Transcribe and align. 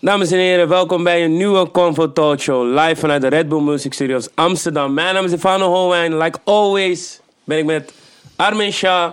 Dames 0.00 0.30
en 0.30 0.38
heren, 0.38 0.68
welkom 0.68 1.04
bij 1.04 1.24
een 1.24 1.36
nieuwe 1.36 1.70
Convo 1.70 2.12
Talk 2.12 2.40
Show. 2.40 2.78
Live 2.78 2.96
vanuit 2.96 3.20
de 3.20 3.28
Red 3.28 3.48
Bull 3.48 3.60
Music 3.60 3.92
Studios 3.92 4.28
Amsterdam. 4.34 4.94
Mijn 4.94 5.14
naam 5.14 5.24
is 5.24 5.30
Stefano 5.30 5.66
Holwijn. 5.66 6.16
Like 6.18 6.38
always 6.44 7.20
ben 7.44 7.58
ik 7.58 7.64
met 7.64 7.92
Armin 8.36 8.72
Shah, 8.72 9.12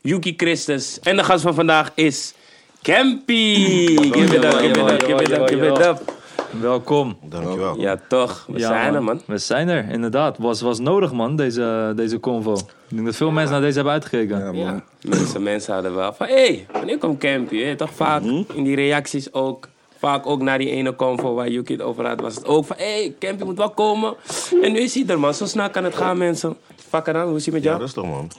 Yuki 0.00 0.34
Christus. 0.36 0.98
En 1.02 1.16
de 1.16 1.24
gast 1.24 1.42
van 1.42 1.54
vandaag 1.54 1.90
is 1.94 2.34
Campy. 2.82 3.54
Give 3.96 4.36
it 4.36 4.44
up, 4.44 4.52
give 4.52 4.70
it 4.70 4.90
up, 4.90 5.02
give 5.02 5.22
it 5.22 5.30
up, 5.30 5.48
give 5.48 5.66
it 5.66 5.78
up. 5.86 6.20
Welkom. 6.60 7.16
Dankjewel. 7.22 7.80
Ja, 7.80 8.00
toch. 8.08 8.44
We 8.46 8.58
Ja, 8.58 8.68
zijn 8.68 8.94
er, 8.94 9.02
man. 9.02 9.20
We 9.26 9.38
zijn 9.38 9.68
er, 9.68 9.90
inderdaad. 9.90 10.38
Was, 10.38 10.60
was 10.60 10.78
nodig, 10.78 11.12
man, 11.12 11.36
deze, 11.36 11.92
deze 11.96 12.20
convo. 12.20 12.52
Ik 12.52 12.64
denk 12.88 13.04
dat 13.04 13.16
veel 13.16 13.30
mensen 13.30 13.52
naar 13.52 13.60
deze 13.60 13.74
hebben 13.74 13.92
uitgekeken. 13.92 14.56
Ja, 14.56 14.82
mensen, 15.02 15.42
mensen 15.42 15.74
hadden 15.74 15.94
wel 15.94 16.12
van, 16.12 16.26
hé, 16.26 16.34
hey, 16.34 16.66
wanneer 16.72 16.98
komt 16.98 17.18
Campy? 17.18 17.74
Toch 17.74 17.90
vaak 17.94 18.22
in 18.54 18.62
die 18.64 18.74
reacties 18.74 19.32
ook, 19.32 19.68
vaak 20.02 20.26
ook 20.26 20.40
naar 20.42 20.58
die 20.58 20.70
ene 20.70 20.96
convo 20.96 21.34
waar 21.34 21.48
Yuki 21.48 21.72
het 21.72 21.82
over 21.82 22.06
had, 22.06 22.20
was 22.20 22.34
het 22.34 22.46
ook 22.46 22.64
van, 22.64 22.76
hé, 22.76 22.84
hey, 23.02 23.14
Campy 23.18 23.44
moet 23.44 23.56
wel 23.56 23.70
komen. 23.70 24.16
En 24.62 24.72
nu 24.72 24.78
is 24.78 24.94
hij 24.94 25.06
er, 25.06 25.20
man. 25.20 25.34
Zo 25.34 25.46
snel 25.46 25.70
kan 25.70 25.84
het 25.84 25.94
gaan, 25.94 26.18
mensen. 26.18 26.56
Vakken 26.76 27.14
dan, 27.14 27.26
hoe 27.28 27.36
is 27.36 27.44
hij 27.44 27.54
met 27.54 27.62
Ja, 27.62 27.68
jou? 27.68 27.80
rustig 27.82 28.04
man. 28.04 28.30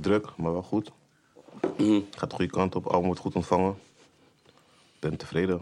Druk, 0.00 0.26
maar 0.36 0.52
wel 0.52 0.62
goed. 0.62 0.90
Gaat 2.10 2.30
de 2.30 2.36
goede 2.36 2.50
kant 2.50 2.74
op, 2.74 2.86
album 2.86 3.04
wordt 3.06 3.20
goed 3.20 3.34
ontvangen. 3.34 3.78
Ben 5.00 5.16
tevreden. 5.16 5.60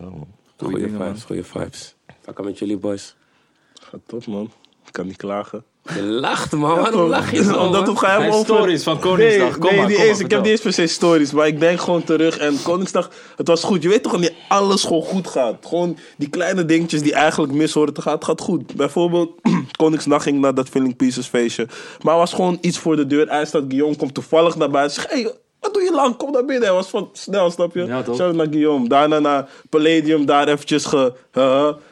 Ja, 0.00 0.02
man. 0.02 0.26
Goeie 0.56 0.76
dingen, 0.84 1.04
vibes, 1.06 1.24
goede 1.24 1.44
vibes. 1.44 1.94
Vakken 2.20 2.44
met 2.44 2.58
jullie, 2.58 2.76
boys. 2.76 3.14
Gaat 3.74 4.00
top, 4.06 4.26
man. 4.26 4.50
Ik 4.86 4.92
kan 4.92 5.06
niet 5.06 5.16
klagen. 5.16 5.64
Je 5.94 6.02
lacht, 6.02 6.52
man. 6.52 6.80
Waarom 6.80 7.08
lach 7.08 7.30
je 7.32 7.44
zo, 7.44 7.56
Omdat 7.66 7.88
we 7.88 7.96
gaan 7.96 8.26
over... 8.26 8.44
stories 8.44 8.82
van 8.82 8.98
Koningsdag. 8.98 9.50
Nee, 9.50 9.58
Kom 9.58 9.70
nee 9.70 9.98
maar, 9.98 10.20
ik 10.20 10.30
heb 10.30 10.42
niet 10.42 10.50
eens 10.50 10.60
per 10.60 10.72
se 10.72 10.86
stories. 10.86 11.32
Maar 11.32 11.46
ik 11.46 11.60
denk 11.60 11.80
gewoon 11.80 12.04
terug. 12.04 12.38
En 12.38 12.62
Koningsdag, 12.62 13.10
het 13.36 13.48
was 13.48 13.64
goed. 13.64 13.82
Je 13.82 13.88
weet 13.88 14.02
toch 14.02 14.18
niet 14.18 14.32
alles 14.48 14.82
gewoon 14.82 15.02
goed 15.02 15.28
gaat. 15.28 15.66
Gewoon 15.66 15.98
die 16.16 16.28
kleine 16.28 16.64
dingetjes 16.64 17.02
die 17.02 17.14
eigenlijk 17.14 17.52
mis 17.52 17.72
horen 17.72 17.94
te 17.94 18.02
gaan. 18.02 18.14
Het 18.14 18.24
gaat 18.24 18.40
goed. 18.40 18.74
Bijvoorbeeld, 18.74 19.30
Koningsdag 19.78 20.22
ging 20.22 20.40
naar 20.40 20.54
dat 20.54 20.68
Filling 20.68 20.96
Pieces 20.96 21.26
feestje. 21.26 21.68
Maar 22.02 22.12
er 22.12 22.20
was 22.20 22.32
gewoon 22.32 22.58
iets 22.60 22.78
voor 22.78 22.96
de 22.96 23.06
deur. 23.06 23.28
Eindstad 23.28 23.64
Guillaume 23.68 23.96
komt 23.96 24.14
toevallig 24.14 24.56
naar 24.56 24.70
buiten. 24.70 24.94
Zegt, 24.94 25.10
hey, 25.10 25.32
wat 25.60 25.74
doe 25.74 25.82
je 25.82 25.92
lang? 25.92 26.16
Kom 26.16 26.32
naar 26.32 26.44
binnen. 26.44 26.64
Hij 26.64 26.76
was 26.76 26.88
van 26.88 27.08
snel, 27.12 27.50
snap 27.50 27.74
je? 27.74 27.84
Ja, 27.84 28.02
toch? 28.02 28.16
Shout 28.16 28.28
out 28.28 28.36
naar 28.36 28.46
Guillaume. 28.50 28.88
Daarna 28.88 29.18
naar 29.18 29.48
Palladium. 29.68 30.26
Daar 30.26 30.48
eventjes 30.48 30.84
ge... 30.84 31.12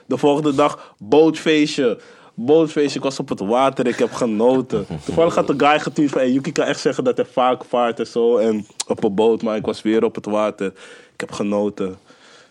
de 0.07 0.17
volgende 0.17 0.55
dag 0.55 0.95
bootfeestje. 0.99 1.99
Bootfeestje, 2.39 2.99
ik 2.99 3.05
was 3.05 3.19
op 3.21 3.29
het 3.29 3.41
water, 3.41 3.87
ik 3.87 3.99
heb 3.99 4.13
genoten. 4.13 4.87
Toevallig 5.05 5.35
had 5.35 5.47
de 5.47 5.55
guy 5.57 5.79
getuurd 5.81 6.11
van, 6.11 6.21
hey, 6.21 6.31
Yuki 6.31 6.53
kan 6.53 6.65
echt 6.67 6.81
zeggen 6.81 7.05
dat 7.05 7.17
hij 7.17 7.27
vaak 7.33 7.65
vaart 7.65 7.99
en 7.99 8.07
zo. 8.07 8.37
En 8.37 8.67
op 8.87 9.05
een 9.05 9.15
boot, 9.15 9.43
maar 9.43 9.57
ik 9.57 9.67
was 9.67 9.83
weer 9.83 10.05
op 10.05 10.15
het 10.15 10.27
water. 10.27 10.67
Ik 11.13 11.21
heb 11.21 11.33
genoten. 11.33 11.99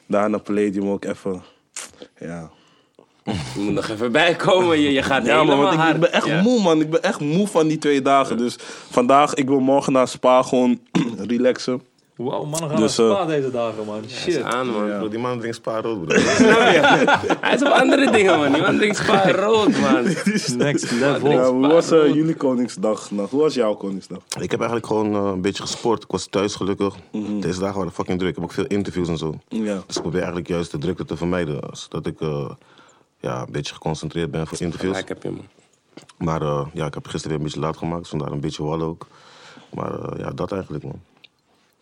Daarna 0.05 0.37
Palladium 0.37 0.87
ook 0.89 1.05
even. 1.05 1.41
Ja, 2.19 2.49
Je 3.23 3.59
moet 3.59 3.73
nog 3.73 3.89
even 3.89 4.11
bijkomen. 4.11 4.79
Je, 4.79 4.91
je 4.91 5.01
gaat 5.03 5.25
ja 5.25 5.35
man, 5.35 5.45
helemaal 5.45 5.63
want 5.63 5.73
ik, 5.73 5.79
hard. 5.79 5.95
ik 5.95 6.01
ben 6.01 6.13
echt 6.13 6.25
Ja. 6.25 6.41
moe 6.41 6.61
man. 6.61 6.81
Ik 6.81 6.89
ben 6.89 7.03
echt 7.03 7.19
moe 7.19 7.47
van 7.47 7.67
die 7.67 7.77
twee 7.77 8.01
dagen. 8.01 8.37
Dus 8.37 8.55
vandaag, 8.89 9.33
ik 9.33 9.47
wil 9.47 9.59
morgen 9.59 9.93
naar 9.93 10.07
Spa 10.07 10.41
gewoon 10.41 10.79
relaxen. 11.27 11.81
Wow, 12.15 12.49
mannen 12.49 12.69
gaan 12.69 12.79
Dus, 12.79 12.97
naar 12.97 13.09
eh, 13.09 13.15
spa 13.15 13.25
deze 13.25 13.51
dagen, 13.51 13.85
man. 13.85 14.03
Is 14.03 14.21
Shit. 14.21 14.41
aan, 14.41 14.67
man. 14.67 14.87
Bro, 14.97 15.09
die 15.09 15.19
man 15.19 15.39
drinkt 15.39 15.55
spa 15.55 15.81
rood, 15.81 16.05
bro. 16.05 16.19
Snap 16.19 16.47
je? 16.47 17.35
Hij 17.41 17.53
is 17.55 17.61
op 17.61 17.67
andere 17.67 18.11
dingen, 18.11 18.39
man. 18.39 18.51
Die 18.53 18.61
man 18.61 18.77
drinkt 18.77 18.97
spa 18.97 19.31
rood, 19.31 19.79
man. 19.79 20.03
Next 20.57 20.91
level. 20.91 21.31
Ja, 21.31 21.51
hoe 21.51 21.67
was 21.67 21.91
eh, 21.91 22.13
jullie 22.13 22.35
Koningsdag? 22.35 23.11
Nou, 23.11 23.27
hoe 23.29 23.41
was 23.41 23.53
jouw 23.53 23.73
Koningsdag? 23.73 24.19
ik 24.39 24.51
heb 24.51 24.59
eigenlijk 24.59 24.87
gewoon 24.87 25.15
eh, 25.15 25.31
een 25.33 25.41
beetje 25.41 25.61
gesport. 25.61 26.03
Ik 26.03 26.11
was 26.11 26.25
thuis 26.27 26.55
gelukkig. 26.55 26.95
Deze 27.39 27.59
dagen 27.59 27.77
waren 27.77 27.91
fucking 27.91 28.17
druk. 28.17 28.29
Ik 28.29 28.35
heb 28.35 28.43
ook 28.43 28.51
veel 28.51 28.65
interviews 28.65 29.07
en 29.07 29.17
zo. 29.17 29.39
Ja. 29.47 29.83
Dus 29.87 29.95
ik 29.95 30.01
probeer 30.01 30.19
eigenlijk 30.19 30.47
juist 30.47 30.71
de 30.71 30.77
drukte 30.77 31.05
te 31.05 31.17
vermijden. 31.17 31.59
Zodat 31.71 32.05
ik 32.05 32.21
eh, 32.21 32.49
ja, 33.19 33.39
een 33.41 33.51
beetje 33.51 33.73
geconcentreerd 33.73 34.31
ben 34.31 34.47
voor 34.47 34.61
interviews. 34.61 34.95
Ja, 34.95 35.01
ik 35.01 35.07
heb 35.07 35.23
je, 35.23 35.29
man. 35.29 35.45
Maar 36.17 36.41
eh, 36.41 36.65
ja, 36.73 36.85
ik 36.85 36.93
heb 36.93 37.07
gisteren 37.07 37.27
weer 37.27 37.37
een 37.37 37.43
beetje 37.51 37.59
laat 37.59 37.77
gemaakt. 37.77 38.07
Vandaar 38.07 38.31
een 38.31 38.39
beetje 38.39 38.63
wallen 38.63 38.87
ook. 38.87 39.07
Maar 39.73 39.99
eh, 39.99 40.19
ja, 40.19 40.31
dat 40.31 40.51
eigenlijk 40.51 40.83
man. 40.83 41.01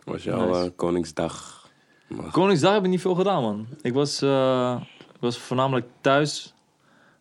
Was 0.04 0.22
jouw 0.24 0.46
Nice. 0.46 0.64
eh, 0.64 0.70
Koningsdag? 0.76 1.62
Koningsdag 2.30 2.72
heb 2.72 2.84
ik 2.84 2.90
niet 2.90 3.00
veel 3.00 3.14
gedaan, 3.14 3.42
man. 3.42 3.66
Ik 3.82 3.92
was, 3.92 4.22
eh, 4.22 4.76
ik 4.98 5.20
was 5.20 5.38
voornamelijk 5.38 5.86
thuis. 6.00 6.54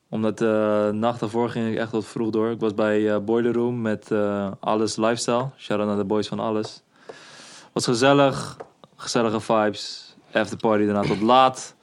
Omdat 0.10 0.38
de 0.38 0.90
nacht 0.94 1.20
daarvoor 1.20 1.50
ging 1.50 1.72
ik 1.72 1.78
echt 1.78 1.92
wat 1.92 2.06
vroeg 2.06 2.30
door. 2.30 2.52
Ik 2.52 2.60
was 2.60 2.74
bij 2.74 3.14
eh, 3.14 3.20
Boiler 3.20 3.54
Room 3.54 3.82
met 3.82 4.12
eh, 4.12 4.52
Alles 4.60 4.96
Lifestyle. 4.96 5.50
Shout-out 5.58 5.88
naar 5.88 5.98
de 5.98 6.04
boys 6.04 6.28
van 6.28 6.40
Alles. 6.40 6.82
Was 7.72 7.86
gezellig. 7.86 8.58
Gezellige 8.96 9.40
vibes. 9.40 10.16
Afterparty 10.34 10.86
daarna 10.86 11.02
tot 11.02 11.22
laat. 11.22 11.76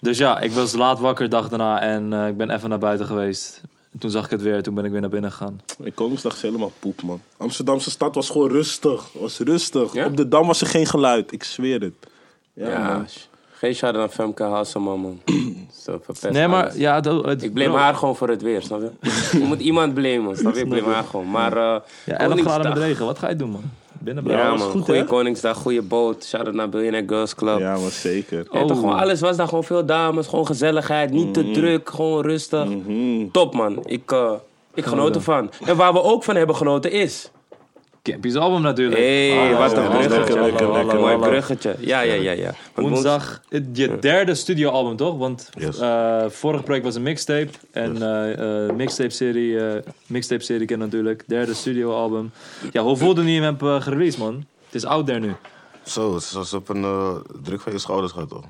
Dus 0.00 0.18
ja, 0.18 0.40
ik 0.40 0.52
was 0.52 0.72
laat 0.72 0.98
wakker 0.98 1.28
dag 1.28 1.48
daarna 1.48 1.80
en 1.80 2.12
eh, 2.12 2.26
ik 2.28 2.36
ben 2.36 2.50
even 2.50 2.68
naar 2.68 2.78
buiten 2.78 3.06
geweest. 3.06 3.60
Toen 3.98 4.10
zag 4.10 4.24
ik 4.24 4.30
het 4.30 4.42
weer, 4.42 4.62
toen 4.62 4.74
ben 4.74 4.84
ik 4.84 4.90
weer 4.90 5.00
naar 5.00 5.10
binnen 5.10 5.30
gegaan. 5.32 5.60
Mijn 5.78 5.94
Koningsdag 5.94 6.34
is 6.34 6.42
helemaal 6.42 6.72
poep, 6.78 7.02
man. 7.02 7.20
Amsterdamse 7.36 7.90
stad 7.90 8.14
was 8.14 8.30
gewoon 8.30 8.50
rustig. 8.50 9.08
Was 9.12 9.38
rustig. 9.38 9.92
Ja? 9.92 10.06
Op 10.06 10.16
de 10.16 10.28
Dam 10.28 10.46
was 10.46 10.60
er 10.60 10.66
geen 10.66 10.86
geluid. 10.86 11.32
Ik 11.32 11.44
zweer 11.44 11.80
het. 11.80 11.92
Ja, 12.52 12.68
Ja, 12.68 12.92
man. 12.92 13.06
geen 13.52 13.74
shout 13.74 13.94
aan 13.96 14.10
Femke 14.10 14.42
Hasselman, 14.42 15.00
man. 15.00 15.20
Zo 15.84 16.00
verpest 16.02 16.30
Nee, 16.34 16.48
maar 16.48 16.62
alles. 16.62 16.76
ja, 16.76 16.94
het- 17.00 17.42
Ik 17.42 17.52
blame 17.52 17.70
bro, 17.70 17.78
haar 17.78 17.94
gewoon 17.94 18.16
voor 18.16 18.28
het 18.28 18.42
weer, 18.42 18.62
snap 18.62 18.80
je? 18.80 18.90
je 19.38 19.44
moet 19.44 19.60
iemand 19.60 19.94
blamen, 19.94 20.36
snap 20.36 20.54
je? 20.54 20.60
Ik 20.60 20.68
blame 20.68 20.92
haar 20.92 21.04
gewoon. 21.04 21.30
Maar 21.30 21.52
eh 21.52 21.58
Ja, 21.58 21.72
11 21.78 21.82
graden 22.06 22.28
Koningsdag. 22.28 22.62
met 22.74 22.76
regen, 22.82 23.04
wat 23.06 23.18
ga 23.18 23.28
je 23.28 23.36
doen, 23.36 23.50
man? 23.50 23.62
Binnen 24.04 24.24
Ja, 24.26 24.48
man. 24.48 24.58
goed, 24.58 24.82
goeie 24.84 25.00
hè? 25.00 25.06
Koningsdag, 25.06 25.56
goede 25.56 25.82
boot. 25.82 26.24
Shout-out 26.24 26.54
naar 26.54 26.68
Billionaire 26.68 27.08
Girls 27.08 27.34
Club. 27.34 27.58
Ja. 27.58 27.76
Maar 27.78 27.90
zeker. 27.90 28.46
toch, 28.48 28.70
Oh. 28.70 28.76
gewoon, 28.78 28.98
alles 28.98 29.20
was 29.20 29.36
daar 29.36 29.48
gewoon 29.48 29.64
veel 29.64 29.86
dames, 29.86 30.26
gewoon 30.26 30.46
gezelligheid. 30.46 31.10
Niet 31.10 31.34
te 31.34 31.50
druk, 31.50 31.90
gewoon 31.90 32.22
rustig. 32.22 32.68
Top, 33.32 33.54
man. 33.54 33.78
Ik, 33.84 34.12
eh, 34.12 34.32
ik 34.74 34.84
genoot 34.84 35.14
ervan. 35.14 35.50
En 35.64 35.76
waar 35.76 35.92
we 35.92 36.02
ook 36.02 36.24
van 36.24 36.36
hebben 36.36 36.56
genoten 36.56 36.90
is... 36.92 37.30
Campy's 38.02 38.34
album 38.36 38.62
natuurlijk. 38.62 39.00
Hé, 39.00 39.30
hey, 39.34 39.54
wat 39.56 39.76
een 39.76 39.88
bruggetje. 39.88 40.16
lekker, 40.18 40.42
lekker, 40.42 40.72
lekker. 40.72 40.98
Mooi 41.00 41.16
bruggetje. 41.16 41.76
Ja, 41.78 42.00
ja, 42.00 42.14
ja. 42.14 42.32
ja. 42.32 42.54
Want 42.74 42.88
Woensdag, 42.88 43.42
het- 43.48 43.64
je 43.72 43.98
derde 43.98 44.34
studioalbum 44.34 44.96
toch? 44.96 45.16
Want 45.18 45.48
Yes. 45.58 45.78
eh 45.78 46.24
vorige 46.28 46.62
project 46.62 46.84
was 46.84 46.94
een 46.94 47.02
mixtape. 47.02 47.48
En 47.72 48.02
eh, 48.02 48.64
eh, 48.66 48.74
mixtape-serie, 48.76 49.60
eh, 49.66 49.82
mixtape-serie 50.06 50.66
ken 50.66 50.78
natuurlijk. 50.78 51.24
Derde 51.26 51.54
studioalbum. 51.54 52.30
Ja, 52.72 52.82
hoe 52.82 52.96
voelde 52.96 53.24
je 53.24 53.40
hem 53.40 53.42
hebt 53.42 53.62
eh, 53.62 53.80
gereleased, 53.80 54.18
man? 54.18 54.44
Het 54.64 54.74
is 54.74 54.84
out 54.84 55.06
there 55.06 55.20
nu. 55.20 55.32
Zo, 55.82 56.14
het 56.14 56.22
is 56.22 56.36
alsof 56.36 56.68
een 56.68 56.84
eh, 56.84 57.14
druk 57.42 57.60
van 57.60 57.72
je 57.72 57.78
schouders 57.78 58.12
gaat, 58.12 58.28
toch? 58.28 58.44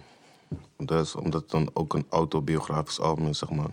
Dat 0.78 1.04
is 1.04 1.14
omdat 1.14 1.40
het 1.42 1.50
dan 1.50 1.70
ook 1.72 1.94
een 1.94 2.06
autobiografisch 2.10 3.00
album 3.00 3.26
is, 3.28 3.38
zeg 3.38 3.50
maar. 3.50 3.70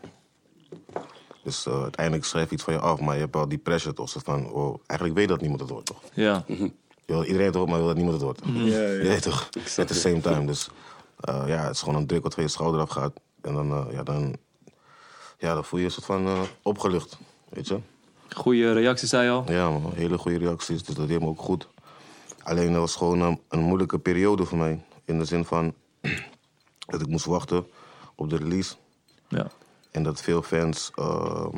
Dus 1.49 1.65
eh, 1.65 1.81
uiteindelijk 1.81 2.25
schrijf 2.25 2.49
je 2.49 2.55
iets 2.55 2.63
van 2.63 2.73
je 2.73 2.79
af, 2.79 2.99
maar 2.99 3.15
je 3.15 3.21
hebt 3.21 3.35
wel 3.35 3.47
die 3.47 3.57
pressure 3.57 3.93
toch? 3.93 4.09
Zo 4.09 4.19
van, 4.23 4.51
oh, 4.51 4.79
eigenlijk 4.85 5.19
weet 5.19 5.27
dat 5.27 5.41
niemand 5.41 5.61
het 5.61 5.69
hoort, 5.69 5.85
toch? 5.85 6.01
Ja. 6.13 6.43
Je 6.47 7.15
wil 7.15 7.23
iedereen 7.23 7.45
het 7.45 7.55
hoort, 7.55 7.69
maar 7.69 7.77
wil 7.77 7.87
dat 7.87 7.95
niemand 7.95 8.15
het 8.15 8.25
hoort. 8.25 8.41
Ja, 8.45 8.81
ja. 8.81 8.87
Je 8.87 9.07
weet 9.07 9.21
toch? 9.21 9.49
At 9.77 9.87
the 9.87 9.93
same 9.93 10.21
time. 10.21 10.45
Dus 10.45 10.69
eh, 11.19 11.43
ja, 11.47 11.61
het 11.63 11.73
is 11.73 11.79
gewoon 11.79 11.95
een 11.95 12.07
druk 12.07 12.23
wat 12.23 12.33
van 12.33 12.43
je 12.43 12.49
schouder 12.49 12.81
afgaat. 12.81 13.13
En 13.41 13.53
dan, 13.53 13.71
eh, 13.71 13.93
ja, 13.93 14.03
dan, 14.03 14.35
ja, 15.37 15.53
dan 15.53 15.65
voel 15.65 15.79
je 15.79 15.85
je 15.85 15.91
een 15.91 16.01
soort 16.01 16.05
van 16.05 16.25
eh, 16.25 16.41
opgelucht, 16.61 17.17
weet 17.49 17.67
je? 17.67 17.79
Goeie 18.35 18.73
reacties, 18.73 19.09
zei 19.09 19.23
je 19.23 19.29
al. 19.29 19.51
Ja, 19.51 19.69
man, 19.69 19.91
hele 19.93 20.17
goede 20.17 20.37
reacties, 20.37 20.83
dus 20.83 20.95
dat 20.95 21.07
deed 21.07 21.19
me 21.19 21.25
ook 21.25 21.41
goed. 21.41 21.67
Alleen 22.43 22.71
dat 22.71 22.81
was 22.81 22.95
gewoon 22.95 23.19
een, 23.21 23.39
een 23.49 23.59
moeilijke 23.59 23.99
periode 23.99 24.45
voor 24.45 24.57
mij. 24.57 24.83
In 25.05 25.19
de 25.19 25.25
zin 25.25 25.45
van 25.45 25.73
dat 26.91 27.01
ik 27.01 27.07
moest 27.07 27.25
wachten 27.25 27.67
op 28.15 28.29
de 28.29 28.37
release. 28.37 28.75
Ja. 29.27 29.47
En 29.91 30.03
dat 30.03 30.21
veel 30.21 30.41
fans 30.41 30.91
ehm, 30.95 31.57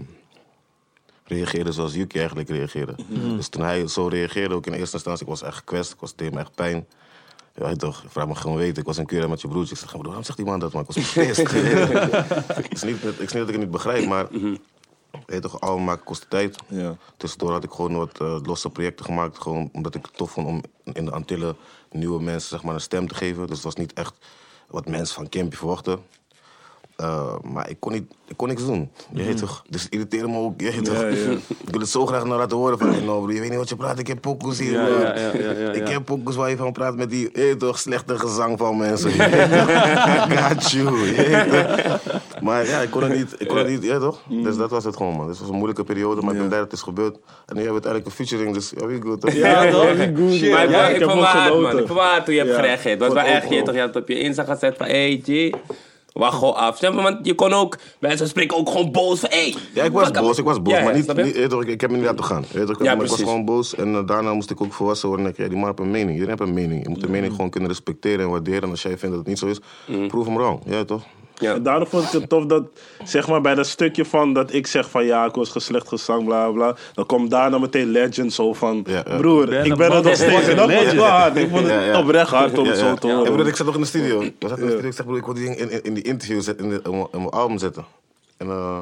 reageerden 1.23 1.73
zoals 1.73 1.93
Yuki 1.93 2.17
eigenlijk 2.17 2.49
reageerde. 2.49 2.95
Dus 3.35 3.47
toen 3.47 3.63
hij 3.63 3.87
zo 3.87 4.07
reageerde, 4.07 4.55
ook 4.55 4.65
in 4.65 4.73
eerste 4.73 4.95
instantie, 4.95 5.23
ik 5.23 5.29
was 5.29 5.41
echt 5.41 5.55
gekwetst. 5.57 5.93
Ik 5.93 5.99
was 5.99 6.11
tegen 6.11 6.33
me 6.33 6.39
echt 6.39 6.55
pijn. 6.55 6.87
Ja, 7.55 7.75
toch, 7.75 8.03
vraag 8.07 8.27
me 8.27 8.35
gewoon 8.35 8.57
weten. 8.57 8.81
Ik 8.81 8.87
was 8.87 8.97
in 8.97 9.05
Cura 9.05 9.27
met 9.27 9.41
je 9.41 9.47
broertje. 9.47 9.73
Ik 9.73 9.79
zeg, 9.79 9.89
"Broer, 9.89 10.03
waarom 10.03 10.23
zegt 10.23 10.37
die 10.37 10.45
man 10.45 10.59
dat, 10.59 10.73
man? 10.73 10.81
Ik 10.81 10.87
was 10.87 11.13
pissed. 11.13 11.51
ik 12.57 12.83
niet 12.83 13.01
dat 13.01 13.19
ik 13.19 13.31
het 13.31 13.57
niet 13.57 13.71
begrijp, 13.71 14.07
maar... 14.07 14.27
Weet 15.25 15.41
toch, 15.41 15.61
allemaal 15.61 15.85
maken 15.85 16.05
kost 16.05 16.29
tijd. 16.29 16.57
Ja. 16.67 16.97
Tussendoor 17.17 17.51
had 17.51 17.63
ik 17.63 17.71
gewoon 17.71 17.95
wat 17.95 18.19
eh, 18.19 18.37
losse 18.43 18.69
projecten 18.69 19.05
gemaakt. 19.05 19.41
Gewoon 19.41 19.69
omdat 19.73 19.95
ik 19.95 20.05
het 20.05 20.17
tof 20.17 20.31
vond 20.31 20.47
om 20.47 20.63
in 20.93 21.05
de 21.05 21.11
Antillen 21.11 21.55
nieuwe 21.91 22.21
mensen 22.21 22.49
zeg 22.49 22.63
maar, 22.63 22.73
een 22.73 22.81
stem 22.81 23.07
te 23.07 23.15
geven. 23.15 23.47
Dus 23.47 23.55
het 23.55 23.63
was 23.63 23.75
niet 23.75 23.93
echt 23.93 24.13
wat 24.67 24.87
mensen 24.87 25.15
van 25.15 25.29
Campy 25.29 25.55
verwachten. 25.55 25.99
Eh, 26.95 27.35
maar 27.43 27.69
ik 27.69 27.79
kon, 27.79 27.91
niet, 27.91 28.13
ik 28.27 28.37
kon 28.37 28.47
niks 28.47 28.65
doen. 28.65 28.91
Je 29.13 29.23
weet 29.23 29.37
toch? 29.37 29.63
Dus 29.69 29.83
het 29.83 29.93
irriteerde 29.93 30.27
me 30.27 30.37
ook. 30.37 30.61
Je 30.61 30.71
weet 30.71 30.85
toch? 30.85 30.95
Ja, 31.01 31.07
ja. 31.07 31.31
Ik 31.65 31.69
wil 31.71 31.79
het 31.79 31.89
zo 31.89 32.05
graag 32.05 32.23
naar 32.25 32.37
laten 32.37 32.57
horen 32.57 32.77
van... 32.77 32.91
Hey, 32.91 33.01
no, 33.01 33.21
bro, 33.21 33.31
je 33.31 33.39
weet 33.39 33.49
niet 33.49 33.57
wat 33.57 33.69
je 33.69 33.75
praat. 33.75 33.99
Ik 33.99 34.07
heb 34.07 34.21
pokoes 34.21 34.59
hier. 34.59 34.71
Ja, 34.71 34.85
bro. 34.85 34.99
ja, 34.99 35.15
ja, 35.15 35.31
ja, 35.33 35.51
ja, 35.51 35.71
Ik 35.71 35.87
ja. 35.87 35.93
heb 35.93 36.05
pokoes 36.05 36.35
waar 36.35 36.49
je 36.49 36.57
van 36.57 36.71
praat 36.71 36.95
met 36.95 37.09
die... 37.09 37.29
Je 37.33 37.55
toch? 37.57 37.79
Slechte 37.79 38.19
gezang 38.19 38.57
van 38.57 38.77
mensen. 38.77 39.09
Je? 39.15 39.17
Got 40.49 40.71
you. 40.71 41.05
Je? 41.05 41.99
Maar 42.41 42.67
ja, 42.67 42.79
ik 42.79 42.89
kon 42.89 43.03
het 43.03 43.13
niet. 43.13 43.35
Ik 43.37 43.47
kon 43.47 43.57
het 43.57 43.67
niet. 43.67 43.83
Ja, 43.83 43.99
toch? 43.99 44.21
Dus 44.29 44.57
dat 44.57 44.69
was 44.69 44.83
het 44.83 44.95
gewoon, 44.95 45.15
man. 45.15 45.21
Dus 45.27 45.31
het 45.31 45.39
was 45.39 45.49
een 45.49 45.55
moeilijke 45.55 45.83
periode. 45.83 46.21
Maar 46.21 46.33
ik 46.33 46.39
ben 46.39 46.47
blij 46.47 46.59
dat 46.59 46.69
het 46.71 46.77
is 46.79 46.85
gebeurd. 46.85 47.15
En 47.45 47.55
nu 47.55 47.61
hebben 47.63 47.81
we 47.81 47.87
uiteindelijk 47.87 48.05
een 48.05 48.25
featuring. 48.25 48.53
Dus 48.53 48.73
ja, 48.77 48.85
we 48.85 48.99
good. 49.01 49.21
toch? 49.21 49.33
Ja, 49.33 49.71
toch? 49.71 49.83
Good, 49.83 50.51
Maar 50.51 50.63
ik, 50.63 50.69
Ja, 50.69 50.87
ik, 50.87 50.95
ik 50.95 51.09
genoten. 51.09 51.61
man. 51.61 51.77
Ik 51.79 51.87
hard 51.87 52.25
toen 52.25 52.33
je 52.33 52.39
hebt 52.41 52.55
gereageerd. 52.55 52.99
Dat 52.99 53.13
was 53.13 53.23
wel 53.23 53.31
echt, 53.33 53.49
je, 53.49 53.61
toch, 53.61 53.73
je 53.73 53.79
had 53.79 53.93
het 53.93 54.03
op 54.03 54.09
je 54.09 54.19
Insta 54.19 54.43
gezet 54.43 54.77
van, 54.77 54.85
hey, 54.87 55.21
G, 55.25 55.49
wacht 56.13 56.37
gewoon 56.37 56.55
af. 56.55 56.77
Snap 56.77 56.93
je? 56.93 57.01
Want 57.01 57.25
je 57.25 57.33
kon 57.35 57.53
ook, 57.53 57.77
mensen 57.99 58.27
spreken 58.27 58.57
ook 58.57 58.69
gewoon 58.69 58.91
boos 58.91 59.19
van, 59.19 59.29
hey. 59.29 59.55
Ja, 59.73 59.83
ik 59.83 59.91
was 59.91 60.11
boos, 60.11 60.37
ik 60.37 60.45
was 60.45 60.61
boos. 60.61 60.73
Ja, 60.73 60.79
ja, 60.79 60.85
maar 60.85 60.93
niet, 60.95 61.03
snap 61.03 61.17
je? 61.17 61.23
niet, 61.23 61.33
je 61.33 61.39
weet 61.39 61.49
toch, 61.49 61.61
ik, 61.61 61.67
ik 61.67 61.81
heb 61.81 61.89
me 61.89 61.95
niet 61.97 62.05
laten 62.05 62.23
gaan. 62.23 62.45
Weet 62.51 62.67
toch, 62.67 62.77
Ja, 62.77 62.83
maar 62.83 62.93
ik 62.93 62.99
was 62.99 63.07
precies. 63.09 63.25
gewoon 63.25 63.45
boos. 63.45 63.75
En 63.75 63.95
eh, 63.95 64.05
daarna 64.05 64.33
moest 64.33 64.49
ik 64.51 64.61
ook 64.61 64.73
volwassen 64.73 65.07
worden. 65.07 65.25
En 65.25 65.31
ik, 65.31 65.37
ja, 65.37 65.47
die 65.47 65.57
man 65.57 65.65
heeft 65.67 65.79
een 65.79 65.91
mening. 65.91 66.11
Iedereen 66.11 66.35
heeft 66.37 66.49
een 66.49 66.53
mening. 66.55 66.83
Je 66.83 66.89
moet 66.89 66.99
de 66.99 67.05
Mm. 67.05 67.11
mening 67.11 67.31
gewoon 67.33 67.49
kunnen 67.49 67.69
respecteren 67.69 68.25
en 68.25 68.31
waarderen. 68.31 68.61
En 68.63 68.69
als 68.69 68.81
jij 68.81 68.97
vindt 68.97 69.15
dat 69.15 69.25
het 69.25 69.27
niet 69.27 69.39
zo 69.39 69.47
is, 69.47 69.59
proef 70.07 70.25
hem 70.25 70.35
wrong. 70.35 70.59
Ja, 70.65 70.83
toch? 70.85 71.01
Ja. 71.41 71.53
En 71.53 71.63
daarom 71.63 71.87
vond 71.87 72.03
ik 72.03 72.11
het 72.11 72.29
tof 72.29 72.45
dat, 72.45 72.63
zeg 73.03 73.27
maar, 73.27 73.41
bij 73.41 73.55
dat 73.55 73.67
stukje 73.67 74.05
van 74.05 74.33
dat 74.33 74.53
ik 74.53 74.67
zeg 74.67 74.89
van 74.89 75.05
ja, 75.05 75.25
ik 75.25 75.35
was 75.35 75.49
geslecht 75.49 75.87
gezang, 75.87 76.25
bla 76.25 76.49
bla. 76.51 76.75
Dan 76.93 77.05
komt 77.05 77.31
daarna 77.31 77.57
meteen 77.57 77.87
Legend 77.89 78.33
zo 78.33 78.53
van, 78.53 78.83
Ja, 78.87 79.03
ja. 79.07 79.17
broer, 79.17 79.45
Ben 79.45 79.65
ik 79.65 79.75
ben 79.75 79.91
er 79.91 80.03
nog 80.03 80.15
steeds. 80.15 80.47
En 80.47 80.55
dat 80.55 80.73
was 80.73 80.93
wel 80.93 81.03
hard. 81.05 81.35
Ik 81.35 81.49
vond 81.49 81.61
het 81.61 81.71
Ja, 81.71 81.81
ja. 81.81 81.99
oprecht 81.99 82.29
hard 82.29 82.57
om 82.57 82.63
Ja, 82.65 82.71
het 82.71 82.79
ja. 82.79 82.87
zo 82.89 82.95
te 82.95 83.07
Ja, 83.07 83.15
horen. 83.15 83.33
broer, 83.33 83.47
ik 83.47 83.55
zat 83.55 83.65
nog 83.65 83.75
in 83.75 83.81
de 83.81 83.87
studio. 83.87 84.19
We 84.19 84.27
zaten 84.39 84.57
in 84.57 84.65
de 84.65 84.71
studio. 84.71 84.87
Ik 84.89 84.93
zeg, 84.95 85.05
broer, 85.05 85.17
ik 85.17 85.25
wil 85.25 85.33
die 85.33 85.43
ding 85.45 85.57
in, 85.57 85.69
in, 85.71 85.83
in 85.83 85.93
die 85.93 86.03
interview 86.03 86.41
zetten, 86.41 86.65
in, 86.65 86.71
de, 86.71 86.81
in, 86.83 86.91
mijn- 86.91 87.07
in 87.11 87.17
mijn 87.17 87.29
album 87.29 87.57
zetten. 87.57 87.85
En 88.37 88.47
eh, 88.47 88.79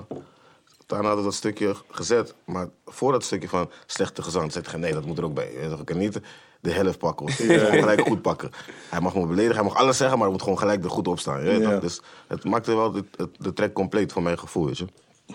daarna 0.85 1.05
hadden 1.07 1.23
we 1.25 1.29
dat 1.29 1.33
stukje 1.39 1.73
gezet. 1.91 2.33
Maar 2.45 2.67
voor 2.85 3.11
dat 3.11 3.23
stukje 3.23 3.49
van 3.49 3.69
slechte 3.85 4.21
gezang, 4.21 4.51
zei 4.51 4.65
ik, 4.67 4.77
nee, 4.77 4.93
dat 4.93 5.05
moet 5.05 5.17
er 5.17 5.23
ook 5.23 5.33
bij. 5.33 5.49
Je 5.53 5.59
weet 5.59 5.69
toch, 5.69 5.79
Ik 5.79 5.85
kan 5.85 5.97
niet 5.97 6.19
de 6.59 6.71
helft 6.71 6.97
pakken. 6.97 7.25
Of 7.25 7.35
gewoon 7.35 7.57
gelijk 7.79 8.01
goed 8.01 8.21
pakken. 8.21 8.49
Hij 8.89 9.01
mag 9.01 9.15
me 9.15 9.25
beledigen, 9.25 9.55
hij 9.55 9.63
mag 9.63 9.75
alles 9.75 9.97
zeggen, 9.97 10.15
maar 10.17 10.25
hij 10.27 10.35
moet 10.35 10.43
gewoon 10.43 10.59
gelijk 10.59 10.83
er 10.83 10.89
goed 10.89 11.07
op 11.07 11.19
staan. 11.19 11.41
Weet? 11.41 11.81
Dus 11.81 12.01
het 12.27 12.43
maakte 12.43 12.75
wel 12.75 12.91
de, 12.91 13.03
het- 13.15 13.29
de 13.37 13.53
track 13.53 13.73
compleet 13.73 14.11
voor 14.11 14.21
mijn 14.21 14.39
gevoel, 14.39 14.65
weet 14.65 14.77
je. 14.77 14.85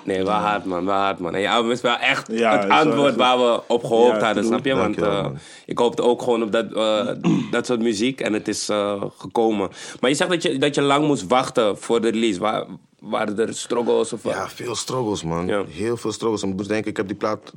Nee, 0.04 0.24
wel 0.24 0.34
hard, 0.34 0.64
man. 0.64 0.84
Wel 0.84 0.94
hard, 0.94 1.18
man. 1.18 1.34
En 1.34 1.40
je 1.40 1.50
album 1.50 1.70
is 1.70 1.80
wel 1.80 1.96
echt 1.96 2.28
Ja, 2.32 2.58
het 2.58 2.70
antwoord 2.70 3.06
echt- 3.08 3.16
waar 3.16 3.38
we 3.38 3.62
op 3.68 3.84
gehoopt 3.84 4.20
Ja, 4.20 4.24
hadden, 4.24 4.44
snap 4.44 4.64
je? 4.64 4.74
Want 4.74 5.02
eh, 5.02 5.26
ik 5.66 5.78
hoopte 5.78 6.02
ook 6.02 6.22
gewoon 6.22 6.42
op 6.42 6.52
dat, 6.52 6.72
eh, 6.72 7.08
dat 7.50 7.66
soort 7.66 7.80
muziek 7.80 8.20
en 8.20 8.32
het 8.32 8.48
is 8.48 8.68
eh, 8.68 9.02
gekomen. 9.18 9.70
Maar 10.00 10.10
je 10.10 10.16
zegt 10.16 10.30
dat 10.30 10.42
je, 10.42 10.58
dat 10.58 10.74
je 10.74 10.82
lang 10.82 11.06
moest 11.06 11.26
wachten 11.26 11.78
voor 11.78 12.00
de 12.00 12.08
release. 12.10 12.40
Waar, 12.40 12.66
waren 13.00 13.38
er 13.38 13.54
struggles 13.54 14.12
of 14.12 14.22
wat? 14.22 14.32
Ja, 14.32 14.48
veel 14.48 14.74
struggles, 14.74 15.22
man. 15.22 15.46
Ja. 15.46 15.64
Heel 15.68 15.96
veel 15.96 16.12
struggles. 16.12 16.42
Ik 16.42 16.54
moet 16.56 16.68
denken, 16.68 16.90
ik 16.90 16.96
heb 16.96 17.06
die 17.06 17.16
plaat 17.16 17.52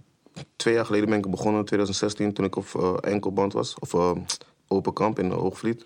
twee 0.55 0.73
jaar 0.73 0.85
geleden 0.85 1.09
ben 1.09 1.17
ik 1.17 1.29
begonnen, 1.29 1.59
in 1.59 1.65
2016, 1.65 2.33
toen 2.33 2.45
ik 2.45 2.55
op 2.55 2.67
eh, 2.75 3.11
enkelband 3.11 3.53
was. 3.53 3.75
Of 3.79 3.93
eh, 3.93 4.11
open 4.67 4.93
kamp 4.93 5.19
in 5.19 5.31
Hoogvliet. 5.31 5.85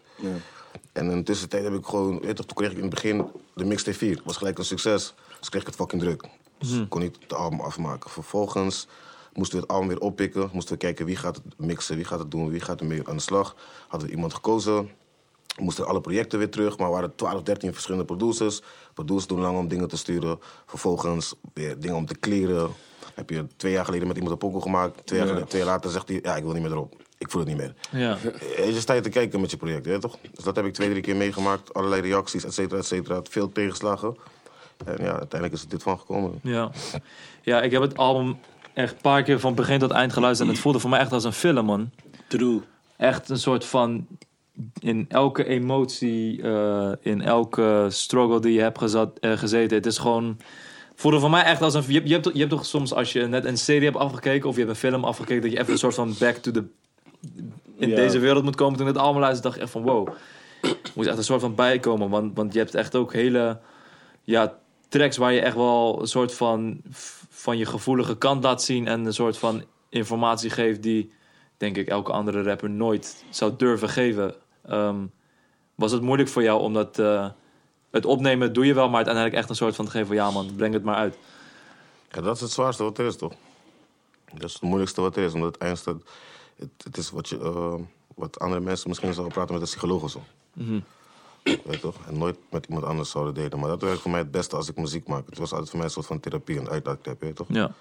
En 0.92 1.09
in 1.09 1.18
de 1.18 1.24
tussentijd 1.24 1.63
heb 1.63 1.74
ik 1.74 1.86
gewoon, 1.86 2.19
weet 2.19 2.38
je, 2.38 2.45
toen 2.45 2.56
kreeg 2.56 2.71
ik 2.71 2.75
in 2.75 2.81
het 2.81 2.94
begin 2.94 3.25
de 3.56 3.65
mixtape 3.65 3.98
4. 3.98 4.21
Was 4.24 4.38
gelijk 4.38 4.57
een 4.57 4.65
succes. 4.65 5.13
Dus 5.39 5.50
kreeg 5.50 5.62
ik 5.62 5.68
het 5.68 5.77
fucking 5.77 6.01
druk. 6.01 6.24
Dus 6.57 6.71
ik 6.71 6.89
kon 6.89 7.01
niet 7.01 7.18
het 7.19 7.33
album 7.33 7.59
afmaken. 7.59 8.09
Vervolgens 8.09 8.88
moesten 9.33 9.57
we 9.57 9.63
het 9.63 9.71
album 9.71 9.88
weer 9.88 10.00
oppikken. 10.00 10.50
Moesten 10.53 10.74
we 10.74 10.80
kijken 10.80 11.06
wie 11.06 11.15
gaat 11.15 11.36
het 11.36 11.57
mixen, 11.57 11.95
wie 11.95 12.06
gaat 12.06 12.19
het 12.19 12.31
doen, 12.31 12.50
wie 12.50 12.59
gaat 12.59 12.80
ermee 12.80 13.07
aan 13.07 13.15
de 13.15 13.21
slag. 13.21 13.56
Hadden 13.88 14.09
we 14.09 14.15
iemand 14.15 14.33
gekozen. 14.33 14.89
Moesten 15.59 15.88
alle 15.88 16.01
projecten 16.01 16.39
weer 16.39 16.50
terug, 16.50 16.77
maar 16.77 16.88
er 16.88 16.94
waren 16.94 17.15
12, 17.15 17.44
13 17.44 17.74
verschillende 17.74 18.06
producers. 18.06 18.62
Producers 18.94 19.27
doen 19.27 19.39
lang 19.39 19.57
om 19.57 19.68
dingen 19.68 19.88
te 19.88 19.98
sturen. 19.98 20.39
Vervolgens 20.65 21.33
weer 21.53 21.80
dingen 21.80 21.98
om 21.98 22.06
te 22.06 22.15
kleren. 22.15 22.71
Heb 23.21 23.29
je 23.29 23.45
twee 23.56 23.71
jaar 23.71 23.85
geleden 23.85 24.07
met 24.07 24.15
iemand 24.15 24.33
een 24.33 24.39
pokoe 24.47 24.62
gemaakt. 24.62 25.06
Twee 25.06 25.19
jaar, 25.19 25.27
geleden, 25.27 25.50
twee 25.50 25.62
jaar 25.62 25.69
later 25.71 25.91
zegt 25.91 26.07
hij, 26.07 26.19
ja, 26.23 26.35
ik 26.35 26.44
wil 26.44 26.53
niet 26.53 26.62
meer 26.62 26.71
erop. 26.71 26.95
Ik 27.18 27.29
voel 27.29 27.41
het 27.41 27.50
niet 27.50 27.59
meer. 27.59 27.73
Ja. 27.91 28.18
Je 28.57 28.79
sta 28.79 28.94
je 28.94 29.01
te 29.01 29.09
kijken 29.09 29.41
met 29.41 29.51
je 29.51 29.57
project, 29.57 29.85
hè, 29.85 30.00
toch? 30.00 30.18
Dus 30.35 30.44
dat 30.44 30.56
heb 30.56 30.65
ik 30.65 30.73
twee, 30.73 30.89
drie 30.89 31.01
keer 31.01 31.15
meegemaakt. 31.15 31.73
Allerlei 31.73 32.01
reacties, 32.01 32.45
et 32.45 32.53
cetera, 32.53 32.79
et 32.79 32.85
cetera. 32.85 33.21
Veel 33.29 33.51
tegenslagen. 33.51 34.18
En 34.85 34.95
ja, 35.00 35.12
uiteindelijk 35.12 35.53
is 35.53 35.62
er 35.62 35.69
dit 35.69 35.83
van 35.83 36.00
gekomen. 36.00 36.39
Ja. 36.44 36.71
ja, 37.41 37.62
ik 37.62 37.71
heb 37.71 37.81
het 37.81 37.97
album 37.97 38.39
echt 38.73 38.94
een 38.94 39.01
paar 39.01 39.24
keer 39.24 39.39
van 39.39 39.56
begin 39.56 39.79
tot 39.79 39.91
eind 39.91 40.13
geluisterd. 40.13 40.47
En 40.47 40.53
het 40.53 40.63
voelde 40.63 40.79
voor 40.79 40.89
mij 40.89 41.00
echt 41.00 41.12
als 41.12 41.24
een 41.24 41.33
film, 41.33 41.65
man. 41.65 41.89
True. 42.27 42.62
Echt 42.97 43.29
een 43.29 43.39
soort 43.39 43.65
van... 43.65 44.07
In 44.79 45.06
elke 45.09 45.45
emotie, 45.45 46.41
eh, 46.41 46.91
in 47.01 47.21
elke 47.21 47.88
struggle 47.89 48.39
die 48.39 48.53
je 48.53 48.62
hebt 48.62 48.77
gezat, 48.77 49.17
eh, 49.19 49.31
gezeten. 49.31 49.77
Het 49.77 49.85
is 49.85 49.97
gewoon... 49.97 50.38
Voelde 51.01 51.19
voor 51.19 51.30
mij 51.30 51.44
echt 51.44 51.62
als 51.62 51.74
een... 51.74 51.83
Je, 51.88 51.94
hebt- 51.94 52.07
je, 52.07 52.13
hebt, 52.13 52.30
je 52.33 52.38
hebt 52.39 52.50
toch 52.50 52.65
soms 52.65 52.94
als 52.94 53.13
je 53.13 53.27
net 53.27 53.45
een 53.45 53.57
serie 53.57 53.83
hebt 53.83 53.98
afgekeken... 53.98 54.50
of 54.50 54.56
je 54.56 54.62
hebt 54.62 54.74
een 54.74 54.80
film 54.89 55.03
afgekeken... 55.03 55.42
dat 55.42 55.51
je 55.51 55.59
even 55.59 55.71
een 55.71 55.77
soort 55.80 55.95
van 55.95 56.15
back 56.19 56.36
to 56.36 56.51
the... 56.51 56.63
in 57.77 57.89
Ja. 57.89 57.95
deze 57.95 58.19
wereld 58.19 58.44
moet 58.44 58.56
komen. 58.56 58.77
Toen 58.77 58.88
het 58.88 58.98
allemaal 58.98 59.21
luisterde, 59.21 59.48
dacht 59.48 59.56
ik 59.56 59.62
echt 59.62 59.71
van 59.71 59.81
wow. 59.81 60.07
Moet 60.95 61.07
echt 61.07 61.18
een 61.18 61.24
soort 61.24 61.42
van 61.42 61.56
bijkomen. 61.56 62.09
Want, 62.09 62.36
want 62.36 62.53
je 62.53 62.59
hebt 62.59 62.75
echt 62.75 62.95
ook 62.95 63.13
hele... 63.13 63.59
Ja, 64.24 64.57
tracks 64.88 65.18
waar 65.18 65.33
je 65.33 65.42
echt 65.42 65.56
wel 65.56 66.01
een 66.01 66.07
soort 66.07 66.33
van... 66.33 66.81
van 67.30 67.57
je 67.57 67.65
gevoelige 67.65 68.18
kant 68.18 68.44
laat 68.44 68.63
zien... 68.63 68.88
en 68.88 69.06
een 69.06 69.13
soort 69.13 69.38
van 69.38 69.63
informatie 69.89 70.50
geeft 70.50 70.83
die... 70.83 71.12
denk 71.57 71.77
ik 71.77 71.88
elke 71.88 72.12
andere 72.12 72.44
rapper 72.44 72.69
nooit 72.69 73.24
zou 73.30 73.53
durven 73.57 73.89
geven. 73.89 74.36
Ehm, 74.65 75.00
was 75.75 75.92
het 75.92 76.01
moeilijk 76.01 76.30
voor 76.30 76.44
jou 76.44 76.62
om 76.62 76.74
dat... 76.74 77.00
eh, 77.00 77.25
het 77.91 78.05
opnemen 78.05 78.53
doe 78.53 78.65
je 78.65 78.73
wel, 78.73 78.88
maar 78.88 78.95
uiteindelijk 78.95 79.35
echt 79.35 79.49
een 79.49 79.55
soort 79.55 79.75
van 79.75 79.85
te 79.85 79.91
geven 79.91 80.07
van... 80.07 80.15
ja 80.15 80.31
man, 80.31 80.55
breng 80.55 80.73
het 80.73 80.83
maar 80.83 80.95
uit. 80.95 81.17
Ja, 82.11 82.21
dat 82.21 82.35
is 82.35 82.41
het 82.41 82.51
zwaarste 82.51 82.83
wat 82.83 82.97
er 82.97 83.05
is, 83.05 83.15
toch? 83.15 83.33
Dat 84.33 84.43
is 84.43 84.53
het 84.53 84.61
moeilijkste 84.61 85.01
wat 85.01 85.15
er 85.15 85.23
is. 85.23 85.33
Omdat 85.33 85.53
het 85.53 85.61
eindste... 85.61 85.97
Het, 86.55 86.69
het 86.83 86.97
is 86.97 87.09
wat, 87.09 87.29
je, 87.29 87.39
eh, 87.39 87.73
wat 88.15 88.39
andere 88.39 88.61
mensen 88.61 88.89
misschien 88.89 89.13
zouden 89.13 89.33
praten 89.33 89.53
met 89.53 89.61
een 89.63 89.69
psycholoog 89.69 90.03
of 90.03 90.11
zo. 90.11 90.23
Weet 91.43 91.61
je 91.69 91.79
toch? 91.79 91.95
En 92.07 92.17
nooit 92.17 92.38
met 92.49 92.65
iemand 92.65 92.85
anders 92.85 93.09
zouden 93.09 93.33
delen. 93.33 93.59
Maar 93.59 93.69
dat 93.69 93.81
werkt 93.81 94.01
voor 94.01 94.11
mij 94.11 94.19
het 94.19 94.31
beste 94.31 94.55
als 94.55 94.69
ik 94.69 94.75
muziek 94.75 95.07
maak. 95.07 95.25
Het 95.25 95.38
was 95.38 95.51
altijd 95.51 95.69
voor 95.69 95.77
mij 95.77 95.88
een 95.88 95.93
soort 95.93 96.05
van 96.05 96.19
therapie 96.19 96.59
en 96.59 96.69
uitlaatklep, 96.69 97.19
weet 97.21 97.29
je 97.29 97.35
toch? 97.35 97.47
Ja. 97.49 97.71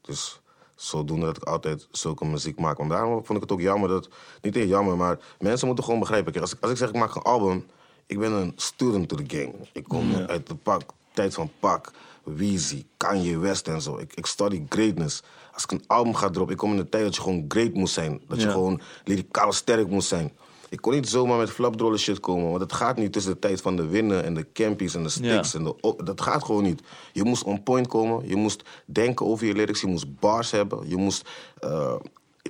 Dus 0.00 0.40
zodoende 0.74 1.26
dat 1.26 1.36
ik 1.36 1.42
altijd 1.42 1.88
zulke 1.90 2.24
muziek 2.24 2.58
maak. 2.58 2.76
Want 2.76 2.90
daarom 2.90 3.24
vond 3.24 3.30
ik 3.30 3.40
het 3.40 3.52
ook 3.52 3.60
jammer 3.60 3.88
dat... 3.88 4.08
Niet 4.40 4.56
echt 4.56 4.68
jammer, 4.68 4.96
maar 4.96 5.18
mensen 5.38 5.66
moeten 5.66 5.84
gewoon 5.84 6.00
begrijpen. 6.00 6.40
Als, 6.40 6.52
ik, 6.52 6.62
als 6.62 6.70
ik 6.70 6.76
zeg 6.76 6.88
ik 6.88 6.94
maak 6.94 7.14
een 7.14 7.22
album... 7.22 7.66
Ik 8.12 8.18
ben 8.18 8.32
een 8.32 8.52
student 8.56 9.08
to 9.08 9.16
the 9.16 9.24
game. 9.26 9.52
Ik 9.72 9.84
kom 9.88 10.14
uit 10.26 10.46
de 10.46 10.54
pak, 10.54 10.82
tijd 11.12 11.34
van 11.34 11.50
pak. 11.60 11.90
Weezy, 12.22 12.84
Kanye 12.96 13.38
West 13.38 13.68
en 13.68 13.82
zo. 13.82 13.98
Ik, 13.98 14.12
ik 14.14 14.26
study 14.26 14.62
greatness. 14.68 15.22
Als 15.52 15.62
ik 15.62 15.70
een 15.70 15.84
album 15.86 16.14
ga 16.14 16.30
droppen... 16.30 16.52
Ik 16.52 16.58
kom 16.58 16.70
in 16.70 16.76
de 16.76 16.88
tijd 16.88 17.04
dat 17.04 17.14
je 17.14 17.20
gewoon 17.22 17.44
great 17.48 17.72
moest 17.74 17.94
zijn. 17.94 18.20
Dat 18.28 18.40
je 18.40 18.46
Ja. 18.46 18.52
gewoon 18.52 18.80
lyricaal 19.04 19.52
sterk 19.52 19.88
moest 19.88 20.08
zijn. 20.08 20.32
Ik 20.68 20.80
kon 20.80 20.92
niet 20.92 21.08
zomaar 21.08 21.38
met 21.38 21.50
flapdrollen 21.50 21.98
shit 21.98 22.20
komen. 22.20 22.48
Want 22.48 22.60
het 22.60 22.72
gaat 22.72 22.96
niet 22.96 23.12
tussen 23.12 23.32
de 23.32 23.38
tijd 23.38 23.60
van 23.60 23.76
de 23.76 23.86
winnen 23.86 24.24
en 24.24 24.34
de 24.34 24.46
campies 24.52 24.94
en 24.94 25.02
de 25.02 25.08
sticks. 25.08 25.52
Ja. 25.52 25.58
En 25.58 25.64
de, 25.64 25.94
dat 26.04 26.20
gaat 26.20 26.44
gewoon 26.44 26.62
niet. 26.62 26.82
Je 27.12 27.24
moest 27.24 27.42
on 27.42 27.62
point 27.62 27.86
komen. 27.86 28.28
Je 28.28 28.36
moest 28.36 28.62
denken 28.84 29.26
over 29.26 29.46
je 29.46 29.54
lyrics. 29.54 29.80
Je 29.80 29.86
moest 29.86 30.18
bars 30.18 30.50
hebben. 30.50 30.88
Je 30.88 30.96
moest 30.96 31.28
eh, 31.58 31.94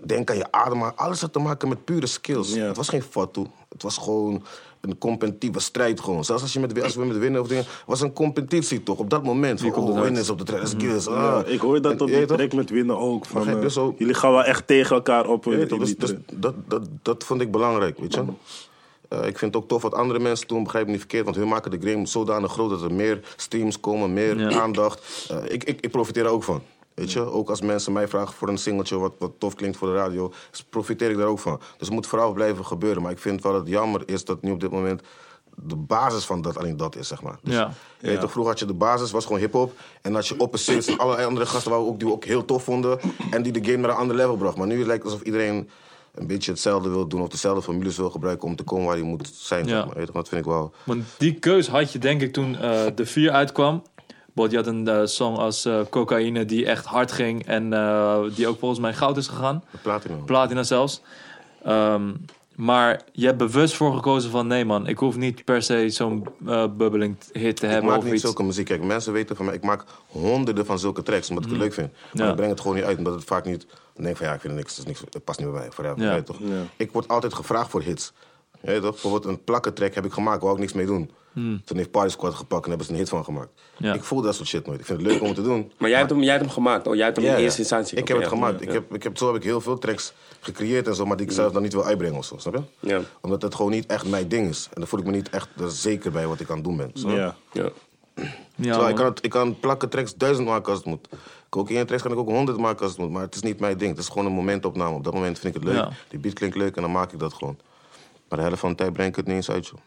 denken 0.06 0.34
aan 0.34 0.40
je 0.40 0.52
adem. 0.52 0.82
Alles 0.82 1.20
had 1.20 1.32
te 1.32 1.38
maken 1.38 1.68
met 1.68 1.84
pure 1.84 2.06
skills. 2.06 2.54
Ja. 2.54 2.66
Het 2.66 2.76
was 2.76 2.88
geen 2.88 3.02
fatu. 3.02 3.46
Het 3.68 3.82
was 3.82 3.96
gewoon 3.98 4.44
een 4.82 4.98
competitieve 4.98 5.60
strijd 5.60 6.00
gewoon. 6.00 6.24
Zelfs 6.24 6.42
als, 6.42 6.52
je 6.52 6.60
met, 6.60 6.82
als 6.82 6.94
we 6.94 7.04
met 7.04 7.18
winnen 7.18 7.40
of 7.40 7.48
dingen... 7.48 7.64
was 7.86 8.00
een 8.00 8.12
competitie 8.12 8.82
toch? 8.82 8.98
Op 8.98 9.10
dat 9.10 9.22
moment. 9.24 9.60
Van, 9.60 9.70
komt 9.70 9.88
oh, 9.88 10.00
winnen 10.00 10.20
is 10.22 10.30
op 10.30 10.38
de 10.38 10.44
this. 10.44 10.74
Mhm. 10.74 11.14
Ja, 11.14 11.30
Ah. 11.36 11.48
ik 11.48 11.60
hoor 11.60 11.80
dat 11.82 12.00
op 12.00 12.06
die 12.08 12.26
track 12.26 12.52
met 12.52 12.70
winnen 12.70 12.98
ook. 12.98 13.26
Van, 13.26 13.48
eh, 13.48 13.68
jullie 13.96 14.14
gaan 14.14 14.32
wel 14.32 14.44
echt 14.44 14.66
tegen 14.66 14.96
elkaar 14.96 15.26
op. 15.28 15.42
Toch, 15.42 15.54
die 15.68 15.78
dus, 15.78 15.96
dus 15.96 16.12
dat, 16.32 16.54
dat, 16.68 16.88
dat 17.02 17.24
vond 17.24 17.40
ik 17.40 17.50
belangrijk, 17.50 17.98
weet 17.98 18.14
je. 18.14 18.24
Eh, 19.08 19.18
ik 19.26 19.38
vind 19.38 19.54
het 19.54 19.62
ook 19.62 19.68
tof 19.68 19.82
wat 19.82 19.94
andere 19.94 20.18
mensen 20.18 20.48
doen, 20.48 20.62
begrijp 20.62 20.84
me 20.84 20.90
niet 20.90 21.00
verkeerd. 21.00 21.24
Want 21.24 21.36
hun 21.36 21.48
maken 21.48 21.80
de 21.80 21.90
game 21.90 22.06
zodanig 22.06 22.52
groot 22.52 22.70
dat 22.70 22.82
er 22.82 22.92
meer 22.92 23.20
streams 23.36 23.80
komen, 23.80 24.12
meer 24.12 24.38
Ja. 24.38 24.60
aandacht. 24.60 25.26
Eh, 25.30 25.36
ik, 25.48 25.64
ik, 25.64 25.80
ik 25.80 25.90
profiteer 25.90 26.24
er 26.24 26.30
ook 26.30 26.44
van. 26.44 26.62
Weet 26.94 27.12
je, 27.12 27.20
ook 27.20 27.50
als 27.50 27.60
mensen 27.60 27.92
mij 27.92 28.08
vragen 28.08 28.34
voor 28.34 28.48
een 28.48 28.58
singeltje 28.58 28.96
wat, 28.98 29.12
wat 29.18 29.32
tof 29.38 29.54
klinkt 29.54 29.76
voor 29.76 29.88
de 29.88 29.94
radio, 29.94 30.32
profiteer 30.68 31.10
ik 31.10 31.16
daar 31.16 31.26
ook 31.26 31.38
van. 31.38 31.58
Dus 31.58 31.86
het 31.86 31.90
moet 31.90 32.06
vooral 32.06 32.32
blijven 32.32 32.64
gebeuren. 32.64 33.02
Maar 33.02 33.12
ik 33.12 33.18
vind 33.18 33.42
wel 33.42 33.54
het 33.54 33.68
jammer 33.68 34.02
is 34.06 34.24
dat 34.24 34.42
nu 34.42 34.50
op 34.50 34.60
dit 34.60 34.70
moment 34.70 35.02
de 35.56 35.76
basis 35.76 36.24
van 36.24 36.42
dat 36.42 36.56
alleen 36.58 36.76
dat 36.76 36.96
is, 36.96 37.08
zeg 37.08 37.22
maar. 37.22 37.38
Dus, 37.42 37.54
Ja. 37.54 37.72
je 38.00 38.06
weet 38.06 38.20
toch, 38.20 38.30
vroeger 38.30 38.52
had 38.52 38.60
je 38.60 38.66
de 38.66 38.74
basis, 38.74 39.10
was 39.10 39.24
gewoon 39.24 39.40
hip-hop. 39.40 39.72
En 40.02 40.14
had 40.14 40.26
je 40.28 40.38
opposites 40.38 40.86
en 40.86 40.98
allerlei 41.02 41.26
andere 41.26 41.46
gasten 41.46 41.70
waar 41.70 41.80
we 41.80 41.86
ook, 41.86 41.98
die 41.98 42.08
we 42.08 42.14
ook 42.14 42.24
heel 42.24 42.44
tof 42.44 42.64
vonden. 42.64 42.98
En 43.30 43.42
die 43.42 43.52
de 43.52 43.64
game 43.64 43.76
naar 43.76 43.90
een 43.90 43.96
ander 43.96 44.16
level 44.16 44.36
bracht. 44.36 44.56
Maar 44.56 44.66
nu 44.66 44.76
lijkt 44.84 45.02
het 45.02 45.12
alsof 45.12 45.26
iedereen 45.26 45.70
een 46.14 46.26
beetje 46.26 46.50
hetzelfde 46.50 46.88
wil 46.88 47.06
doen. 47.06 47.20
Of 47.20 47.28
dezelfde 47.28 47.62
formules 47.62 47.96
wil 47.96 48.10
gebruiken 48.10 48.48
om 48.48 48.56
te 48.56 48.62
komen 48.62 48.86
waar 48.86 48.96
je 48.96 49.02
moet 49.02 49.30
zijn. 49.34 49.66
Ja. 49.66 49.76
Zeg 49.76 49.86
maar. 49.86 49.96
Weet 49.96 50.06
je, 50.06 50.12
dat 50.12 50.28
vind 50.28 50.40
ik 50.40 50.46
wel. 50.46 50.72
Want 50.84 51.04
die 51.18 51.34
keus 51.34 51.68
had 51.68 51.92
je 51.92 51.98
denk 51.98 52.22
ik 52.22 52.32
toen 52.32 52.56
eh, 52.56 52.80
de 52.94 53.06
4 53.06 53.30
uitkwam. 53.30 53.82
Bot, 54.34 54.50
je 54.50 54.56
had 54.56 54.66
een 54.66 54.88
eh, 54.88 55.00
song 55.04 55.36
als 55.36 55.64
eh, 55.64 55.80
Cocaïne 55.90 56.44
die 56.44 56.66
echt 56.66 56.84
hard 56.84 57.12
ging. 57.12 57.46
En 57.46 57.72
eh, 57.72 58.20
die 58.34 58.46
ook 58.46 58.58
volgens 58.58 58.80
mij 58.80 58.94
goud 58.94 59.16
is 59.16 59.28
gegaan. 59.28 59.64
De 59.70 59.78
platinum. 59.78 60.24
Platina 60.24 60.62
zelfs. 60.62 61.00
Ehm, 61.64 62.10
maar 62.56 63.00
je 63.12 63.26
hebt 63.26 63.38
bewust 63.38 63.74
voor 63.74 63.94
gekozen 63.94 64.30
van 64.30 64.46
nee 64.46 64.64
man, 64.64 64.86
ik 64.86 64.98
hoef 64.98 65.16
niet 65.16 65.44
per 65.44 65.62
se 65.62 65.88
zo'n 65.90 66.26
eh 66.46 66.64
bubbeling 66.76 67.16
hit 67.32 67.56
te 67.56 67.66
Ik 67.66 67.72
hebben 67.72 67.90
maak 67.90 67.98
of 67.98 68.04
niet 68.04 68.12
iets. 68.12 68.22
zulke 68.22 68.42
muziek. 68.42 68.66
Kijk, 68.66 68.82
mensen 68.82 69.12
weten 69.12 69.36
van 69.36 69.44
mij, 69.44 69.54
ik 69.54 69.62
maak 69.62 69.84
honderden 70.06 70.66
van 70.66 70.78
zulke 70.78 71.02
tracks 71.02 71.28
omdat 71.28 71.44
ik 71.44 71.50
het 71.50 71.60
leuk 71.60 71.74
vind. 71.74 71.92
Maar. 72.12 72.24
Ja. 72.24 72.30
ik 72.30 72.36
breng 72.36 72.50
het 72.50 72.60
gewoon 72.60 72.76
niet 72.76 72.84
uit, 72.84 72.98
omdat 72.98 73.14
het 73.14 73.24
vaak 73.24 73.44
niet... 73.44 73.66
Dan 73.94 74.04
denk 74.04 74.08
ik 74.08 74.16
van 74.16 74.26
ja, 74.26 74.34
ik 74.34 74.40
vind 74.40 74.52
het 74.52 74.62
niks, 74.62 74.76
het, 74.76 74.86
is 74.86 74.92
niks, 75.00 75.00
het 75.10 75.24
past 75.24 75.38
niet 75.38 75.50
bij 75.50 75.60
mij. 75.60 75.70
Forever, 75.70 75.98
Ja. 76.02 76.08
je 76.08 76.14
weet 76.14 76.26
toch? 76.26 76.38
Ja. 76.40 76.62
Ik 76.76 76.92
word 76.92 77.08
altijd 77.08 77.34
gevraagd 77.34 77.70
voor 77.70 77.82
hits. 77.82 78.12
Je 78.60 78.72
toch? 78.80 78.90
Bijvoorbeeld 78.90 79.24
een 79.24 79.44
plakkentrack 79.44 79.94
heb 79.94 80.04
ik 80.04 80.12
gemaakt, 80.12 80.42
wou 80.42 80.54
ik 80.54 80.60
niks 80.60 80.72
mee 80.72 80.86
doen. 80.86 81.10
Toen 81.34 81.76
heeft 81.76 81.90
Party 81.90 82.10
Squad 82.12 82.34
gepakt 82.34 82.62
en 82.62 82.68
hebben 82.68 82.86
ze 82.86 82.92
een 82.92 82.98
hit 82.98 83.08
van 83.08 83.24
gemaakt. 83.24 83.50
Hmm. 83.76 83.86
Ja. 83.86 83.94
Ik 83.94 84.04
voel 84.04 84.22
dat 84.22 84.34
soort 84.34 84.48
shit 84.48 84.66
nooit. 84.66 84.80
Ik 84.80 84.86
vind 84.86 85.00
het 85.00 85.08
leuk 85.08 85.20
om 85.20 85.26
het 85.26 85.36
te 85.36 85.42
doen. 85.42 85.72
Maar 85.78 85.88
jij 85.88 85.98
hebt, 85.98 86.10
hem, 86.10 86.22
jij 86.22 86.30
hebt 86.30 86.44
hem 86.44 86.52
gemaakt. 86.52 86.86
Oh, 86.86 86.94
jij 86.94 87.04
hebt 87.04 87.16
hem 87.16 87.26
in 87.26 87.32
ja. 87.32 87.38
eerste 87.38 87.60
instantie. 87.60 87.98
Ik 87.98 88.08
heb 88.08 88.16
het 88.16 88.26
ja. 88.26 88.32
gemaakt. 88.32 88.62
Ik 88.62 88.72
heb, 88.72 88.94
ik 88.94 89.02
heb, 89.02 89.18
zo 89.18 89.26
heb 89.26 89.36
ik 89.36 89.42
heel 89.42 89.60
veel 89.60 89.78
tracks 89.78 90.12
gecreëerd 90.40 90.88
en 90.88 90.94
zo, 90.94 91.06
maar 91.06 91.16
die 91.16 91.26
ik 91.26 91.32
zelf 91.32 91.52
dan 91.52 91.62
niet 91.62 91.72
wil 91.72 91.84
uitbrengen 91.84 92.18
of 92.18 92.24
zo, 92.24 92.36
snap 92.38 92.54
je? 92.54 92.88
Ja. 92.88 93.00
Omdat 93.20 93.42
het 93.42 93.54
gewoon 93.54 93.70
niet 93.70 93.86
echt 93.86 94.08
mijn 94.08 94.28
ding 94.28 94.48
is. 94.48 94.68
En 94.72 94.80
dan 94.80 94.86
voel 94.88 95.00
ik 95.00 95.06
me 95.06 95.12
niet 95.12 95.30
echt 95.30 95.48
er 95.60 95.70
zeker 95.70 96.10
bij 96.10 96.26
wat 96.26 96.40
ik 96.40 96.50
aan 96.50 96.56
het 96.56 96.64
doen 96.64 96.76
ben. 96.76 96.90
Ja. 96.94 97.36
Ja. 97.52 97.70
Ja, 98.56 98.74
Zo, 98.74 98.80
man. 98.80 98.88
ik, 98.88 98.96
kan 98.96 99.06
het, 99.06 99.24
ik 99.24 99.30
kan 99.30 99.60
plakken 99.60 99.88
tracks 99.88 100.14
duizend 100.14 100.46
maken 100.46 100.68
als 100.70 100.78
het 100.78 100.86
moet. 100.86 101.08
Cocaïne 101.48 101.84
tracks 101.84 102.02
kan 102.02 102.12
ik 102.12 102.18
ook 102.18 102.28
honderd 102.28 102.58
maken 102.58 102.82
als 102.82 102.90
het 102.90 103.00
moet. 103.00 103.10
Maar 103.10 103.22
het 103.22 103.34
is 103.34 103.40
niet 103.40 103.60
mijn 103.60 103.78
ding. 103.78 103.90
Het 103.90 103.98
is 103.98 104.08
gewoon 104.08 104.26
een 104.26 104.32
momentopname. 104.32 104.96
Op 104.96 105.04
dat 105.04 105.14
moment 105.14 105.38
vind 105.38 105.54
ik 105.54 105.62
het 105.62 105.70
leuk. 105.72 105.82
Ja. 105.82 105.90
Die 106.08 106.18
beat 106.18 106.34
klinkt 106.34 106.56
leuk 106.56 106.76
en 106.76 106.82
dan 106.82 106.92
maak 106.92 107.12
ik 107.12 107.18
dat 107.18 107.32
gewoon. 107.32 107.58
Maar 108.28 108.38
de 108.38 108.44
helft 108.44 108.60
van 108.60 108.70
de 108.70 108.76
tijd 108.76 108.92
breng 108.92 109.08
ik 109.08 109.16
het 109.16 109.26
niet 109.26 109.34
eens 109.34 109.50
uit, 109.50 109.66
joh. 109.66 109.78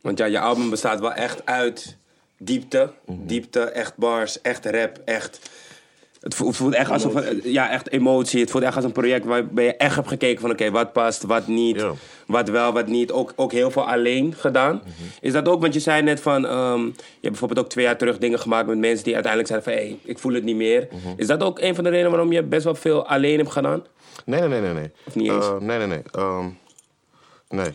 Want 0.00 0.18
ja, 0.18 0.24
je 0.24 0.40
album 0.40 0.70
bestaat 0.70 1.00
wel 1.00 1.12
echt 1.12 1.46
uit 1.46 1.96
diepte. 2.38 2.92
Diepte, 3.06 3.60
echt 3.60 3.96
bars, 3.96 4.40
echt 4.40 4.66
rap, 4.66 5.00
echt... 5.04 5.50
Het 6.20 6.34
voelt, 6.34 6.74
echt 6.74 6.90
alsof... 6.90 7.22
Ja, 7.42 7.70
echt 7.70 7.90
emotie. 7.90 8.40
Het 8.40 8.50
voelt 8.50 8.64
echt 8.64 8.76
als 8.76 8.84
een 8.84 8.92
project 8.92 9.24
waarbij 9.24 9.64
je 9.64 9.76
echt 9.76 9.94
hebt 9.94 10.08
gekeken 10.08 10.40
van... 10.40 10.50
Oké, 10.50 10.70
wat 10.70 10.92
past, 10.92 11.22
wat 11.22 11.46
niet, 11.46 11.84
wat 12.26 12.48
wel, 12.48 12.72
wat 12.72 12.86
niet. 12.86 13.12
Ook, 13.12 13.32
ook 13.36 13.52
heel 13.52 13.70
veel 13.70 13.88
alleen 13.88 14.34
gedaan. 14.34 14.82
Is 15.20 15.32
dat 15.32 15.48
ook, 15.48 15.60
want 15.60 15.74
je 15.74 15.80
zei 15.80 16.02
net 16.02 16.20
van... 16.20 16.46
ehm, 16.46 16.84
je 16.84 16.92
hebt 16.94 17.20
bijvoorbeeld 17.20 17.60
ook 17.60 17.68
twee 17.68 17.84
jaar 17.84 17.96
terug 17.96 18.18
dingen 18.18 18.38
gemaakt 18.38 18.66
met 18.66 18.78
mensen 18.78 19.04
die 19.04 19.14
uiteindelijk 19.14 19.52
zeiden 19.52 19.72
van... 19.72 19.82
Hé, 19.82 19.88
hey, 19.88 19.98
ik 20.04 20.18
voel 20.18 20.32
het 20.32 20.44
niet 20.44 20.56
meer. 20.56 20.88
Is 21.16 21.26
dat 21.26 21.42
ook 21.42 21.60
een 21.60 21.74
van 21.74 21.84
de 21.84 21.90
redenen 21.90 22.10
waarom 22.10 22.32
je 22.32 22.42
best 22.42 22.64
wel 22.64 22.74
veel 22.74 23.06
alleen 23.06 23.38
hebt 23.38 23.52
gedaan? 23.52 23.84
Nee, 24.24 24.40
nee, 24.40 24.48
nee, 24.48 24.60
nee. 24.60 24.72
nee. 24.72 24.90
Of 25.06 25.14
niet 25.14 25.30
eens? 25.30 25.46
Eh, 25.46 25.56
nee, 25.58 25.78
nee, 25.78 25.86
nee. 25.86 26.02
Ehm, 26.12 26.48
nee. 27.48 27.70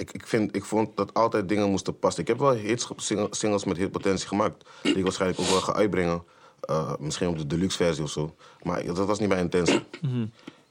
Ik, 0.00 0.12
ik, 0.12 0.26
vind, 0.26 0.56
ik 0.56 0.64
vond 0.64 0.96
dat 0.96 1.14
altijd 1.14 1.48
dingen 1.48 1.70
moesten 1.70 1.98
passen. 1.98 2.22
Ik 2.22 2.28
heb 2.28 2.38
wel 2.38 2.52
hits, 2.52 2.88
singles 3.30 3.64
met 3.64 3.76
hitpotentie 3.76 4.28
gemaakt. 4.28 4.68
Die 4.82 4.96
ik 4.96 5.02
waarschijnlijk 5.02 5.40
ook 5.40 5.46
wel 5.46 5.60
ga 5.60 5.72
uitbrengen. 5.72 6.22
Eh, 6.60 6.92
misschien 6.98 7.28
op 7.28 7.38
de 7.38 7.46
deluxe 7.46 7.76
versie 7.76 8.04
of 8.04 8.10
zo. 8.10 8.34
Maar 8.62 8.84
dat 8.84 9.06
was 9.06 9.18
niet 9.18 9.28
mijn 9.28 9.40
intentie. 9.40 9.84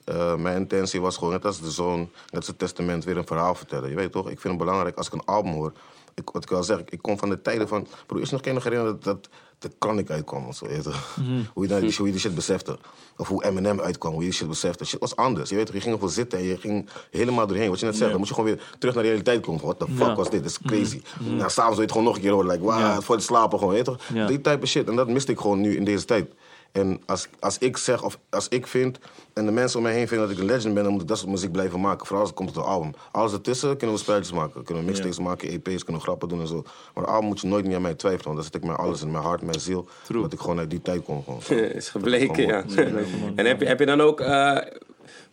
Eh, 0.03 0.36
mijn 0.36 0.57
intentie 0.57 1.01
was 1.01 1.17
gewoon, 1.17 1.33
net 1.33 1.45
als 1.45 1.62
de 1.62 1.71
zoon, 1.71 2.00
net 2.00 2.36
als 2.36 2.48
het 2.48 2.59
testament, 2.59 3.03
weer 3.03 3.17
een 3.17 3.27
verhaal 3.27 3.55
vertellen. 3.55 3.89
Je 3.89 3.95
weet 3.95 4.12
toch, 4.12 4.29
ik 4.29 4.39
vind 4.39 4.53
het 4.53 4.63
belangrijk 4.63 4.98
als 4.98 5.07
ik 5.07 5.13
een 5.13 5.25
album 5.25 5.51
hoor. 5.51 5.74
Ik, 6.13 6.29
wat 6.29 6.43
ik 6.43 6.51
al 6.51 6.63
zeg, 6.63 6.83
ik 6.86 7.01
kom 7.01 7.17
van 7.17 7.29
de 7.29 7.41
tijden 7.41 7.67
van. 7.67 7.88
Broer, 8.05 8.21
is 8.21 8.29
nog 8.29 8.41
geen 8.43 8.53
nog 8.53 8.63
herinneren 8.63 8.93
dat, 8.93 9.03
dat 9.03 9.29
de 9.59 9.71
Chronic 9.79 10.09
uitkwam 10.09 10.47
of 10.47 10.55
zo. 10.55 10.67
weet 10.67 10.83
toch? 10.83 11.15
Hoe, 11.53 11.67
je 11.67 11.79
die- 11.79 11.95
hoe 11.97 12.05
je 12.05 12.11
die 12.11 12.21
shit 12.21 12.35
besefte. 12.35 12.77
Of 13.17 13.27
hoe 13.27 13.43
Eminem 13.43 13.79
uitkwam, 13.81 14.11
hoe 14.11 14.21
je 14.21 14.27
die 14.29 14.37
shit 14.37 14.47
besefte. 14.47 14.85
Shit 14.85 14.99
was 14.99 15.15
anders. 15.15 15.49
Je 15.49 15.55
weet 15.55 15.71
je 15.73 15.81
ging 15.81 15.93
ervoor 15.93 16.09
zitten 16.09 16.39
en 16.39 16.45
je 16.45 16.57
ging 16.57 16.89
helemaal 17.11 17.47
doorheen. 17.47 17.69
Wat 17.69 17.79
je 17.79 17.85
net 17.85 17.95
zegt, 17.95 18.09
dan 18.09 18.19
moet 18.19 18.27
je 18.27 18.33
gewoon 18.33 18.49
weer 18.49 18.61
terug 18.79 18.93
naar 18.95 19.03
de 19.03 19.09
realiteit 19.09 19.41
komen. 19.41 19.61
What 19.61 19.79
the 19.79 19.85
fuck 19.95 20.15
was 20.15 20.29
dit? 20.29 20.43
Dit 20.43 20.51
is 20.51 20.59
crazy. 20.65 21.01
Nou, 21.19 21.49
s'avonds 21.49 21.55
wil 21.57 21.73
je 21.75 21.81
het 21.81 21.91
gewoon 21.91 22.03
nog 22.05 22.15
een 22.15 22.21
keer 22.21 22.31
horen. 22.31 22.47
Like, 22.51 22.63
wow, 22.63 23.01
voor 23.01 23.15
het 23.15 23.23
slapen 23.23 23.59
gewoon, 23.59 23.73
weet 23.73 23.85
je 23.85 23.91
toch? 23.91 24.01
Die 24.27 24.41
type 24.41 24.65
shit. 24.65 24.87
En 24.87 24.95
dat 24.95 25.07
miste 25.09 25.31
ik 25.31 25.39
gewoon 25.39 25.61
nu 25.61 25.75
in 25.75 25.83
deze 25.83 26.05
tijd. 26.05 26.31
En 26.71 27.01
als, 27.05 27.27
als 27.39 27.57
ik 27.57 27.77
zeg, 27.77 28.03
of 28.03 28.19
als 28.29 28.47
ik 28.47 28.67
vind, 28.67 28.99
en 29.33 29.45
de 29.45 29.51
mensen 29.51 29.77
om 29.77 29.83
mij 29.83 29.93
heen 29.93 30.07
vinden 30.07 30.27
dat 30.27 30.38
ik 30.38 30.43
een 30.43 30.49
legend 30.49 30.73
ben, 30.73 30.83
dan 30.83 30.91
moet 30.91 31.01
ik 31.01 31.07
dat 31.07 31.17
soort 31.17 31.29
muziek 31.29 31.51
blijven 31.51 31.79
maken. 31.79 32.05
Vooral 32.05 32.19
als 32.19 32.29
het 32.29 32.38
komt 32.38 32.53
tot 32.53 32.63
een 32.63 32.69
album. 32.69 32.91
Alles 33.11 33.33
ertussen 33.33 33.77
kunnen 33.77 33.95
we 33.95 34.01
spelletjes 34.01 34.33
maken. 34.33 34.63
Kunnen 34.63 34.83
we 34.83 34.89
mixtapes 34.89 35.19
maken, 35.19 35.49
EP's, 35.49 35.83
kunnen 35.83 36.01
we 36.01 36.07
grappen 36.07 36.27
doen 36.29 36.39
en 36.39 36.47
zo. 36.47 36.63
Maar 36.93 37.03
een 37.03 37.09
album 37.09 37.27
moet 37.27 37.41
je 37.41 37.47
nooit 37.47 37.65
meer 37.65 37.75
aan 37.75 37.81
mij 37.81 37.93
twijfelen. 37.93 38.25
Want 38.25 38.35
daar 38.35 38.45
zit 38.45 38.55
ik 38.55 38.63
mijn 38.63 38.77
alles 38.77 39.01
in, 39.01 39.11
mijn 39.11 39.23
hart, 39.23 39.41
mijn 39.41 39.59
ziel. 39.59 39.88
True. 40.03 40.21
Dat 40.21 40.33
ik 40.33 40.39
gewoon 40.39 40.59
uit 40.59 40.69
die 40.69 40.81
tijd 40.81 41.03
kom. 41.03 41.23
Gewoon. 41.23 41.63
is 41.81 41.89
gebleken, 41.89 42.47
ja. 42.47 42.61
Dat 42.61 42.71
is 42.71 42.75
gewoon 42.75 43.38
En 43.38 43.45
heb 43.45 43.59
je, 43.59 43.65
heb 43.67 43.79
je 43.79 43.85
dan 43.85 44.01
ook... 44.01 44.19
eh, 44.21 44.57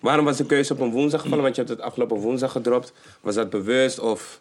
waarom 0.00 0.25
was 0.25 0.37
de 0.37 0.47
keuze 0.47 0.73
op 0.73 0.81
een 0.81 0.90
woensdag 0.90 1.21
gevallen? 1.21 1.43
Want 1.45 1.57
je 1.57 1.62
hebt 1.62 1.75
het 1.76 1.87
afgelopen 1.87 2.16
woensdag 2.16 2.52
gedropt. 2.52 2.93
Was 3.21 3.35
dat 3.35 3.50
bewust 3.50 3.99
of... 3.99 4.40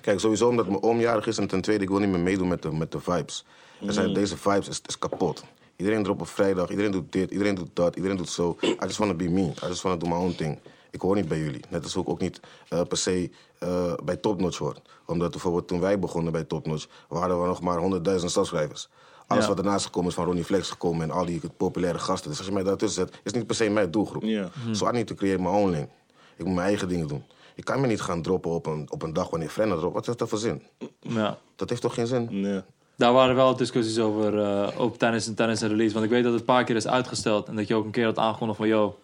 Kijk, 0.00 0.20
sowieso 0.20 0.48
omdat 0.48 0.66
mijn 0.68 0.82
oom 0.82 1.00
jarig 1.00 1.26
is 1.26 1.38
en 1.38 1.46
ten 1.46 1.60
tweede, 1.60 1.82
ik 1.82 1.88
wil 1.88 1.98
niet 1.98 2.08
meer 2.08 2.20
meedoen 2.20 2.48
met 2.48 2.62
de, 2.62 2.72
met 2.72 2.92
de 2.92 3.00
vibes. 3.00 3.44
Er 3.86 3.92
zijn, 3.92 4.08
Mm. 4.08 4.14
Deze 4.14 4.36
vibes 4.36 4.68
is, 4.68 4.80
is 4.86 4.98
kapot. 4.98 5.44
Iedereen 5.76 6.04
erop 6.04 6.20
op 6.20 6.26
vrijdag, 6.28 6.70
iedereen 6.70 6.90
doet 6.90 7.12
dit, 7.12 7.30
iedereen 7.30 7.54
doet 7.54 7.70
dat, 7.72 7.96
iedereen 7.96 8.16
doet 8.16 8.28
zo. 8.28 8.56
I 8.62 8.74
just 8.80 8.96
wanna 8.96 9.14
be 9.14 9.28
me, 9.28 9.42
I 9.42 9.66
just 9.66 9.82
wanna 9.82 9.98
do 9.98 10.06
my 10.08 10.14
own 10.16 10.34
thing. 10.34 10.58
Ik 10.90 11.00
hoor 11.00 11.14
niet 11.14 11.28
bij 11.28 11.38
jullie. 11.38 11.60
Net 11.68 11.82
als 11.82 11.96
ik 11.96 12.08
ook 12.08 12.20
niet 12.20 12.40
eh, 12.68 12.80
per 12.88 12.96
se 12.96 13.30
eh, 13.58 13.94
bij 14.04 14.16
Top 14.16 14.40
Notch 14.40 14.58
hoor. 14.58 14.76
Omdat 15.06 15.30
bijvoorbeeld 15.30 15.68
toen 15.68 15.80
wij 15.80 15.98
begonnen 15.98 16.32
bij 16.32 16.44
Top 16.44 16.66
Notch, 16.66 16.86
waren 17.08 17.40
we 17.40 17.46
nog 17.46 17.60
maar 17.60 17.78
100.000 18.18 18.24
subscribers. 18.24 18.88
Alles 19.26 19.42
Ja. 19.42 19.48
wat 19.50 19.58
ernaast 19.58 19.84
gekomen 19.84 20.08
is 20.08 20.14
van 20.14 20.24
Ronnie 20.24 20.44
Flex 20.44 20.70
gekomen 20.70 21.02
en 21.02 21.10
al 21.10 21.24
die 21.24 21.40
populaire 21.56 21.98
gasten. 21.98 22.28
Dus 22.30 22.38
als 22.38 22.46
je 22.46 22.52
mij 22.52 22.62
daartussen 22.62 23.06
zet, 23.06 23.20
is 23.24 23.32
niet 23.32 23.46
per 23.46 23.56
se 23.56 23.68
mijn 23.68 23.90
doelgroep. 23.90 24.22
So 24.72 24.88
I 24.88 24.90
need 24.90 25.06
to 25.06 25.14
create 25.14 25.42
my 25.42 25.48
own 25.48 25.70
lane. 25.70 25.88
Ik 26.36 26.44
moet 26.44 26.54
mijn 26.54 26.66
eigen 26.66 26.88
dingen 26.88 27.08
doen. 27.08 27.24
Ik 27.54 27.64
kan 27.64 27.80
me 27.80 27.86
niet 27.86 28.00
gaan 28.00 28.22
droppen 28.22 28.50
op 28.50 28.66
een, 28.66 28.86
op 28.90 29.02
een 29.02 29.12
dag 29.12 29.30
wanneer 29.30 29.48
Frenna 29.48 29.76
dropt. 29.76 29.94
Wat 29.94 30.06
heeft 30.06 30.18
dat 30.18 30.28
voor 30.28 30.38
zin? 30.38 30.62
Ja. 31.00 31.38
Dat 31.56 31.68
heeft 31.68 31.82
toch 31.82 31.94
geen 31.94 32.06
zin? 32.06 32.28
Nee. 32.40 32.62
Daar 32.96 33.12
waren 33.12 33.34
wel 33.34 33.56
discussies 33.56 33.98
over, 33.98 34.38
eh, 34.38 34.80
ook 34.80 34.96
tijdens, 34.96 35.34
tijdens 35.34 35.60
een 35.60 35.68
release. 35.68 35.92
Want 35.92 36.04
ik 36.04 36.10
weet 36.10 36.22
dat 36.22 36.32
het 36.32 36.40
een 36.40 36.46
paar 36.46 36.64
keer 36.64 36.76
is 36.76 36.86
uitgesteld. 36.86 37.48
En 37.48 37.56
dat 37.56 37.68
je 37.68 37.74
ook 37.74 37.84
een 37.84 37.90
keer 37.90 38.04
had 38.04 38.18
aangekondigd 38.18 38.58
van... 38.58 38.68
Yo, 38.68 38.98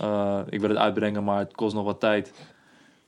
eh, 0.00 0.38
ik 0.48 0.60
wil 0.60 0.68
het 0.68 0.78
uitbrengen, 0.78 1.24
maar 1.24 1.38
het 1.38 1.54
kost 1.54 1.74
nog 1.74 1.84
wat 1.84 2.00
tijd. 2.00 2.32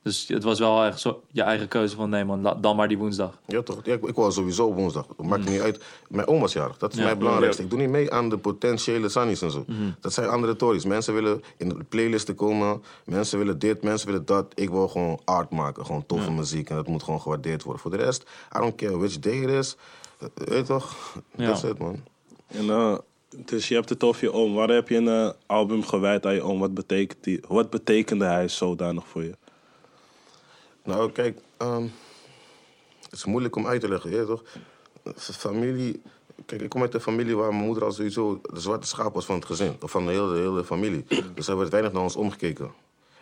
Dus 0.03 0.29
het 0.29 0.43
was 0.43 0.59
wel 0.59 0.85
echt 0.85 1.01
zo, 1.01 1.23
je 1.31 1.43
eigen 1.43 1.69
keuze 1.69 1.97
van... 1.97 2.11
Nee 2.11 2.25
man, 2.25 2.57
dan 2.61 2.77
maar 2.77 2.89
die 2.89 2.99
woensdag. 2.99 3.39
Ja, 3.47 3.63
toch? 3.63 3.81
Ja, 3.83 3.93
ik, 3.95 4.03
ik 4.05 4.15
wou 4.15 4.33
sowieso 4.33 4.73
woensdag. 4.73 5.07
Het 5.17 5.27
maakt 5.27 5.49
niet 5.49 5.61
uit. 5.61 5.85
Mijn 6.09 6.27
oma 6.27 6.45
is 6.45 6.53
jarig. 6.53 6.77
Dat 6.77 6.93
is 6.93 6.99
Ja. 6.99 7.05
mijn 7.05 7.19
belangrijkste. 7.19 7.63
Ik 7.63 7.71
doe 7.71 7.79
niet 7.79 7.89
mee 7.89 8.13
aan 8.13 8.29
de 8.29 8.39
potentiële 8.39 9.09
sannies 9.09 9.43
en 9.43 9.51
zo. 9.51 9.65
Dat 10.01 10.13
zijn 10.13 10.29
andere 10.29 10.57
tories. 10.57 10.85
Mensen 10.85 11.15
willen 11.15 11.43
in 11.57 11.69
de 11.69 11.75
playlisten 11.89 12.35
komen. 12.35 12.83
Mensen 13.05 13.39
willen 13.39 13.59
dit, 13.59 13.83
mensen 13.83 14.07
willen 14.07 14.25
dat. 14.25 14.47
Ik 14.55 14.71
wil 14.71 14.89
gewoon 14.89 15.21
art 15.25 15.51
maken. 15.51 15.87
Gewoon 15.87 16.07
toffe 16.07 16.31
muziek. 16.31 16.71
En 16.71 16.77
dat 16.77 16.87
moet 16.87 17.03
gewoon 17.03 17.21
gewaardeerd 17.21 17.63
worden. 17.63 17.83
Voor 17.83 17.91
de 17.91 17.97
rest, 17.97 18.23
I 18.57 18.59
don't 18.59 18.75
care 18.75 18.99
which 18.99 19.19
day 19.19 19.43
it 19.43 19.49
is. 19.49 19.77
Eh, 20.35 20.47
Weet 20.47 20.59
je 20.59 20.63
toch? 20.63 21.17
Ja. 21.37 21.47
That's 21.47 21.63
it, 21.63 21.79
man. 21.79 22.03
En, 22.47 22.71
eh, 22.71 22.99
dus 23.37 23.69
je 23.69 23.75
hebt 23.75 23.89
het 23.89 24.05
over 24.05 24.25
je 24.25 24.33
oom. 24.33 24.55
Waar 24.55 24.69
heb 24.69 24.89
je 24.89 24.97
een 24.97 25.09
eh, 25.09 25.31
album 25.47 25.83
gewijd 25.83 26.27
aan 26.27 26.35
je 26.35 26.43
oom? 26.43 26.59
Wat, 26.59 26.75
betekent 26.75 27.25
die, 27.25 27.41
wat 27.49 27.71
betekende 27.71 28.25
hij 28.25 28.49
zodanig 28.49 29.07
voor 29.09 29.23
je? 29.23 29.35
Nou, 30.85 31.13
kijk, 31.13 31.39
ehm, 31.57 31.87
het 33.03 33.13
is 33.13 33.25
moeilijk 33.25 33.57
om 33.57 33.67
uit 33.67 33.81
te 33.81 33.89
leggen, 33.89 34.11
weet 34.11 34.27
toch? 34.27 34.43
Familie, 35.17 36.03
kijk, 36.47 36.61
ik 36.61 36.69
kom 36.69 36.81
uit 36.81 36.95
een 36.95 37.01
familie 37.01 37.37
waar 37.37 37.53
mijn 37.53 37.65
moeder 37.65 37.85
al 37.85 37.93
sowieso 37.93 38.41
de 38.53 38.61
zwarte 38.61 38.87
schaap 38.87 39.15
was 39.15 39.25
van 39.25 39.35
het 39.35 39.45
gezin, 39.45 39.77
of 39.81 39.91
van 39.91 40.07
de 40.07 40.13
hele, 40.13 40.33
de 40.33 40.39
hele 40.39 40.65
familie. 40.65 41.05
Dus 41.35 41.49
er 41.49 41.57
werd 41.57 41.71
weinig 41.71 41.93
naar 41.93 42.03
ons 42.03 42.17
omgekeken. 42.17 42.73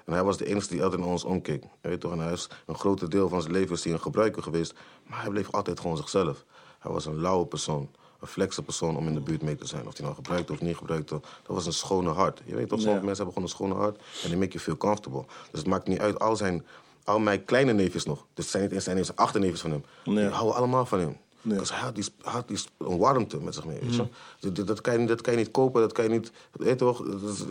En 0.04 0.12
hij 0.12 0.22
was 0.22 0.36
de 0.36 0.46
enige 0.46 0.68
die 0.68 0.82
altijd 0.82 1.00
naar 1.00 1.10
ons 1.10 1.24
omkeek. 1.24 1.64
Weet 1.80 2.00
toch, 2.00 2.12
en 2.12 2.18
hij 2.18 2.32
is 2.32 2.48
een 2.66 2.74
groot 2.78 3.10
deel 3.10 3.28
van 3.28 3.40
zijn 3.42 3.52
leven 3.52 3.74
is 3.74 3.84
hij 3.84 3.92
een 3.92 4.00
gebruiker 4.00 4.42
geweest, 4.42 4.74
maar 5.06 5.20
hij 5.20 5.30
bleef 5.30 5.50
altijd 5.50 5.80
gewoon 5.80 5.96
zichzelf. 5.96 6.44
Hij 6.84 6.92
was 6.92 7.06
een 7.06 7.20
lauwe 7.20 7.46
persoon, 7.46 7.88
een 8.20 8.26
flexe 8.26 8.62
persoon 8.62 8.96
om 8.96 9.06
in 9.06 9.14
de 9.14 9.20
buurt 9.20 9.42
mee 9.42 9.56
te 9.56 9.66
zijn. 9.66 9.86
Of 9.86 9.92
hij 9.92 10.02
nou 10.02 10.14
gebruikte 10.14 10.52
of 10.52 10.60
niet 10.60 10.76
gebruikte, 10.76 11.14
dat 11.20 11.56
was 11.56 11.66
een 11.66 11.72
schone 11.72 12.10
hart. 12.10 12.42
Je 12.44 12.54
weet 12.54 12.68
toch, 12.68 12.80
sommige 12.80 13.04
mensen 13.04 13.24
hebben 13.24 13.34
gewoon 13.34 13.42
een 13.48 13.56
schone 13.56 13.74
hart 13.74 13.96
en 14.22 14.28
die 14.28 14.36
make 14.38 14.50
you 14.52 14.64
feel 14.64 14.76
comfortable. 14.76 15.24
Dus 15.50 15.60
het 15.60 15.66
maakt 15.68 15.86
niet 15.88 15.98
uit, 15.98 16.18
al 16.20 16.36
zijn 16.36 16.64
al 17.04 17.18
mijn 17.18 17.44
kleine 17.44 17.72
neefjes 17.72 18.04
nog, 18.04 18.18
dus 18.34 18.44
het 18.44 18.48
zijn 18.52 18.62
niet 18.62 18.72
eens 18.72 18.84
zijn 18.84 18.96
eens 18.96 19.16
achterneefjes 19.16 19.60
van 19.60 19.70
hem, 19.70 19.84
Nee. 20.04 20.14
die 20.24 20.34
houden 20.34 20.54
allemaal 20.56 20.86
van 20.86 20.98
hem. 21.00 21.16
Nee. 21.44 21.58
Dus 21.58 21.70
hij 21.70 21.78
had 21.80 21.94
die, 21.94 22.04
had 22.22 22.48
die 22.48 22.58
een 22.78 22.98
warmte 22.98 23.40
met 23.40 23.54
zich 23.54 23.64
mee, 23.64 23.78
weet 23.80 23.94
je. 23.94 24.06
Dat- 24.40 24.56
dat, 24.56 24.66
dat, 24.66 24.80
kan 24.80 24.92
je, 24.92 24.98
niet- 24.98 25.08
dat 25.08 25.20
kan 25.20 25.32
je 25.32 25.38
niet 25.38 25.50
kopen, 25.50 25.80
dat 25.80 25.92
kan 25.92 26.04
je 26.04 26.10
niet... 26.10 26.32
Weet 26.52 26.68
je 26.68 26.74
toch? 26.74 27.02
Dat 27.06 27.30
is, 27.30 27.44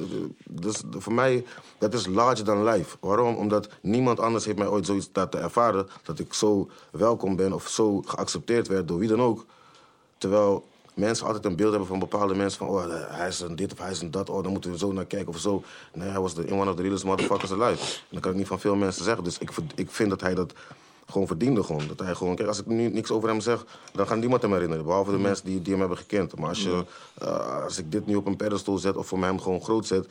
dus 0.47 0.81
voor 0.97 1.13
mij, 1.13 1.45
dat 1.77 1.93
is 1.93 2.05
larger 2.07 2.45
than 2.45 2.63
life. 2.63 2.97
Waarom? 3.00 3.35
Omdat 3.35 3.69
niemand 3.81 4.19
anders 4.19 4.45
heeft 4.45 4.57
mij 4.57 4.67
ooit 4.67 4.85
zoiets 4.85 5.09
laten 5.13 5.41
ervaren... 5.41 5.88
dat 6.03 6.19
ik 6.19 6.33
zo 6.33 6.69
welkom 6.91 7.35
ben 7.35 7.53
of 7.53 7.67
zo 7.67 8.01
geaccepteerd 8.05 8.67
werd 8.67 8.88
door 8.88 9.00
wie 9.00 9.09
dan 9.09 9.21
ook. 9.21 9.45
Terwijl 10.17 10.65
mensen 10.93 11.25
altijd 11.25 11.45
een 11.45 11.55
beeld 11.55 11.69
hebben 11.69 11.88
van 11.88 12.00
bepaalde 12.00 12.35
mensen 12.35 12.57
van... 12.57 12.67
oh, 12.67 12.85
hij 13.17 13.27
is 13.27 13.39
een 13.39 13.55
dit 13.55 13.71
of 13.71 13.77
hij 13.79 13.91
is 13.91 14.01
een 14.01 14.12
dat, 14.12 14.29
oh, 14.29 14.43
dan 14.43 14.51
moeten 14.51 14.71
we 14.71 14.77
zo 14.77 14.91
naar 14.91 15.05
kijken 15.05 15.27
of 15.27 15.38
zo. 15.39 15.63
Nee, 15.93 16.09
hij 16.09 16.19
was 16.19 16.33
de, 16.33 16.51
one 16.51 16.69
of 16.69 16.75
the 16.75 16.81
realest 16.81 17.03
motherfuckers 17.03 17.51
alive. 17.51 17.83
En 17.83 18.07
dat 18.09 18.21
kan 18.21 18.31
ik 18.31 18.38
niet 18.38 18.47
van 18.47 18.59
veel 18.59 18.75
mensen 18.75 19.03
zeggen. 19.03 19.23
Dus 19.23 19.38
ik, 19.38 19.51
ik 19.75 19.91
vind 19.91 20.09
dat 20.09 20.21
hij 20.21 20.33
dat 20.35 20.53
gewoon 21.05 21.27
verdiende 21.27 21.63
gewoon. 21.63 21.88
Dat 21.88 22.00
hij 22.00 22.15
gewoon... 22.15 22.36
Kijk, 22.36 22.48
als 22.48 22.60
ik 22.60 22.65
nu 22.65 22.89
niks 22.89 23.12
over 23.12 23.29
hem 23.29 23.39
zeg, 23.39 23.65
dan 23.93 24.07
gaat 24.07 24.17
niemand 24.17 24.41
hem 24.41 24.53
herinneren. 24.53 24.86
Behalve 24.86 25.12
de 25.12 25.17
mensen 25.17 25.45
die, 25.45 25.62
die 25.62 25.72
hem 25.72 25.79
hebben 25.79 25.98
gekend. 25.98 26.38
Maar 26.38 26.50
als, 26.50 26.63
je, 26.63 26.86
eh, 27.17 27.63
als 27.63 27.77
ik 27.77 27.91
dit 27.91 28.05
nu 28.05 28.15
op 28.15 28.25
een 28.25 28.36
pedestal 28.36 28.77
zet 28.77 28.98
of 28.98 29.07
voor 29.07 29.19
mij 29.19 29.29
hem 29.29 29.39
gewoon 29.39 29.62
groot 29.62 29.86
zet... 29.86 30.07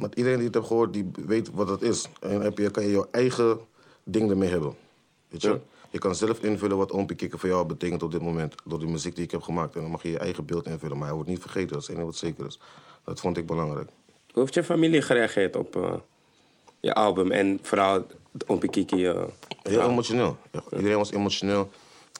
Want 0.00 0.14
iedereen 0.14 0.38
die 0.38 0.46
het 0.46 0.54
heeft 0.54 0.66
gehoord, 0.66 0.92
die 0.92 1.10
weet 1.26 1.50
wat 1.50 1.66
dat 1.66 1.82
is. 1.82 2.08
En 2.20 2.40
heb 2.40 2.58
je, 2.58 2.70
kan 2.70 2.82
je 2.82 2.90
je 2.90 3.06
eigen 3.10 3.60
ding 4.04 4.30
ermee 4.30 4.48
hebben. 4.48 4.74
Weet 5.28 5.42
je? 5.42 5.48
Ja. 5.48 5.58
Je 5.90 5.98
kan 5.98 6.14
zelf 6.14 6.42
invullen 6.42 6.76
wat 6.76 6.92
Oompie 6.92 7.16
Kikker 7.16 7.38
voor 7.38 7.48
jou 7.48 7.66
betekent 7.66 8.02
op 8.02 8.10
dit 8.10 8.22
moment. 8.22 8.54
Door 8.64 8.78
de 8.78 8.86
muziek 8.86 9.14
die 9.14 9.24
ik 9.24 9.30
heb 9.30 9.42
gemaakt. 9.42 9.74
En 9.74 9.80
dan 9.80 9.90
mag 9.90 10.02
je 10.02 10.10
je 10.10 10.18
eigen 10.18 10.44
beeld 10.44 10.66
invullen. 10.66 10.96
Maar 10.96 11.06
hij 11.06 11.14
wordt 11.14 11.28
niet 11.28 11.40
vergeten, 11.40 11.72
dat 11.72 11.82
is 11.82 11.88
enige 11.88 12.04
wat 12.04 12.16
zeker 12.16 12.46
is. 12.46 12.58
Dat 13.04 13.20
vond 13.20 13.36
ik 13.36 13.46
belangrijk. 13.46 13.88
Hoe 14.32 14.42
heeft 14.42 14.54
je 14.54 14.64
familie 14.64 15.02
gereageerd 15.02 15.56
op 15.56 15.76
eh, 15.76 15.94
je 16.80 16.94
album? 16.94 17.30
En 17.30 17.58
vooral 17.62 18.06
het 18.32 18.44
Ompie 18.46 18.70
Kiki. 18.70 19.06
eh, 19.06 19.22
Heel 19.62 19.80
emotioneel. 19.80 20.36
Ja, 20.52 20.62
iedereen 20.76 20.96
was 20.96 21.10
emotioneel. 21.12 21.70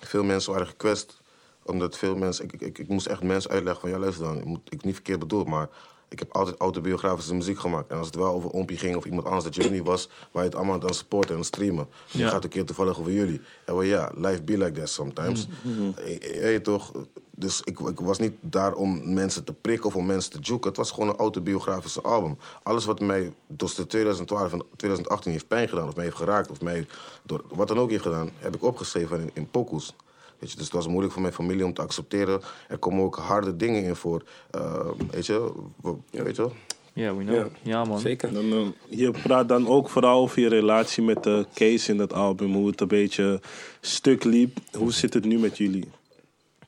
Veel 0.01 0.23
mensen 0.25 0.53
waren 0.53 0.67
gekwetst. 0.67 1.21
Omdat 1.63 1.97
veel 1.99 2.17
mensen... 2.17 2.45
Ik, 2.45 2.53
ik, 2.61 2.79
ik 2.79 2.89
moest 2.89 3.07
echt 3.07 3.23
mensen 3.23 3.51
uitleggen 3.51 3.81
van... 3.81 3.91
Ja, 3.91 3.99
luister 3.99 4.25
dan. 4.25 4.39
Ik, 4.39 4.45
moet, 4.45 4.61
ik 4.69 4.85
niet 4.85 4.95
verkeerd 4.95 5.19
bedoeld, 5.19 5.47
maar... 5.49 5.69
Ik 6.09 6.19
heb 6.19 6.33
altijd 6.37 6.57
autobiografische 6.57 7.35
muziek 7.35 7.59
gemaakt. 7.61 7.91
En 7.91 7.97
als 7.99 8.07
het 8.07 8.17
wel 8.17 8.33
over 8.35 8.51
Ompie 8.51 8.77
ging 8.79 8.97
of 8.97 9.05
iemand 9.05 9.25
anders 9.27 9.45
dat 9.45 9.55
je 9.55 9.63
er 9.63 9.71
niet 9.71 9.85
was... 9.85 10.09
waar 10.31 10.43
je 10.43 10.49
het 10.49 10.59
allemaal 10.59 10.83
aan 10.83 10.95
supporten 10.95 11.37
en 11.37 11.45
streamen. 11.45 11.89
Dan 12.13 12.21
Ja. 12.21 12.29
gaat 12.29 12.45
een 12.45 12.51
keer 12.51 12.65
toevallig 12.65 12.99
over 12.99 13.13
jullie. 13.13 13.41
En 13.65 13.75
wel 13.75 13.83
ja, 13.83 14.11
life 14.15 14.43
be 14.43 14.59
like 14.59 14.73
that 14.81 14.89
sometimes. 14.89 15.47
Je- 15.63 15.93
je- 16.05 16.35
je 16.35 16.41
weet 16.41 16.65
toch? 16.65 16.93
Dus 17.41 17.61
ik, 17.65 17.79
ik 17.81 18.01
was 18.01 18.19
niet 18.19 18.33
daar 18.41 18.75
om 18.75 19.15
mensen 19.15 19.45
te 19.45 19.53
prikken 19.53 19.87
of 19.87 19.97
om 19.97 20.07
mensen 20.07 20.31
te 20.33 20.39
joeken. 20.39 20.69
Het 20.69 20.79
was 20.79 20.91
gewoon 20.91 21.09
een 21.09 21.17
autobiografische 21.17 22.01
album. 22.01 22.37
Alles 22.63 22.85
wat 22.85 23.01
mij 23.01 23.33
tussen 23.57 23.89
2012 23.89 24.53
en 24.53 24.63
2018 24.77 25.33
heeft 25.33 25.49
pijn 25.49 25.69
gedaan... 25.69 25.89
of 25.89 25.95
mij 25.97 26.05
heeft 26.05 26.17
geraakt 26.17 26.51
of 26.51 26.61
mij 26.61 26.87
door 27.23 27.45
wat 27.49 27.69
dan 27.69 27.79
ook 27.79 27.91
heeft 27.91 28.03
gedaan... 28.03 28.31
heb 28.39 28.55
ik 28.55 28.63
opgeschreven 28.65 29.21
in, 29.21 29.31
in 29.35 29.51
pokoes. 29.51 29.95
Weet 30.39 30.51
je, 30.51 30.57
dus 30.57 30.65
het 30.65 30.75
was 30.75 30.87
moeilijk 30.87 31.13
voor 31.13 31.23
mijn 31.23 31.35
familie 31.35 31.65
om 31.65 31.75
te 31.75 31.83
accepteren. 31.83 32.41
Er 32.69 32.79
komen 32.79 33.05
ook 33.05 33.17
harde 33.17 33.57
dingen 33.57 33.83
in 33.85 33.97
voor. 33.97 34.23
Eh, 34.51 34.87
weet 35.11 35.27
je, 35.27 35.53
w- 35.83 35.89
weet 36.11 36.37
je 36.37 36.43
wel? 36.43 36.53
Ja, 36.93 37.15
we 37.17 37.25
know. 37.25 37.37
Ja. 37.37 37.47
Ja, 37.63 37.85
man. 37.85 37.99
Zeker. 37.99 38.33
Dan, 38.33 38.53
eh, 38.53 38.99
je 38.99 39.11
praat 39.11 39.49
dan 39.49 39.69
ook 39.69 39.89
vooral 39.89 40.21
over 40.21 40.41
je 40.41 40.49
relatie 40.49 41.03
met 41.03 41.23
de 41.23 41.47
Case 41.55 41.91
in 41.91 41.97
dat 41.99 42.13
album. 42.13 42.53
Hoe 42.55 42.67
het 42.67 42.81
een 42.81 42.89
beetje 42.89 43.41
stuk 43.81 44.25
liep. 44.25 44.59
Hoe 44.73 44.93
zit 44.93 45.15
het 45.15 45.25
nu 45.25 45.39
met 45.39 45.57
jullie? 45.59 45.89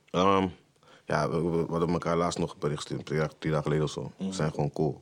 Ehm, 0.09 0.47
ja, 1.13 1.29
we, 1.29 1.41
we- 1.41 1.65
we 1.65 1.71
hadden 1.71 1.89
elkaar 1.89 2.17
laatst 2.17 2.39
nog 2.39 2.51
een 2.53 2.59
bericht 2.59 2.81
gestuurd, 2.81 3.05
drie, 3.05 3.19
dagen- 3.19 3.35
drie 3.39 3.51
dagen 3.51 3.65
geleden 3.71 3.85
of 3.85 3.91
zo. 3.91 4.11
We 4.17 4.33
zijn 4.33 4.51
gewoon 4.51 4.71
cool. 4.71 5.01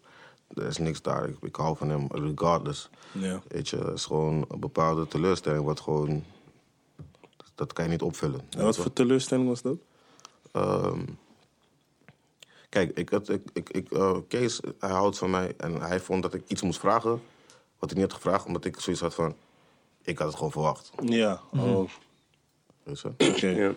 Er 0.53 0.65
is 0.65 0.77
niks 0.77 1.01
daar. 1.01 1.30
Ik, 1.30 1.36
ik 1.41 1.56
hou 1.56 1.77
van 1.77 1.89
hem, 1.89 2.08
regardless. 2.12 2.89
Ja. 3.12 3.41
Weet 3.48 3.70
je, 3.70 3.77
het 3.77 3.94
is 3.94 4.06
gewoon 4.06 4.46
een 4.50 4.60
bepaalde 4.60 5.08
teleurstelling 5.08 5.63
wat 5.65 5.80
gewoon... 5.80 6.24
Dat 7.56 7.74
kan 7.74 7.86
je 7.86 7.91
niet 7.91 8.01
opvullen. 8.01 8.41
En 8.50 8.63
wat 8.63 8.75
voor 8.84 8.94
teleurstelling 8.94 9.48
was 9.48 9.62
dat? 9.62 9.77
Ehm, 10.51 11.00
kijk, 12.70 12.98
ik, 12.98 13.10
had- 13.10 13.30
ik, 13.30 13.41
ik, 13.53 13.70
ik, 13.70 13.91
eh, 13.91 14.18
Kees, 14.27 14.60
hij 14.80 14.89
houdt 14.89 15.18
van 15.18 15.30
mij 15.30 15.53
en 15.58 15.82
hij 15.82 16.00
vond 16.00 16.22
dat 16.22 16.34
ik 16.34 16.44
iets 16.48 16.62
moest 16.62 16.80
vragen. 16.80 17.22
Wat 17.80 17.91
ik 17.91 17.98
niet 17.98 18.06
had 18.06 18.13
gevraagd, 18.22 18.46
omdat 18.46 18.65
ik 18.65 18.80
zoiets 18.80 19.01
had 19.01 19.13
van... 19.13 19.36
Ik 20.03 20.18
had 20.18 20.27
het 20.27 20.36
gewoon 20.36 20.51
verwacht. 20.51 20.91
Ja, 21.03 21.41
oh, 21.51 21.80
oké. 21.80 23.13
Weet 23.18 23.39
je? 23.39 23.48
Ja. 23.50 23.72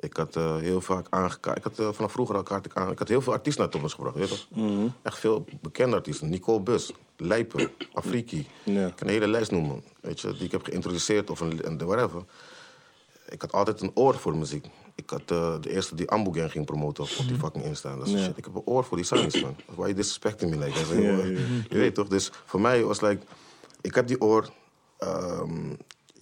Ik 0.00 0.16
had 0.16 0.36
eh, 0.36 0.56
heel 0.56 0.80
vaak 0.80 1.06
aangekaart. 1.10 1.56
Ik 1.58 1.62
had 1.64 1.78
eh, 1.78 1.92
vanaf 1.92 2.12
vroeger 2.12 2.36
al 2.36 2.42
kaart 2.42 2.66
ik 2.66 2.74
aan. 2.76 2.90
Ik 2.90 2.98
had 2.98 3.08
heel 3.08 3.20
veel 3.22 3.32
artiesten 3.32 3.62
naar 3.62 3.72
Thomas 3.72 3.94
gebracht, 3.94 4.16
weet 4.16 4.28
je 4.28 4.34
toch? 4.50 4.92
Echt 5.02 5.18
veel 5.18 5.44
bekende 5.60 5.96
artiesten. 5.96 6.28
Nicole 6.28 6.60
Bus, 6.60 6.92
Lijpen, 7.16 7.70
Afriki. 7.92 8.46
Ja. 8.62 8.86
Ik 8.86 8.96
kan 8.96 9.06
een 9.06 9.12
hele 9.12 9.26
lijst 9.28 9.50
noemen, 9.50 9.82
weet 10.00 10.20
je, 10.20 10.32
die 10.32 10.44
ik 10.44 10.52
heb 10.52 10.64
geïntroduceerd 10.64 11.30
of 11.30 11.40
een, 11.40 11.66
een 11.66 11.78
whatever. 11.86 12.22
Ik 13.28 13.40
had 13.40 13.52
altijd 13.52 13.80
een 13.80 13.90
oor 13.94 14.14
voor 14.14 14.36
muziek. 14.36 14.66
Ik 14.94 15.10
had 15.10 15.22
eh, 15.30 15.54
de 15.60 15.70
eerste 15.70 15.94
die 15.94 16.10
Ambu 16.10 16.38
Gang 16.38 16.50
ging 16.50 16.66
promoten 16.66 17.04
op, 17.04 17.10
op 17.18 17.28
die 17.28 17.36
fucking 17.38 17.64
Insta. 17.64 17.96
Dat 17.96 18.10
Ja. 18.10 18.18
shit. 18.18 18.36
Ik 18.36 18.44
heb 18.44 18.54
een 18.54 18.62
oor 18.64 18.84
voor 18.84 18.96
die 18.96 19.06
songs, 19.06 19.42
man. 19.42 19.56
Why 19.66 19.80
you 19.82 19.94
disrespecting 19.94 20.50
me 20.50 20.64
like 20.64 20.78
that? 20.78 20.88
Ja. 20.88 20.98
Je 21.68 21.78
weet 21.78 21.94
toch? 21.94 22.08
Dus 22.08 22.30
voor 22.44 22.60
mij 22.60 22.84
was 22.84 23.00
like... 23.00 23.22
Ik 23.80 23.94
heb 23.94 24.06
die 24.06 24.20
oor... 24.20 24.50
ehm, 24.98 25.70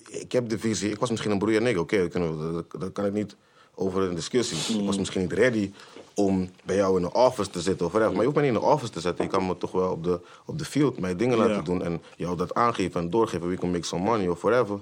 ik 0.09 0.33
heb 0.33 0.49
de 0.49 0.59
visie. 0.59 0.91
Ik 0.91 0.99
was 0.99 1.11
misschien 1.11 1.31
een 1.31 1.39
broer 1.39 1.61
nigger. 1.63 1.81
Oké, 1.81 2.09
dat 2.09 2.71
dat- 2.81 2.93
kan 2.93 3.05
ik 3.05 3.13
niet 3.13 3.37
over 3.77 4.03
een 4.03 4.15
discussie. 4.15 4.79
Ik 4.79 4.87
was 4.87 4.99
misschien 4.99 5.21
niet 5.21 5.33
ready 5.33 5.73
om 6.15 6.51
bij 6.65 6.77
jou 6.77 6.97
in 6.97 7.03
de 7.03 7.13
office 7.13 7.51
te 7.51 7.61
zitten 7.61 7.87
of 7.87 7.93
whatever. 7.93 8.17
Maar 8.17 8.27
je 8.27 8.31
hoeft 8.31 8.41
me 8.43 8.47
niet 8.47 8.55
in 8.55 8.67
de 8.67 8.73
office 8.73 8.93
te 8.93 9.01
zetten. 9.01 9.25
Je 9.25 9.31
kan 9.31 9.47
me 9.47 9.59
toch 9.59 9.73
wel 9.73 9.91
op 9.91 10.05
de, 10.05 10.21
op 10.45 10.59
de 10.59 10.65
field 10.65 10.99
mijn 10.99 11.17
dingen 11.17 11.39
laten 11.39 11.65
doen. 11.65 11.83
En 11.83 12.03
jou 12.17 12.37
dat 12.37 12.55
aangeven 12.55 13.01
en 13.01 13.11
doorgeven. 13.11 13.49
We 13.49 13.57
can 13.57 13.71
make 13.71 13.87
some 13.87 14.05
money 14.05 14.29
of 14.29 14.41
whatever. 14.41 14.81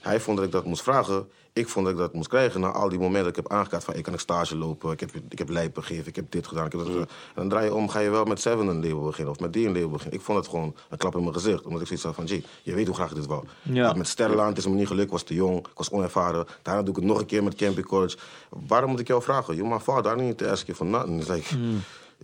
Hij 0.00 0.20
vond 0.20 0.36
dat 0.36 0.46
ik 0.46 0.52
dat 0.52 0.64
moest 0.64 0.82
vragen. 0.82 1.28
Ik 1.52 1.68
vond 1.68 1.84
dat 1.84 1.94
ik 1.94 2.00
dat 2.00 2.12
moest 2.14 2.28
krijgen. 2.28 2.60
Na 2.60 2.70
al 2.70 2.88
die 2.88 2.98
momenten 2.98 3.20
dat 3.22 3.36
ik 3.36 3.42
heb 3.42 3.52
aangekaart 3.52 3.84
van... 3.84 3.94
Ik 3.94 4.02
kan 4.02 4.12
ik 4.12 4.20
stage 4.20 4.56
lopen, 4.56 4.92
ik 4.92 5.00
heb, 5.00 5.10
ik 5.28 5.38
heb 5.38 5.48
lijpen 5.48 5.82
gegeven, 5.82 6.06
ik 6.08 6.16
heb 6.16 6.30
dit 6.30 6.46
gedaan. 6.46 6.66
Ik 6.66 6.72
heb 6.72 6.80
dat 6.80 6.90
gedaan. 6.90 7.06
En 7.08 7.34
dan 7.34 7.48
draai 7.48 7.64
je 7.64 7.74
om, 7.74 7.88
ga 7.88 7.98
je 7.98 8.10
wel 8.10 8.24
met 8.24 8.40
Seven 8.40 8.66
een 8.66 8.82
label 8.82 9.02
beginnen. 9.02 9.32
Of 9.34 9.40
met 9.40 9.52
die 9.52 9.66
een 9.66 9.72
label 9.72 9.88
beginnen. 9.88 10.18
Ik 10.18 10.24
vond 10.24 10.38
het 10.38 10.48
gewoon 10.48 10.74
een 10.90 10.98
klap 10.98 11.14
in 11.16 11.20
mijn 11.22 11.34
gezicht. 11.34 11.64
Omdat 11.64 11.80
ik 11.80 11.86
zoiets 11.86 12.04
had 12.04 12.14
van... 12.14 12.28
Gee, 12.28 12.44
je 12.62 12.74
weet 12.74 12.86
hoe 12.86 12.94
graag 12.94 13.10
ik 13.10 13.16
dit 13.16 13.26
wou. 13.26 13.44
Ja. 13.62 13.92
Met 13.92 14.08
Sterrenlaan, 14.08 14.48
het 14.48 14.58
is 14.58 14.66
me 14.66 14.74
niet 14.74 14.86
gelukt. 14.86 15.04
Ik 15.06 15.10
was 15.12 15.22
te 15.22 15.34
jong, 15.34 15.58
ik 15.58 15.66
was 15.74 15.90
onervaren. 15.90 16.46
Daarna 16.62 16.80
doe 16.82 16.90
ik 16.90 16.96
het 16.96 17.04
nog 17.04 17.18
een 17.20 17.26
keer 17.26 17.42
met 17.42 17.54
Camping 17.54 17.86
College. 17.86 18.16
Waarom 18.48 18.90
moet 18.90 19.00
ik 19.00 19.06
jou 19.08 19.22
vragen? 19.22 19.54
You 19.56 19.68
my 19.68 19.78
father, 19.78 20.12
I 20.12 20.20
need 20.20 20.38
to 20.38 20.46
ask 20.46 20.66
you 20.66 20.76
for 20.76 20.86
nothing. 20.86 21.20
It's 21.20 21.28
like... 21.28 21.56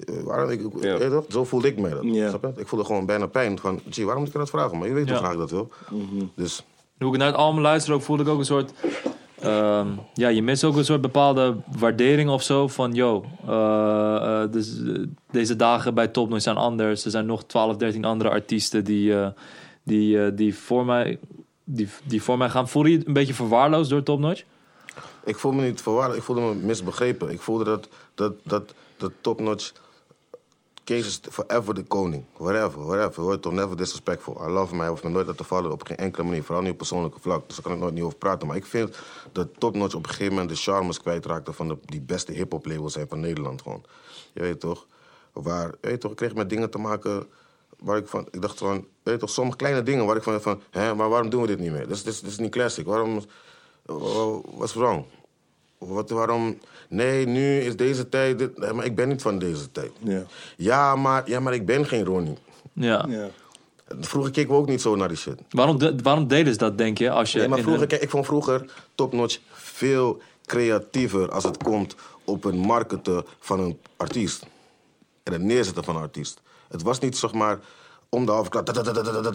eh, 0.05 0.23
waarom, 0.23 0.51
ik, 0.51 0.61
Ja. 0.81 0.95
je? 0.95 1.23
Zo 1.29 1.45
voelde 1.45 1.69
ik 1.69 1.79
me 1.79 1.89
dat. 1.89 2.03
Ja. 2.03 2.11
Je? 2.11 2.53
Ik 2.57 2.69
voelde 2.69 2.85
gewoon 2.85 3.07
bijna 3.07 3.27
pijn 3.27 3.59
van... 3.59 3.81
Gee, 3.91 4.05
waarom 4.05 4.23
moet 4.25 4.33
ik 4.35 4.39
je 4.39 4.45
dat 4.45 4.51
vragen? 4.51 4.79
Maar 4.79 4.89
je 4.89 4.95
weet 4.95 5.05
Ja. 5.07 5.11
hoe 5.13 5.21
graag 5.21 5.33
ik 5.33 5.39
dat 5.39 5.51
wil. 5.51 5.71
Dus... 6.35 6.65
Hoe 7.05 7.13
ik 7.13 7.19
naar 7.19 7.29
het 7.29 7.37
album 7.37 7.61
luister 7.61 7.95
ook, 7.95 8.03
voelde 8.03 8.23
ik 8.23 8.29
ook 8.29 8.39
een 8.39 8.45
soort... 8.45 8.73
ehm, 9.41 9.89
ja, 10.15 10.29
je 10.29 10.43
mist 10.43 10.65
ook 10.65 10.77
een 10.77 10.85
soort 10.85 11.01
bepaalde 11.01 11.57
waardering 11.79 12.31
of 12.31 12.43
zo. 12.43 12.69
Van, 12.69 12.93
yo, 12.93 13.25
eh, 13.47 14.43
eh, 14.43 14.53
dus, 14.53 14.83
eh, 14.83 15.03
deze 15.31 15.57
dagen 15.57 15.95
bij 15.95 16.09
Top 16.09 16.29
Noise 16.29 16.45
zijn 16.45 16.57
anders. 16.57 17.05
Er 17.05 17.11
zijn 17.11 17.27
nog 17.27 17.45
12, 17.45 17.77
13 17.77 18.05
andere 18.05 18.31
artiesten 18.31 18.85
die, 18.85 19.15
die, 19.83 20.35
die, 20.35 20.55
voor, 20.57 20.85
mij, 20.85 21.19
die, 21.65 21.89
die 22.05 22.23
voor 22.23 22.39
mij 22.39 22.51
gaan. 22.51 22.69
Voel 22.69 22.85
je 22.85 22.99
je 22.99 23.07
een 23.07 23.13
beetje 23.13 23.35
verwaarloosd 23.35 23.91
door 23.91 24.03
Top 24.03 24.19
Notch? 24.19 24.45
Ik 25.25 25.37
voelde 25.37 25.57
me 25.57 25.67
niet 25.67 25.83
verwaarloosd, 25.83 26.19
ik 26.19 26.25
voelde 26.25 26.41
me 26.41 26.55
misbegrepen. 26.55 27.31
Ik 27.31 27.41
voelde 27.41 27.65
dat, 27.65 27.89
dat, 28.15 28.33
dat, 28.43 28.75
dat 28.97 29.13
top-notch... 29.21 29.73
Kees 30.85 31.07
is 31.07 31.21
forever 31.31 31.75
de 31.75 31.83
koning. 31.83 32.25
Whatever, 32.37 32.87
whatever. 32.87 33.23
Hoor 33.23 33.41
toch 33.41 33.53
never 33.53 33.77
disrespectful. 33.77 34.49
I 34.49 34.51
love 34.51 34.71
him. 34.71 34.81
Hij 34.81 34.95
me 35.03 35.09
nooit 35.09 35.37
te 35.37 35.45
vallen 35.45 35.73
op 35.73 35.83
geen 35.83 35.97
enkele 35.97 36.25
manier. 36.25 36.43
Vooral 36.43 36.63
niet 36.63 36.73
op 36.73 36.79
persoonlijke 36.79 37.21
vlak. 37.21 37.47
Dus 37.47 37.57
daar 37.57 37.65
kan 37.65 37.75
ik 37.75 37.79
nooit 37.79 37.95
niet 37.95 38.03
over 38.03 38.19
praten. 38.19 38.47
Maar 38.47 38.57
ik 38.57 38.67
vind 38.67 38.99
dat 39.33 39.49
Topnotch 39.59 39.95
op 39.95 40.03
een 40.03 40.11
gegeven 40.11 40.33
moment 40.33 40.51
de 40.51 40.57
charmes 40.57 41.01
kwijtraakte... 41.01 41.53
van 41.53 41.69
de, 41.69 41.79
die 41.85 42.01
beste 42.01 42.33
hip-hop 42.33 42.67
labels 42.67 42.93
zijn 42.93 43.09
van 43.09 43.21
Nederland 43.21 43.63
gewoon. 43.63 43.85
Je 44.33 44.41
weet 44.41 44.61
toch? 44.61 44.87
Waar, 45.33 45.67
je 45.67 45.89
weet 45.89 46.01
toch, 46.01 46.11
ik 46.11 46.17
kreeg 46.17 46.35
met 46.35 46.51
dingen 46.51 46.71
te 46.71 46.79
maken... 46.79 47.27
Waar 47.79 47.97
ik 47.97 48.09
van, 48.09 48.29
ik 48.31 48.43
dacht 48.43 48.59
van, 48.59 48.75
je 48.75 49.11
weet 49.11 49.21
toch, 49.21 49.31
sommige 49.31 49.57
kleine 49.57 49.83
dingen 49.83 50.07
waar 50.07 50.17
ik 50.17 50.23
van, 50.23 50.41
van 50.41 50.63
hè, 50.71 50.95
maar 50.95 51.09
waarom 51.09 51.31
doen 51.31 51.41
we 51.41 51.47
dit 51.47 51.59
niet 51.59 51.73
meer? 51.73 51.89
Dit 51.89 52.07
is, 52.07 52.39
niet 52.39 52.51
classic. 52.51 52.87
Waarom, 52.87 53.21
what's 54.57 54.75
wrong? 54.75 55.05
Wat, 55.79 56.11
waarom? 56.11 56.59
Nee, 56.89 57.27
nu 57.27 57.61
is 57.61 57.77
deze 57.77 58.09
tijd. 58.09 58.39
Dit, 58.39 58.59
nee, 58.59 58.73
maar 58.73 58.85
ik 58.85 58.95
ben 58.95 59.09
niet 59.09 59.23
van 59.23 59.39
deze 59.39 59.73
tijd. 59.73 59.91
Ja. 59.99 60.23
Ja, 60.57 60.97
maar, 60.97 61.23
ja, 61.31 61.41
maar 61.41 61.55
ik 61.55 61.67
ben 61.67 61.87
geen 61.87 62.05
Ronnie. 62.05 62.39
Ja. 62.73 63.07
Ja. 63.09 63.29
Vroeger 64.01 64.33
keken 64.33 64.51
we 64.51 64.57
ook 64.57 64.69
niet 64.69 64.81
zo 64.81 64.97
naar 64.97 65.09
die 65.09 65.17
shit. 65.17 65.41
Waarom, 65.51 65.79
de- 65.79 65.95
waarom 66.03 66.27
deden 66.27 66.53
ze 66.53 66.59
dat, 66.59 66.79
denk 66.79 66.99
je? 66.99 67.11
Als 67.11 67.33
je 67.33 67.39
Nee, 67.39 67.49
maar 67.49 67.59
vroeger, 67.59 67.87
kijk, 67.87 68.03
ik 68.03 68.11
vond 68.11 68.27
vroeger 68.27 68.65
Topnotch 68.95 69.39
veel 69.53 70.21
creatiever 70.47 71.31
als 71.31 71.45
het 71.45 71.63
komt 71.63 71.95
op 72.25 72.43
het 72.43 72.55
marketen 72.55 73.25
van 73.41 73.61
een 73.61 73.79
artiest. 73.97 74.47
En 75.23 75.33
het 75.33 75.43
neerzetten 75.43 75.85
van 75.85 75.97
een 75.97 76.03
artiest. 76.03 76.41
Het 76.69 76.83
was 76.83 76.99
niet, 76.99 77.17
zeg 77.17 77.33
maar, 77.33 77.59
om 78.09 78.27
de 78.27 78.33
halve 78.33 78.51
klap, 78.51 78.67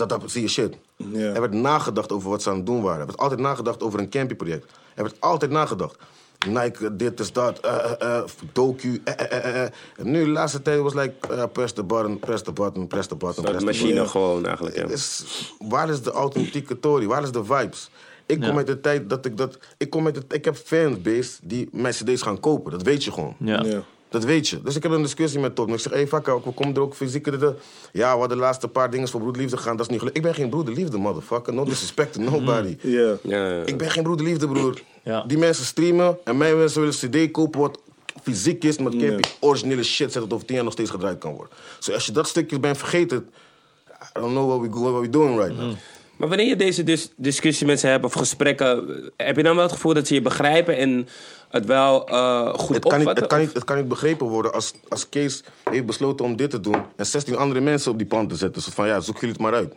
dat, 0.09 0.23
zie 0.25 0.41
je 0.41 0.47
shit. 0.47 0.75
Er 1.13 1.39
werd 1.39 1.53
nagedacht 1.53 2.11
over 2.11 2.29
wat 2.29 2.41
ze 2.41 2.49
aan 2.49 2.55
het 2.55 2.65
doen 2.65 2.81
waren. 2.81 2.99
Er 2.99 3.05
werd 3.05 3.17
altijd 3.19 3.39
nagedacht 3.39 3.83
over 3.83 3.99
een 3.99 4.09
campy-project. 4.09 4.65
Er 4.95 5.03
werd 5.03 5.15
altijd 5.19 5.51
nagedacht. 5.51 5.95
Nike, 6.47 6.95
dit 6.95 7.19
is 7.19 7.31
dat, 7.33 7.59
eh, 7.59 7.75
eh, 7.99 8.17
eh, 8.17 8.23
docu. 8.53 9.01
En 9.05 9.71
nu, 10.03 10.23
de 10.23 10.29
laatste 10.29 10.61
tijd 10.61 10.79
was 10.81 10.93
like, 10.93 11.13
eh, 11.29 11.43
press 11.51 11.73
the 11.73 11.83
button, 11.83 12.19
press 12.19 12.41
the 12.43 12.51
button, 12.51 12.87
press 12.87 13.07
the 13.07 13.15
button, 13.15 13.43
Dat 13.43 13.51
press 13.51 13.59
the 13.59 13.65
machine 13.65 13.87
button. 13.93 14.09
gewoon 14.09 14.45
eigenlijk, 14.45 14.75
ja. 14.75 14.85
Is, 14.87 15.23
waar 15.59 15.89
is 15.89 16.01
de 16.01 16.11
authentieke 16.11 16.79
Tory? 16.79 17.05
Waar 17.07 17.23
is 17.23 17.31
de 17.31 17.43
vibes? 17.43 17.89
Ik 18.25 18.39
kom 18.39 18.49
Ja. 18.49 18.55
uit 18.55 18.67
de 18.67 18.79
tijd 18.81 19.09
dat 19.09 19.25
ik 19.25 19.37
dat... 19.37 19.57
Ik, 19.77 19.89
kom 19.89 20.05
uit 20.05 20.15
de, 20.15 20.35
ik 20.35 20.45
heb 20.45 20.55
fanbase 20.55 21.31
die 21.43 21.69
mijn 21.71 21.93
cd's 21.93 22.21
gaan 22.21 22.39
kopen. 22.39 22.71
Dat 22.71 22.81
weet 22.81 23.03
je 23.03 23.11
gewoon. 23.11 23.35
Ja. 23.39 23.63
Ja. 23.63 23.83
Dat 24.09 24.23
weet 24.23 24.47
je. 24.47 24.61
Dus 24.61 24.75
ik 24.75 24.83
heb 24.83 24.91
een 24.91 25.01
discussie 25.01 25.39
met 25.39 25.55
Tom. 25.55 25.73
Ik 25.73 25.79
zeg, 25.79 25.91
hé, 25.91 25.97
hey, 25.97 26.07
fuck, 26.07 26.25
we 26.25 26.51
komen 26.53 26.75
er 26.75 26.81
ook 26.81 26.95
fysieke... 26.95 27.37
de- 27.37 27.55
Ja, 27.91 28.13
we 28.13 28.19
hadden 28.19 28.37
de 28.37 28.43
laatste 28.43 28.67
paar 28.67 28.89
dingen 28.89 29.07
voor 29.07 29.19
broederliefde 29.19 29.57
gegaan. 29.57 29.75
Dat 29.77 29.85
is 29.85 29.91
niet 29.91 29.99
gelukt. 29.99 30.17
Ik 30.17 30.23
ben 30.23 30.33
geen 30.33 30.49
broederliefde, 30.49 30.97
motherfucker. 30.97 31.53
No 31.53 31.63
disrespect 31.63 32.13
to 32.13 32.21
nobody. 32.21 32.77
Ja. 32.81 33.15
Ja, 33.23 33.49
ja. 33.49 33.63
Ik 33.65 33.77
ben 33.77 33.91
geen 33.91 34.03
broederliefde, 34.03 34.47
broer. 34.47 34.81
Ja. 35.03 35.23
Die 35.27 35.37
mensen 35.37 35.65
streamen 35.65 36.17
en 36.23 36.37
mij 36.37 36.55
mensen 36.55 36.81
willen 36.81 36.95
een 37.01 37.27
cd 37.27 37.31
kopen 37.31 37.59
wat 37.59 37.79
fysiek 38.23 38.63
is, 38.63 38.77
met 38.77 38.95
campy, 38.95 39.29
originele 39.39 39.83
shit, 39.83 40.11
zet 40.11 40.21
dat 40.21 40.33
over 40.33 40.45
tien 40.45 40.55
jaar 40.55 40.63
nog 40.63 40.73
steeds 40.73 40.89
gedraaid 40.89 41.17
kan 41.17 41.33
worden. 41.33 41.57
Dus 41.77 41.93
als 41.93 42.05
je 42.05 42.11
dat 42.11 42.27
stukje 42.27 42.59
bent 42.59 42.77
vergeten, 42.77 43.29
I 43.87 44.19
don't 44.19 44.31
know 44.31 44.47
what 44.47 44.61
we, 44.61 44.91
what 44.91 45.01
we 45.01 45.09
doing 45.09 45.39
right 45.39 45.57
now. 45.57 45.73
Maar 46.19 46.27
wanneer 46.27 46.47
je 46.47 46.55
deze 46.55 46.83
dis- 46.83 47.11
discussie 47.15 47.67
met 47.67 47.79
ze 47.79 47.87
hebt 47.87 48.05
of 48.05 48.13
gesprekken, 48.13 48.87
heb 49.17 49.35
je 49.35 49.43
dan 49.43 49.55
wel 49.55 49.63
het 49.63 49.73
gevoel 49.73 49.93
dat 49.93 50.07
ze 50.07 50.13
je 50.13 50.21
begrijpen 50.21 50.77
en 50.77 51.07
het 51.49 51.65
wel 51.65 52.07
eh, 52.07 52.53
goed 52.53 52.75
Het 52.75 52.85
kan, 52.85 52.99
niet, 52.99 53.07
het, 53.07 53.27
kan 53.27 53.39
niet, 53.39 53.53
het 53.53 53.63
kan 53.63 53.77
niet 53.77 53.87
begrepen 53.87 54.27
worden 54.27 54.53
als, 54.53 54.73
als 54.87 55.09
Kees 55.09 55.43
heeft 55.69 55.85
besloten 55.85 56.25
om 56.25 56.35
dit 56.35 56.49
te 56.49 56.59
doen 56.59 56.81
en 56.95 57.05
16 57.05 57.35
andere 57.35 57.59
mensen 57.59 57.91
op 57.91 57.97
die 57.97 58.07
pand 58.07 58.29
te 58.29 58.35
zetten. 58.35 58.61
Zo 58.61 58.71
van 58.73 58.87
ja, 58.87 58.99
zoek 58.99 59.15
jullie 59.15 59.29
het 59.29 59.41
maar 59.41 59.53
uit. 59.53 59.73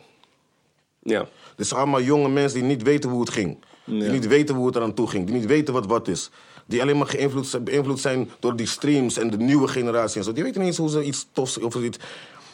Ja. 1.02 1.26
Dit 1.56 1.66
zijn 1.66 1.80
allemaal 1.80 2.02
jonge 2.02 2.28
mensen 2.28 2.58
die 2.58 2.68
niet 2.68 2.82
weten 2.82 3.10
hoe 3.10 3.20
het 3.20 3.30
ging. 3.30 3.58
Die 3.84 4.10
niet 4.10 4.26
weten 4.26 4.54
hoe 4.54 4.66
het 4.66 4.76
eraan 4.76 4.94
toe 4.94 5.08
ging. 5.08 5.26
Die 5.26 5.34
niet 5.34 5.46
weten 5.46 5.74
wat 5.74 5.86
wat 5.86 6.08
is. 6.08 6.30
Die 6.66 6.82
alleen 6.82 6.98
maar 6.98 7.06
geïnvloed, 7.06 7.64
beïnvloed 7.64 8.00
zijn 8.00 8.30
door 8.40 8.56
die 8.56 8.66
streams 8.66 9.16
en 9.18 9.30
de 9.30 9.36
nieuwe 9.36 9.68
generatie 9.68 10.18
en 10.18 10.24
zo. 10.24 10.32
Die 10.32 10.42
weten 10.42 10.58
niet 10.60 10.68
eens 10.68 10.78
hoe 10.78 10.88
ze 10.88 11.02
iets 11.04 11.26
tofs 11.32 11.58
of 11.58 11.74
iets. 11.74 11.98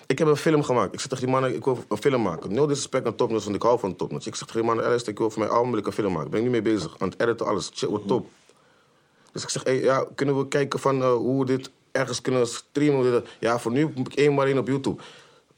Ik 0.06 0.18
heb 0.18 0.28
een 0.28 0.36
film 0.36 0.62
gemaakt. 0.62 0.92
Ik 0.92 0.98
zeg 1.00 1.08
tegen 1.08 1.24
die 1.24 1.32
mannen, 1.34 1.54
ik 1.54 1.64
wil 1.64 1.84
een 1.88 1.96
film 1.96 2.22
maken. 2.22 2.54
No 2.54 2.66
disrespect 2.66 3.04
naar 3.04 3.14
topnotch, 3.14 3.44
want 3.44 3.56
ik 3.56 3.62
hou 3.62 3.78
van 3.78 3.96
topnotch. 3.96 4.26
Ik 4.26 4.34
zeg 4.34 4.46
tegen 4.46 4.60
die 4.60 4.70
mannen, 4.70 4.86
luister, 4.86 5.12
ik 5.12 5.18
wil 5.18 5.30
voor 5.30 5.38
mijn 5.38 5.50
album 5.52 5.74
een 5.74 5.92
film 5.92 6.12
maken. 6.12 6.30
Ben 6.30 6.38
ik 6.38 6.44
nu 6.44 6.50
mee 6.52 6.62
bezig. 6.62 6.94
Aan 6.98 7.08
het 7.08 7.20
editen, 7.20 7.46
alles. 7.46 7.70
Shit 7.74 7.88
top. 8.06 8.26
Dus 9.32 9.42
ik 9.42 9.48
zeg, 9.48 9.64
hey, 9.64 9.80
ja, 9.80 10.06
kunnen 10.14 10.38
we 10.38 10.48
kijken 10.48 10.78
van 10.80 11.02
eh, 11.02 11.12
hoe 11.12 11.38
we 11.40 11.44
dit 11.56 11.70
ergens 11.92 12.20
kunnen 12.20 12.46
streamen? 12.46 13.02
Dit- 13.12 13.24
Ja, 13.38 13.58
voor 13.58 13.72
nu 13.72 13.92
moet 13.94 14.12
ik 14.12 14.18
één 14.18 14.34
maar 14.34 14.46
één 14.46 14.58
op 14.58 14.66
YouTube. 14.68 15.02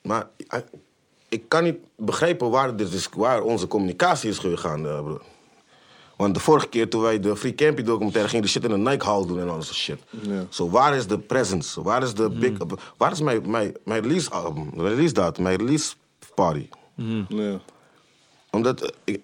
Maar 0.02 0.28
eh, 0.48 0.60
ik 1.28 1.42
kan 1.48 1.64
niet 1.64 1.76
begrijpen 1.96 2.50
waar, 2.50 2.76
dit 2.76 2.92
is, 2.92 3.08
waar 3.16 3.42
onze 3.42 3.66
communicatie 3.66 4.30
is 4.30 4.38
gegaan, 4.38 4.86
eh. 4.86 5.10
Want 6.20 6.34
de 6.34 6.40
vorige 6.40 6.68
keer 6.68 6.88
toen 6.88 7.00
wij 7.00 7.20
de 7.20 7.36
Free 7.36 7.54
Campy 7.54 7.82
documentaire 7.82 8.28
gingen, 8.28 8.44
de 8.44 8.50
shit 8.50 8.64
in 8.64 8.70
een 8.70 8.82
Nike 8.82 9.04
hall 9.04 9.26
doen 9.26 9.40
en 9.40 9.48
al 9.48 9.56
dat 9.56 9.64
shit. 9.64 9.98
Zo, 10.48 10.70
waar 10.70 10.96
is 10.96 11.06
de 11.06 11.18
presence? 11.18 11.82
Waar 11.82 12.02
is 12.02 12.14
de 12.14 12.30
big... 12.30 12.52
Waar 12.96 13.12
is 13.12 13.20
mijn, 13.20 13.50
mijn, 13.50 13.74
mijn 13.84 14.02
release 14.02 14.30
album? 14.30 14.70
Release 14.76 15.12
datum, 15.12 15.42
mijn 15.42 15.56
release 15.56 15.94
party? 16.34 16.68
Ja. 17.28 17.60
Omdat, 18.50 18.92
ik, 19.04 19.20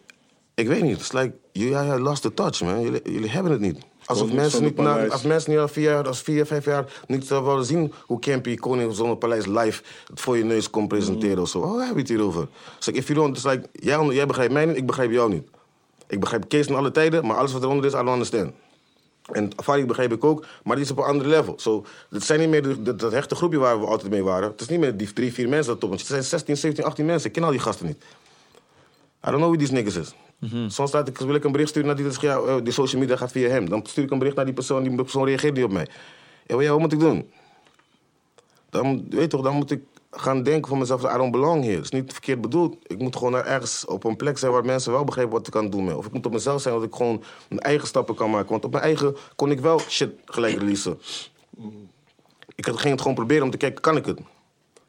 ik 0.55 0.69
weet 0.69 0.83
niet, 0.83 0.93
het 0.93 1.01
is 1.01 1.13
like, 1.13 1.35
ja, 1.53 1.99
lost 1.99 2.23
the 2.23 2.35
touch, 2.35 2.61
man. 2.61 2.81
Jullie, 2.81 3.01
jullie 3.05 3.31
hebben 3.31 3.53
het 3.53 3.61
niet. 3.61 3.79
Alsof 4.07 4.33
mensen, 4.33 4.63
niet 4.63 4.77
na, 4.77 5.07
als 5.07 5.23
mensen 5.23 5.51
niet 5.51 5.61
al 5.61 5.69
vier 5.69 5.91
jaar, 5.91 6.07
als 6.07 6.21
vier, 6.21 6.47
vijf 6.47 6.65
jaar 6.65 7.03
niet 7.07 7.29
willen 7.29 7.65
zien 7.65 7.93
hoe 8.03 8.19
Campy 8.19 8.55
Koning 8.55 8.95
zonder 8.95 9.17
paleis 9.17 9.47
live 9.47 9.83
het 10.07 10.21
voor 10.21 10.37
je 10.37 10.45
neus 10.45 10.71
komt 10.71 10.89
presenteren 10.89 11.39
of 11.39 11.49
zo. 11.49 11.59
Oh, 11.59 11.81
heb 11.81 11.95
je 11.95 12.01
het 12.01 12.09
hier 12.09 12.23
over? 12.23 12.49
Dus 12.77 12.87
like, 12.87 12.99
if 12.99 13.07
you 13.07 13.19
don't, 13.19 13.37
it's 13.37 13.45
like, 13.45 13.69
jij, 13.73 14.05
jij 14.07 14.27
begrijpt 14.27 14.53
mij 14.53 14.67
niet, 14.67 14.77
ik 14.77 14.87
begrijp 14.87 15.11
jou 15.11 15.33
niet. 15.33 15.49
Ik 16.09 16.21
begrijp 16.21 16.49
Kees 16.49 16.67
van 16.67 16.77
alle 16.77 16.91
tijden, 16.91 17.27
maar 17.27 17.37
alles 17.37 17.53
wat 17.53 17.63
eronder 17.63 17.85
is, 17.87 17.93
I 17.93 17.97
don't 17.97 18.09
understand. 18.09 18.53
En 19.33 19.51
Farid 19.63 19.87
begrijp 19.87 20.13
ik 20.13 20.25
ook, 20.25 20.47
maar 20.65 20.77
die 20.77 20.85
is 20.85 20.91
op 20.91 20.99
een 20.99 21.05
ander 21.05 21.27
level. 21.27 21.55
So, 21.59 21.85
het 22.11 22.23
zijn 22.25 22.41
niet 22.41 22.49
meer 22.49 22.63
de, 22.63 22.83
de- 22.83 22.95
dat 22.97 23.13
hechte 23.13 23.35
groepje 23.35 23.59
waar 23.59 23.81
we 23.81 23.87
altijd 23.87 24.11
mee 24.11 24.23
waren. 24.25 24.51
Het 24.51 24.61
is 24.61 24.69
niet 24.69 24.79
meer 24.81 24.97
die 24.97 25.13
drie, 25.13 25.33
vier 25.33 25.49
mensen 25.49 25.73
dat 25.73 25.81
top. 25.81 25.91
Het 25.91 26.01
zijn 26.01 26.25
16, 26.25 26.57
17, 26.57 26.85
18 26.85 27.07
mensen. 27.07 27.27
Ik 27.29 27.33
ken 27.35 27.45
al 27.45 27.51
die 27.51 27.61
gasten 27.61 27.87
niet. 27.87 27.97
I 29.27 29.31
don't 29.31 29.37
know 29.37 29.51
wie 29.51 29.59
die 29.59 29.73
niggas 29.73 29.97
is. 29.97 30.15
Soms 30.75 30.93
laat 30.93 31.09
ik, 31.09 31.19
wil 31.19 31.35
ik 31.35 31.45
een 31.45 31.53
bericht 31.53 31.69
sturen 31.71 31.89
naar 31.89 31.97
die, 31.97 32.05
dat 32.07 32.21
ja, 32.21 32.37
eh, 32.37 32.57
die 32.63 32.73
social 32.73 33.01
media 33.01 33.17
gaat 33.17 33.33
via 33.33 33.49
hem. 33.49 33.69
Dan 33.69 33.87
stuur 33.87 34.05
ik 34.05 34.11
een 34.11 34.19
bericht 34.19 34.37
naar 34.37 34.45
die 34.45 34.55
persoon, 34.55 34.83
die 34.83 34.95
persoon 34.95 35.25
reageert 35.27 35.55
niet 35.55 35.65
op 35.65 35.73
mij. 35.73 35.89
Ja, 36.47 36.57
wat 36.71 36.79
moet 36.79 36.93
ik 36.93 37.01
doen? 37.01 37.31
Dan, 38.71 39.07
weet 39.11 39.31
toch, 39.31 39.43
dan 39.43 39.55
moet 39.55 39.71
ik 39.71 39.83
gaan 40.17 40.43
denken 40.43 40.69
van 40.69 40.79
mezelf, 40.79 41.03
I 41.03 41.17
don't 41.17 41.33
belong 41.33 41.63
here. 41.63 41.75
Dat 41.77 41.85
is 41.85 41.91
niet 41.91 42.13
verkeerd 42.13 42.41
bedoeld. 42.41 42.77
Ik 42.87 42.99
moet 42.99 43.17
gewoon 43.17 43.33
naar 43.33 43.47
ergens 43.47 43.85
op 43.85 44.05
een 44.05 44.17
plek 44.17 44.39
zijn 44.39 44.53
waar 44.53 44.65
mensen 44.65 44.93
wel 44.93 45.05
begrijpen 45.05 45.33
wat 45.33 45.47
ik 45.47 45.53
kan 45.53 45.71
doen. 45.71 45.85
Mee. 45.85 45.97
Of 45.97 46.07
ik 46.07 46.13
moet 46.13 46.27
op 46.27 46.33
mezelf 46.33 46.61
zijn, 46.63 46.75
dat 46.75 46.83
ik 46.85 46.95
gewoon 46.95 47.23
mijn 47.49 47.61
eigen 47.61 47.89
stappen 47.89 48.15
kan 48.15 48.31
maken. 48.31 48.51
Want 48.51 48.65
op 48.65 48.71
mijn 48.71 48.83
eigen 48.85 49.17
kon 49.37 49.51
ik 49.51 49.61
wel 49.61 49.79
shit 49.79 50.11
gelijk 50.25 50.59
releasen. 50.59 50.99
Ik 52.55 52.65
had- 52.65 52.79
ging 52.79 52.91
het 52.93 53.01
gewoon 53.01 53.17
proberen 53.17 53.43
om 53.45 53.51
te 53.51 53.57
kijken, 53.57 53.81
kan 53.81 53.97
ik 53.97 54.07
het? 54.07 54.21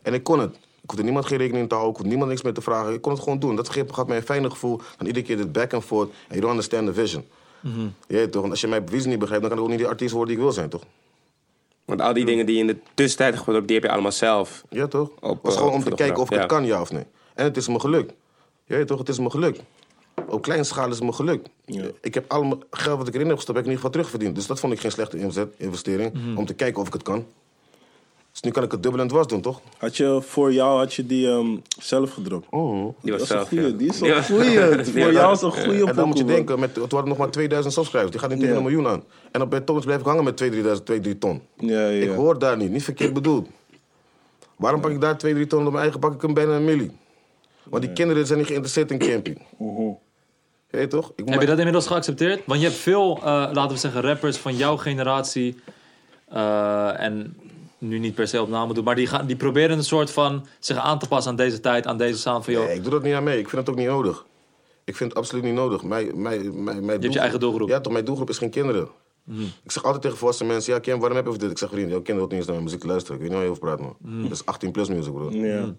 En 0.02 0.14
ik 0.14 0.24
kon 0.24 0.40
het. 0.40 0.56
Ik 0.56 0.90
hoefde 0.94 1.04
niemand 1.04 1.26
geen 1.26 1.38
rekening 1.38 1.70
te 1.70 1.76
houden, 1.76 1.90
ik 1.92 1.98
hoefde 1.98 2.10
niemand 2.10 2.30
niks 2.32 2.44
meer 2.44 2.54
te 2.54 2.62
vragen. 2.62 2.94
Ik 2.94 3.02
kon 3.02 3.12
het 3.12 3.22
gewoon 3.22 3.40
doen. 3.40 3.56
Dat 3.56 3.70
gaf 3.70 4.06
mij 4.08 4.18
een 4.18 4.24
fijner 4.24 4.52
gevoel 4.52 4.82
dan 4.98 5.08
iedere 5.08 5.26
keer 5.26 5.38
dit 5.38 5.52
back 5.52 5.74
and 5.74 5.84
forth. 5.84 6.10
En 6.10 6.16
you 6.28 6.40
don't 6.40 6.52
understand 6.52 6.88
the 6.88 6.94
vision. 6.94 7.26
Ja, 8.08 8.28
toch? 8.28 8.50
Als 8.50 8.62
je 8.62 8.68
mijn 8.68 8.88
visie 8.90 9.10
niet 9.10 9.20
begrijpt, 9.20 9.44
dan 9.44 9.50
kan 9.52 9.60
ik 9.60 9.66
ook 9.66 9.72
niet 9.72 9.80
die 9.82 9.92
artiest 9.92 10.12
worden 10.14 10.30
die 10.30 10.38
ik 10.38 10.44
wil 10.44 10.54
zijn, 10.54 10.70
toch? 10.70 10.84
Want 11.88 12.02
al 12.02 12.14
die 12.14 12.26
dingen 12.26 12.46
die 12.46 12.56
je 12.56 12.62
in 12.62 12.68
de 12.68 12.78
tussentijd 12.94 13.34
hebt 13.34 13.46
gedaan, 13.46 13.66
die 13.66 13.76
heb 13.76 13.86
je 13.86 13.92
allemaal 13.92 14.12
zelf. 14.12 14.64
Ja, 14.70 14.88
toch? 14.88 15.10
Op, 15.20 15.34
Het 15.34 15.40
was 15.42 15.54
eh, 15.54 15.60
gewoon 15.60 15.74
om 15.74 15.84
te 15.84 15.92
kijken 15.92 16.22
of 16.22 16.32
ik 16.32 16.38
het 16.38 16.48
kan, 16.48 16.66
ja 16.66 16.82
of 16.82 16.92
nee. 16.92 17.04
En 17.34 17.44
het 17.44 17.58
is 17.58 17.68
me 17.68 17.80
gelukt. 17.80 18.14
Ja, 18.66 18.86
toch? 18.86 18.98
Het 18.98 19.10
is 19.10 19.20
me 19.20 19.30
gelukt. 19.30 19.62
Op 20.30 20.42
kleine 20.42 20.64
schaal 20.64 20.90
is 20.90 20.96
het 20.96 21.04
me 21.04 21.14
gelukt. 21.14 21.50
Ik 22.02 22.14
heb 22.14 22.32
allemaal 22.32 22.58
geld 22.72 22.98
wat 22.98 23.08
ik 23.08 23.14
erin 23.14 23.28
heb 23.28 23.36
gestopt, 23.36 23.58
heb 23.58 23.68
ik 23.68 23.72
in 23.72 23.78
ieder 23.78 23.78
geval 23.78 23.92
terugverdiend. 23.92 24.36
Dus 24.36 24.48
dat 24.48 24.60
vond 24.60 24.74
ik 24.74 24.80
geen 24.80 24.92
slechte 24.92 25.18
inzet, 25.18 25.54
investering. 25.58 26.14
Mhm. 26.14 26.38
Om 26.38 26.46
te 26.46 26.54
kijken 26.54 26.82
of 26.82 26.88
ik 26.88 26.94
het 26.94 27.04
kan. 27.04 27.26
Dus 28.38 28.46
nu 28.46 28.52
kan 28.52 28.64
ik 28.64 28.72
het 28.72 28.84
dubbel 28.84 29.02
en 29.02 29.08
dwars 29.08 29.28
doen, 29.28 29.42
toch? 29.42 29.62
Had 29.78 29.98
je 29.98 30.22
voor 30.22 30.54
jou 30.54 30.78
had 30.78 30.94
je 30.94 31.06
die 31.06 31.28
ehm, 31.30 31.58
zelf 31.80 32.12
gedropt? 32.14 32.48
Oh. 32.50 32.94
Die 33.02 33.12
was 33.12 33.28
Dat 33.28 33.30
is 33.30 33.30
een 33.30 33.38
zelf, 33.38 33.48
goeie. 33.48 33.62
ja. 33.72 33.78
Die 33.78 33.90
is 33.90 34.00
een 34.02 34.24
goeie. 34.24 34.86
Voor 35.04 35.04
was- 35.04 35.12
jou 35.22 35.34
is 35.34 35.42
een 35.42 35.52
goeie 35.52 35.88
En 35.88 35.96
dan 35.96 36.08
moet 36.08 36.18
je 36.18 36.26
denken, 36.26 36.60
met, 36.60 36.76
het 36.76 36.92
waren 36.92 37.08
nog 37.10 37.18
maar 37.18 37.30
2000 37.32 37.74
subscribers. 37.74 38.12
Die 38.12 38.20
gaat 38.20 38.30
niet 38.30 38.40
tegen 38.40 38.54
Ja. 38.54 38.60
een 38.60 38.66
miljoen 38.68 38.88
aan. 38.88 39.04
En 39.32 39.42
op 39.42 39.50
bij 39.50 39.60
Thomas 39.62 39.86
blijf 39.86 40.00
ik 40.00 40.06
hangen 40.06 40.24
met 40.24 40.38
2, 40.38 40.50
3, 40.50 40.84
2, 40.84 41.00
3 41.00 41.18
ton. 41.18 41.42
Ja, 41.58 41.88
ja. 41.88 42.04
Ik 42.12 42.16
hoor 42.16 42.40
daar 42.40 42.58
niet, 42.58 42.72
niet 42.72 42.84
verkeerd 42.84 43.14
bedoeld. 43.14 43.48
Waarom 44.56 44.82
pak 44.82 44.92
ik 44.92 45.02
daar 45.02 45.18
2, 45.18 45.34
3 45.34 45.48
ton 45.48 45.60
op 45.66 45.72
mijn 45.72 45.82
eigen? 45.84 46.00
Pak 46.00 46.14
ik 46.14 46.22
hem 46.22 46.34
bijna 46.34 46.56
een 46.56 46.66
milli. 46.66 46.92
Want 47.64 47.84
die 47.84 47.94
kinderen 47.94 48.26
zijn 48.26 48.38
niet 48.38 48.48
geïnteresseerd 48.48 48.92
in 48.92 48.98
camping. 48.98 49.42
Mhm. 49.58 49.82
Weet 50.70 50.82
je 50.82 50.88
toch? 50.88 51.12
Ik 51.16 51.24
moet 51.26 51.30
Heb 51.34 51.42
je 51.42 51.48
dat 51.48 51.58
inmiddels 51.58 51.88
geaccepteerd? 51.88 52.42
Want 52.46 52.60
je 52.62 52.66
hebt 52.68 52.80
veel, 52.80 53.18
eh, 53.18 53.24
laten 53.54 53.68
we 53.70 53.78
zeggen, 53.78 54.02
rappers 54.02 54.38
van 54.38 54.56
jouw 54.56 54.78
generatie. 54.78 55.58
eh, 56.28 57.00
en 57.02 57.38
nu 57.78 58.00
niet 58.00 58.16
per 58.16 58.28
se 58.28 58.42
op 58.42 58.50
namen 58.50 58.76
doen, 58.76 58.84
maar 58.84 58.96
die, 58.96 59.08
gaan, 59.08 59.26
die 59.26 59.36
proberen 59.36 59.78
een 59.78 59.84
soort 59.84 60.12
van 60.12 60.46
zich 60.60 60.78
aan 60.78 61.00
te 61.00 61.08
passen 61.08 61.32
aan 61.32 61.38
deze 61.38 61.60
tijd, 61.60 61.88
aan 61.88 61.98
deze 61.98 62.20
sound 62.20 62.44
van 62.44 62.54
joh. 62.54 62.66
Nee, 62.66 62.76
ik 62.76 62.84
doe 62.84 62.92
dat 62.92 63.04
niet 63.04 63.14
aan 63.14 63.24
mee. 63.24 63.40
Ik 63.40 63.50
vind 63.50 63.62
het 63.62 63.70
ook 63.70 63.76
niet 63.76 63.88
nodig. 63.88 64.26
Ik 64.84 64.96
vind 64.96 65.10
het 65.10 65.20
absoluut 65.20 65.44
niet 65.44 65.54
nodig. 65.54 65.84
Mijn, 65.84 66.22
mijn, 66.22 66.64
mijn, 66.64 66.86
mijn 66.86 67.02
je 67.02 67.20
eigen 67.20 67.40
doelgroep. 67.40 67.70
Ja, 67.70 67.80
toch, 67.80 67.94
mijn 67.94 68.06
doelgroep 68.06 68.30
is 68.30 68.38
geen 68.38 68.50
kinderen. 68.50 68.90
Ik 69.64 69.72
zeg 69.72 69.84
altijd 69.84 70.02
tegen 70.02 70.18
volwassen 70.18 70.48
mensen, 70.48 70.74
ja, 70.74 70.80
Kim, 70.80 71.00
waarom 71.00 71.18
heb 71.18 71.28
je 71.28 71.38
dit? 71.38 71.52
Ik 71.52 71.58
zeg, 71.58 71.70
vriend, 71.70 71.90
jouw 71.90 72.02
kinderen 72.02 72.20
hoort 72.20 72.32
niet 72.32 72.40
eens 72.40 72.48
naar 72.48 72.56
mijn 72.56 72.68
muziek 72.68 72.82
te 72.82 72.88
luisteren. 72.88 73.16
Ik 73.16 73.22
weet 73.22 73.30
niet 73.30 73.40
waar 73.40 73.48
je 73.48 73.56
over 73.56 73.78
praat, 73.78 74.00
man. 74.00 74.22
Dat 74.22 74.32
is 74.32 74.46
18 74.46 74.72
plus 74.72 74.90
muziek, 74.90 75.14
bro. 75.14 75.32
Ja. 75.32 75.76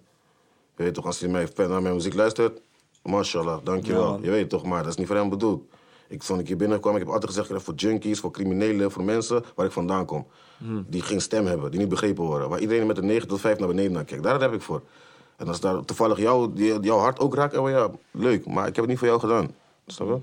Je 0.77 0.85
weet 0.85 0.95
toch, 0.95 1.07
als 1.07 1.19
fan 1.55 1.69
naar 1.69 1.83
mijn 1.83 1.95
muziek 1.95 2.15
luistert, 2.15 2.61
mashallah, 3.03 3.59
dankjewel. 3.65 4.15
Ja, 4.17 4.25
je 4.25 4.31
weet 4.31 4.49
toch, 4.49 4.65
maar 4.65 4.83
dat 4.83 4.93
is 4.93 4.97
niet 4.97 5.07
voor 5.07 5.17
hem 5.17 5.29
bedoeld. 5.29 5.63
Ik, 6.09 6.23
toen 6.23 6.39
ik 6.39 6.47
hier 6.47 6.57
binnenkwam, 6.57 6.93
ik 6.93 6.99
heb 6.99 7.09
altijd 7.09 7.33
gezegd, 7.35 7.63
voor 7.63 7.75
junkies, 7.75 8.21
voor 8.21 8.31
criminelen, 8.31 8.91
voor 8.91 9.05
mensen 9.05 9.45
waar 9.55 9.67
ik 9.67 9.73
vandaan 9.73 10.05
kom. 10.05 10.27
Die 10.87 11.03
geen 11.03 11.21
stem 11.21 11.47
hebben, 11.47 11.71
die 11.71 11.81
niet 11.81 11.89
begrepen 11.89 12.25
worden. 12.25 12.49
Waar 12.49 12.61
iedereen 12.61 12.87
met 12.87 12.99
een 12.99 13.07
9 13.07 13.29
tot 13.29 13.41
5 13.41 13.59
naar 13.59 13.69
beneden 13.69 13.93
naar 13.93 14.05
kijkt. 14.05 14.23
Daar 14.25 14.41
heb 14.41 14.53
ik 14.53 14.63
voor. 14.63 14.83
En 15.37 15.49
als 15.49 15.61
daar 15.61 15.85
toevallig 15.85 16.19
jou, 16.19 16.51
die, 16.55 16.81
jouw 16.81 16.99
hart 16.99 17.19
ook 17.19 17.35
raakt, 17.35 17.57
oh 17.57 17.71
ja, 17.71 17.91
leuk. 18.11 18.47
Maar 18.47 18.67
ik 18.67 18.75
heb 18.75 18.77
het 18.77 18.87
niet 18.87 18.99
voor 18.99 19.07
jou 19.09 19.21
gedaan. 19.21 19.55
Snap 19.87 20.09
je? 20.09 20.19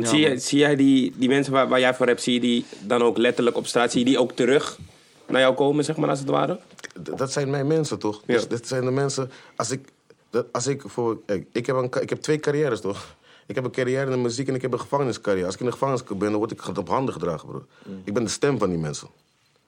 Ja, 0.00 0.06
zie, 0.06 0.20
jij, 0.20 0.38
zie 0.38 0.58
jij 0.58 0.76
die, 0.76 1.12
die 1.16 1.28
mensen 1.28 1.52
waar, 1.52 1.68
waar 1.68 1.80
jij 1.80 1.94
voor 1.94 2.06
hebt, 2.06 2.22
zie 2.22 2.34
je 2.34 2.40
die 2.40 2.64
dan 2.80 3.02
ook 3.02 3.16
letterlijk 3.16 3.56
op 3.56 3.66
straat, 3.66 3.90
zie 3.90 4.00
je 4.00 4.06
die 4.06 4.18
ook 4.18 4.32
terug 4.32 4.78
naar 5.26 5.40
jou 5.40 5.54
komen, 5.54 5.84
zeg 5.84 5.96
maar, 5.96 6.08
als 6.08 6.18
het 6.18 6.28
ware? 6.28 6.58
D- 7.02 7.18
dat 7.18 7.32
zijn 7.32 7.50
mijn 7.50 7.66
mensen, 7.66 7.98
toch? 7.98 8.22
Ja. 8.26 8.34
Dus 8.34 8.48
dit 8.48 8.68
zijn 8.68 8.84
de 8.84 8.90
mensen... 8.90 9.30
Als 9.56 9.70
ik, 9.70 9.88
dat, 10.30 10.46
als 10.52 10.66
ik, 10.66 10.82
voor, 10.86 11.18
ik, 11.52 11.66
heb 11.66 11.76
een, 11.76 11.90
ik 12.00 12.10
heb 12.10 12.20
twee 12.20 12.38
carrières, 12.40 12.80
toch? 12.80 13.14
Ik 13.46 13.54
heb 13.54 13.64
een 13.64 13.70
carrière 13.70 14.04
in 14.04 14.10
de 14.10 14.16
muziek 14.16 14.48
en 14.48 14.54
ik 14.54 14.62
heb 14.62 14.72
een 14.72 14.80
gevangeniscarrière. 14.80 15.46
Als 15.46 15.54
ik 15.54 15.60
in 15.60 15.66
de 15.66 15.72
gevangenis 15.72 16.04
ben, 16.04 16.18
dan 16.18 16.34
word 16.34 16.50
ik 16.50 16.76
op 16.78 16.88
handen 16.88 17.14
gedragen, 17.14 17.48
bro. 17.48 17.66
Ik 18.04 18.14
ben 18.14 18.24
de 18.24 18.30
stem 18.30 18.58
van 18.58 18.68
die 18.68 18.78
mensen. 18.78 19.08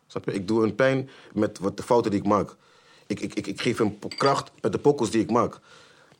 Snap 0.06 0.24
je? 0.24 0.32
Ik 0.32 0.48
doe 0.48 0.60
hun 0.60 0.74
pijn 0.74 1.10
met 1.32 1.58
wat 1.58 1.76
de 1.76 1.82
fouten 1.82 2.10
die 2.10 2.20
ik 2.20 2.26
maak. 2.26 2.56
Ik, 3.06 3.20
ik, 3.20 3.34
ik, 3.34 3.46
ik 3.46 3.60
geef 3.60 3.78
hun 3.78 3.98
kracht 4.16 4.50
met 4.60 4.72
de 4.72 4.78
pokkels 4.78 5.10
die 5.10 5.22
ik 5.22 5.30
maak. 5.30 5.58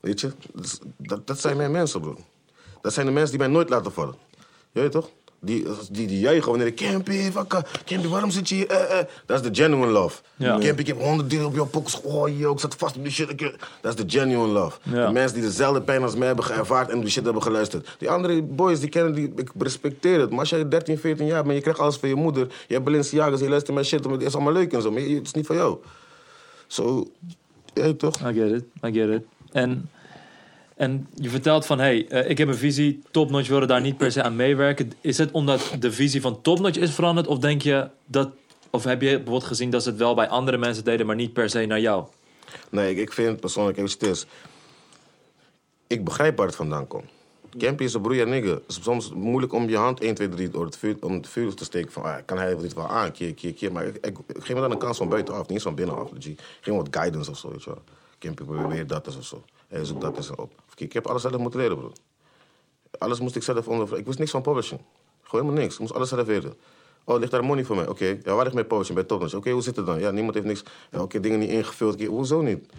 Weet 0.01 0.21
je? 0.21 0.33
Dus 0.53 0.79
dat, 0.97 1.27
dat 1.27 1.41
zijn 1.41 1.57
mijn 1.57 1.71
mensen, 1.71 2.01
bro. 2.01 2.17
Dat 2.81 2.93
zijn 2.93 3.07
de 3.07 3.13
mensen 3.13 3.31
die 3.31 3.39
mij 3.39 3.49
nooit 3.49 3.69
laten 3.69 3.93
vallen. 3.93 4.15
Je 4.73 4.81
weet 4.81 4.93
toch? 4.93 5.11
Die, 5.47 5.67
die, 5.91 6.07
die 6.07 6.21
juichen 6.21 6.51
wanneer 6.51 6.67
ik... 6.67 6.77
Campy, 6.77 7.33
wakka, 7.33 7.65
Campy, 7.85 8.09
waarom 8.09 8.31
zit 8.31 8.49
je 8.49 8.55
hier? 8.55 8.67
Eh, 8.67 8.99
eh. 8.99 9.07
Dat 9.27 9.45
is 9.45 9.51
de 9.51 9.63
genuine 9.63 9.93
love. 9.93 10.23
Ja. 10.37 10.59
Campy, 10.59 10.81
ik 10.81 10.87
heb 10.87 11.01
honderd 11.01 11.31
dingen 11.31 11.47
op 11.47 11.55
jouw 11.55 11.67
pokkels. 11.67 12.01
Oh, 12.01 12.39
yo, 12.39 12.53
ik 12.53 12.59
zat 12.59 12.75
vast 12.75 12.97
op 12.97 13.03
die 13.03 13.13
shit. 13.13 13.39
Dat 13.81 13.99
is 13.99 14.05
de 14.05 14.19
genuine 14.19 14.53
love. 14.53 14.79
Ja. 14.83 15.07
De 15.07 15.13
mensen 15.13 15.35
die 15.35 15.47
dezelfde 15.47 15.83
pijn 15.83 16.03
als 16.03 16.17
mij 16.17 16.27
hebben 16.27 16.51
ervaard 16.51 16.91
en 16.91 17.01
die 17.01 17.11
shit 17.11 17.25
hebben 17.25 17.43
geluisterd. 17.43 17.97
Die 17.99 18.11
andere 18.11 18.43
boys, 18.43 18.81
die 18.81 18.89
kennen 18.89 19.15
die... 19.15 19.33
Ik 19.37 19.51
respecteer 19.59 20.21
het. 20.21 20.31
Maar 20.31 20.39
als 20.39 20.51
jij 20.51 20.69
13, 20.69 20.99
14 20.99 21.27
jaar 21.27 21.43
bent, 21.43 21.55
je 21.55 21.61
krijgt 21.61 21.81
alles 21.81 21.97
van 21.97 22.09
je 22.09 22.15
moeder. 22.15 22.47
Je 22.67 22.75
hebt 22.75 22.85
Balenciaga's, 22.85 23.41
je 23.41 23.49
luistert 23.49 23.75
mijn 23.75 23.87
shit. 23.87 24.05
Het 24.05 24.23
is 24.23 24.35
allemaal 24.35 24.53
leuk 24.53 24.73
en 24.73 24.83
zo, 24.83 24.91
maar 24.91 25.03
het 25.03 25.23
is 25.23 25.33
niet 25.33 25.47
van 25.47 25.57
jou. 25.57 25.77
Zo... 26.67 27.11
Ja, 27.75 27.93
toch? 27.93 28.21
I 28.21 28.33
get 28.33 28.51
it, 28.51 28.65
I 28.85 28.93
get 28.93 29.09
it. 29.09 29.23
En, 29.53 29.91
en 30.77 31.07
je 31.15 31.29
vertelt 31.29 31.67
van, 31.67 31.79
hey, 31.79 32.09
eh, 32.09 32.31
ik 32.31 32.39
heb 32.39 32.49
een 32.49 32.57
visie, 32.57 33.03
Topnotch 33.11 33.49
wilde 33.49 33.67
daar 33.67 33.81
niet 33.81 33.97
per 33.97 34.13
se 34.13 34.23
aan 34.23 34.37
meewerken. 34.37 34.93
Is 35.01 35.19
het 35.19 35.31
omdat 35.31 35.73
de 35.79 35.93
visie 35.93 36.21
van 36.21 36.43
Topnotch 36.43 36.79
is 36.79 36.95
veranderd? 36.95 37.27
Of 37.27 37.39
denk 37.39 37.63
je 37.63 37.89
dat, 38.07 38.31
of 38.71 38.85
heb 38.85 39.01
je 39.01 39.09
bijvoorbeeld 39.09 39.45
gezien 39.45 39.71
dat 39.71 39.83
ze 39.83 39.89
het 39.89 39.99
wel 39.99 40.15
bij 40.15 40.29
andere 40.29 40.59
mensen 40.59 40.85
deden, 40.85 41.07
maar 41.07 41.17
niet 41.17 41.33
per 41.33 41.51
se 41.51 41.67
naar 41.67 41.81
jou? 41.81 42.05
Nee, 42.71 42.95
ik, 42.95 43.13
vind 43.13 43.41
persoonlijk, 43.41 43.79
het 43.79 44.03
is. 44.03 44.27
Ik 45.87 46.05
begrijp 46.05 46.37
waar 46.37 46.47
het 46.47 46.57
vandaan 46.57 46.87
komt. 46.87 47.11
Campy 47.59 47.85
is 47.85 47.95
een 47.95 48.01
broer 48.01 48.29
nigga. 48.29 48.51
Het 48.51 48.63
is 48.67 48.79
soms 48.83 49.13
moeilijk 49.13 49.53
om 49.53 49.69
je 49.69 49.77
hand 49.77 50.01
1, 50.01 50.15
2, 50.15 50.29
3 50.29 50.49
door 50.49 50.65
het 50.65 50.77
vuur, 50.77 50.97
om 51.01 51.13
het 51.13 51.29
vuur 51.29 51.55
te 51.55 51.65
steken. 51.65 51.93
Van, 51.93 52.03
ah, 52.03 52.17
kan 52.25 52.39
hij 52.39 52.57
dit 52.57 52.75
wel 52.75 52.89
aan, 52.89 53.13
keer, 53.13 53.35
keer, 53.35 53.55
keer. 53.55 53.73
Maar 53.73 53.87
ik, 53.87 54.17
geef 54.27 54.55
me 54.55 54.61
dan 54.61 54.71
een 54.71 54.79
kans 54.79 54.97
van 54.97 55.09
buitenaf, 55.09 55.49
niet 55.49 55.63
van 55.63 55.75
binnenaf. 55.75 56.11
G. 56.19 56.27
Ik 56.27 56.41
geef 56.61 56.75
wat 56.75 56.89
guidance 56.91 57.31
of 57.31 57.39
zo, 57.39 57.51
weet 57.51 57.65
wel. 57.65 57.83
Campy 58.19 58.45
probeer 58.45 58.87
dat 58.87 59.07
eens 59.07 59.17
of 59.17 59.25
zo. 59.25 59.45
Hij 59.69 59.85
zoekt 59.85 60.01
dat 60.01 60.17
eens 60.17 60.31
op. 60.31 60.53
Ik 60.77 60.93
heb 60.93 61.07
alles 61.07 61.23
zelf 61.23 61.39
moeten 61.39 61.61
leren, 61.61 61.77
bro. 61.77 61.93
Alles 62.99 63.21
moest 63.21 63.37
ik 63.37 63.43
zelf 63.43 63.69
onder... 63.69 63.99
Ik 63.99 64.07
wist 64.07 64.19
niks 64.19 64.31
van 64.31 64.43
publishing. 64.43 64.81
Gewoon 65.23 65.45
helemaal 65.45 65.63
niks. 65.63 65.75
Ik 65.75 65.81
moest 65.81 65.95
alles 65.95 66.09
zelf 66.09 66.27
weten. 66.27 66.55
Oh, 67.05 67.19
ligt 67.19 67.31
daar 67.31 67.45
money 67.45 67.65
voor 67.65 67.77
mij? 67.77 67.89
Oké. 67.89 68.19
Ja, 68.23 68.35
waar 68.35 68.43
ligt 68.43 68.55
mijn 68.55 68.67
publishing? 68.67 68.95
Bij 68.95 69.07
Topnotch. 69.07 69.35
Oké, 69.35 69.51
hoe 69.51 69.63
zit 69.63 69.77
het 69.77 69.87
dan? 69.87 70.01
Ja, 70.01 70.11
niemand 70.11 70.35
heeft 70.35 70.47
niks... 70.47 70.63
Oké, 70.93 71.21
dingen 71.21 71.39
niet 71.39 71.51
ingevuld. 71.51 72.05
Hoezo 72.05 72.41
niet? 72.41 72.73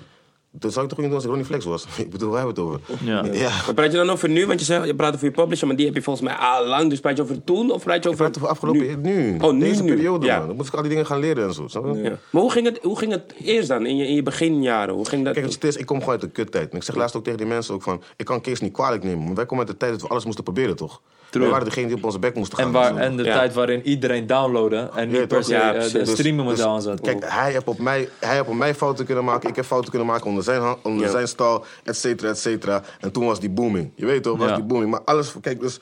Dat 0.59 0.73
zou 0.73 0.83
ik 0.85 0.89
toch 0.91 0.99
niet 0.99 1.07
doen 1.07 1.15
als 1.15 1.23
ik 1.23 1.29
Ronnie 1.29 1.47
Flex 1.47 1.65
was? 1.65 1.85
ik 1.97 2.09
bedoel, 2.09 2.29
waar 2.29 2.43
hebben 2.45 2.55
we 2.65 2.71
het 2.71 2.81
over? 2.89 3.05
Ja. 3.05 3.23
ja. 3.33 3.49
Maar 3.65 3.73
praat 3.73 3.91
je 3.91 3.97
dan 3.97 4.09
over 4.09 4.29
nu? 4.29 4.45
Want 4.47 4.59
je 4.59 4.65
zegt, 4.65 4.85
je 4.85 4.95
praat 4.95 5.13
over 5.13 5.25
je 5.25 5.31
publisher, 5.31 5.67
maar 5.67 5.75
die 5.75 5.85
heb 5.85 5.95
je 5.95 6.01
volgens 6.01 6.25
mij 6.29 6.35
al 6.37 6.65
lang. 6.67 6.89
Dus 6.89 6.99
praat 6.99 7.17
je 7.17 7.23
over 7.23 7.43
toen 7.43 7.71
of 7.71 7.83
praat 7.83 8.03
je 8.03 8.09
Ik 8.09 8.15
over... 8.15 8.17
praat 8.25 8.37
over 8.37 8.49
afgelopen 8.49 9.01
nu. 9.01 9.37
Oh, 9.41 9.53
nu, 9.53 9.59
Deze 9.59 9.83
nu. 9.83 9.93
periode, 9.93 10.25
Ja. 10.25 10.37
man. 10.37 10.47
Dan 10.47 10.55
moest 10.55 10.67
ik 10.67 10.73
al 10.73 10.81
die 10.81 10.89
dingen 10.89 11.05
gaan 11.05 11.19
leren 11.19 11.47
en 11.47 11.53
zo. 11.53 11.67
Snap 11.67 11.95
je? 11.95 12.01
Ja. 12.01 12.17
Maar 12.29 12.41
hoe 12.41 12.51
ging, 12.51 12.65
het, 12.65 12.79
hoe 12.81 12.97
ging 12.97 13.11
het 13.11 13.33
eerst 13.43 13.67
dan, 13.67 13.85
in 13.85 13.97
je, 13.97 14.07
in 14.07 14.15
je 14.15 14.23
beginjaren? 14.23 14.93
Hoe 14.93 15.07
ging 15.07 15.25
dat? 15.25 15.33
Kijk, 15.33 15.45
het 15.51 15.63
is, 15.63 15.75
ik 15.75 15.85
kom 15.85 15.97
gewoon 15.97 16.11
uit 16.13 16.21
de 16.21 16.29
kuttijd. 16.29 16.71
En 16.71 16.77
ik 16.77 16.83
zeg 16.83 16.95
laatst 16.95 17.15
ook 17.15 17.23
tegen 17.23 17.39
die 17.39 17.47
mensen 17.47 17.73
ook 17.73 17.81
van... 17.83 18.01
Ik 18.15 18.25
kan 18.25 18.41
Kees 18.41 18.61
niet 18.61 18.73
kwalijk 18.73 19.03
nemen. 19.03 19.25
Maar 19.25 19.35
wij 19.35 19.45
komen 19.45 19.63
uit 19.65 19.73
de 19.73 19.79
tijd 19.79 19.91
dat 19.91 20.01
we 20.01 20.07
alles 20.07 20.25
moesten 20.25 20.43
proberen, 20.43 20.75
toch? 20.75 21.01
True. 21.29 21.41
Wij 21.43 21.51
waren 21.51 21.67
degene 21.67 21.87
die 21.87 21.95
op 21.95 22.03
onze 22.03 22.19
bek 22.19 22.35
moesten 22.35 22.57
gaan. 22.57 22.67
En, 22.67 22.73
waar, 22.73 22.95
en 22.95 23.17
de 23.17 23.23
Ja. 23.23 23.33
tijd 23.33 23.53
waarin 23.53 23.81
iedereen 23.87 24.27
downloaden 24.27 24.93
en 24.95 25.11
Ja, 25.11 25.19
niet 25.19 25.27
per 25.27 25.43
se 25.43 25.51
Ja, 25.53 25.73
eh, 25.73 25.91
de 25.91 25.97
Dus- 25.99 26.09
streamen 26.11 26.65
aan 26.65 26.81
zat. 26.81 27.01
Kijk, 27.01 27.23
hij 27.25 27.51
heeft, 27.51 27.67
op 27.67 27.79
mij, 27.79 28.09
hij 28.19 28.35
heeft 28.35 28.47
op 28.47 28.55
mij 28.55 28.75
fouten 28.75 29.05
kunnen 29.05 29.23
maken. 29.23 29.49
Ik 29.49 29.55
heb 29.55 29.65
fouten 29.65 29.89
kunnen 29.89 30.07
maken 30.07 30.25
onder 30.27 30.43
zijn, 30.43 30.75
onder 30.83 31.09
zijn 31.09 31.27
stal, 31.27 31.65
et 31.83 31.97
cetera, 31.97 32.29
et 32.29 32.39
cetera. 32.39 32.83
En 32.99 33.11
toen 33.11 33.25
was 33.25 33.39
die 33.39 33.49
booming. 33.49 33.91
Je 33.95 34.05
weet 34.05 34.23
toch, 34.23 34.37
was 34.37 34.49
Ja. 34.49 34.55
die 34.55 34.63
booming. 34.63 34.91
Maar 34.91 35.01
alles, 35.05 35.33
kijk, 35.41 35.59
dus... 35.59 35.79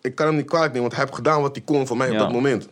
Ik 0.00 0.14
kan 0.14 0.26
hem 0.26 0.36
niet 0.36 0.46
kwalijk 0.46 0.72
nemen, 0.72 0.82
want 0.88 0.92
hij 0.94 1.02
heeft 1.04 1.16
gedaan 1.16 1.42
wat 1.42 1.56
hij 1.56 1.64
kon 1.64 1.86
voor 1.86 1.96
mij 1.96 2.06
Ja. 2.06 2.12
op 2.12 2.18
dat 2.18 2.32
moment. 2.32 2.68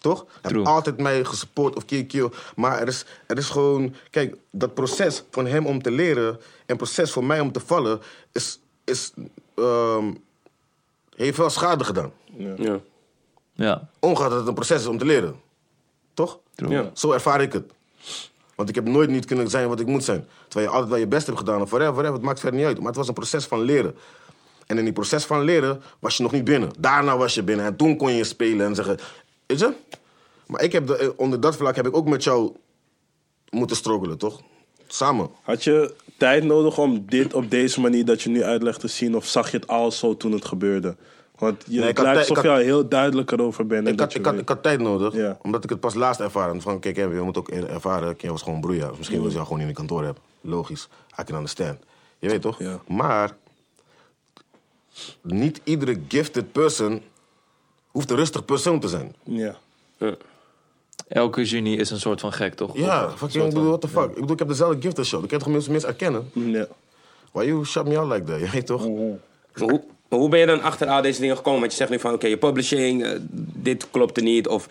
Toch? 0.00 0.26
Hij 0.42 0.50
heeft 0.54 0.66
altijd 0.66 0.98
mij 0.98 1.24
gesupport 1.24 1.76
of 1.76 1.84
keer 1.84 2.06
keer. 2.06 2.28
Maar 2.56 2.80
er 2.80 2.86
is, 2.88 3.04
er 3.26 3.38
is 3.38 3.48
gewoon... 3.48 3.94
Kijk, 4.10 4.36
dat 4.50 4.74
proces 4.74 5.22
van 5.30 5.46
hem 5.46 5.66
om 5.66 5.82
te 5.82 5.90
leren... 5.90 6.38
en 6.66 6.76
proces 6.76 7.10
voor 7.10 7.24
mij 7.24 7.40
om 7.40 7.52
te 7.52 7.60
vallen... 7.60 8.00
is, 8.32 8.60
is, 8.84 9.12
ehm, 9.54 10.04
heeft 11.24 11.36
wel 11.36 11.50
schade 11.50 11.84
gedaan. 11.84 12.12
Ja. 12.56 12.80
Ja, 13.52 13.88
Ongeacht 13.98 14.30
dat 14.30 14.38
het 14.38 14.48
een 14.48 14.54
proces 14.54 14.80
is 14.80 14.86
om 14.86 14.98
te 14.98 15.04
leren. 15.04 15.40
Toch? 16.14 16.38
Ja. 16.54 16.90
Zo 16.94 17.12
ervaar 17.12 17.40
ik 17.40 17.52
het. 17.52 17.72
Want 18.54 18.68
ik 18.68 18.74
heb 18.74 18.84
nooit 18.84 19.10
niet 19.10 19.24
kunnen 19.24 19.50
zijn 19.50 19.68
wat 19.68 19.80
ik 19.80 19.86
moet 19.86 20.04
zijn. 20.04 20.26
Terwijl 20.48 20.66
je 20.66 20.72
altijd 20.72 20.90
wel 20.90 21.00
je 21.00 21.06
best 21.06 21.26
hebt 21.26 21.38
gedaan. 21.38 21.60
Of 21.60 21.70
whatever, 21.70 21.92
whatever, 21.92 22.16
het 22.16 22.24
maakt 22.24 22.40
verder 22.40 22.58
niet 22.58 22.68
uit. 22.68 22.78
Maar 22.78 22.86
het 22.86 22.96
was 22.96 23.08
een 23.08 23.14
proces 23.14 23.44
van 23.44 23.60
leren. 23.60 23.94
En 24.66 24.78
in 24.78 24.84
die 24.84 24.92
proces 24.92 25.24
van 25.24 25.42
leren 25.42 25.82
was 25.98 26.16
je 26.16 26.22
nog 26.22 26.32
niet 26.32 26.44
binnen. 26.44 26.70
Daarna 26.78 27.16
was 27.16 27.34
je 27.34 27.42
binnen. 27.42 27.66
En 27.66 27.76
toen 27.76 27.96
kon 27.96 28.12
je 28.12 28.24
spelen 28.24 28.66
en 28.66 28.74
zeggen... 28.74 28.98
Weet 29.46 29.58
je? 29.58 29.72
Maar 30.46 30.62
ik 30.62 30.72
heb 30.72 30.86
de, 30.86 30.96
eh, 30.96 31.08
onder 31.16 31.40
dat 31.40 31.56
vlak 31.56 31.76
heb 31.76 31.86
ik 31.86 31.96
ook 31.96 32.08
met 32.08 32.24
jou 32.24 32.52
moeten 33.50 33.76
struggelen, 33.76 34.18
toch? 34.18 34.40
Samen. 34.88 35.30
Had 35.42 35.64
je 35.64 35.94
tijd 36.16 36.44
nodig 36.44 36.78
om 36.78 37.04
dit 37.08 37.34
op 37.34 37.50
deze 37.50 37.80
manier 37.80 38.04
dat 38.04 38.22
je 38.22 38.28
nu 38.30 38.42
uitlegt 38.42 38.80
te 38.80 38.88
zien? 38.88 39.16
Of 39.16 39.26
zag 39.26 39.50
je 39.50 39.56
het 39.56 39.66
al 39.66 39.92
zo 39.92 40.16
toen 40.16 40.32
het 40.32 40.44
gebeurde? 40.44 40.96
Want 41.38 41.62
je 41.66 41.80
Nee, 41.80 41.80
lijkt 41.94 42.18
alsof 42.18 42.36
ik 42.36 42.42
je 42.42 42.50
al 42.50 42.56
heel 42.56 42.88
duidelijk 42.88 43.30
erover 43.32 43.66
bent. 43.66 43.86
en 43.86 43.92
Ik 43.92 43.98
dat 43.98 44.06
had, 44.06 44.12
je 44.12 44.18
ik, 44.18 44.24
had, 44.24 44.34
weet. 44.34 44.42
ik 44.42 44.48
had 44.48 44.62
tijd 44.62 44.80
nodig, 44.80 45.14
Ja. 45.14 45.38
omdat 45.42 45.64
ik 45.64 45.70
het 45.70 45.80
pas 45.80 45.94
laatst 45.94 46.20
ervaren. 46.20 46.60
Van, 46.62 46.80
kijk, 46.80 46.96
hè, 46.96 47.02
je 47.02 47.20
moet 47.20 47.38
ook 47.38 47.48
ervaren. 47.48 48.16
Ken 48.16 48.30
was 48.30 48.42
gewoon 48.42 48.60
broeien. 48.60 48.90
Misschien 48.96 49.18
wil 49.18 49.26
je 49.28 49.34
jou 49.34 49.46
gewoon 49.46 49.60
in 49.62 49.68
een 49.68 49.74
kantoor 49.74 50.04
hebben. 50.04 50.22
Logisch. 50.40 50.88
I 51.20 51.24
can 51.24 51.34
understand. 51.36 51.78
Je 52.18 52.28
weet 52.28 52.42
toch? 52.42 52.58
Ja. 52.58 52.80
Maar 52.88 53.36
niet 55.22 55.60
iedere 55.64 56.00
gifted 56.08 56.52
person 56.52 57.02
hoeft 57.88 58.10
een 58.10 58.16
rustig 58.16 58.44
persoon 58.44 58.80
te 58.80 58.88
zijn. 58.88 59.14
Ja. 59.22 59.56
Elke 61.08 61.46
genie 61.46 61.76
is 61.78 61.90
een 61.90 62.00
soort 62.00 62.20
van 62.20 62.32
gek, 62.32 62.54
toch? 62.54 62.76
Ja, 62.76 63.10
fucking, 63.16 63.44
ik 63.44 63.48
bedoel, 63.50 63.64
what 63.68 63.80
the 63.80 63.88
fuck. 63.88 64.08
Ik 64.08 64.14
bedoel, 64.14 64.32
ik 64.32 64.38
heb 64.38 64.48
dezelfde 64.48 64.80
gift 64.80 64.98
als 64.98 65.10
jou. 65.10 65.22
Ik 65.22 65.28
kan 65.28 65.38
toch 65.38 65.48
mensen 65.48 65.70
mensen 65.70 65.88
erkennen? 65.90 66.30
ja. 66.32 66.66
Why 67.32 67.44
you 67.44 67.64
shut 67.64 67.86
me 67.86 67.98
out 67.98 68.12
like 68.12 68.24
that? 68.24 68.40
Je 68.44 68.50
weet 68.50 68.66
toch? 68.66 68.80
Maar 68.88 69.68
hoe, 69.68 69.82
maar 70.08 70.18
hoe 70.18 70.28
ben 70.28 70.38
je 70.38 70.46
dan 70.46 70.62
achter 70.62 70.86
al 70.88 71.02
deze 71.02 71.20
dingen 71.20 71.36
gekomen? 71.36 71.60
Want 71.60 71.72
je 71.72 71.78
zegt 71.78 71.90
nu 71.90 71.98
van, 71.98 72.12
oké, 72.14 72.26
je 72.26 72.36
publishing, 72.36 73.04
eh, 73.04 73.10
dit 73.54 73.86
klopte 73.90 74.20
niet 74.20 74.48
of 74.48 74.68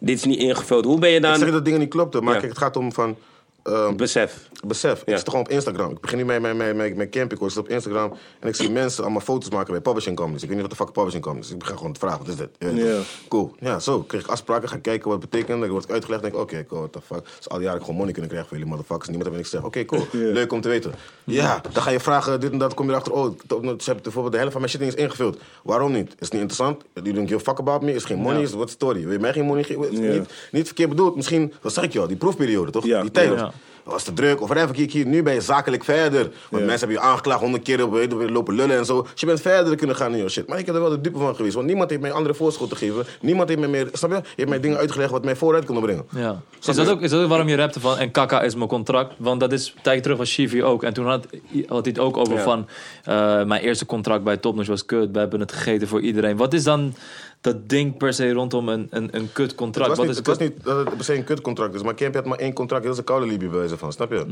dit 0.00 0.16
is 0.16 0.24
niet 0.24 0.38
ingevuld. 0.38 0.84
Hoe 0.84 0.98
ben 0.98 1.10
je 1.10 1.16
Ik 1.18 1.24
zeg 1.24 1.38
dan... 1.38 1.50
dat 1.50 1.64
dingen 1.64 1.80
niet 1.80 1.88
klopten, 1.88 2.24
maar 2.24 2.34
Ja. 2.34 2.40
kijk, 2.40 2.52
het 2.52 2.60
gaat 2.62 2.76
om 2.76 2.92
van... 2.92 3.16
ehm, 3.62 3.96
Besef. 3.96 4.48
Besef, 4.66 5.02
Ja. 5.06 5.12
ik 5.12 5.18
zit 5.18 5.28
gewoon 5.28 5.44
op 5.44 5.50
Instagram. 5.50 5.90
Ik 5.90 6.00
begin 6.00 6.18
nu 6.18 6.24
met 6.24 6.40
mijn, 6.40 6.56
mijn, 6.56 6.76
mijn, 6.76 6.96
mijn 6.96 7.10
camping, 7.10 7.40
ik 7.40 7.48
zit 7.48 7.58
op 7.58 7.68
Instagram 7.68 8.12
en 8.40 8.48
ik 8.48 8.54
zie 8.54 8.70
mensen 8.80 9.02
allemaal 9.02 9.20
foto's 9.20 9.50
maken 9.50 9.72
bij 9.72 9.80
publishing 9.80 10.16
companies. 10.16 10.42
Ik 10.42 10.48
weet 10.48 10.58
niet 10.58 10.68
wat 10.68 10.78
de 10.78 10.84
fuck 10.84 10.92
publishing 10.94 11.22
companies 11.22 11.46
is. 11.48 11.52
Ik 11.54 11.58
begin 11.58 11.76
gewoon 11.76 11.92
te 11.92 12.00
vragen, 12.00 12.18
wat 12.18 12.28
is 12.28 12.36
dit? 12.36 12.48
Ja. 12.58 12.98
Cool. 13.28 13.54
Ja, 13.60 13.78
zo. 13.78 14.02
Kreeg 14.02 14.20
ik 14.20 14.26
afspraken, 14.26 14.68
ga 14.68 14.76
kijken 14.76 15.10
wat 15.10 15.20
het 15.20 15.30
betekent. 15.30 15.60
Dan 15.60 15.70
word 15.70 15.84
ik 15.84 15.90
uitgelegd, 15.90 16.22
denk 16.22 16.34
ik, 16.34 16.40
oké, 16.40 16.64
cool, 16.66 16.80
what 16.80 16.92
the 16.92 17.00
fuck. 17.14 17.24
Dus 17.36 17.48
al 17.48 17.56
die 17.56 17.66
jaren 17.66 17.80
gewoon 17.80 17.96
money 17.96 18.12
kunnen 18.12 18.30
krijgen 18.30 18.48
voor 18.48 18.58
jullie 18.58 18.72
motherfuckers. 18.72 19.08
Niemand 19.08 19.28
heeft 19.28 19.36
niks 19.42 19.50
gezegd. 19.50 19.68
Oké, 19.68 19.84
cool. 19.84 20.06
Ja. 20.26 20.32
Leuk 20.32 20.52
om 20.52 20.60
te 20.60 20.68
weten. 20.68 20.92
Ja, 21.24 21.60
dan 21.72 21.82
ga 21.82 21.90
je 21.90 22.00
vragen, 22.00 22.40
dit 22.40 22.52
en 22.52 22.58
dat, 22.58 22.74
kom 22.74 22.86
je 22.86 22.90
erachter. 22.92 23.12
Oh, 23.12 23.24
ze 23.48 23.54
hebben 23.84 24.02
bijvoorbeeld 24.02 24.32
de 24.32 24.38
helft 24.38 24.52
van 24.52 24.60
mijn 24.60 24.72
shit 24.72 24.80
niet 24.80 24.90
eens 24.92 25.00
ingevuld. 25.02 25.38
Waarom 25.62 25.92
niet? 25.92 26.06
Is 26.08 26.14
het 26.18 26.32
niet 26.32 26.40
interessant? 26.40 26.82
You 26.94 27.12
don't 27.12 27.28
give 27.28 27.40
a 27.40 27.42
fuck 27.42 27.58
about 27.58 27.82
me? 27.82 27.94
Is 27.94 28.04
geen 28.04 28.18
money? 28.18 28.42
Is 28.42 28.52
what 28.52 28.70
story? 28.70 29.02
Wil 29.02 29.12
je 29.12 29.18
mij 29.18 29.32
geen 29.32 29.44
money 29.44 29.62
geven? 29.62 29.92
Is. 29.92 29.98
Niet, 29.98 30.30
niet 30.52 30.66
verkeerd 30.66 30.88
bedoeld. 30.88 31.16
Misschien, 31.16 31.52
dat 31.60 31.72
zeg 31.72 31.84
ik 31.84 31.92
je 31.92 32.00
al, 32.00 32.06
die 32.06 32.16
proefperiode, 32.16 32.70
toch? 32.70 32.84
Ja. 32.84 33.00
Die 33.00 33.10
tijd. 33.10 33.42
Ja. 33.84 33.90
Was 33.90 34.02
te 34.04 34.12
druk 34.12 34.40
of 34.40 34.48
whatever, 34.48 34.74
kijk 34.76 34.92
hier, 34.92 35.06
nu 35.06 35.22
ben 35.22 35.34
je 35.34 35.40
zakelijk 35.40 35.84
verder. 35.84 36.20
Want 36.22 36.32
Ja. 36.50 36.58
mensen 36.58 36.78
hebben 36.78 36.96
je 36.96 37.00
aangeklaagd 37.10 37.40
honderd 37.40 37.62
keer 37.62 37.84
op 37.84 37.92
weet 37.92 38.10
je, 38.12 38.30
lopen 38.30 38.54
lullen 38.54 38.76
en 38.78 38.84
zo. 38.84 39.02
Dus 39.02 39.20
je 39.20 39.26
bent 39.26 39.40
verder 39.40 39.76
kunnen 39.76 39.96
gaan 39.96 40.12
in 40.14 40.22
je 40.22 40.28
shit. 40.28 40.48
Maar 40.48 40.58
ik 40.58 40.66
heb 40.66 40.74
er 40.74 40.80
wel 40.80 40.90
de 40.90 41.00
dupe 41.00 41.18
van 41.18 41.34
geweest. 41.34 41.54
Want 41.54 41.66
niemand 41.66 41.90
heeft 41.90 42.02
mij 42.02 42.12
andere 42.12 42.34
voorschot 42.34 42.68
te 42.68 42.76
geven. 42.76 43.04
Niemand 43.20 43.48
heeft 43.48 43.60
mij 43.60 43.68
meer, 43.68 43.88
snap 43.92 44.10
je? 44.10 44.16
Je 44.16 44.22
hebt 44.36 44.48
mij 44.48 44.60
dingen 44.60 44.78
uitgelegd 44.78 45.10
wat 45.10 45.24
mij 45.24 45.36
vooruit 45.36 45.64
konden 45.64 45.84
brengen. 45.84 46.04
Ja. 46.10 46.30
Is 46.30 46.64
Snap 46.64 46.76
dat, 46.76 46.86
je? 46.86 46.92
ook, 46.92 47.00
is 47.00 47.10
dat 47.10 47.22
ook 47.22 47.28
waarom 47.28 47.48
je 47.48 47.56
rapte 47.56 47.80
van 47.80 47.98
en 47.98 48.10
kaka 48.10 48.42
is 48.42 48.54
mijn 48.54 48.68
contract? 48.68 49.14
Want 49.18 49.40
dat 49.40 49.52
is 49.52 49.72
een 49.76 49.82
tijdje 49.82 50.02
terug 50.02 50.16
was 50.18 50.28
Shivi 50.30 50.64
ook. 50.64 50.82
En 50.82 50.92
toen 50.94 51.06
had, 51.06 51.26
had 51.66 51.84
hij 51.84 51.92
het 51.94 51.98
ook 51.98 52.16
over 52.16 52.34
Ja. 52.34 52.42
van... 52.42 52.66
eh, 53.04 53.44
mijn 53.44 53.62
eerste 53.62 53.86
contract 53.86 54.24
bij 54.24 54.36
Topnotch 54.36 54.68
was 54.68 54.84
kut. 54.84 55.08
We 55.12 55.18
hebben 55.18 55.40
het 55.40 55.52
gegeten 55.52 55.88
voor 55.88 56.00
iedereen. 56.00 56.36
Wat 56.36 56.52
is 56.54 56.62
dan 56.64 56.94
dat 57.40 57.68
ding 57.68 57.96
per 57.96 58.12
se 58.14 58.32
rondom 58.32 58.68
een, 58.68 58.86
een, 58.90 59.08
een 59.16 59.32
kut 59.32 59.46
Het 59.46 59.54
contract? 59.54 59.88
was, 59.88 59.96
Wat 59.98 60.06
niet, 60.06 60.14
is 60.14 60.18
het 60.18 60.26
was 60.26 60.36
kut? 60.36 60.54
niet 60.56 60.64
dat 60.64 60.76
het 60.86 60.96
per 60.96 61.04
se 61.04 61.14
een 61.14 61.24
kutcontract 61.24 61.74
is. 61.74 61.82
Maar 61.82 61.94
Campy 61.94 62.16
had 62.16 62.26
maar 62.26 62.38
één 62.38 62.52
contract. 62.52 62.84
Heel 62.84 62.94
zijn 62.94 63.06
koude 63.06 63.26
Libië 63.26 63.48
bij 63.48 63.58
wijze 63.58 63.76
van, 63.78 63.92
snap 63.92 64.10
je? 64.10 64.24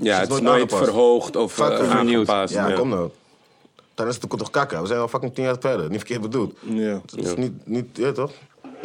Ja, 0.00 0.18
het 0.20 0.30
is 0.32 0.40
nooit 0.40 0.46
aangepast. 0.62 0.84
verhoogd 0.84 1.36
of 1.36 1.60
aangepast. 1.60 2.54
Ja, 2.54 2.68
Ja. 2.68 2.74
kom 2.74 2.88
nou. 2.88 3.10
Dan 3.94 4.08
is 4.08 4.18
het 4.20 4.30
toch 4.38 4.50
kakken. 4.50 4.80
We 4.80 4.86
zijn 4.86 5.00
al 5.00 5.08
fucking 5.08 5.34
tien 5.34 5.44
jaar 5.44 5.56
verder. 5.60 5.88
Niet 5.88 5.98
verkeerd 5.98 6.20
bedoeld. 6.20 6.54
Ja. 6.60 7.00
Het 7.10 7.24
is 7.26 7.34
niet, 7.34 7.52
niet 7.66 7.86
ja, 7.92 8.12
toch? 8.12 8.30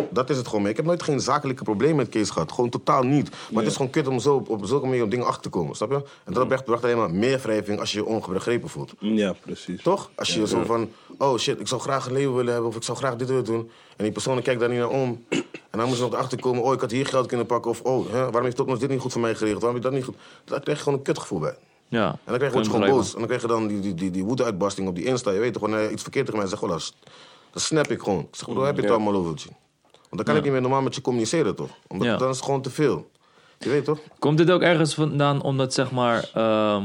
Dat 0.10 0.30
is 0.30 0.38
het 0.38 0.48
gewoon 0.48 0.62
mee. 0.62 0.72
Ik 0.72 0.78
heb 0.78 0.86
nooit 0.86 1.04
geen 1.04 1.20
zakelijke 1.20 1.64
problemen 1.64 1.96
met 1.96 2.10
Kees 2.10 2.30
gehad. 2.30 2.52
Gewoon 2.52 2.70
totaal 2.70 3.04
niet. 3.04 3.30
Maar 3.30 3.62
het 3.62 3.72
is 3.72 3.76
gewoon 3.76 3.92
kut 3.92 4.08
om 4.08 4.20
zo 4.20 4.46
op, 4.48 4.66
zulke 4.66 4.86
manier 4.86 5.04
op 5.04 5.12
dingen 5.12 5.26
achter 5.26 5.42
te 5.42 5.50
komen. 5.50 5.76
Snap 5.76 5.92
je? 5.92 6.04
En 6.24 6.34
dat 6.34 6.48
bracht, 6.48 6.66
bracht 6.66 6.84
alleen 6.84 6.98
maar 6.98 7.12
meer 7.12 7.40
wrijving 7.40 7.80
als 7.80 7.92
je 7.92 7.98
je 7.98 8.06
onbegrepen 8.06 8.70
voelt. 8.70 8.94
ja, 9.00 9.34
precies. 9.34 9.82
Toch? 9.82 10.10
Als 10.16 10.34
je 10.34 10.48
zo 10.48 10.64
van, 10.64 10.90
oh 11.18 11.38
shit, 11.38 11.60
ik 11.60 11.68
zou 11.68 11.82
graag 11.82 12.06
een 12.06 12.14
leven 12.14 12.36
willen 12.36 12.52
hebben 12.52 12.70
of 12.70 12.76
ik 12.76 12.84
zou 12.84 12.98
graag 12.98 13.16
dit 13.16 13.28
willen 13.28 13.46
doen. 13.46 13.70
En 13.98 14.04
die 14.04 14.12
persoon 14.12 14.42
kijkt 14.42 14.60
daar 14.60 14.70
niet 14.70 14.80
naar 14.80 14.90
om. 14.90 15.26
En 15.30 15.80
dan 15.80 15.88
moet 15.88 15.98
ze 15.98 16.02
nog 16.02 16.14
erachter 16.14 16.40
komen, 16.40 16.64
oh 16.64 16.74
ik 16.74 16.80
had 16.80 16.92
hier 16.92 17.06
geld 17.06 17.28
kunnen 17.28 17.46
pakken. 17.46 17.72
Of 17.72 17.82
oh, 17.82 18.06
hè, 18.12 18.20
waarom 18.20 18.44
heeft 18.44 18.56
Topnotch 18.56 18.80
dit 18.80 18.90
niet 18.90 19.00
goed 19.00 19.12
voor 19.12 19.22
mij 19.22 19.36
geregeld? 19.36 19.62
Waarom 19.62 19.82
heb 19.82 19.92
je 19.92 19.98
dat 19.98 20.08
niet 20.08 20.18
goed? 20.18 20.26
Daar 20.46 20.60
krijg 20.60 20.78
je 20.78 20.84
gewoon 20.84 21.00
een 21.00 21.06
kutgevoel 21.06 21.40
bij. 21.40 21.56
Ja. 21.88 22.08
En 22.08 22.20
dan 22.26 22.38
krijg 22.38 22.54
je, 22.54 22.60
je 22.60 22.66
gewoon 22.66 22.90
boos. 22.90 23.12
En 23.14 23.18
dan 23.18 23.28
krijg 23.28 23.42
je 23.42 23.48
dan 23.48 23.68
die, 23.68 23.80
die, 23.80 23.94
die, 23.94 24.12
die 24.12 24.24
woede-uitbarsting 24.24 24.88
op 24.88 24.96
die 24.96 25.06
Insta. 25.06 25.32
Je 25.32 25.40
weet 25.40 25.54
toch, 25.54 25.62
wanneer 25.62 25.82
je 25.82 25.92
iets 25.92 26.02
verkeerd 26.02 26.26
tegen 26.26 26.40
mij 26.40 26.50
zegt, 26.50 26.64
oh, 26.64 26.70
dat, 26.70 26.94
snap 27.54 27.88
ik 27.88 28.02
gewoon. 28.02 28.20
Ik 28.20 28.36
zeg, 28.36 28.50
bro, 28.50 28.64
heb 28.64 28.76
je 28.76 28.82
het 28.82 28.92
allemaal 28.92 29.16
over? 29.16 29.36
Want 30.15 30.17
dan 30.17 30.25
kan 30.25 30.36
ik 30.36 30.43
niet 30.43 30.51
meer 30.51 30.62
normaal 30.62 30.82
met 30.82 30.95
je 30.95 31.01
communiceren, 31.01 31.56
toch? 31.56 31.69
Omdat 31.88 32.08
Ja. 32.08 32.17
dan 32.17 32.30
is 32.30 32.36
het 32.36 32.45
gewoon 32.45 32.62
te 32.62 32.69
veel. 32.69 33.10
Je 33.60 33.69
weet 33.69 33.86
toch? 33.86 33.99
Komt 34.19 34.38
dit 34.38 34.51
ook 34.51 34.62
ergens 34.62 34.93
vandaan 34.93 35.41
omdat, 35.41 35.73
zeg 35.73 35.91
maar, 35.91 36.30
ehm, 36.34 36.84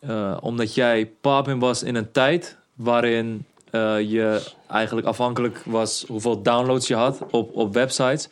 eh, 0.00 0.36
omdat 0.40 0.74
jij 0.74 1.06
papin 1.20 1.58
was 1.58 1.82
in 1.82 1.94
een 1.94 2.12
tijd 2.12 2.56
waarin 2.74 3.44
eh, 3.70 4.00
je 4.00 4.50
eigenlijk 4.68 5.06
afhankelijk 5.06 5.62
was 5.64 6.04
hoeveel 6.08 6.42
downloads 6.42 6.86
je 6.88 6.94
had 6.94 7.20
op, 7.30 7.56
op 7.56 7.74
websites. 7.74 8.28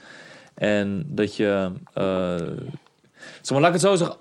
En 0.55 1.05
dat 1.09 1.37
je, 1.37 1.71
eh 1.95 2.37
zeg 3.41 3.51
maar, 3.51 3.61
laat 3.61 3.75
ik 3.75 3.81
het 3.81 3.81
zo 3.91 3.95
zeggen, 3.97 4.17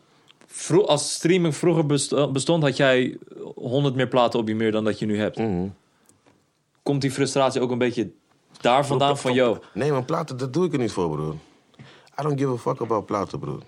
vro- 0.48 0.84
als 0.86 1.14
streaming 1.14 1.56
vroeger 1.56 1.86
best- 1.86 2.32
bestond, 2.32 2.64
had 2.64 2.78
jij 2.78 3.18
100 3.56 3.96
meer 3.96 4.08
platen 4.08 4.40
op 4.40 4.48
je 4.48 4.56
meer 4.56 4.72
dan 4.72 4.84
dat 4.84 5.00
je 5.00 5.06
nu 5.06 5.18
hebt. 5.20 5.38
Mhm. 5.38 5.68
Komt 6.84 7.02
die 7.02 7.12
frustratie 7.12 7.62
ook 7.62 7.72
een 7.72 7.78
beetje 7.78 8.12
daar 8.64 8.86
vandaan 8.86 9.18
van, 9.18 9.34
yo, 9.34 9.60
Nee, 9.74 9.92
maar 9.92 10.04
platen, 10.04 10.38
dat 10.38 10.54
doe 10.54 10.66
ik 10.66 10.74
er 10.74 10.80
niet 10.80 10.92
voor, 10.92 11.10
broer. 11.10 11.34
I 12.20 12.24
don't 12.24 12.40
give 12.40 12.52
a 12.52 12.58
fuck 12.58 12.82
about 12.82 13.06
platen, 13.06 13.40
broer. 13.40 13.60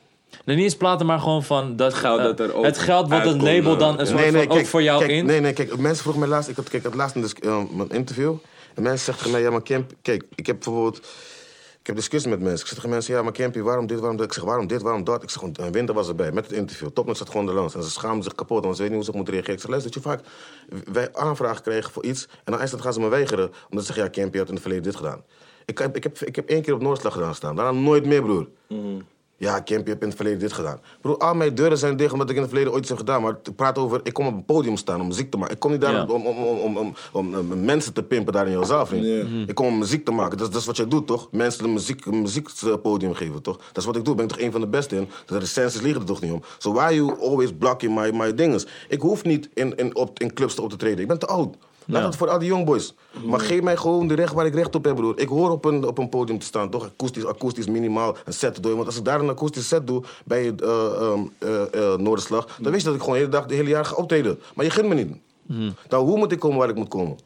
Nee, 0.45 0.55
niet 0.55 0.65
eens 0.65 0.77
platen, 0.77 1.05
maar 1.05 1.19
gewoon 1.19 1.43
van 1.43 1.75
dat 1.75 1.93
Geld 1.93 2.19
eh, 2.19 2.25
dat 2.25 2.39
er 2.39 2.53
ook 2.53 2.65
het 2.65 2.77
geld 2.77 3.09
wat 3.09 3.23
het 3.25 3.41
label 3.41 3.77
dan 3.77 3.99
een 3.99 4.07
soort 4.07 4.31
van 4.31 4.49
ook 4.49 4.65
voor 4.65 4.83
jou 4.83 4.99
kijk, 4.99 5.11
in. 5.11 5.25
Nee, 5.25 5.39
nee, 5.39 5.53
kijk, 5.53 5.77
mensen 5.77 6.01
vroegen 6.01 6.21
mij 6.21 6.29
laatst, 6.31 6.49
ik 6.49 6.55
had, 6.55 6.69
kijk, 6.69 6.83
had 6.83 6.95
laatst 6.95 7.15
een, 7.15 7.21
dis- 7.21 7.33
eh, 7.33 7.63
een 7.77 7.89
interview. 7.89 8.33
En 8.73 8.83
mensen 8.83 9.05
zeggen 9.05 9.23
tegen 9.23 9.31
mij, 9.31 9.41
ja, 9.41 9.51
maar 9.51 9.63
Camp, 9.63 9.91
kijk, 10.01 10.23
ik 10.35 10.45
heb 10.45 10.55
bijvoorbeeld, 10.63 11.07
ik 11.85 11.91
heb 11.91 11.99
discussie 11.99 12.31
met 12.31 12.39
mensen. 12.39 12.59
Ik 12.59 12.65
zeg 12.65 12.75
tegen 12.75 12.89
mensen, 12.89 13.13
ja, 13.13 13.21
maar 13.21 13.31
Campy, 13.31 13.61
waarom 13.61 13.87
dit, 13.87 13.99
waarom 13.99 14.17
dat? 14.17 14.25
Ik 14.25 14.33
zeg, 14.33 14.43
waarom 14.43 14.67
dit, 14.67 14.81
waarom 14.81 15.03
dat? 15.03 15.23
Ik 15.23 15.29
zeg, 15.29 15.39
gewoon, 15.39 15.71
winter 15.71 15.95
was 15.95 16.07
erbij, 16.07 16.31
met 16.31 16.43
het 16.43 16.53
interview. 16.53 16.87
Topnotch 16.89 17.17
zat 17.17 17.29
gewoon 17.29 17.45
de 17.45 17.53
langs. 17.53 17.75
En 17.75 17.83
ze 17.83 17.89
schaamden 17.89 18.23
zich 18.23 18.35
kapot, 18.35 18.63
want 18.63 18.75
ze 18.75 18.81
weten 18.81 18.97
niet 18.97 19.05
hoe 19.05 19.13
ze 19.13 19.17
moeten 19.17 19.33
reageren. 19.33 19.55
Ik 19.55 19.61
zeg, 19.61 19.69
luister, 19.69 19.91
dat 19.91 20.03
je 20.03 20.09
vaak 20.09 20.21
wij 20.93 21.13
aanvragen 21.13 21.61
krijgen 21.61 21.91
voor 21.91 22.05
iets. 22.05 22.27
En 22.43 22.57
dan 22.57 22.81
gaan 22.81 22.93
ze 22.93 22.99
me 22.99 23.07
weigeren, 23.07 23.51
omdat 23.69 23.85
ze 23.85 23.93
zeggen, 23.93 24.03
ja, 24.03 24.21
Campy 24.21 24.37
had 24.37 24.47
in 24.47 24.53
het 24.53 24.61
verleden 24.61 24.83
dit 24.85 24.95
gedaan. 24.95 25.23
Ik 25.65 25.79
ik 25.79 26.03
heb, 26.03 26.19
ik 26.19 26.35
heb 26.35 26.49
één 26.49 26.61
keer 26.61 26.73
op 26.73 26.81
Noordslag 26.81 27.13
gedaan 27.13 27.35
staan, 27.35 27.55
daarna 27.55 27.79
nooit 27.79 28.05
meer, 28.05 28.21
broer. 28.21 28.47
Ja, 29.37 29.53
Campy, 29.63 29.71
je 29.83 29.89
hebt 29.89 30.01
in 30.01 30.07
het 30.07 30.15
verleden 30.15 30.39
dit 30.39 30.53
gedaan. 30.53 30.79
Bro, 31.01 31.13
al 31.17 31.33
mijn 31.35 31.55
deuren 31.55 31.77
zijn 31.77 31.97
dicht 31.97 32.13
omdat 32.13 32.29
ik 32.29 32.35
in 32.35 32.41
het 32.41 32.49
verleden 32.49 32.73
ooit 32.73 32.81
iets 32.81 32.89
heb 32.89 32.99
gedaan. 32.99 33.21
Maar 33.21 33.37
ik 33.43 33.55
praat 33.55 33.77
over, 33.77 33.99
ik 34.03 34.13
kom 34.13 34.27
op 34.27 34.33
een 34.33 34.45
podium 34.45 34.77
staan 34.77 35.01
om 35.01 35.07
muziek 35.07 35.31
te 35.31 35.37
maken. 35.37 35.53
Ik 35.53 35.59
kom 35.59 35.71
niet 35.71 35.81
daar 35.81 35.91
Ja. 35.93 36.05
om, 36.05 36.25
om, 36.25 36.37
om, 36.37 36.57
om, 36.57 36.77
om, 36.77 36.93
om, 37.13 37.35
om 37.35 37.63
mensen 37.65 37.93
te 37.93 38.03
pimpen 38.03 38.33
daar 38.33 38.45
in 38.45 38.51
jouw 38.51 38.63
zaal, 38.63 38.85
vriend. 38.85 39.05
Ik 39.49 39.55
kom 39.55 39.65
om 39.67 39.77
muziek 39.77 40.05
te 40.05 40.11
maken. 40.11 40.37
Dat, 40.37 40.47
is- 40.47 40.51
dat 40.53 40.61
is 40.61 40.67
wat 40.67 40.77
jij 40.77 40.87
doet, 40.87 41.07
toch? 41.07 41.27
Mensen 41.31 41.63
een 41.63 41.73
muziek, 41.73 42.05
muziekpodium 42.05 43.13
geven, 43.13 43.41
toch? 43.41 43.57
Dat 43.57 43.77
is 43.77 43.85
wat 43.85 43.95
ik 43.95 44.05
doe. 44.05 44.15
Ben 44.15 44.25
ik 44.25 44.31
toch 44.31 44.39
een 44.41 44.51
van 44.51 44.61
de 44.61 44.67
beste 44.67 44.95
in? 44.95 45.09
De 45.25 45.37
recensies 45.37 45.81
liegen 45.81 46.01
er 46.01 46.07
toch 46.07 46.21
niet 46.21 46.31
om? 46.31 46.41
So 46.57 46.73
why 46.73 46.93
you 46.93 47.19
always 47.21 47.49
blocking 47.59 47.95
my, 47.95 48.09
my 48.13 48.33
dinges? 48.33 48.65
Ik 48.89 49.01
hoef 49.01 49.23
niet 49.23 49.49
in, 49.53 49.75
in, 49.75 49.95
op, 49.95 50.19
in 50.19 50.33
clubs 50.33 50.55
te 50.55 50.61
op 50.61 50.69
te 50.69 50.75
treden. 50.75 50.99
Ik 50.99 51.07
ben 51.07 51.19
te 51.19 51.25
oud. 51.27 51.55
Laat 51.87 52.03
het 52.03 52.15
voor 52.15 52.29
al 52.29 52.39
die 52.39 52.47
youngboys. 52.47 52.93
Maar 53.25 53.39
geef 53.39 53.61
mij 53.61 53.77
gewoon 53.77 54.07
de 54.07 54.13
recht 54.13 54.33
waar 54.33 54.45
ik 54.45 54.53
recht 54.53 54.75
op 54.75 54.85
heb, 54.85 54.95
broer. 54.95 55.19
Ik 55.19 55.27
hoor 55.27 55.51
op 55.51 55.65
een, 55.65 55.87
op 55.87 55.97
een 55.97 56.09
podium 56.09 56.39
te 56.39 56.45
staan, 56.45 56.69
toch? 56.69 56.85
Akoestisch, 56.85 57.25
akoestisch 57.25 57.67
minimaal 57.67 58.15
een 58.25 58.33
set 58.33 58.55
te 58.55 58.61
doen. 58.61 58.75
Want 58.75 58.85
als 58.85 58.97
ik 58.97 59.05
daar 59.05 59.19
een 59.19 59.29
akoestisch 59.29 59.67
set 59.67 59.87
doe 59.87 60.03
bij 60.25 60.53
uh, 60.63 60.69
um, 61.01 61.31
uh, 61.39 61.61
uh, 61.75 61.95
Noorderslag... 61.95 62.57
dan 62.61 62.71
weet 62.71 62.81
je 62.81 62.87
dat 62.87 62.95
ik 62.95 63.01
gewoon 63.01 63.15
de 63.15 63.19
hele 63.19 63.31
dag, 63.31 63.45
de 63.45 63.55
hele 63.55 63.69
jaar 63.69 63.85
ga 63.85 63.95
optreden. 63.95 64.39
Maar 64.55 64.65
je 64.65 64.71
gunt 64.71 64.87
me 64.87 64.95
niet. 64.95 65.17
Dan 65.87 66.05
hoe 66.05 66.17
moet 66.17 66.31
ik 66.31 66.39
komen 66.39 66.57
waar 66.57 66.69
ik 66.69 66.75
moet 66.75 66.87
komen? 66.87 67.17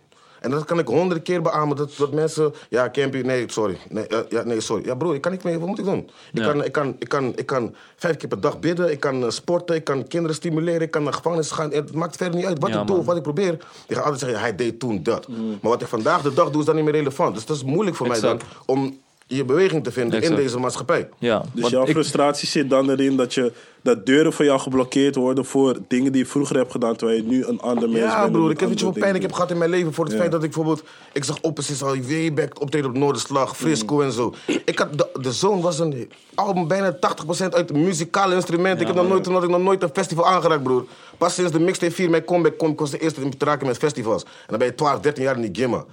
En 0.41 0.51
dat 0.51 0.65
kan 0.65 0.79
ik 0.79 0.87
honderden 0.87 1.23
keer 1.23 1.41
beamen. 1.41 1.75
Dat, 1.77 1.91
dat 1.97 2.11
mensen. 2.13 2.53
Ja, 2.69 2.89
Campy, 2.91 3.17
nee, 3.17 3.43
sorry. 3.47 3.77
Nee, 3.89 4.05
ja, 4.29 4.43
nee, 4.43 4.59
sorry. 4.61 4.85
Ja, 4.85 4.95
bro, 4.95 5.11
ik 5.13 5.21
kan 5.21 5.31
niet 5.31 5.43
meer. 5.43 5.59
Wat 5.59 5.67
moet 5.67 5.79
ik 5.79 5.85
doen? 5.85 6.09
Ik, 6.33 6.39
Ja. 6.39 6.51
kan, 6.51 6.63
ik, 6.63 6.71
kan, 6.71 6.95
ik, 6.99 7.09
kan, 7.09 7.33
ik 7.35 7.45
kan 7.45 7.75
vijf 7.95 8.17
keer 8.17 8.29
per 8.29 8.39
dag 8.41 8.59
bidden. 8.59 8.91
Ik 8.91 8.99
kan 8.99 9.23
eh, 9.23 9.29
sporten. 9.29 9.75
Ik 9.75 9.83
kan 9.83 10.07
kinderen 10.07 10.35
stimuleren. 10.35 10.81
Ik 10.81 10.91
kan 10.91 11.03
naar 11.03 11.13
gevangenis 11.13 11.51
gaan. 11.51 11.71
Het 11.71 11.93
maakt 11.93 12.15
verder 12.15 12.35
niet 12.35 12.45
uit 12.45 12.59
wat 12.59 12.69
Ja, 12.69 12.81
ik 12.81 12.87
doe 12.87 12.97
of 12.97 13.05
wat 13.05 13.15
ik 13.17 13.23
probeer. 13.23 13.57
Je 13.87 13.95
gaat 13.95 14.03
altijd 14.03 14.21
zeggen, 14.21 14.39
hij 14.39 14.55
deed 14.55 14.79
toen 14.79 15.03
dat. 15.03 15.27
Maar 15.27 15.57
wat 15.61 15.81
ik 15.81 15.87
vandaag 15.87 16.21
de 16.21 16.33
dag 16.33 16.49
doe, 16.49 16.59
is 16.59 16.65
dan 16.65 16.75
niet 16.75 16.83
meer 16.83 16.93
relevant. 16.93 17.35
Dus 17.35 17.45
dat 17.45 17.55
is 17.55 17.63
moeilijk 17.63 17.95
voor 17.97 18.07
mij 18.07 18.19
dan 18.19 18.39
om 18.65 18.97
je 19.31 19.45
beweging 19.45 19.83
te 19.83 19.91
vinden 19.91 20.17
Exact. 20.19 20.37
in 20.37 20.43
deze 20.43 20.59
maatschappij. 20.59 21.09
Ja, 21.17 21.43
Dus 21.53 21.69
jouw 21.69 21.83
ik- 21.85 21.89
frustratie 21.89 22.47
zit 22.47 22.69
dan 22.69 22.89
erin 22.89 23.15
dat, 23.17 23.33
je, 23.33 23.51
dat 23.81 24.05
deuren 24.05 24.33
voor 24.33 24.45
jou 24.45 24.59
geblokkeerd 24.59 25.15
worden 25.15 25.45
voor 25.45 25.77
dingen 25.87 26.11
die 26.11 26.21
je 26.21 26.27
vroeger 26.29 26.55
hebt 26.55 26.71
gedaan, 26.71 26.95
terwijl 26.95 27.17
je 27.21 27.27
nu 27.27 27.45
een 27.45 27.59
ander 27.59 27.89
mens 27.89 27.99
bent. 28.01 28.11
Ja, 28.13 28.27
broer, 28.29 28.51
ik 28.51 28.59
heb 28.59 28.69
weet 28.69 28.79
je 28.79 28.85
wat 28.85 28.93
pijn 28.99 29.15
ik 29.15 29.21
heb 29.21 29.31
gehad 29.31 29.51
in 29.51 29.57
mijn 29.57 29.69
leven 29.69 29.93
voor 29.93 30.03
het 30.03 30.13
Ja. 30.13 30.19
feit 30.19 30.31
dat 30.31 30.43
ik 30.43 30.51
bijvoorbeeld... 30.53 30.83
Ik 31.13 31.23
zag 31.23 31.41
Opposites 31.41 31.81
al 31.83 31.97
way 32.07 32.33
back 32.33 32.61
optreden 32.61 32.89
op 32.89 32.97
Noorderslag, 32.97 33.57
Frisco 33.57 33.95
Mm. 33.95 34.01
en 34.01 34.11
zo. 34.11 34.33
Ik 34.65 34.79
had, 34.79 34.97
de, 34.97 35.09
de 35.21 35.31
Zoon 35.31 35.61
was 35.61 35.79
een 35.79 36.11
album 36.35 36.67
bijna 36.67 36.93
80% 36.93 37.53
uit 37.53 37.73
muzikale 37.73 38.35
instrumenten. 38.35 38.81
ik 38.81 38.87
heb 38.87 38.95
nog 38.95 39.07
nooit, 39.07 39.43
ik 39.43 39.49
nog 39.49 39.61
nooit 39.61 39.83
een 39.83 39.89
festival 39.93 40.25
aangeraakt, 40.27 40.63
broer. 40.63 40.85
Pas 41.17 41.33
sinds 41.33 41.51
de 41.51 41.59
mixtape 41.59 41.91
4 41.93 42.09
mijn 42.09 42.25
comeback 42.25 42.57
kwam, 42.57 42.71
ik 42.71 42.79
was 42.79 42.91
de 42.91 42.99
eerste 42.99 43.21
om 43.23 43.37
te 43.37 43.45
raken 43.45 43.67
met 43.67 43.77
festivals. 43.77 44.23
En 44.23 44.29
dan 44.47 44.57
ben 44.57 44.67
je 44.67 44.75
12, 44.75 44.99
13 44.99 45.23
jaar 45.23 45.35
in 45.35 45.41
die 45.41 45.55
gimma. 45.63 45.85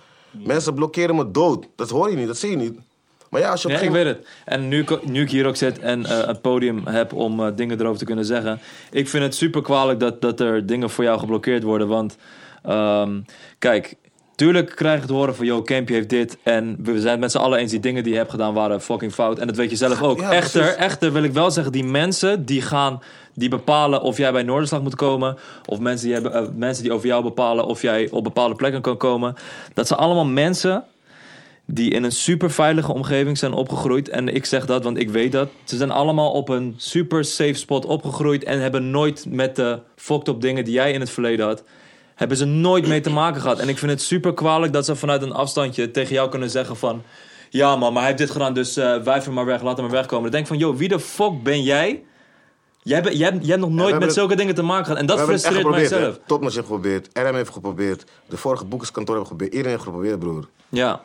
Mensen 0.45 0.75
blokkeren 0.75 1.17
me 1.17 1.31
dood. 1.31 1.67
Dat 1.77 1.91
hoor 1.91 2.11
je 2.11 2.17
niet, 2.17 2.27
dat 2.27 2.37
zie 2.37 2.51
je 2.51 2.57
niet. 2.57 2.79
Maar 3.31 3.41
ja, 3.41 3.51
als 3.51 3.63
je 3.63 3.69
op 3.69 3.75
een 3.75 3.83
ik 3.83 3.91
weet 3.91 4.07
het. 4.07 4.27
En 4.45 4.69
nu, 4.69 4.85
nu 5.05 5.23
ik 5.23 5.31
hier 5.31 5.47
ook 5.47 5.57
zit 5.57 5.79
en 5.79 6.07
eh, 6.07 6.27
het 6.27 6.41
podium 6.41 6.87
heb 6.87 7.13
om 7.13 7.41
eh, 7.41 7.53
dingen 7.57 7.81
erover 7.81 7.99
te 7.99 8.05
kunnen 8.05 8.25
zeggen. 8.25 8.61
Ik 8.91 9.09
vind 9.09 9.25
het 9.25 9.35
super 9.35 9.63
kwalijk 9.63 10.01
dat, 10.01 10.21
dat 10.21 10.41
er 10.41 10.67
dingen 10.67 10.91
voor 10.91 11.05
jou 11.05 11.19
geblokkeerd 11.19 11.63
worden. 11.63 11.89
Want 11.89 12.17
ehm, 12.63 13.21
kijk, 13.59 13.95
tuurlijk 14.35 14.73
krijg 14.77 15.01
je 15.01 15.07
te 15.07 15.13
horen 15.13 15.37
van... 15.37 15.47
Yo, 15.47 15.63
Campy 15.63 15.93
heeft 15.93 16.09
dit. 16.09 16.37
En 16.43 16.77
we 16.83 17.01
zijn 17.01 17.13
het 17.13 17.21
met 17.21 17.31
z'n 17.31 17.39
allen 17.39 17.59
eens 17.59 17.71
die 17.71 17.81
dingen 17.81 18.03
die 18.03 18.13
je 18.13 18.19
hebt 18.19 18.31
gedaan 18.31 18.55
waren 18.55 18.81
fucking 18.81 19.13
fout. 19.13 19.39
En 19.39 19.47
dat 19.47 19.57
weet 19.57 19.71
je 19.71 19.77
zelf 19.77 20.03
ook. 20.03 20.21
Ja, 20.21 20.33
echter, 20.33 20.61
precies. 20.61 20.79
echter 20.79 21.13
wil 21.13 21.23
ik 21.23 21.33
wel 21.33 21.51
zeggen, 21.51 21.73
die 21.73 21.85
mensen 21.85 22.45
die 22.45 22.63
gaan... 22.63 23.03
Die 23.39 23.49
bepalen 23.49 24.03
of 24.03 24.17
jij 24.17 24.33
bij 24.33 24.43
Noorderslag 24.43 24.83
moet 24.83 24.95
komen. 24.95 25.37
Of 25.67 25.79
mensen 25.79 26.07
die, 26.07 26.15
hebben, 26.15 26.33
eh, 26.33 26.47
mensen 26.55 26.83
die 26.83 26.93
over 26.93 27.07
jou 27.07 27.23
bepalen 27.23 27.67
of 27.67 27.83
jij 27.83 28.09
op 28.11 28.25
bepaalde 28.25 28.55
plekken 28.55 28.81
kan 28.81 28.97
komen. 28.97 29.35
Dat 29.75 29.87
zijn 29.87 30.01
allemaal 30.01 30.25
mensen 30.25 30.85
die 31.67 31.91
in 31.91 32.05
een 32.05 32.13
super 32.13 32.51
veilige 32.51 32.93
omgeving 32.93 33.39
zijn 33.39 33.53
opgegroeid. 33.53 34.09
En 34.09 34.35
ik 34.35 34.45
zeg 34.45 34.67
dat, 34.67 34.85
want 34.85 34.99
ik 34.99 35.11
weet 35.11 35.33
dat. 35.33 35.49
Ze 35.65 35.77
zijn 35.77 35.91
allemaal 35.91 36.31
op 36.33 36.49
een 36.49 36.75
super 36.77 37.25
safe 37.25 37.55
spot 37.55 37.85
opgegroeid 37.85 38.45
en 38.45 38.61
hebben 38.61 38.91
nooit 38.91 39.27
met 39.29 39.57
de 39.57 39.79
fucked 39.97 40.29
up 40.29 40.41
dingen 40.41 40.65
die 40.65 40.75
jij 40.75 40.93
in 40.93 41.01
het 41.01 41.11
verleden 41.11 41.47
had, 41.47 41.63
hebben 42.15 42.37
ze 42.37 42.45
nooit 42.45 42.87
mee 42.87 43.01
te 43.01 43.11
maken 43.11 43.41
gehad. 43.41 43.59
En 43.59 43.69
ik 43.69 43.79
vind 43.79 43.91
het 43.91 44.03
super 44.03 44.35
kwalijk 44.35 44.73
dat 44.73 44.85
ze 44.85 44.97
vanuit 44.97 45.23
een 45.23 45.33
afstandje 45.33 45.91
tegen 45.91 46.15
jou 46.15 46.29
kunnen 46.31 46.51
zeggen 46.51 46.77
van, 46.77 47.03
ja 47.51 47.77
man, 47.77 47.93
maar 47.93 48.03
hij 48.03 48.11
heeft 48.11 48.23
dit 48.23 48.31
gedaan, 48.31 48.55
dus 48.55 48.77
eh 48.77 49.03
wijf 49.03 49.25
hem 49.25 49.35
maar 49.35 49.45
weg, 49.45 49.63
laat 49.63 49.77
hem 49.77 49.87
maar 49.87 49.95
wegkomen. 49.95 50.23
Dan 50.23 50.31
denk 50.33 50.43
ik 50.43 50.49
van, 50.49 50.59
yo, 50.59 50.77
wie 50.77 50.89
de 50.89 51.01
fuck 51.01 51.43
ben 51.43 51.63
jij? 51.63 52.03
Jij, 52.83 53.03
bent- 53.03 53.17
jij, 53.17 53.31
jij 53.31 53.47
hebt 53.49 53.61
nog 53.61 53.69
nooit 53.71 53.81
hebben 53.81 53.99
met 53.99 54.03
het- 54.09 54.15
zulke 54.19 54.37
dingen 54.37 54.55
te 54.55 54.63
maken 54.63 54.85
gehad. 54.85 54.99
En 55.01 55.07
dat 55.07 55.17
hebben 55.19 55.39
frustreert 55.39 55.69
mijzelf. 55.91 56.19
Topnotch 56.27 56.55
heeft 56.55 56.67
geprobeerd, 56.67 57.09
RM 57.13 57.35
heeft 57.35 57.51
geprobeerd, 57.53 58.05
de 58.29 58.37
vorige 58.37 58.65
boekerskantoor 58.65 59.15
heeft 59.17 59.29
geprobeerd. 59.29 59.55
Iedereen 59.57 59.73
heeft 59.77 59.89
geprobeerd, 59.89 60.19
broer. 60.19 60.49
Ja. 60.69 61.03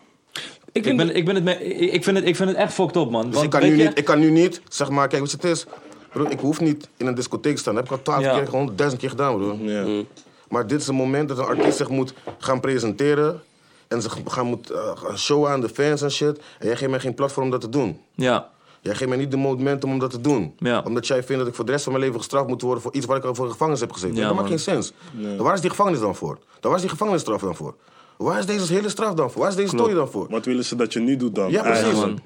Ik, 0.72 0.84
vind- 0.84 0.98
ben, 0.98 1.16
ik, 1.16 1.26
ben 1.26 1.36
het 1.36 1.44
me- 1.44 1.64
ik, 1.68 2.04
vind 2.04 2.18
het, 2.18 2.26
ik 2.28 2.36
vind 2.36 2.50
het 2.50 2.58
echt 2.58 2.74
fucked 2.74 2.96
up, 2.96 3.10
man. 3.10 3.26
Dus 3.26 3.34
Want 3.34 3.46
ik 3.46 3.50
kan, 3.52 3.62
nu 3.70 3.76
je- 3.78 3.84
niet, 3.88 3.98
ik 3.98 4.06
kan 4.06 4.20
nu 4.20 4.30
niet, 4.32 4.62
zeg 4.70 4.90
maar, 4.90 5.08
kijk 5.08 5.22
wat 5.22 5.32
het 5.32 5.44
is. 5.44 5.66
Bro, 6.14 6.26
ik 6.30 6.40
hoef 6.40 6.60
niet 6.60 6.90
in 6.98 7.08
een 7.08 7.16
discotheek 7.16 7.54
te 7.56 7.62
staan. 7.62 7.76
Dat 7.76 7.84
heb 7.84 7.92
ik 7.92 7.98
al 7.98 8.04
twaalf 8.04 8.24
Ja. 8.24 8.40
keer, 8.40 8.50
honderdduizend 8.50 9.02
keer 9.02 9.10
gedaan, 9.10 9.38
bro. 9.38 9.58
Ja. 9.62 10.04
Maar 10.50 10.68
dit 10.68 10.82
is 10.82 10.88
een 10.88 10.96
moment 10.96 11.30
dat 11.30 11.38
een 11.38 11.46
artiest 11.46 11.78
zich 11.78 11.90
moet 11.90 12.14
gaan 12.38 12.60
presenteren. 12.60 13.42
En 13.88 14.02
zich 14.02 14.18
gaan, 14.26 14.46
moet, 14.46 14.70
eh, 14.70 14.92
gaan 14.96 15.18
showen 15.18 15.50
aan 15.52 15.62
de 15.62 15.70
fans 15.70 16.02
en 16.02 16.12
shit. 16.12 16.38
En 16.60 16.68
jij 16.68 16.76
geeft 16.76 16.90
mij 16.92 17.00
geen 17.00 17.14
platform 17.14 17.46
om 17.46 17.52
dat 17.52 17.62
te 17.62 17.70
doen. 17.70 18.00
Ja. 18.16 18.50
Jij 18.82 18.96
geeft 18.96 19.10
mij 19.10 19.18
niet 19.20 19.32
de 19.32 19.38
momentum 19.38 19.92
om 19.92 20.00
dat 20.00 20.10
te 20.10 20.22
doen. 20.22 20.54
Ja. 20.58 20.82
Omdat 20.86 21.08
jij 21.08 21.24
vindt 21.24 21.40
dat 21.42 21.48
ik 21.50 21.56
voor 21.56 21.66
de 21.66 21.72
rest 21.72 21.84
van 21.84 21.94
mijn 21.94 22.06
leven 22.06 22.20
gestraft 22.20 22.48
moet 22.48 22.62
worden 22.62 22.84
voor 22.84 22.94
iets 22.94 23.06
waar 23.06 23.18
ik 23.18 23.24
al 23.24 23.36
voor 23.36 23.46
de 23.46 23.52
gevangenis 23.52 23.80
heb 23.80 23.92
gezeten. 23.92 24.16
Ja, 24.16 24.28
dat 24.28 24.36
maakt 24.36 24.48
geen 24.48 24.60
sens. 24.60 24.94
Waar 25.38 25.54
is 25.54 25.62
die 25.62 25.70
gevangenis 25.70 26.00
dan 26.00 26.16
voor? 26.16 26.40
Daar 26.60 26.72
was 26.72 26.82
die 26.82 26.90
gevangenisstraf 26.90 27.42
dan 27.42 27.56
voor? 27.56 27.76
Waar 28.24 28.40
is 28.40 28.46
deze 28.46 28.74
hele 28.74 28.90
straf 28.90 29.14
dan 29.14 29.32
voor? 29.32 29.42
Waar 29.42 29.50
is 29.50 29.56
deze 29.56 29.68
story 29.70 29.94
dan 29.94 30.10
voor? 30.10 30.28
Wat 30.30 30.46
willen 30.46 30.66
ze 30.66 30.76
dat 30.76 30.94
je 30.94 31.00
nu 31.00 31.18
doet 31.18 31.36
dan? 31.36 31.52
Ja, 31.52 31.62
precies. 31.62 31.94
Man. 32.00 32.20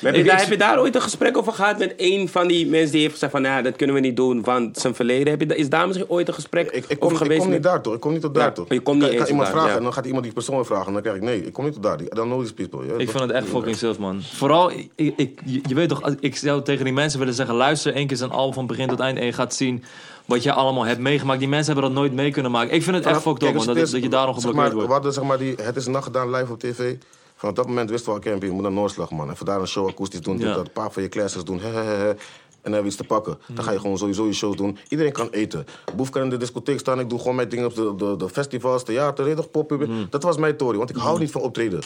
Heb 0.00 0.14
je, 0.14 0.20
Ik- 0.20 0.26
daar, 0.26 0.34
ik- 0.34 0.40
heb 0.40 0.50
je 0.50 0.56
daar 0.58 0.80
ooit 0.80 0.94
een 0.94 1.02
gesprek 1.02 1.36
over 1.36 1.52
gehad 1.52 1.78
met 1.78 1.94
een 1.96 2.28
van 2.28 2.46
die 2.48 2.66
mensen 2.66 2.90
die 2.92 3.00
heeft 3.00 3.12
gezegd 3.12 3.32
van... 3.32 3.42
Ja, 3.42 3.62
dat 3.62 3.76
kunnen 3.76 3.94
we 3.96 4.00
niet 4.02 4.16
doen, 4.16 4.42
want 4.42 4.78
zijn 4.78 4.94
verleden. 4.94 5.28
Heb 5.38 5.40
je, 5.40 5.56
is 5.56 5.68
daar 5.68 5.86
misschien 5.86 6.08
ooit 6.08 6.28
een 6.28 6.34
gesprek 6.34 6.70
Ik, 6.70 6.84
ik, 6.88 6.98
kom, 6.98 7.10
over 7.10 7.10
ik 7.10 7.16
geweest? 7.22 7.40
kom 7.40 7.50
niet 7.50 7.62
met- 7.62 7.70
daar 7.72 7.80
toch? 7.82 7.94
Ik 7.94 8.00
kom 8.00 8.12
niet 8.12 8.20
tot 8.20 8.36
Ja, 8.36 8.40
daar 8.42 8.54
toch? 8.54 8.68
je 8.68 8.80
komt 8.80 8.96
niet 8.96 9.04
ik 9.04 9.10
kan 9.10 9.20
eens 9.20 9.30
iemand 9.30 9.48
vragen 9.48 9.70
ja. 9.70 9.76
en 9.76 9.82
dan 9.82 9.92
gaat 9.92 10.04
iemand 10.06 10.24
die 10.24 10.32
persoon 10.32 10.54
weer 10.56 10.66
vragen. 10.66 10.86
En 10.86 10.92
dan 10.92 11.02
krijg 11.02 11.16
ik 11.16 11.22
nee, 11.22 11.46
ik 11.46 11.52
kom 11.52 11.64
niet 11.64 11.72
tot 11.74 11.82
daar. 11.82 11.96
Don't 11.96 12.28
know 12.28 12.40
these 12.40 12.54
people. 12.54 12.86
Ja, 12.86 12.92
Ik 12.98 13.10
vind 13.10 13.22
het 13.22 13.30
echt 13.30 13.46
fucking 13.48 13.76
zelf, 13.76 13.98
man. 13.98 14.22
Vooral, 14.22 14.70
ik, 14.70 14.90
ik, 15.16 15.40
je 15.44 15.60
je 15.66 15.74
weet 15.74 15.88
toch, 15.88 16.14
ik 16.20 16.36
zou 16.36 16.62
tegen 16.62 16.84
die 16.84 16.92
mensen 16.94 17.18
willen 17.18 17.34
zeggen... 17.34 17.54
luister 17.54 17.94
één 17.94 18.06
keer 18.06 18.16
zijn 18.16 18.30
album 18.30 18.54
van 18.54 18.66
begin 18.66 18.88
tot 18.88 19.00
eind... 19.00 19.18
en 19.18 19.24
je 19.26 19.32
gaat 19.32 19.54
zien 19.54 19.84
wat 20.24 20.42
je 20.42 20.52
allemaal 20.52 20.84
hebt 20.84 21.00
meegemaakt. 21.00 21.38
Die 21.38 21.48
mensen 21.48 21.72
hebben 21.72 21.90
dat 21.92 22.00
nooit 22.00 22.12
mee 22.12 22.30
kunnen 22.30 22.50
maken. 22.50 22.74
Ik 22.74 22.82
vind 22.82 22.96
het 22.96 23.06
echt 23.06 23.20
fucked 23.20 23.42
up, 23.42 23.54
man. 23.54 23.66
Dat, 23.66 23.76
is, 23.76 23.90
dat 23.90 24.02
je 24.02 24.08
daarom 24.08 24.34
zeg 24.34 24.42
geblokkeerd 24.44 24.74
maar, 24.74 24.82
We 24.82 24.86
wordt. 24.88 24.92
hadden 24.92 25.12
zeg 25.12 25.24
maar 25.24 25.38
die 25.38 25.54
Het 25.66 25.76
is 25.76 25.86
nacht 25.86 26.04
gedaan 26.04 26.30
live 26.30 26.52
op 26.52 26.58
tv. 26.58 26.96
Vanaf 27.36 27.54
dat 27.54 27.66
moment 27.66 27.90
wisten 27.90 28.08
we 28.12 28.18
al, 28.18 28.24
Campy, 28.24 28.46
je 28.46 28.52
moet 28.52 28.62
naar 28.62 28.72
Noorslag, 28.72 29.10
man. 29.10 29.30
Even 29.30 29.46
daar 29.46 29.60
een 29.60 29.66
show 29.66 29.88
akoestisch 29.88 30.20
doen, 30.20 30.38
Ja. 30.38 30.54
dat. 30.54 30.66
Een 30.66 30.72
paar 30.72 30.92
van 30.92 31.02
je 31.02 31.08
classes 31.08 31.44
doen. 31.44 31.60
En 31.60 32.70
dan 32.70 32.72
hebben 32.72 32.80
we 32.80 32.86
iets 32.86 32.96
te 32.96 33.04
pakken. 33.04 33.38
Dan 33.54 33.64
ga 33.64 33.70
je 33.72 33.80
gewoon 33.80 33.98
sowieso 33.98 34.26
je 34.26 34.32
shows 34.32 34.56
doen. 34.56 34.78
Iedereen 34.88 35.12
kan 35.12 35.28
eten. 35.30 35.66
Boef 35.96 36.10
kan 36.10 36.22
in 36.22 36.30
de 36.30 36.36
discotheek 36.36 36.78
staan. 36.78 37.00
Ik 37.00 37.08
doe 37.10 37.18
gewoon 37.18 37.34
mijn 37.36 37.48
dingen 37.48 37.66
op 37.66 37.74
de, 37.74 37.94
de, 37.96 38.16
de 38.16 38.28
festivals, 38.28 38.84
theater, 38.84 39.34
toch, 39.36 39.50
pop 39.50 39.86
Dat 40.10 40.22
was 40.22 40.36
mijn 40.36 40.56
tory, 40.56 40.78
want 40.78 40.90
ik 40.90 40.96
hou 40.96 41.18
niet 41.18 41.30
van 41.30 41.40
optreden. 41.40 41.80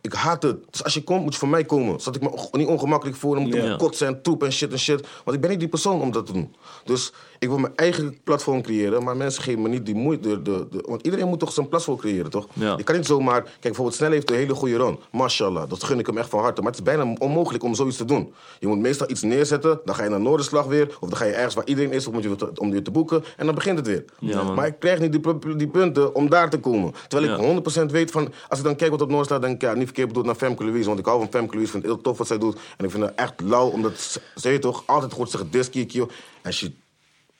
Ik 0.00 0.12
haat 0.12 0.42
het. 0.42 0.56
Dus 0.70 0.84
als 0.84 0.94
je 0.94 1.02
komt, 1.04 1.22
moet 1.22 1.32
je 1.32 1.38
voor 1.38 1.48
mij 1.48 1.64
komen. 1.64 2.00
Zodat 2.00 2.22
ik 2.22 2.30
me 2.30 2.58
niet 2.58 2.68
ongemakkelijk 2.68 3.16
voel. 3.16 3.32
Dan 3.34 3.42
moet 3.42 3.54
ik 3.54 3.62
Ja. 3.62 3.76
kotsen 3.76 4.06
en 4.06 4.22
troep 4.22 4.42
en 4.42 4.52
shit 4.52 4.72
en 4.72 4.78
shit. 4.78 5.06
Want 5.24 5.36
ik 5.36 5.40
ben 5.42 5.50
niet 5.50 5.58
die 5.58 5.68
persoon 5.68 6.00
om 6.00 6.10
dat 6.12 6.26
te 6.26 6.32
doen. 6.32 6.54
Dus 6.84 7.12
ik 7.42 7.48
wil 7.48 7.58
mijn 7.58 7.72
eigen 7.76 8.18
platform 8.24 8.62
creëren. 8.62 9.02
Maar 9.04 9.16
mensen 9.16 9.42
geven 9.42 9.62
me 9.62 9.68
niet 9.68 9.86
die 9.86 9.94
moeite. 9.94 10.28
De, 10.28 10.42
de, 10.42 10.66
de- 10.70 10.84
want 10.88 11.02
iedereen 11.02 11.28
moet 11.28 11.38
toch 11.38 11.52
zijn 11.52 11.68
platform 11.68 11.96
creëren, 11.96 12.30
toch? 12.30 12.46
Ja. 12.52 12.74
Je 12.76 12.82
kan 12.82 12.94
niet 12.96 13.06
zomaar... 13.06 13.42
Kijk, 13.42 13.60
bijvoorbeeld 13.62 13.96
Snel 13.96 14.10
heeft 14.10 14.30
een 14.30 14.36
hele 14.36 14.54
goede 14.54 14.76
run. 14.76 14.98
Mashallah. 15.12 15.68
Dat 15.68 15.84
gun 15.84 15.98
ik 15.98 16.06
hem 16.06 16.18
echt 16.18 16.28
van 16.28 16.40
harte. 16.40 16.60
Maar 16.62 16.70
het 16.70 16.80
is 16.80 16.86
bijna 16.86 17.14
onmogelijk 17.18 17.64
om 17.64 17.74
zoiets 17.74 17.96
te 17.96 18.04
doen. 18.04 18.32
Je 18.60 18.66
moet 18.66 18.78
meestal 18.78 19.10
iets 19.10 19.22
neerzetten. 19.22 19.80
Dan 19.84 19.94
ga 19.94 20.02
je 20.04 20.10
naar 20.10 20.20
Noorderslag 20.20 20.66
weer. 20.66 20.96
Of 21.00 21.08
dan 21.08 21.18
ga 21.18 21.24
je 21.24 21.32
ergens 21.32 21.54
waar 21.54 21.66
iedereen 21.66 21.92
is 21.92 22.06
om 22.06 22.20
je 22.20 22.36
te, 22.36 22.50
om 22.54 22.74
je 22.74 22.82
te 22.82 22.90
boeken. 22.90 23.24
En 23.36 23.46
dan 23.46 23.54
begint 23.54 23.78
het 23.78 23.86
weer. 23.86 24.04
Ja, 24.18 24.42
maar 24.42 24.66
ik 24.66 24.74
krijg 24.78 24.98
niet 25.00 25.12
die, 25.12 25.56
die 25.56 25.68
punten 25.68 26.14
om 26.14 26.28
daar 26.30 26.50
te 26.50 26.58
komen. 26.58 26.92
Terwijl 27.08 27.32
ik 27.32 27.64
Ja. 27.74 27.84
100% 27.86 27.90
weet 27.90 28.10
van... 28.10 28.32
Als 28.48 28.58
ik 28.58 28.64
dan 28.64 28.76
kijk 28.76 28.90
wat 28.90 29.02
op 29.02 29.10
Noord 29.10 29.24
staat, 29.24 29.40
denk 29.42 29.54
ik... 29.54 29.60
Ja, 29.62 29.74
niet 29.74 29.84
verkeerd 29.84 30.08
bedoeld 30.08 30.26
naar 30.26 30.34
Femke 30.34 30.64
Louise. 30.64 30.86
Want 30.86 30.98
ik 30.98 31.06
hou 31.06 31.18
van 31.18 31.28
Femke 31.30 31.52
Louise. 31.52 31.70
vind 31.72 31.82
het 31.84 31.92
heel 31.92 32.02
tof 32.02 32.18
wat 32.18 32.26
zij 32.26 32.38
doet. 32.38 32.58
En 32.76 32.84
ik 32.84 32.90
vind 32.90 33.02
haar 33.02 33.12
echt 33.16 33.40
lauw. 33.40 33.68
Omdat 33.68 34.20
ze, 34.34 34.58
toch 34.58 34.82
altijd 34.86 35.12
goed 35.12 35.36
kio, 35.70 35.84
kio. 35.86 36.08
En 36.42 36.52
she 36.52 36.72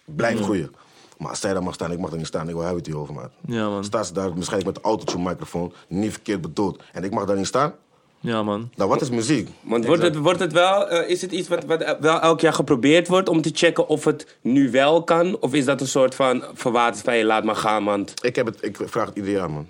blijft 0.04 0.42
groeien. 0.42 0.74
Maar 1.18 1.30
als 1.30 1.40
zij 1.40 1.52
daar 1.52 1.62
mag 1.62 1.74
staan, 1.74 1.92
ik 1.92 1.98
mag 1.98 2.10
daar 2.10 2.18
niet 2.18 2.26
staan. 2.26 2.48
Ik 2.48 2.54
wil 2.54 2.62
hebben 2.62 2.78
het 2.78 2.86
hier 2.86 2.98
over, 2.98 3.14
man. 3.14 3.30
Ja, 3.46 3.68
man. 3.68 3.84
Staat 3.84 4.06
ze 4.06 4.12
daar 4.12 4.34
waarschijnlijk 4.34 4.82
met 4.84 5.06
de 5.06 5.18
microfoon. 5.18 5.72
Niet 5.88 6.12
verkeerd 6.12 6.40
bedoeld. 6.40 6.82
En 6.92 7.04
ik 7.04 7.10
mag 7.10 7.24
daar 7.24 7.36
niet 7.36 7.46
staan. 7.46 7.74
Ja, 8.20 8.42
man. 8.42 8.70
Nou, 8.74 8.88
wat 8.88 9.00
is 9.00 9.10
muziek? 9.10 9.48
Want 9.60 9.86
wordt 9.86 10.02
het, 10.02 10.16
wordt 10.16 10.38
het 10.38 10.52
wel, 10.52 10.88
eh, 10.88 11.10
is 11.10 11.22
het 11.22 11.32
iets 11.32 11.48
wat, 11.48 11.64
wat 11.64 11.96
wel 12.00 12.20
elk 12.20 12.40
jaar 12.40 12.52
geprobeerd 12.52 13.08
wordt 13.08 13.28
om 13.28 13.42
te 13.42 13.50
checken 13.54 13.88
of 13.88 14.04
het 14.04 14.36
nu 14.40 14.70
wel 14.70 15.04
kan? 15.04 15.38
Of 15.40 15.54
is 15.54 15.64
dat 15.64 15.80
een 15.80 15.86
soort 15.86 16.14
van 16.14 16.44
verwaterd 16.54 17.04
van 17.04 17.16
je 17.16 17.24
laat 17.24 17.44
maar 17.44 17.56
gaan, 17.56 17.84
want... 17.84 18.24
Ik, 18.24 18.36
heb 18.36 18.46
het, 18.46 18.58
ik 18.60 18.78
vraag 18.84 19.06
het 19.06 19.16
ieder 19.16 19.32
jaar, 19.32 19.50
man. 19.50 19.68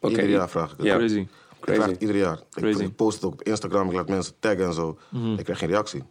Oké. 0.00 0.14
Ieder 0.14 0.28
jaar 0.28 0.48
vraag 0.48 0.70
ik 0.72 0.76
het. 0.76 0.86
Ja. 0.86 0.96
Crazy. 0.96 1.26
Ik 1.66 1.74
vraag 1.74 1.86
het 1.86 2.00
ieder 2.00 2.16
jaar. 2.16 2.38
Ik, 2.38 2.44
Crazy. 2.50 2.82
ik 2.82 2.96
post 2.96 3.14
het 3.14 3.24
ook 3.24 3.32
op 3.32 3.42
Instagram. 3.42 3.88
Ik 3.88 3.94
laat 3.94 4.08
mensen 4.08 4.32
taggen 4.38 4.66
en 4.66 4.74
zo. 4.74 4.98
Ik 5.36 5.44
krijg 5.44 5.58
geen 5.58 5.68
reactie. 5.68 6.02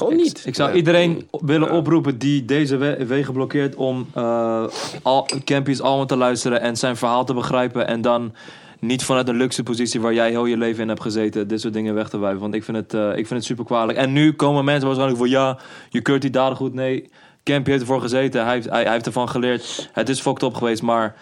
Gewoon 0.00 0.16
niet. 0.16 0.42
Ik 0.46 0.54
zou 0.54 0.72
iedereen 0.72 1.28
willen 1.30 1.70
oproepen 1.70 2.18
die 2.18 2.44
deze 2.44 2.76
we- 2.76 3.06
wegen 3.06 3.32
blokkeert 3.32 3.74
om 3.74 4.06
eh 4.14 4.64
al, 5.02 5.28
Campy's 5.44 5.80
album 5.80 6.06
te 6.06 6.16
luisteren 6.16 6.60
en 6.60 6.76
zijn 6.76 6.96
verhaal 6.96 7.24
te 7.24 7.34
begrijpen 7.34 7.86
en 7.86 8.00
dan 8.00 8.34
niet 8.78 9.04
vanuit 9.04 9.28
een 9.28 9.36
luxe 9.36 9.62
positie 9.62 10.00
waar 10.00 10.14
jij 10.14 10.30
heel 10.30 10.44
je 10.46 10.56
leven 10.56 10.82
in 10.82 10.88
hebt 10.88 11.02
gezeten, 11.02 11.48
dit 11.48 11.60
soort 11.60 11.72
dingen 11.74 11.94
weg 11.94 12.08
te 12.08 12.18
wijven. 12.18 12.40
Want 12.40 12.54
ik 12.54 12.64
vind 12.64 12.76
het, 12.76 12.94
eh, 12.94 13.08
ik 13.08 13.14
vind 13.26 13.30
het 13.30 13.44
super 13.44 13.64
kwalijk. 13.64 13.98
En 13.98 14.12
nu 14.12 14.32
komen 14.32 14.64
mensen 14.64 14.84
waarschijnlijk 14.86 15.20
van 15.20 15.30
ja, 15.30 15.58
je 15.88 16.00
keurt 16.00 16.22
die 16.22 16.30
daden 16.30 16.56
goed. 16.56 16.74
Nee, 16.74 17.08
Campy 17.44 17.70
heeft 17.70 17.82
ervoor 17.82 18.00
gezeten. 18.00 18.44
Hij 18.44 18.54
heeft, 18.54 18.68
hij, 18.70 18.82
hij 18.82 18.92
heeft 18.92 19.06
ervan 19.06 19.28
geleerd. 19.28 19.88
Het 19.92 20.08
is 20.08 20.20
fucked 20.20 20.42
up 20.42 20.54
geweest, 20.54 20.82
maar 20.82 21.14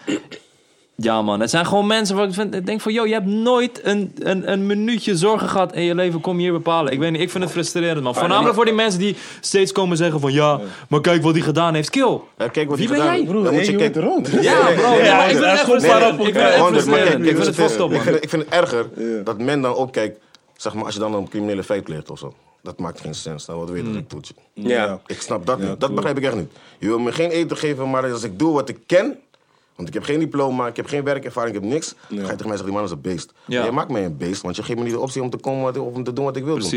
ja, 1.01 1.21
man. 1.21 1.39
Het 1.39 1.49
zijn 1.49 1.65
gewoon 1.65 1.87
mensen 1.87 2.15
waar 2.15 2.27
ik, 2.27 2.33
vind, 2.33 2.55
ik 2.55 2.65
denk 2.65 2.81
van... 2.81 2.93
Yo, 2.93 3.05
je 3.05 3.13
hebt 3.13 3.25
nooit 3.25 3.79
een, 3.83 4.11
een, 4.19 4.51
een 4.51 4.65
minuutje 4.65 5.17
zorgen 5.17 5.49
gehad 5.49 5.73
in 5.73 5.83
je 5.83 5.95
leven. 5.95 6.21
Kom 6.21 6.35
je 6.35 6.41
hier 6.41 6.51
bepalen. 6.51 6.93
Ik 6.93 6.99
weet 6.99 7.11
niet, 7.11 7.21
ik 7.21 7.29
vind 7.29 7.43
het 7.43 7.53
frustrerend, 7.53 8.03
man. 8.03 8.15
Voornamelijk 8.15 8.55
voor 8.55 8.65
die 8.65 8.73
mensen 8.73 8.99
die 8.99 9.15
steeds 9.39 9.71
komen 9.71 9.97
zeggen 9.97 10.19
van... 10.19 10.33
Ja, 10.33 10.59
maar 10.89 11.01
kijk 11.01 11.23
wat 11.23 11.33
hij 11.33 11.41
gedaan 11.41 11.73
heeft. 11.73 11.89
Kill. 11.89 12.19
Ja, 12.37 12.47
kijk 12.47 12.69
wat 12.69 12.77
Wie 12.77 12.87
hij 12.87 12.97
ben 12.97 13.05
gedaan 13.05 13.05
jij, 13.05 13.33
heeft. 13.33 13.43
Dan 13.43 13.53
moet 13.53 13.65
je 13.65 13.75
kijken. 13.75 14.01
rond. 14.01 14.29
Ja, 14.41 14.71
bro. 14.75 14.93
Ja, 14.93 15.17
maar 15.17 15.29
ik 15.29 15.35
vind 15.35 15.43
hij 15.43 15.51
het 15.51 15.59
is 15.59 15.59
echt 15.59 15.63
goed 15.63 15.81
frustrerend. 15.81 17.25
Ik 17.25 17.35
vind 17.35 17.45
het 17.45 17.55
frustrerend. 17.55 17.93
Ik 17.93 17.99
ik 17.99 18.05
man. 18.05 18.15
ik 18.21 18.29
vind 18.29 18.43
het 18.43 18.53
erger 18.53 18.89
dat 19.23 19.37
men 19.37 19.61
dan 19.61 19.75
ook 19.75 19.91
kijkt, 19.91 20.19
zeg 20.57 20.73
maar, 20.73 20.85
als 20.85 20.93
je 20.93 20.99
dan 20.99 21.13
een 21.13 21.29
criminele 21.29 21.63
feit 21.63 21.83
pleegt 21.83 22.09
of 22.09 22.19
zo. 22.19 22.33
Dat 22.61 22.79
maakt 22.79 22.99
geen 22.99 23.15
sens. 23.15 23.45
Nou, 23.45 23.59
wat 23.59 23.69
weet 23.69 23.85
je, 23.85 24.03
dat 24.07 24.27
je. 24.27 24.33
Ja. 24.53 24.99
Ik 25.05 25.21
snap 25.21 25.45
dat 25.45 25.59
niet. 25.59 25.79
Dat 25.79 25.95
begrijp 25.95 26.17
ik 26.17 26.23
echt 26.23 26.35
niet. 26.35 26.51
Je 26.79 26.87
wil 26.87 26.99
me 26.99 27.11
geen 27.11 27.29
eten 27.29 27.57
geven, 27.57 27.89
maar 27.89 28.11
als 28.11 28.23
ik 28.23 28.39
doe 28.39 28.53
wat 28.53 28.69
ik 28.69 28.77
ken. 28.85 29.19
Want 29.79 29.91
ik 29.91 29.97
heb 29.97 30.03
geen 30.03 30.19
diploma, 30.19 30.67
ik 30.67 30.75
heb 30.75 30.85
geen 30.87 31.03
werkervaring, 31.03 31.55
ik 31.55 31.61
heb 31.61 31.71
niks. 31.71 31.93
Dan 32.09 32.17
ga 32.17 32.31
je 32.31 32.37
tegen 32.37 32.37
mij 32.47 32.57
zeggen, 32.57 32.65
die 32.65 32.73
man 32.75 32.83
is 32.83 32.91
een 32.91 33.01
beest. 33.01 33.33
Ja. 33.45 33.65
Je 33.65 33.71
maakt 33.71 33.89
mij 33.91 34.05
een 34.05 34.17
beest, 34.17 34.41
want 34.41 34.55
je 34.55 34.63
geeft 34.63 34.77
me 34.77 34.83
niet 34.83 34.93
de 34.93 34.99
optie 34.99 35.21
om 35.21 35.29
te 35.29 35.37
komen 35.37 35.63
wat- 35.63 35.77
of 35.77 35.93
om 35.93 36.03
te 36.03 36.13
doen 36.13 36.25
wat 36.25 36.35
ik 36.35 36.43
wil 36.43 36.53
doen. 36.59 36.69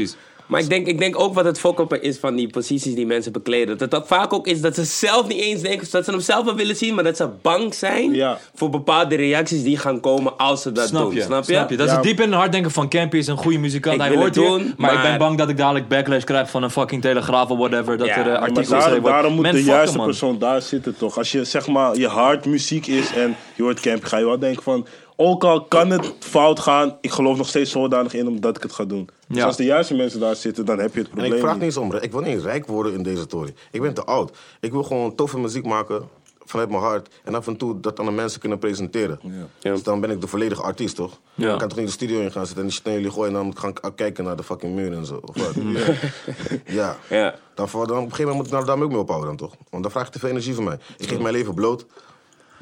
Maar 0.46 0.60
ik 0.60 0.68
denk, 0.68 0.86
ik 0.86 0.98
denk 0.98 1.18
ook 1.20 1.34
wat 1.34 1.44
het 1.44 1.58
fokken 1.60 2.02
is 2.02 2.18
van 2.18 2.34
die 2.36 2.48
posities 2.50 2.94
die 2.94 3.06
mensen 3.06 3.32
bekleden. 3.32 3.78
Dat 3.78 3.90
dat 3.90 4.06
vaak 4.06 4.32
ook 4.32 4.46
is 4.46 4.60
dat 4.60 4.74
ze 4.74 4.84
zelf 4.84 5.28
niet 5.28 5.40
eens 5.40 5.60
denken 5.62 5.88
dat 5.90 6.04
ze 6.04 6.10
hem 6.10 6.20
zelf 6.20 6.44
wel 6.44 6.54
willen 6.54 6.76
zien, 6.76 6.94
maar 6.94 7.04
dat 7.04 7.16
ze 7.16 7.28
bang 7.42 7.74
zijn 7.74 8.14
Ja. 8.14 8.38
voor 8.54 8.70
bepaalde 8.70 9.14
reacties 9.16 9.62
die 9.62 9.76
gaan 9.78 10.00
komen 10.00 10.36
als 10.36 10.62
ze 10.62 10.72
dat 10.72 10.88
Snap 10.88 11.02
doen. 11.02 11.14
je, 11.14 11.22
Snap 11.22 11.44
je? 11.44 11.52
snap 11.54 11.70
je? 11.70 11.76
Dat 11.76 11.88
Ja. 11.88 11.96
is 11.96 12.02
diep 12.02 12.20
in 12.20 12.26
het 12.28 12.34
hart 12.38 12.52
denken 12.52 12.70
van 12.70 12.88
Campy 12.88 13.16
is 13.16 13.26
een 13.26 13.36
goede 13.36 13.58
muzikant. 13.58 13.94
Ik 13.94 14.00
hij 14.02 14.14
hoort 14.16 14.34
hier, 14.34 14.46
doen, 14.46 14.74
maar, 14.76 14.92
ik 14.94 15.02
ben 15.02 15.18
bang 15.18 15.38
dat 15.38 15.48
ik 15.48 15.56
dadelijk 15.56 15.88
backlash 15.88 16.24
krijg 16.24 16.50
van 16.50 16.62
een 16.62 16.70
fucking 16.70 17.02
telegraaf 17.02 17.48
of 17.50 17.58
whatever. 17.58 17.98
Dat 17.98 18.06
Ja, 18.06 18.12
er 18.12 18.18
uh, 18.18 18.24
maar 18.24 18.32
Maar 18.40 18.48
artikels 18.48 18.84
daar- 18.84 19.00
daarom 19.02 19.34
moet 19.34 19.50
de 19.50 19.64
juiste 19.64 19.96
man. 19.96 20.06
persoon 20.06 20.38
daar 20.38 20.62
zitten, 20.62 20.96
toch? 20.96 21.18
Als 21.18 21.32
je 21.32 21.44
zeg 21.44 21.66
maar 21.66 21.96
je 21.96 22.06
hart 22.08 22.44
muziek 22.46 22.86
is 22.86 23.12
en 23.14 23.36
je 23.54 23.62
hoort 23.62 23.80
Campy, 23.80 24.06
ga 24.06 24.18
je 24.18 24.24
wel 24.24 24.38
denken 24.38 24.62
van... 24.62 24.86
Ook 25.24 25.44
al 25.44 25.64
kan 25.64 25.90
het 25.90 26.12
fout 26.18 26.60
gaan, 26.60 26.96
ik 27.00 27.10
geloof 27.10 27.36
nog 27.36 27.48
steeds 27.48 27.70
zodanig 27.70 28.14
in 28.14 28.26
omdat 28.28 28.56
ik 28.56 28.62
het 28.62 28.72
ga 28.72 28.84
doen. 28.84 29.08
Dus 29.28 29.36
Ja. 29.38 29.44
als 29.46 29.56
de 29.56 29.64
juiste 29.64 29.94
mensen 29.94 30.20
daar 30.20 30.36
zitten, 30.36 30.64
dan 30.64 30.78
heb 30.78 30.92
je 30.94 30.98
het 31.00 31.08
En 31.08 31.14
probleem 31.14 31.34
ik 31.34 31.40
vraag 31.40 31.54
niet 31.54 31.62
eens 31.62 31.76
om, 31.76 31.94
ik 31.94 32.12
wil 32.12 32.20
niet 32.20 32.42
rijk 32.42 32.66
worden 32.66 32.92
in 32.92 33.02
deze 33.02 33.22
story. 33.22 33.54
Ik 33.70 33.80
ben 33.80 33.94
te 33.94 34.04
oud. 34.04 34.36
Ik 34.60 34.72
wil 34.72 34.82
gewoon 34.82 35.14
toffe 35.14 35.38
muziek 35.38 35.64
maken 35.66 36.08
vanuit 36.44 36.68
mijn 36.70 36.82
hart. 36.82 37.08
En 37.24 37.34
af 37.34 37.46
en 37.46 37.56
toe 37.56 37.80
dat 37.80 37.98
aan 38.00 38.04
de 38.04 38.10
mensen 38.12 38.40
kunnen 38.40 38.58
presenteren. 38.58 39.20
Ja. 39.60 39.70
Dus 39.70 39.82
dan 39.82 40.00
ben 40.00 40.10
ik 40.10 40.20
de 40.20 40.26
volledige 40.26 40.62
artiest, 40.62 40.96
toch? 40.96 41.18
Ja. 41.34 41.52
Ik 41.52 41.58
kan 41.58 41.68
toch 41.68 41.78
niet 41.78 41.86
de 41.86 41.92
studio 41.92 42.20
in 42.20 42.32
gaan 42.32 42.46
zitten 42.46 42.62
en 42.62 42.68
die 42.68 42.72
shit 42.76 42.84
naar 42.84 42.94
jullie 42.94 43.10
gooien... 43.10 43.36
en 43.36 43.42
dan 43.42 43.56
gaan 43.58 43.72
k- 43.72 43.92
kijken 43.94 44.24
naar 44.24 44.36
de 44.36 44.42
fucking 44.42 44.74
muur 44.74 44.92
en 44.92 45.06
zo. 45.06 45.20
Of 45.24 45.36
wat? 45.36 45.54
ja. 46.66 46.96
Ja. 47.08 47.34
Dan, 47.54 47.68
voor- 47.68 47.86
dan 47.86 47.96
op 47.96 48.02
een 48.02 48.10
gegeven 48.10 48.30
moment 48.32 48.36
moet 48.36 48.46
ik 48.46 48.52
nou 48.52 48.64
daar 48.78 48.84
ook 48.84 48.90
mee 48.92 49.00
ophouden 49.00 49.28
dan, 49.28 49.48
toch? 49.48 49.54
Want 49.70 49.82
dan 49.82 49.92
vraag 49.92 50.06
je 50.06 50.12
te 50.12 50.18
veel 50.18 50.28
energie 50.28 50.54
van 50.54 50.64
mij. 50.64 50.78
Ik 50.98 51.08
geef 51.08 51.18
mijn 51.18 51.34
leven 51.34 51.54
bloot. 51.54 51.86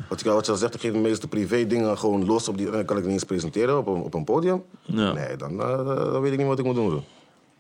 Wat 0.09 0.21
je, 0.21 0.31
wat 0.31 0.47
je 0.47 0.53
al 0.53 0.59
zegt, 0.59 0.75
ik 0.75 0.81
geef 0.81 0.93
de 0.93 0.99
meeste 0.99 1.29
privé 1.29 1.67
dingen 1.67 1.99
gewoon 1.99 2.25
los. 2.27 2.49
Op 2.49 2.57
die, 2.57 2.67
en 2.67 2.73
dan 2.73 2.85
kan 2.85 2.97
ik 2.97 3.03
niet 3.05 3.13
eens 3.13 3.25
presenteren 3.25 3.79
op 3.79 3.87
een, 3.87 4.03
op 4.03 4.15
een 4.15 4.25
podium. 4.25 4.63
Ja. 4.83 5.13
Nee, 5.13 5.37
dan, 5.37 5.61
eh, 5.61 5.87
dan 5.87 6.21
weet 6.21 6.33
ik 6.33 6.39
niet 6.39 6.47
wat 6.47 6.59
ik 6.59 6.65
moet 6.65 6.75
doen. 6.75 7.03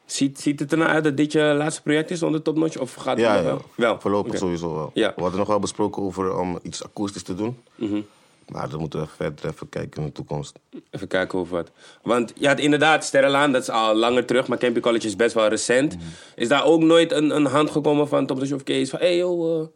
Ziet, 0.06 0.40
ziet 0.40 0.60
het 0.60 0.72
ernaar 0.72 0.88
uit 0.88 1.04
dat 1.04 1.16
dit 1.16 1.32
je 1.32 1.40
laatste 1.42 1.82
project 1.82 2.10
is 2.10 2.22
onder 2.22 2.42
Top 2.42 2.56
Notch? 2.56 2.78
Of 2.78 2.94
gaat 2.94 3.16
het 3.16 3.24
Ja, 3.26 3.34
ja. 3.36 3.42
wel? 3.42 3.62
Wel. 3.74 4.00
voorlopig 4.00 4.38
sowieso 4.38 4.74
wel. 4.74 4.90
Ja. 4.94 5.12
We 5.16 5.20
hadden 5.22 5.38
nog 5.38 5.48
wel 5.48 5.58
besproken 5.58 6.02
over 6.02 6.36
om 6.38 6.58
iets 6.62 6.84
akoestisch 6.84 7.22
te 7.22 7.34
doen. 7.34 7.56
Mhm. 7.74 8.00
Maar 8.48 8.68
dan 8.68 8.80
moeten 8.80 9.00
we 9.00 9.06
verder 9.16 9.46
even 9.50 9.68
kijken 9.68 10.00
in 10.00 10.06
de 10.06 10.12
toekomst. 10.12 10.58
Even 10.90 11.08
kijken 11.08 11.38
over 11.38 11.56
wat. 11.56 11.70
Want 12.02 12.32
ja, 12.34 12.56
inderdaad, 12.56 13.04
Sterrenlaan, 13.04 13.52
dat 13.52 13.62
is 13.62 13.68
al 13.70 13.94
langer 13.94 14.24
terug, 14.24 14.46
maar 14.48 14.58
Campy 14.58 14.80
College 14.80 15.06
is 15.06 15.16
best 15.16 15.34
wel 15.34 15.48
recent. 15.48 15.94
Mhm. 15.96 16.04
Is 16.36 16.48
daar 16.48 16.64
ook 16.64 16.80
nooit 16.80 17.12
een, 17.12 17.36
een 17.36 17.46
hand 17.46 17.70
gekomen 17.70 18.08
van 18.08 18.26
Top 18.26 18.38
Notch 18.38 18.52
of 18.52 18.62
Kees? 18.62 18.90
Van, 18.90 18.98
hé 18.98 19.06
hey, 19.06 19.16
joh, 19.16 19.60
eh, 19.60 19.66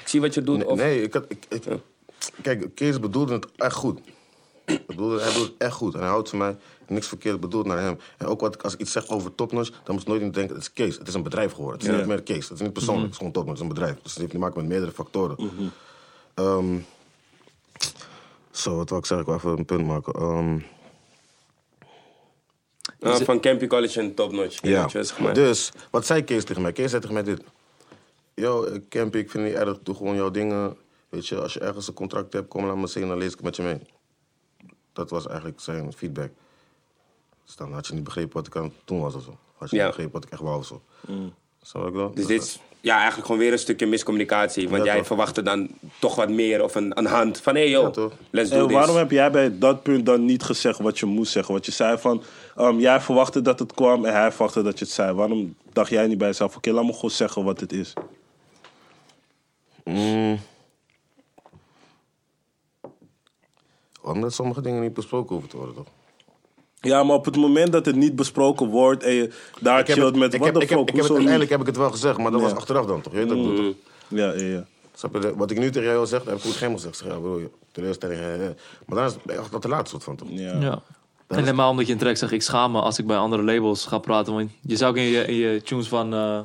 ik 0.00 0.08
zie 0.08 0.20
wat 0.20 0.34
je 0.34 0.42
doet. 0.42 0.56
Nee, 0.58 0.68
of, 0.68 0.78
nee, 0.78 1.02
ik 1.02 1.12
had, 1.12 1.24
ik, 1.28 1.46
ik- 1.48 1.64
kijk, 2.42 2.74
Kees 2.74 3.00
bedoelde 3.00 3.32
het 3.32 3.46
echt 3.56 3.74
goed. 3.74 4.00
Ik 4.64 4.86
bedoelde, 4.86 5.20
hij 5.22 5.32
doet 5.32 5.42
het 5.42 5.54
echt 5.58 5.72
goed. 5.74 5.94
En 5.94 6.00
hij 6.00 6.08
houdt 6.08 6.28
van 6.28 6.38
mij. 6.38 6.56
Niks 6.88 7.08
verkeerd 7.08 7.40
bedoeld 7.40 7.66
naar 7.66 7.78
hem. 7.80 7.98
En 8.18 8.26
ook 8.26 8.40
wat, 8.40 8.54
ik- 8.54 8.62
als 8.62 8.72
ik 8.74 8.80
iets 8.80 8.92
zeg 8.92 9.08
over 9.08 9.34
topnotch, 9.34 9.70
dan 9.84 9.94
moet 9.94 10.04
je 10.04 10.08
nooit 10.10 10.22
niet 10.22 10.34
denken, 10.34 10.54
het 10.54 10.64
is 10.64 10.72
Kees. 10.72 10.98
Het 10.98 11.08
is 11.08 11.14
een 11.14 11.22
bedrijf 11.22 11.52
geworden. 11.52 11.78
Het 11.80 11.88
is 11.90 11.96
niet 11.98 12.06
meer 12.06 12.22
Kees. 12.22 12.48
Het 12.48 12.58
is 12.58 12.60
niet 12.64 12.72
persoonlijk. 12.72 13.02
Het 13.04 13.12
is 13.12 13.16
gewoon 13.18 13.32
topnotch. 13.32 13.58
Het 13.60 13.68
is 13.70 13.74
een 13.76 13.80
bedrijf. 13.80 14.02
Dus 14.02 14.10
het 14.12 14.20
heeft 14.20 14.32
te 14.32 14.38
maken 14.38 14.60
met 14.60 14.68
meerdere 14.68 14.92
factoren. 14.92 15.36
Ehm, 16.34 16.76
zo, 18.50 18.76
wat 18.76 18.88
wil 18.88 18.98
ik 18.98 19.06
zeggen? 19.06 19.26
Ik 19.34 19.40
wil 19.40 19.52
even 19.52 19.58
een 19.58 19.64
punt 19.64 19.86
maken. 19.86 20.12
Ehm, 20.12 20.58
eh, 23.00 23.14
van 23.24 23.40
Campy 23.40 23.66
College 23.66 24.00
en 24.00 24.14
Top 24.14 24.32
Notch. 24.32 24.58
Ja, 24.62 24.82
zeg 24.88 25.18
maar. 25.18 25.34
dus 25.34 25.72
wat 25.90 26.06
zei 26.06 26.22
Kees 26.24 26.44
tegen 26.44 26.62
mij? 26.62 26.72
Kees 26.72 26.88
zei 26.90 27.00
tegen 27.00 27.14
mij 27.14 27.24
dit. 27.24 27.42
Yo, 28.34 28.64
eh, 28.64 28.80
Campy, 28.88 29.18
ik 29.18 29.30
vind 29.30 29.44
het 29.44 29.52
niet 29.52 29.62
erg. 29.62 29.78
Doe 29.82 29.94
gewoon 29.94 30.14
jouw 30.16 30.30
dingen. 30.30 30.76
Weet 31.14 31.26
je, 31.26 31.40
als 31.40 31.52
je 31.52 31.60
ergens 31.60 31.88
een 31.88 31.94
contract 31.94 32.32
hebt, 32.32 32.48
kom 32.48 32.64
laat 32.66 32.76
me 32.76 32.86
zien, 32.86 33.08
dan 33.08 33.18
lees 33.18 33.32
ik 33.32 33.42
met 33.42 33.56
je 33.56 33.62
mee. 33.62 33.80
Dat 34.92 35.10
was 35.10 35.26
eigenlijk 35.26 35.60
zijn 35.60 35.92
feedback. 35.92 36.30
Dus 37.46 37.56
dan 37.56 37.72
had 37.72 37.86
je 37.86 37.94
niet 37.94 38.04
begrepen 38.04 38.32
wat 38.32 38.46
ik 38.46 38.56
aan 38.56 38.62
het 38.64 38.72
doen 38.84 39.00
was 39.00 39.14
of 39.14 39.22
zo. 39.22 39.38
Had 39.56 39.70
je 39.70 39.76
Ja. 39.76 39.82
niet 39.82 39.90
begrepen 39.94 40.12
wat 40.20 40.24
ik 40.24 40.30
echt 40.32 40.40
wou 40.42 40.58
of 40.58 40.66
zo. 40.66 40.82
Snap 41.62 41.82
wat 41.82 41.86
ik 41.86 41.92
bedoel? 41.92 42.14
Dus 42.14 42.26
dit 42.26 42.42
is 42.42 42.58
ja, 42.80 42.96
eigenlijk 42.96 43.26
gewoon 43.26 43.40
weer 43.40 43.52
een 43.52 43.58
stukje 43.58 43.86
miscommunicatie. 43.86 44.68
Want 44.68 44.82
Ja, 44.84 44.88
jij 44.88 44.98
toch. 44.98 45.06
verwachtte 45.06 45.42
dan 45.42 45.68
toch 45.98 46.14
wat 46.14 46.28
meer 46.28 46.62
of 46.62 46.74
een, 46.74 46.98
een 46.98 47.06
hand. 47.06 47.40
Van 47.40 47.54
hé 47.54 47.60
hey, 47.60 47.70
joh, 47.70 47.84
let's 48.30 48.50
do 48.50 48.56
En 48.60 48.66
this. 48.66 48.76
waarom 48.76 48.96
heb 48.96 49.10
jij 49.10 49.30
bij 49.30 49.58
dat 49.58 49.82
punt 49.82 50.06
dan 50.06 50.24
niet 50.24 50.42
gezegd 50.42 50.78
wat 50.78 50.98
je 50.98 51.06
moest 51.06 51.32
zeggen? 51.32 51.54
Wat 51.54 51.66
je 51.66 51.72
zei 51.72 51.98
van, 51.98 52.22
ehm, 52.56 52.78
jij 52.78 53.00
verwachtte 53.00 53.42
dat 53.42 53.58
het 53.58 53.72
kwam 53.74 54.04
en 54.04 54.12
hij 54.12 54.30
verwachtte 54.32 54.62
dat 54.62 54.78
je 54.78 54.84
het 54.84 54.94
zei. 54.94 55.12
Waarom 55.12 55.54
dacht 55.72 55.90
jij 55.90 56.06
niet 56.06 56.18
bij 56.18 56.28
jezelf, 56.28 56.56
oké, 56.56 56.70
laat 56.72 56.84
me 56.84 56.92
gewoon 56.92 57.10
zeggen 57.10 57.44
wat 57.44 57.60
het 57.60 57.72
is? 57.72 57.92
Mm. 59.84 60.38
Omdat 64.04 64.32
sommige 64.32 64.60
dingen 64.60 64.82
niet 64.82 64.94
besproken 64.94 65.30
hoeven 65.32 65.48
te 65.50 65.56
worden, 65.56 65.74
toch? 65.74 65.86
Ja, 66.80 67.02
maar 67.02 67.16
op 67.16 67.24
het 67.24 67.36
moment 67.36 67.72
dat 67.72 67.86
het 67.86 67.96
niet 67.96 68.16
besproken 68.16 68.66
wordt 68.68 69.02
en 69.02 69.12
je 69.12 69.30
daar 69.60 69.78
Ik 69.78 69.86
chillt 69.86 70.06
het- 70.06 70.16
met 70.16 70.34
ik 70.34 70.38
wat 70.40 70.48
heb- 70.48 70.54
de 70.58 70.62
ik 70.62 70.68
heb- 70.68 70.78
ik 70.78 70.86
heb 70.88 70.96
het-? 70.96 71.10
Uiteindelijk 71.10 71.50
heb 71.50 71.60
ik 71.60 71.66
het 71.66 71.76
wel 71.76 71.90
gezegd, 71.90 72.18
maar 72.18 72.30
dat 72.30 72.40
Ja. 72.40 72.46
was 72.46 72.56
achteraf 72.56 72.86
dan, 72.86 73.00
toch? 73.00 73.12
Je 73.12 73.18
weet 73.18 73.28
wat 73.28 73.36
ik 73.36 73.42
bedoel, 73.44 73.64
toch? 73.72 73.74
Ja, 74.08 74.32
ja, 74.32 74.44
ja. 74.44 74.66
Snap 74.94 75.22
je? 75.22 75.36
Wat 75.36 75.50
ik 75.50 75.58
nu 75.58 75.70
tegen 75.70 75.88
jou 75.88 76.06
zeg, 76.06 76.24
heb 76.24 76.34
ik 76.36 76.40
toen 76.42 76.52
geen 76.52 76.72
gezegd. 76.72 77.02
Ja, 77.06 77.18
bro, 77.18 77.40
teleurstelling. 77.72 78.20
Maar 78.86 78.96
dan 78.98 79.04
is 79.06 79.12
het 79.22 79.38
echt 79.38 79.60
te 79.60 79.68
laat, 79.68 79.88
soort 79.88 80.04
van, 80.04 80.16
toch? 80.16 80.28
ja. 80.30 80.58
Ja. 80.60 80.82
En 81.26 81.38
helemaal 81.38 81.70
omdat 81.70 81.86
je 81.86 81.92
in 81.92 81.98
track 81.98 82.16
zegt, 82.16 82.32
ik 82.32 82.42
schaam 82.42 82.72
me 82.72 82.80
als 82.80 82.98
ik 82.98 83.06
bij 83.06 83.16
andere 83.16 83.42
labels 83.42 83.86
ga 83.86 83.98
praten. 83.98 84.34
Want 84.34 84.50
je 84.60 84.76
zou 84.76 84.90
ook 84.90 84.96
in 84.96 85.02
je, 85.04 85.24
in 85.26 85.34
je 85.34 85.62
tunes 85.62 85.88
van 85.88 86.14
eh, 86.14 86.40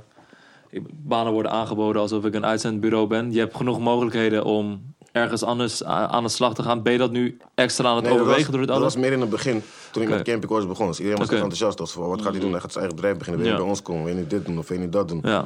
banen 0.92 1.34
worden 1.34 1.52
aangeboden 1.52 2.02
alsof 2.02 2.26
ik 2.26 2.34
een 2.34 2.46
uitzendbureau 2.46 3.08
ben. 3.08 3.32
Je 3.32 3.40
hebt 3.40 3.56
genoeg 3.56 3.80
mogelijkheden 3.80 4.44
om 4.46 4.94
ergens 5.12 5.44
anders 5.44 5.86
a- 5.86 6.08
aan 6.08 6.24
de 6.24 6.30
slag 6.30 6.54
te 6.54 6.64
gaan. 6.64 6.82
Ben 6.82 6.94
je 6.94 7.00
dat 7.00 7.12
nu 7.12 7.38
extra 7.56 7.88
aan 7.90 7.96
het 7.96 8.04
Nee, 8.04 8.12
dat 8.14 8.22
overwegen 8.22 8.52
was, 8.52 8.52
door 8.52 8.60
het 8.62 8.70
dat 8.70 8.80
alles? 8.80 8.94
was 8.94 9.04
meer 9.04 9.12
in 9.12 9.22
het 9.22 9.30
begin, 9.30 9.64
toen 9.92 10.02
ik 10.02 10.08
Oké. 10.08 10.18
met 10.18 10.28
Campy 10.28 10.48
Course 10.48 10.68
begon. 10.68 10.88
Dus 10.88 10.98
iedereen 10.98 11.20
was 11.20 11.30
echt 11.30 11.42
enthousiast. 11.42 11.92
Van, 11.94 12.08
wat 12.10 12.22
gaat 12.22 12.32
hij 12.32 12.42
doen? 12.42 12.52
Hij 12.52 12.60
gaat 12.62 12.72
zijn 12.72 12.84
eigen 12.84 12.96
bedrijf 13.02 13.18
beginnen. 13.18 13.42
Wil 13.42 13.52
je 13.52 13.58
Ja. 13.58 13.62
bij 13.64 13.72
ons 13.72 13.82
komen? 13.82 14.04
Wil 14.04 14.14
je 14.14 14.20
niet 14.20 14.30
dit 14.30 14.46
doen 14.46 14.58
of 14.58 14.68
wil 14.68 14.78
je 14.78 14.84
niet 14.84 14.94
dat 14.94 15.08
doen? 15.08 15.20
Ja. 15.24 15.46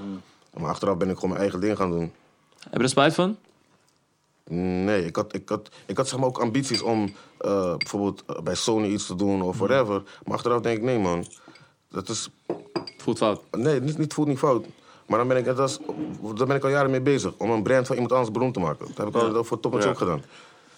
Maar 0.57 0.69
achteraf 0.69 0.97
ben 0.97 1.09
ik 1.09 1.13
gewoon 1.15 1.29
mijn 1.29 1.41
eigen 1.41 1.59
ding 1.59 1.77
gaan 1.77 1.91
doen. 1.91 2.11
Heb 2.59 2.73
je 2.73 2.79
er 2.83 2.89
spijt 2.89 3.13
van? 3.13 3.37
Nee, 4.49 5.05
ik 5.05 5.15
had, 5.15 5.35
ik 5.35 5.49
had, 5.49 5.69
ik 5.85 5.97
had 5.97 6.07
zeg 6.07 6.19
maar 6.19 6.27
ook 6.27 6.37
ambities 6.37 6.81
om 6.81 7.13
eh, 7.37 7.75
bijvoorbeeld 7.77 8.23
eh, 8.27 8.39
bij 8.41 8.55
Sony 8.55 8.87
iets 8.87 9.05
te 9.05 9.15
doen 9.15 9.41
of 9.41 9.57
whatever. 9.57 10.03
Maar 10.25 10.35
achteraf 10.35 10.61
denk 10.61 10.77
ik, 10.77 10.83
nee 10.83 10.99
man, 10.99 11.25
dat 11.89 12.09
is... 12.09 12.29
Voelt 12.97 13.17
fout. 13.17 13.41
Nee, 13.51 13.81
niet, 13.81 13.97
niet 13.97 14.13
voelt 14.13 14.27
niet 14.27 14.37
fout. 14.37 14.65
Maar 15.05 15.17
dan 15.17 15.27
ben, 15.27 15.37
ik, 15.37 15.45
daar 15.45 16.47
ben 16.47 16.55
ik 16.55 16.63
al 16.63 16.69
jaren 16.69 16.91
mee 16.91 17.01
bezig. 17.01 17.33
Om 17.37 17.49
een 17.51 17.63
brand 17.63 17.85
van 17.87 17.95
iemand 17.95 18.13
anders 18.13 18.31
beroemd 18.31 18.53
te 18.53 18.59
maken. 18.59 18.85
Dat 18.87 18.97
heb 18.97 19.07
ik 19.07 19.35
al 19.35 19.43
voor 19.43 19.59
Top 19.59 19.81
Ja. 19.81 19.89
ook 19.89 19.97
gedaan. 19.97 20.23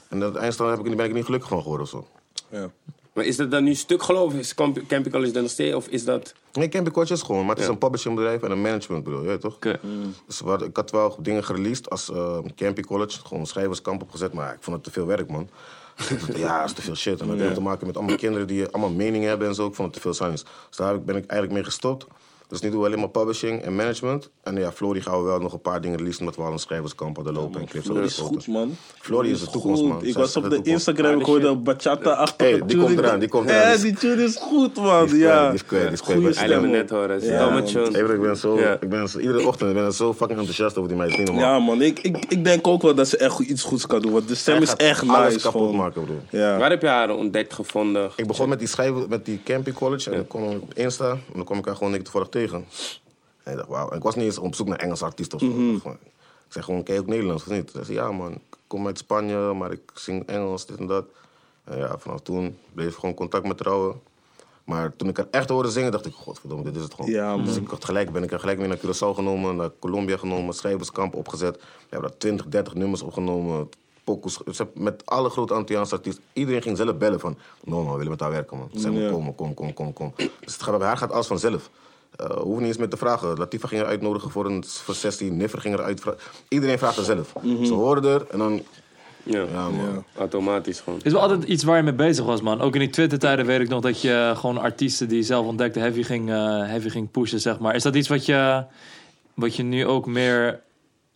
En 0.10 0.20
dat 0.20 0.36
eindstand 0.36 0.78
heb 0.78 0.86
ik, 0.86 0.96
ben 0.98 1.06
ik 1.06 1.14
niet 1.14 1.26
gelukkig 1.26 1.50
van 1.50 1.62
geworden 1.62 1.86
of 1.86 1.90
zo. 1.90 2.08
ja. 2.50 2.70
Maar 3.14 3.26
is 3.26 3.36
dat 3.36 3.52
dan 3.52 3.64
nu 3.64 3.76
stuk 3.76 4.04
geloof? 4.04 4.34
Is 4.34 4.54
Campy 4.88 5.10
College 5.10 5.32
dan 5.32 5.42
nog 5.42 5.52
steeds? 5.52 5.76
Of 5.76 5.88
is 5.88 6.06
dat... 6.06 6.34
Nee, 6.54 6.70
Campy 6.70 6.92
Coach 6.92 7.10
is 7.10 7.22
gewoon, 7.22 7.42
maar 7.42 7.50
het 7.50 7.60
is 7.60 7.66
Ja. 7.66 7.72
een 7.72 7.78
publishingbedrijf 7.78 8.42
en 8.42 8.52
een 8.52 8.62
managementbureau, 8.62 9.24
je 9.26 9.30
weet 9.32 9.42
toch? 9.42 9.56
Oké. 9.56 9.80
Dus 10.28 10.42
ik 10.68 10.76
had 10.76 10.92
wel 10.92 11.16
dingen 11.20 11.44
gereleased 11.44 11.90
als 11.90 12.10
uh, 12.10 12.38
Campy 12.56 12.82
College, 12.82 13.20
gewoon 13.20 13.40
een 13.40 13.46
schrijverskamp 13.48 14.02
opgezet, 14.02 14.34
maar 14.34 14.54
ik 14.54 14.58
vond 14.62 14.76
het 14.76 14.86
te 14.86 14.92
veel 14.92 15.06
werk, 15.06 15.30
man. 15.30 15.50
ja, 16.36 16.58
dat 16.60 16.70
is 16.70 16.74
te 16.76 16.82
veel 16.82 16.96
shit. 16.96 17.22
En 17.22 17.28
dat 17.28 17.38
heeft 17.40 17.54
te 17.56 17.62
maken 17.62 17.88
met 17.88 17.98
allemaal 17.98 18.16
kinderen 18.16 18.48
die 18.48 18.68
allemaal 18.68 18.92
meningen 18.92 19.30
hebben 19.30 19.48
en 19.48 19.56
zo. 19.56 19.68
Ik 19.68 19.76
vond 19.76 19.88
het 19.88 19.96
te 19.96 20.02
veel 20.02 20.14
science. 20.14 20.44
Dus 20.68 20.78
daar 20.78 21.02
ben 21.02 21.16
ik 21.16 21.26
eigenlijk 21.26 21.52
mee 21.52 21.64
gestopt. 21.64 22.08
Dus 22.48 22.62
nu 22.62 22.70
doen 22.70 22.80
we 22.80 22.86
alleen 22.86 23.00
maar 23.00 23.10
publishing 23.10 23.62
en 23.62 23.76
management. 23.76 24.30
En 24.44 24.56
ja, 24.56 24.72
Flory 24.72 25.02
gaan 25.02 25.18
we 25.20 25.24
wel 25.26 25.40
nog 25.40 25.54
een 25.54 25.62
paar 25.62 25.82
dingen 25.82 25.98
releasen, 25.98 26.20
omdat 26.20 26.36
we 26.36 26.42
al 26.42 26.52
een 26.52 26.60
schrijverskamp 26.60 27.16
hadden 27.16 27.34
lopen 27.34 27.60
en 27.62 27.68
clips 27.68 27.86
hadden 27.88 28.04
is 28.06 28.18
goed, 28.18 28.48
man. 28.48 28.76
Flory 29.02 29.30
is 29.32 29.40
de 29.40 29.50
toekomst, 29.50 29.82
Goed. 29.82 29.90
man. 29.90 30.04
Ik 30.04 30.12
Zij 30.12 30.22
was 30.22 30.36
op 30.38 30.50
de. 30.50 30.60
Instagram, 30.64 31.20
ik 31.20 31.26
hoorde 31.26 31.56
bachata-achtige 31.56 32.50
Hey, 32.52 32.66
die 32.66 32.78
komt 32.78 32.98
eraan, 32.98 33.20
die 33.20 33.30
komt 33.30 33.50
eraan. 33.50 33.72
Eh, 33.74 33.82
Die 33.82 33.94
tune 33.96 34.24
is 34.24 34.36
goed, 34.36 34.76
man. 34.76 35.06
Die 35.06 35.16
is 35.16 35.22
Ja. 35.22 35.36
kwijt, 35.38 35.52
die 35.52 35.54
is 35.54 35.64
kwijt, 35.66 35.84
die 35.84 35.92
is 35.92 36.02
kwijt. 36.02 36.20
Goeie 36.20 36.34
Maar- 36.36 36.44
Hij 36.50 36.56
me 36.56 36.60
stem, 36.68 36.72
net 36.72 36.90
horen. 36.90 37.24
Ja, 37.24 37.46
domme 37.46 37.64
tune. 37.64 38.14
Ik 38.14 38.22
ben 38.22 38.38
zo, 38.38 38.60
Ja. 38.60 38.78
ik 38.82 38.90
ben 38.90 39.10
zo, 39.10 39.20
iedere 39.20 39.48
ochtend 39.48 39.74
ben 39.74 39.86
ik 39.88 39.92
zo 39.94 40.14
fucking 40.14 40.38
enthousiast 40.40 40.78
over 40.78 40.90
die 40.90 40.98
meid. 40.98 41.30
Ja, 41.34 41.60
man. 41.60 41.82
Ik, 41.82 42.00
ik, 42.00 42.26
ik 42.28 42.44
denk 42.44 42.68
ook 42.68 42.82
wel 42.82 42.96
dat 42.96 43.08
ze 43.08 43.18
echt 43.18 43.32
goed- 43.32 43.46
iets 43.48 43.64
goeds 43.64 43.88
kan 43.88 44.02
doen. 44.02 44.12
Want 44.12 44.28
de 44.28 44.36
stem 44.36 44.62
is 44.62 44.76
echt 44.76 45.08
alles 45.08 45.34
nice. 45.34 45.40
kapot 45.46 45.62
gewoon. 45.62 45.76
maken, 45.76 46.04
bro. 46.06 46.14
Ja. 46.30 46.58
Waar 46.58 46.70
heb 46.70 46.82
je 46.82 46.88
haar 46.88 47.10
ontdekt, 47.16 47.54
gevonden? 47.54 48.10
Ik 48.16 48.28
begon 48.28 48.50
met 48.50 48.60
die 48.60 48.68
schrijven, 48.68 49.06
met 49.10 49.26
die 49.26 49.42
Camping 49.44 49.76
College. 49.76 50.10
En 50.10 50.16
dan 50.16 50.28
kwam 50.28 50.44
ik 50.52 50.62
op 50.62 50.74
Insta. 50.74 51.10
En 51.12 51.20
dan 51.34 51.44
kwam 51.46 51.58
ik 51.58 51.66
haar 51.66 51.76
gewoon 51.76 52.02
toevallig 52.02 52.28
tegen. 52.40 52.66
En 53.44 53.52
ik 53.52 53.58
dacht, 53.58 53.70
wauw. 53.70 53.94
Ik 53.94 54.04
was 54.04 54.16
niet 54.16 54.26
eens 54.26 54.38
op 54.38 54.56
zoek 54.56 54.68
naar 54.68 54.80
Engelse 54.80 55.06
artiesten 55.06 55.38
of 55.38 55.44
zo. 55.44 55.50
Mhm. 55.50 55.76
Ik 55.76 56.52
zei 56.52 56.64
gewoon, 56.64 56.82
je 56.86 57.00
ook 57.00 57.08
Nederlands 57.08 57.44
of 57.44 57.50
niet? 57.50 57.72
Ze 57.72 57.84
zei, 57.84 57.98
ja 57.98 58.12
man, 58.12 58.32
ik 58.32 58.58
kom 58.68 58.86
uit 58.88 58.98
Spanje, 58.98 59.54
maar 59.54 59.72
ik 59.72 59.92
zing 59.94 60.26
Engels, 60.26 60.66
dit 60.66 60.78
en 60.78 60.88
dat. 60.88 61.06
En 61.64 61.78
ja, 61.78 61.98
vanaf 61.98 62.22
toen 62.22 62.58
bleef 62.74 62.88
ik 62.92 62.96
gewoon 63.00 63.16
contact 63.16 63.48
met 63.48 63.58
trouwen. 63.58 64.02
Maar 64.64 64.96
toen 64.96 65.10
ik 65.10 65.18
haar 65.18 65.28
echt 65.32 65.50
hoorde 65.50 65.70
zingen, 65.70 65.92
dacht 65.92 66.06
ik, 66.06 66.14
godverdomme, 66.14 66.64
dit 66.64 66.76
is 66.76 66.82
het 66.84 66.94
gewoon. 66.94 67.12
Ja, 67.12 67.38
dus 67.38 67.56
ik 67.56 67.68
had 67.68 67.86
gelijk, 67.86 68.12
ben 68.12 68.24
ik 68.24 68.32
er 68.32 68.40
gelijk 68.40 68.58
weer 68.58 68.68
naar 68.68 68.78
Curaçao 68.78 69.16
genomen, 69.16 69.56
naar 69.56 69.70
Colombia 69.80 70.18
genomen, 70.18 70.54
schrijverskamp 70.54 71.16
opgezet. 71.16 71.56
We 71.56 71.62
hebben 71.90 72.10
daar 72.10 72.18
20, 72.18 72.46
30 72.46 72.74
nummers 72.74 73.02
opgenomen. 73.02 73.70
Pokus, 74.04 74.40
met 74.74 75.06
alle 75.06 75.30
grote 75.30 75.54
Antilliaanse 75.54 75.96
artiesten. 75.96 76.24
Iedereen 76.34 76.62
ging 76.62 76.78
zelf 76.78 76.98
bellen 76.98 77.20
van, 77.20 77.38
no 77.64 77.84
man, 77.84 77.92
we 77.92 77.98
willen 77.98 78.12
met 78.12 78.20
haar 78.20 78.32
werken 78.32 78.58
man. 78.58 78.70
Ze 78.74 78.80
zei, 78.80 79.00
Ja. 79.00 79.12
kom, 79.12 79.36
kom, 79.36 79.54
kom, 79.54 79.74
kom, 79.74 79.94
kom. 79.94 80.14
Dus 80.16 80.54
het 80.54 80.64
gaat, 80.64 80.78
bij 80.78 80.88
haar 80.88 80.98
gaat 80.98 81.12
alles 81.12 81.28
vanzelf. 81.28 81.70
Eh 82.16 82.28
we 82.28 82.34
hoeven 82.34 82.58
niet 82.58 82.68
eens 82.68 82.78
meer 82.78 82.90
te 82.90 82.98
vragen. 82.98 83.38
Latifa 83.38 83.68
ging 83.68 83.82
er 83.82 83.88
uitnodigen 83.88 84.32
voor 84.32 84.46
een 84.46 84.64
voor 84.68 84.96
sessie. 84.96 85.32
Niffer 85.32 85.60
ging 85.62 85.74
er 85.74 85.84
uitvragen. 85.84 86.20
Iedereen 86.48 86.78
vraagt 86.78 86.98
er 86.98 87.04
zelf. 87.04 87.34
Ze 87.64 87.74
hoorden 87.74 88.14
er 88.14 88.26
en 88.32 88.38
dan... 88.38 88.62
Ja, 89.24 89.40
Ja, 89.54 89.70
man. 89.70 90.04
automatisch 90.18 90.80
gewoon. 90.80 90.98
Het 90.98 91.08
is 91.08 91.12
wel 91.14 91.22
altijd 91.22 91.44
iets 91.44 91.64
waar 91.64 91.78
je 91.78 91.84
mee 91.84 91.94
bezig 91.94 92.26
was, 92.26 92.42
man. 92.42 92.62
Ook 92.62 92.74
in 92.74 92.80
die 92.80 92.90
Twitter-tijden 92.90 93.46
weet 93.46 93.60
ik 93.60 93.70
nog 93.70 93.82
dat 93.82 94.02
je 94.02 94.34
gewoon 94.36 94.58
artiesten 94.58 95.08
die 95.08 95.18
je 95.18 95.24
zelf 95.24 95.46
ontdekte 95.46 95.80
heavy 95.80 96.04
ging, 96.04 96.30
eh, 96.30 96.36
heavy 96.60 96.90
ging 96.90 97.12
pushen, 97.12 97.40
zeg 97.42 97.60
maar. 97.60 97.76
Is 97.76 97.84
dat 97.84 97.96
iets 97.96 98.08
wat 98.08 98.26
je, 98.26 98.64
wat 99.34 99.56
je 99.56 99.64
nu 99.64 99.86
ook 99.86 100.06
meer 100.06 100.60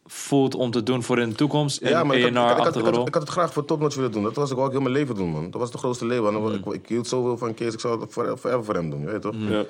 voelt 0.06 0.56
om 0.56 0.72
te 0.72 0.84
doen 0.84 1.04
voor 1.04 1.20
in 1.20 1.30
de 1.30 1.36
toekomst? 1.36 1.82
In 1.82 1.90
Ja, 1.90 2.04
maar 2.04 2.16
ik 2.18 2.24
had, 2.24 2.32
ik, 2.32 2.36
had, 2.38 2.46
ik, 2.46 2.58
had, 2.58 2.60
ik, 2.60 2.66
achtige 2.68 2.86
had, 2.86 2.96
rol? 2.96 3.08
ik 3.08 3.14
had 3.14 3.24
het 3.24 3.32
graag 3.32 3.54
voor 3.54 3.66
Topnotch 3.66 3.96
willen 3.96 4.12
doen. 4.12 4.24
Dat 4.24 4.36
was 4.36 4.52
ik 4.52 4.58
ook 4.58 4.72
heel 4.72 4.82
mijn 4.82 4.94
leven 4.94 5.16
doen, 5.16 5.30
man. 5.30 5.52
Dat 5.52 5.62
was 5.62 5.72
de 5.72 5.78
grootste 5.78 6.06
leven. 6.06 6.28
En 6.28 6.42
Mm. 6.42 6.54
ik, 6.54 6.66
ik 6.66 6.88
hield 6.88 7.08
zoveel 7.08 7.38
van 7.38 7.54
Kees. 7.54 7.74
Ik 7.74 7.80
zou 7.80 8.02
het 8.02 8.14
voor, 8.14 8.38
forever 8.38 8.64
voor 8.64 8.76
hem 8.76 8.90
doen, 8.90 9.02
je 9.02 9.06
weet 9.08 9.22
toch? 9.22 9.36
Ja. 9.38 9.64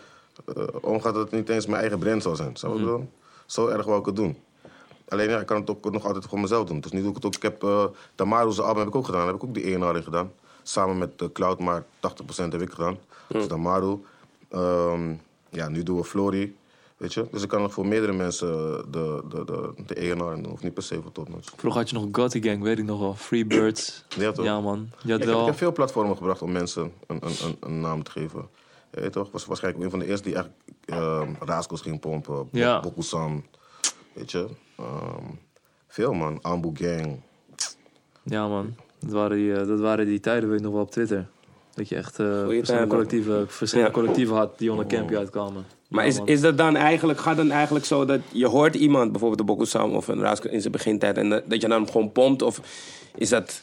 Eh, 0.45 0.63
Omgaat 0.81 1.13
dat 1.13 1.23
het 1.23 1.31
niet 1.31 1.49
eens 1.49 1.65
mijn 1.65 1.81
eigen 1.81 1.99
brand 1.99 2.21
zou 2.23 2.35
zijn. 2.35 2.57
Zou 2.57 2.73
ik 2.73 2.79
bedoelen? 2.79 3.09
Zo 3.45 3.67
erg 3.67 3.85
wou 3.85 3.99
ik 3.99 4.05
het 4.05 4.15
doen. 4.15 4.37
Alleen 5.07 5.29
ja, 5.29 5.39
ik 5.39 5.45
kan 5.45 5.59
het 5.59 5.69
ook 5.69 5.91
nog 5.91 6.05
altijd 6.05 6.25
voor 6.25 6.39
mezelf 6.39 6.67
doen. 6.67 6.79
Dus 6.79 6.91
nu 6.91 6.99
doe 7.01 7.09
ik 7.09 7.15
het 7.15 7.25
ook. 7.25 7.35
Ik 7.35 7.41
heb 7.41 7.63
uh, 7.63 7.85
Tamaru's 8.15 8.59
album 8.59 8.77
heb 8.77 8.87
ik 8.87 8.95
ook 8.95 9.05
gedaan. 9.05 9.25
Heb 9.25 9.35
ik 9.35 9.43
ook 9.43 9.53
die 9.53 9.63
ENR 9.63 9.95
in 9.95 10.03
gedaan. 10.03 10.31
Samen 10.63 10.97
met 10.97 11.21
uh, 11.21 11.27
Cloud, 11.33 11.59
maar 11.59 11.83
80% 11.83 11.85
heb 12.35 12.61
ik 12.61 12.71
gedaan. 12.71 12.97
Dus 13.27 13.47
Tamaru. 13.47 13.97
Ehm, 14.49 15.13
ja, 15.49 15.69
nu 15.69 15.83
doen 15.83 15.97
we 15.97 16.03
Flory. 16.03 16.53
Weet 16.97 17.13
je? 17.13 17.27
Dus 17.31 17.43
ik 17.43 17.49
kan 17.49 17.61
nog 17.61 17.73
voor 17.73 17.87
meerdere 17.87 18.13
mensen 18.13 18.47
de, 18.91 19.23
de, 19.29 19.45
de, 19.45 19.73
de 19.85 19.93
ENR 19.93 20.35
doen. 20.35 20.51
Of 20.51 20.63
niet 20.63 20.73
per 20.73 20.83
se 20.83 21.01
voor 21.01 21.11
Topnotch. 21.11 21.51
Vroeger 21.55 21.79
had 21.81 21.89
je 21.89 21.95
nog 21.95 22.07
Gotti 22.11 22.41
Gang, 22.41 22.61
weet 22.61 22.77
ik 22.77 22.85
nog 22.85 22.99
wel. 22.99 23.15
Freebirds. 23.15 24.03
Ja, 24.17 24.31
toch? 24.31 24.45
Ja, 24.45 24.59
man. 24.59 24.89
Je 25.03 25.11
had 25.11 25.21
Ik 25.21 25.27
heb, 25.27 25.37
ik 25.37 25.45
heb 25.45 25.57
veel 25.57 25.71
platformen 25.71 26.17
gebracht 26.17 26.41
om 26.41 26.51
mensen 26.51 26.91
een, 27.07 27.17
een, 27.21 27.31
een, 27.43 27.57
een 27.59 27.81
naam 27.81 28.03
te 28.03 28.11
geven. 28.11 28.49
Je 28.91 28.99
weet 29.01 29.11
toch? 29.11 29.31
was 29.31 29.45
waarschijnlijk 29.45 29.83
een 29.83 29.89
van 29.89 29.99
de 29.99 30.05
eerste 30.05 30.27
die 30.29 30.37
echt 30.37 30.49
ehm 30.85 31.33
Raaskos 31.39 31.81
ging 31.81 31.99
pompen. 31.99 32.33
Bo- 32.35 32.47
Ja. 32.51 32.79
Bokusam. 32.79 33.45
Weet 34.13 34.31
je? 34.31 34.47
Ehm, 34.77 35.23
veel 35.87 36.13
man. 36.13 36.41
Ambu 36.41 36.69
Gang. 36.73 37.21
Ja, 38.23 38.47
man. 38.47 38.75
Dat 38.99 39.11
waren, 39.11 39.37
die, 39.37 39.53
eh, 39.55 39.67
dat 39.67 39.79
waren 39.79 40.05
die 40.05 40.19
tijden, 40.19 40.49
weet 40.49 40.57
ik 40.57 40.63
nog 40.63 40.73
wel 40.73 40.81
op 40.81 40.91
Twitter. 40.91 41.27
Dat 41.73 41.89
je 41.89 41.95
echt 41.95 42.19
eh, 42.19 42.25
verschillende, 42.25 42.65
tijden. 42.65 42.87
collectieven, 42.87 43.49
verschillende 43.49 43.91
Ja. 43.91 43.97
collectieven 43.99 44.35
had 44.35 44.57
die 44.59 44.71
onder 44.71 44.85
Campy 44.85 45.15
uitkwamen. 45.15 45.65
Maar 45.87 46.03
Ja, 46.03 46.09
is, 46.09 46.17
man. 46.17 46.27
is 46.27 46.41
dat 46.41 46.57
dan 46.57 46.75
eigenlijk, 46.75 47.19
gaat 47.19 47.37
dan 47.37 47.51
eigenlijk 47.51 47.85
zo 47.85 48.05
dat 48.05 48.19
je 48.31 48.47
hoort 48.47 48.75
iemand, 48.75 49.11
bijvoorbeeld 49.11 49.39
de 49.39 49.45
Bokusam 49.53 49.95
of 49.95 50.07
een 50.07 50.19
Raasko 50.19 50.49
in 50.49 50.59
zijn 50.61 50.71
begintijd, 50.73 51.17
en 51.17 51.29
dat, 51.29 51.43
dat 51.49 51.61
je 51.61 51.67
dan 51.67 51.87
gewoon 51.89 52.11
pompt? 52.11 52.41
Of 52.41 52.61
is 53.15 53.29
dat. 53.29 53.61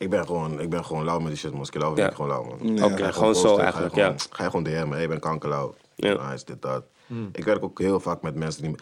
Ik 0.00 0.10
ben 0.10 0.26
gewoon, 0.26 0.60
ik 0.60 0.70
ben 0.70 0.84
gewoon 0.84 1.04
lauw 1.04 1.18
met 1.18 1.28
die 1.28 1.36
shit, 1.36 1.52
man. 1.52 1.62
Ik 1.62 1.96
Ja. 1.96 2.10
gewoon 2.10 2.30
lauw, 2.30 2.44
man. 2.44 2.76
Ja. 2.76 2.84
Oké, 2.84 2.96
Ga 2.96 3.06
je 3.06 3.12
gewoon 3.12 3.34
zo 3.34 3.42
posten, 3.42 3.62
eigenlijk, 3.62 3.94
ga 3.94 4.00
je 4.00 4.06
ja. 4.06 4.14
gewoon, 4.16 4.34
Ga 4.36 4.42
je 4.44 4.50
gewoon 4.50 4.64
DM'en, 4.64 4.90
hey, 4.90 5.02
ik 5.02 5.08
ben 5.08 5.20
kankerlauw. 5.20 5.74
Ja. 5.94 6.30
Nice, 6.30 6.44
dit, 6.44 6.62
dat. 6.62 6.84
Hmm. 7.06 7.28
Ik 7.32 7.44
werk 7.44 7.64
ook 7.64 7.78
heel 7.78 8.00
vaak 8.00 8.22
met 8.22 8.34
mensen 8.34 8.62
die... 8.62 8.74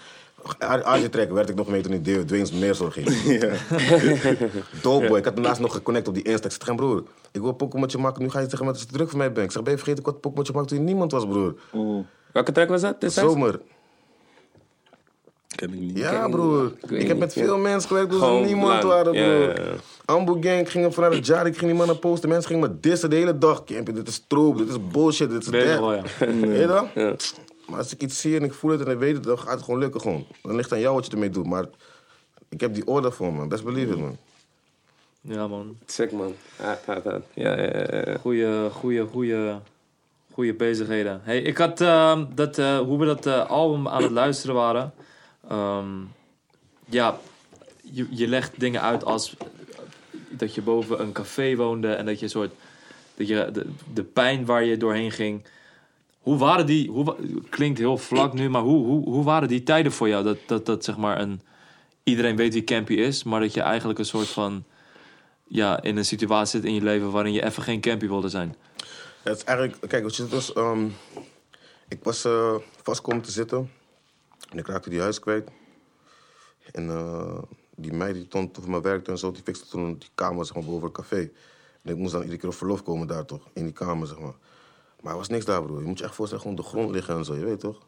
Als 0.85 1.01
je 1.01 1.09
trek 1.09 1.33
werkte 1.33 1.53
ik 1.53 1.59
nog 1.59 1.69
mee 1.69 1.83
toen 1.83 1.93
ik 1.93 2.05
Dwayne's 2.27 2.53
meer 2.53 2.75
zorg 2.75 2.95
ging. 2.95 3.09
Dopeboy, 4.83 5.19
ik 5.19 5.25
had 5.25 5.35
hem 5.35 5.43
laatst 5.43 5.61
nog 5.61 5.73
geconnect 5.73 6.09
op 6.09 6.15
die 6.15 6.23
Insta. 6.23 6.49
Ik 6.49 6.55
zeg 6.63 6.75
broer, 6.75 7.03
ik 7.33 7.41
wil 7.41 7.53
Pokémon 7.53 7.81
met 7.81 7.93
je 7.93 7.99
maken. 7.99 8.23
Nu 8.23 8.31
ga 8.31 8.41
je 8.41 8.49
zeggen 8.49 8.67
dat 8.67 8.81
het 8.81 8.93
druk 8.93 9.09
voor 9.09 9.19
mij 9.19 9.33
bent. 9.33 9.47
Ik 9.47 9.53
zeg, 9.53 9.63
ben 9.63 9.73
je 9.73 9.79
vergeten 9.79 10.01
ik 10.05 10.07
had 10.11 10.21
Pokémon 10.21 10.39
met 10.39 10.47
je 10.47 10.53
maken 10.53 10.69
toen 10.69 10.79
je 10.79 10.85
niemand 10.85 11.13
was, 11.13 11.27
broer. 11.27 11.55
Welke 12.33 12.53
track 12.53 12.69
was 12.69 12.81
dat? 12.81 12.97
Zomer. 13.01 13.61
Ken 15.59 15.73
ik 15.73 15.81
niet. 15.81 15.99
Ja, 15.99 16.29
broer. 16.29 16.73
Ik, 16.89 17.09
heb 17.09 17.19
met 17.19 17.33
veel 17.33 17.59
mensen 17.59 17.89
gewerkt, 17.89 18.11
dus 18.11 18.19
Gewoon 18.19 18.45
niemand 18.45 18.83
lang. 18.83 18.85
waren, 18.85 19.13
broer. 19.13 19.61
ja. 19.65 19.75
Ambu 20.05 20.33
Gang, 20.41 20.61
ik 20.61 20.69
ging 20.69 20.95
vanuit 20.95 21.15
het 21.15 21.27
jaar, 21.27 21.47
ik 21.47 21.57
ging 21.57 21.71
die 21.71 21.79
mannen 21.79 21.99
posten. 21.99 22.29
Mensen 22.29 22.51
gingen 22.51 22.69
me 22.71 22.81
dissen 22.81 23.11
de 23.11 23.17
hele 23.17 23.39
dag. 23.39 23.65
Campy, 23.65 23.93
dit 23.93 24.09
is 24.09 24.25
troep, 24.27 24.59
dit 24.59 24.69
is 24.69 24.77
bullshit, 24.93 25.31
dit 25.31 25.41
is 25.41 25.47
dat. 25.47 25.63
wel, 25.63 25.95
ja. 25.95 26.03
Weet 26.41 26.61
je 26.61 26.67
dat? 26.67 26.87
Ja. 26.95 27.15
Maar 27.69 27.79
als 27.79 27.93
ik 27.93 28.03
iets 28.03 28.21
zie 28.21 28.37
en 28.37 28.45
ik 28.45 28.53
voel 28.53 28.71
het 28.71 28.81
en 28.81 28.91
ik 28.93 28.99
weet 28.99 29.15
het, 29.15 29.25
dan 29.25 29.39
gaat 29.39 29.55
het 29.55 29.63
gewoon 29.63 29.81
lukken 29.81 30.01
gewoon. 30.01 30.27
Dan 30.43 30.55
ligt 30.55 30.65
het 30.65 30.73
aan 30.73 30.81
jou 30.81 30.95
wat 30.95 31.07
je 31.07 31.13
ermee 31.13 31.31
doet. 31.31 31.47
Maar 31.47 31.65
ik 32.49 32.61
heb 32.61 32.75
die 32.75 32.87
orde 32.87 33.11
voor 33.11 33.33
me. 33.33 33.47
Best 33.47 33.65
believe 33.65 33.93
it, 33.93 33.99
man. 33.99 34.17
Ja, 35.21 35.47
man. 35.47 35.77
Sick 35.87 36.13
man. 36.13 36.35
Ja, 36.59 36.79
ja, 36.87 37.01
ja. 37.05 37.21
ja, 37.35 37.63
ja, 37.63 38.03
ja. 38.05 38.17
Goeie, 38.21 38.71
goeie, 38.71 39.07
goeie, 39.07 39.55
goeie 40.33 40.55
bezigheden. 40.55 41.21
Hey, 41.23 41.41
ik 41.43 41.59
had 41.59 41.81
ehm, 41.81 42.25
dat, 42.35 42.59
eh, 42.59 42.79
hoe 42.79 42.99
we 42.99 43.07
dat 43.07 43.27
eh, 43.27 43.47
album 43.47 43.89
aan 43.89 44.03
het 44.03 44.11
luisteren 44.11 44.55
waren. 44.55 44.93
Ehm, 45.49 45.89
ja, 46.85 47.19
je, 47.83 48.07
je 48.11 48.29
legt 48.29 48.61
dingen 48.61 48.83
uit 48.83 49.05
als 49.05 49.37
dat 50.29 50.55
je 50.55 50.63
boven 50.63 51.01
een 51.01 51.13
café 51.13 51.57
woonde 51.57 51.93
en 51.93 52.07
dat 52.07 52.21
je 52.21 52.29
soort 52.29 52.53
dat 53.15 53.29
je 53.29 53.49
de, 53.53 53.67
de 53.93 54.05
pijn 54.05 54.45
waar 54.45 54.65
je 54.65 54.77
doorheen 54.77 55.11
ging. 55.11 55.45
Hoe 56.19 56.39
waren 56.39 56.67
die? 56.67 56.91
Hoe, 56.91 57.17
klinkt 57.49 57.79
heel 57.79 57.99
vlak 57.99 58.33
nu, 58.33 58.49
maar 58.49 58.63
hoe, 58.63 58.85
hoe, 58.85 59.05
hoe 59.05 59.25
waren 59.25 59.49
die 59.49 59.63
tijden 59.63 59.93
voor 59.93 60.09
jou? 60.09 60.25
Dat, 60.25 60.39
dat, 60.47 60.67
dat 60.67 60.85
zeg 60.85 60.97
maar 60.97 61.21
een 61.21 61.41
iedereen 62.03 62.37
weet 62.37 62.53
wie 62.53 62.65
Campy 62.65 62.93
is, 62.93 63.23
maar 63.23 63.41
dat 63.41 63.55
je 63.55 63.61
eigenlijk 63.61 63.99
een 63.99 64.05
soort 64.05 64.29
van 64.29 64.65
ja, 65.45 65.83
in 65.83 65.97
een 65.97 66.05
situatie 66.05 66.61
zit 66.61 66.69
in 66.69 66.75
je 66.75 66.83
leven 66.83 67.11
waarin 67.11 67.33
je 67.33 67.45
even 67.45 67.63
geen 67.63 67.81
Campy 67.81 68.07
wilde 68.09 68.29
zijn. 68.29 68.55
Ja, 69.25 69.31
het 69.31 69.37
is 69.37 69.45
eigenlijk, 69.45 69.89
kijk, 69.89 70.05
het 70.05 70.29
was, 70.29 70.53
ehm, 70.53 70.87
ik 71.89 71.99
was 72.03 72.25
eh, 72.25 72.55
vast 72.83 73.01
komen 73.01 73.23
te 73.23 73.31
zitten 73.31 73.71
en 74.49 74.59
ik 74.59 74.67
raakte 74.67 74.91
die 74.91 75.01
huis 75.01 75.19
kwijt. 75.19 75.51
En 76.73 76.91
eh, 76.91 77.39
die 77.77 77.93
meid 77.93 78.15
die 78.15 78.29
toen 78.29 78.51
voor 78.53 78.71
me 78.71 78.81
werkte 78.81 79.11
en 79.11 79.19
zo, 79.19 79.33
die 79.33 79.43
fixte 79.43 79.67
toen 79.69 79.97
die 79.99 80.09
kamer 80.15 80.45
zeg 80.45 80.55
maar, 80.55 80.65
boven 80.65 80.83
het 80.89 80.93
café. 80.97 81.31
En 81.83 81.91
ik 81.93 81.97
moest 81.97 82.13
dan 82.13 82.21
iedere 82.23 82.41
keer 82.41 82.49
op 82.49 82.55
verlof 82.55 82.83
komen 82.83 83.07
daar 83.07 83.25
toch, 83.25 83.49
in 83.53 83.65
die 83.65 83.73
kamer 83.73 84.07
zeg 84.07 84.19
maar. 84.19 84.35
Maar 85.03 85.13
er 85.13 85.19
was 85.19 85.29
niks 85.29 85.45
daar, 85.45 85.63
broer. 85.63 85.81
Je 85.81 85.87
moet 85.87 85.99
je 85.99 86.05
echt 86.05 86.15
voorstellen, 86.15 86.43
gewoon 86.45 86.57
de 86.59 86.63
grond 86.69 86.91
liggen 86.91 87.17
en 87.17 87.25
zo, 87.25 87.35
je 87.35 87.45
weet 87.45 87.61
toch? 87.61 87.87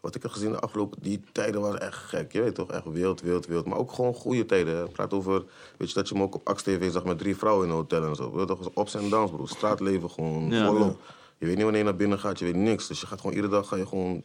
Wat 0.00 0.14
ik 0.14 0.22
heb 0.22 0.30
gezien 0.30 0.50
de 0.52 0.58
afgelopen, 0.60 1.02
die 1.02 1.20
tijden 1.32 1.60
waren 1.60 1.80
echt 1.80 1.94
gek, 1.98 2.32
je 2.32 2.42
weet 2.42 2.54
toch? 2.54 2.70
Echt 2.70 2.84
wild, 2.84 3.20
wild, 3.20 3.46
wild. 3.46 3.66
Maar 3.66 3.78
ook 3.78 3.92
gewoon 3.92 4.14
goede 4.14 4.46
tijden. 4.46 4.76
hè. 4.76 4.84
Ik 4.84 4.92
praat 4.92 5.12
over, 5.12 5.44
weet 5.78 5.88
je, 5.88 5.94
dat 5.94 6.08
je 6.08 6.14
me 6.14 6.22
ook 6.22 6.34
op 6.34 6.48
Ax 6.48 6.62
TV 6.62 6.92
zag 6.92 7.04
met 7.04 7.18
drie 7.18 7.36
vrouwen 7.36 7.64
in 7.64 7.70
een 7.70 7.76
hotel 7.76 8.04
en 8.04 8.14
zo. 8.14 8.30
Je 8.30 8.36
weet 8.36 8.46
toch, 8.46 8.70
ups 8.78 8.94
en 8.94 9.08
downs, 9.10 9.30
broer. 9.30 9.48
Straatleven 9.48 10.10
gewoon, 10.10 10.50
Ja. 10.50 10.66
volop. 10.66 11.00
Je 11.38 11.46
weet 11.46 11.54
niet 11.54 11.62
wanneer 11.64 11.80
je 11.82 11.86
naar 11.88 11.96
binnen 11.96 12.18
gaat, 12.18 12.38
je 12.38 12.44
weet 12.44 12.54
niks. 12.54 12.86
Dus 12.86 13.00
je 13.00 13.06
gaat 13.06 13.20
gewoon 13.20 13.34
iedere 13.36 13.52
dag, 13.52 13.68
ga 13.68 13.76
je 13.76 13.86
gewoon... 13.86 14.22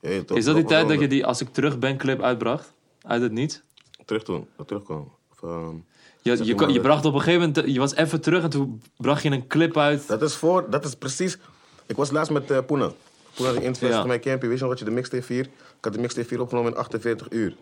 toch, 0.00 0.36
Is 0.38 0.44
dat 0.44 0.54
die 0.54 0.64
tijd 0.64 0.88
dat 0.88 1.00
je 1.00 1.08
die 1.08 1.26
Als 1.26 1.40
ik 1.40 1.48
terug 1.48 1.78
ben 1.78 1.96
clip 1.96 2.22
uitbracht? 2.22 2.72
Uit 3.02 3.22
het 3.22 3.32
niet? 3.32 3.62
Terug 4.04 4.22
toen, 4.22 4.46
dat 4.56 4.66
terugkwam. 4.68 5.12
Of, 5.32 5.42
ehm, 5.42 5.74
Je, 6.22 6.44
je, 6.72 6.80
bracht 6.80 7.04
op 7.04 7.14
een 7.14 7.20
gegeven 7.20 7.48
moment, 7.48 7.72
je 7.72 7.78
was 7.78 7.94
even 7.94 8.20
terug 8.20 8.42
en 8.42 8.50
toen 8.50 8.82
bracht 8.96 9.22
je 9.22 9.30
een 9.30 9.46
clip 9.46 9.76
uit. 9.76 10.08
Dat 10.08 10.22
is 10.22 10.34
voor, 10.34 10.70
dat 10.70 10.84
is 10.84 10.94
precies. 10.94 11.38
Ik 11.86 11.96
was 11.96 12.10
laatst 12.10 12.32
met 12.32 12.50
uh, 12.50 12.58
Poena. 12.66 12.92
Poena 13.34 13.52
die 13.52 13.62
interviewde 13.62 13.94
Ja. 13.94 14.04
mijn 14.04 14.20
camping. 14.20 14.50
Weet 14.50 14.58
je 14.58 14.60
nog 14.60 14.68
wat 14.68 14.78
je 14.78 14.84
de 14.84 14.90
mixtape 14.90 15.22
4? 15.22 15.44
Ik 15.44 15.50
had 15.80 15.92
de 15.92 15.98
mixtape 15.98 16.28
4 16.28 16.40
opgenomen 16.40 16.72
in 16.72 16.78
48 16.78 17.26
uur. 17.30 17.56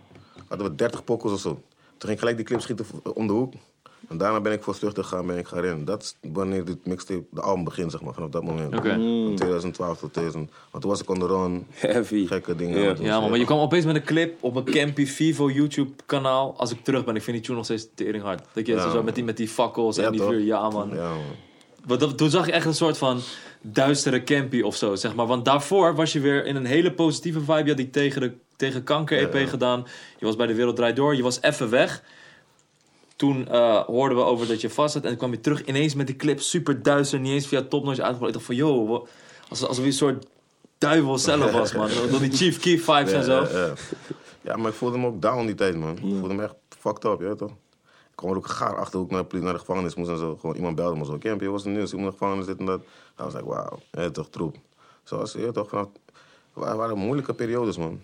Hadden 0.49 0.71
we 0.71 0.75
30 0.75 1.05
pokkels 1.05 1.33
of 1.33 1.41
zo. 1.41 1.49
Toen 1.51 1.61
ging 1.99 2.13
ik 2.13 2.19
gelijk 2.19 2.37
die 2.37 2.47
clip 2.47 2.61
schieten 2.61 2.87
om 3.15 3.27
de 3.27 3.33
hoek. 3.33 3.53
En 4.09 4.17
daarna 4.19 4.41
ben 4.41 4.53
ik 4.53 4.63
voor 4.63 4.75
vlucht 4.75 4.95
gegaan, 4.99 5.27
ben 5.27 5.39
ik 5.39 5.47
gaan 5.47 5.61
rennen. 5.61 5.85
Dat 5.85 6.03
is 6.03 6.17
wanneer 6.33 6.65
dit 6.65 6.87
mixtape, 6.87 7.25
de 7.31 7.41
album 7.41 7.65
begint, 7.65 7.91
zeg 7.91 8.01
maar, 8.03 8.15
vanaf 8.15 8.29
dat 8.31 8.43
moment. 8.43 8.77
Oké. 8.77 8.89
Van 8.91 9.33
2012 9.35 9.99
tot 9.99 10.13
2000. 10.13 10.51
Want 10.71 10.83
toen 10.83 10.93
was 10.93 11.03
ik 11.03 11.11
on 11.11 11.19
the 11.19 11.27
run, 11.27 11.67
Heavy. 11.71 12.27
gekke 12.27 12.55
dingen. 12.57 13.03
Ja. 13.03 13.21
man, 13.21 13.31
maar 13.31 13.39
je 13.39 13.45
kwam 13.45 13.59
opeens 13.59 13.85
met 13.85 13.95
een 13.97 14.05
clip 14.05 14.37
op 14.43 14.57
een 14.57 14.65
Campy 14.65 15.07
Vivo 15.07 15.51
YouTube 15.51 15.91
kanaal. 16.07 16.55
Als 16.57 16.71
ik 16.71 16.85
terug 16.85 17.05
ben, 17.05 17.17
ik 17.17 17.23
vind 17.23 17.37
die 17.37 17.45
tune 17.45 17.57
nog 17.57 17.65
steeds 17.67 17.87
tering 17.95 18.23
hard. 18.25 18.43
Dat 18.53 18.67
je 18.67 18.73
Ja, 18.75 18.91
zo 18.91 19.03
met 19.03 19.15
die, 19.15 19.25
met 19.25 19.37
die 19.37 19.49
fakkels 19.49 19.97
Ja, 19.97 20.05
en 20.05 20.11
die 20.13 20.21
toch? 20.21 20.31
vuur. 20.31 20.41
Ja, 20.41 20.69
man. 20.71 20.91
Ja, 20.95 21.09
man. 21.09 21.19
Want 21.87 22.01
dat- 22.01 22.19
toen 22.19 22.31
zag 22.31 22.47
je 22.47 22.53
echt 22.53 22.67
een 22.67 22.75
soort 22.75 22.99
van 22.99 23.21
duistere 23.63 24.23
campy 24.25 24.61
of 24.61 24.77
zo, 24.77 24.95
zeg 24.95 25.15
maar. 25.15 25.27
Want 25.27 25.45
daarvoor 25.45 25.95
was 25.95 26.13
je 26.13 26.21
weer 26.21 26.47
in 26.47 26.57
een 26.57 26.65
hele 26.67 26.93
positieve 26.93 27.41
vibe. 27.41 27.63
Je 27.63 27.69
had 27.69 27.77
die 27.77 27.91
tegen, 27.91 28.21
de, 28.21 28.33
tegen 28.57 28.85
kanker-EP 28.85 29.49
gedaan. 29.49 29.87
Je 30.19 30.25
was 30.27 30.37
bij 30.37 30.47
De 30.47 30.55
Wereld 30.55 30.77
Draait 30.77 30.97
Door. 30.97 31.17
Je 31.17 31.23
was 31.23 31.43
even 31.43 31.71
weg. 31.71 32.03
Toen 33.19 33.49
eh, 33.49 33.81
hoorden 33.85 34.19
we 34.19 34.25
over 34.25 34.47
dat 34.47 34.61
je 34.61 34.71
vast 34.71 34.93
zat. 34.93 35.03
En 35.03 35.09
toen 35.09 35.19
kwam 35.19 35.31
je 35.31 35.41
terug 35.41 35.65
ineens 35.65 35.95
met 35.95 36.07
die 36.07 36.17
clip. 36.17 36.41
Super 36.41 36.83
duister. 36.83 37.21
Niet 37.21 37.33
eens 37.33 37.47
via 37.47 37.63
topnoise 37.63 38.03
uitgebracht. 38.03 38.35
Ik 38.35 38.47
dacht 38.47 38.59
van, 38.61 38.87
wa- 38.89 39.01
alsof, 39.49 39.69
alsof 39.69 39.85
je 39.85 39.91
een 39.91 39.97
soort 39.97 40.27
duivel 40.79 41.19
zelf 41.19 41.53
was, 41.53 41.73
man. 41.75 41.89
Door 42.11 42.21
die 42.21 42.33
Chief 42.33 42.59
Keef 42.59 42.85
vibes 42.85 43.13
en 43.13 43.25
zo. 43.25 43.33
Ja, 43.43 43.49
ja. 43.67 43.73
ja, 44.41 44.57
maar 44.57 44.71
ik 44.71 44.77
voelde 44.77 44.99
me 44.99 45.07
ook 45.07 45.23
down 45.23 45.47
die 45.47 45.55
tijd, 45.55 45.77
man. 45.77 45.97
Ik 45.97 46.19
voelde 46.19 46.35
me 46.35 46.43
echt 46.43 46.55
fucked 46.69 47.05
up, 47.05 47.21
je 47.21 47.27
weet 47.27 47.39
toch? 47.39 47.51
Ik 47.51 48.25
kwam 48.25 48.31
er 48.31 48.37
ook 48.37 48.47
gaar 48.49 48.77
achter 48.77 48.97
hoe 48.99 49.07
ik 49.07 49.13
naar 49.13 49.23
de, 49.23 49.27
poli- 49.29 49.43
naar 49.43 49.53
de 49.53 49.59
gevangenis 49.59 49.95
moest 49.95 50.11
en 50.11 50.19
zo. 50.19 50.37
Gewoon 50.41 50.57
iemand 50.57 50.75
belde 50.77 50.99
me 50.99 51.05
zo. 51.05 51.19
Campy, 51.19 51.47
was 51.47 51.65
het 51.65 51.73
nieuws? 51.73 51.93
Ik 51.93 51.99
moet 51.99 52.03
naar 52.03 52.11
de 52.11 52.17
gevangenis, 52.19 52.47
dit 52.47 52.59
en 52.59 52.65
dat. 52.65 52.81
Dan 53.17 53.27
was 53.31 53.35
ik, 53.35 53.45
wauw, 53.47 53.79
weet 53.91 54.15
toch, 54.15 54.29
troep. 54.31 54.57
Zoals, 55.05 55.33
je 55.33 55.51
toch, 55.53 55.69
vanaf... 55.69 55.87
Het 56.55 56.77
waren 56.77 56.99
moeilijke 56.99 57.35
periodes, 57.35 57.77
man. 57.79 58.01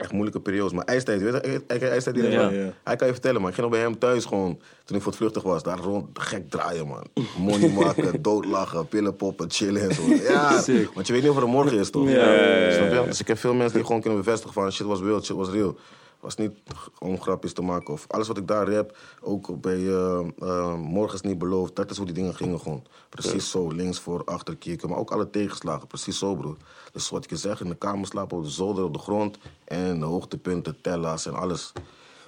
Echt 0.00 0.12
moeilijke 0.12 0.40
periodes. 0.40 0.72
Maar 0.72 0.84
ijstijd, 0.84 1.22
weet 1.22 1.32
je, 1.44 1.52
ik- 1.52 1.72
ik- 1.72 1.82
ijstijd 1.82 2.16
die 2.16 2.30
Ja. 2.30 2.48
Ja. 2.48 2.72
Hij 2.84 2.96
kan 2.96 3.06
je 3.06 3.12
vertellen, 3.12 3.40
man. 3.40 3.48
Ik 3.50 3.54
ging 3.56 3.66
nog 3.68 3.76
bij 3.76 3.86
hem 3.86 3.98
thuis 3.98 4.24
gewoon, 4.24 4.60
toen 4.84 4.96
ik 4.96 5.02
voor 5.02 5.12
het 5.12 5.20
vluchtig 5.20 5.42
was, 5.42 5.62
daar 5.62 5.78
rond 5.78 6.18
gek 6.18 6.50
draaien, 6.50 6.86
man. 6.86 7.02
Money 7.38 7.68
maken, 7.84 8.22
doodlachen, 8.22 8.88
pillen 8.88 9.16
poppen, 9.16 9.50
chillen 9.50 9.88
en 9.88 9.94
zo. 9.94 10.02
Ja, 10.02 10.60
Sick. 10.62 10.90
want 10.94 11.06
je 11.06 11.12
weet 11.12 11.22
niet 11.22 11.30
of 11.30 11.36
er 11.36 11.48
morgen 11.48 11.78
is, 11.78 11.90
toch? 11.90 12.08
Ja, 12.08 12.32
ja? 12.34 13.02
Dus 13.04 13.20
ik 13.20 13.28
heb 13.28 13.38
veel 13.38 13.54
mensen 13.54 13.76
die 13.76 13.86
gewoon 13.86 14.00
kunnen 14.00 14.18
bevestigen 14.18 14.52
van 14.54 14.72
shit 14.72 14.86
was 14.86 15.00
wild, 15.00 15.24
shit 15.24 15.36
was 15.36 15.50
real. 15.50 15.76
Was 16.20 16.36
niet 16.36 16.50
om 16.98 17.20
grapjes 17.20 17.52
te 17.52 17.62
maken 17.62 17.92
of 17.92 18.04
alles 18.08 18.28
wat 18.28 18.36
ik 18.38 18.46
daar 18.46 18.66
heb, 18.66 18.96
ook 19.20 19.60
bij 19.60 19.86
eh, 19.88 20.20
eh, 20.38 20.74
Morgen 20.74 21.14
is 21.14 21.20
niet 21.20 21.38
beloofd, 21.38 21.76
dat 21.76 21.90
is 21.90 21.96
hoe 21.96 22.06
die 22.06 22.14
dingen 22.14 22.34
gingen 22.34 22.60
gewoon. 22.60 22.84
Precies 23.08 23.50
zo, 23.50 23.68
links, 23.70 24.00
voor, 24.00 24.22
achter, 24.24 24.56
kieken, 24.56 24.88
maar 24.88 24.98
ook 24.98 25.10
alle 25.10 25.30
tegenslagen, 25.30 25.86
precies 25.86 26.18
zo 26.18 26.34
broer. 26.34 26.56
Dus 26.92 27.08
wat 27.08 27.24
ik 27.24 27.30
je 27.30 27.36
zeg, 27.36 27.60
in 27.60 27.68
de 27.68 27.74
kamer 27.74 28.06
slapen, 28.06 28.36
op 28.36 28.44
de 28.44 28.50
zolder, 28.50 28.84
op 28.84 28.92
de 28.92 28.98
grond 28.98 29.38
en 29.64 29.98
de 29.98 30.04
hoogtepunten, 30.04 30.76
tella's 30.80 31.26
en 31.26 31.34
alles. 31.34 31.72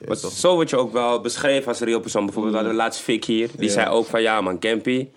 Maar 0.06 0.16
zo 0.16 0.54
wordt 0.54 0.70
je 0.70 0.76
ook 0.76 0.92
wel 0.92 1.20
beschreven 1.20 1.68
als 1.68 1.80
real 1.80 2.00
persoon. 2.00 2.24
Bijvoorbeeld, 2.24 2.54
we 2.54 2.60
hadden 2.60 2.80
laatst 2.80 3.00
Fik 3.00 3.24
hier. 3.24 3.50
Die 3.56 3.70
zei 3.70 3.90
ook 3.90 4.06
van, 4.06 4.22
ja 4.22 4.40
man, 4.40 4.58
Campy. 4.58 5.08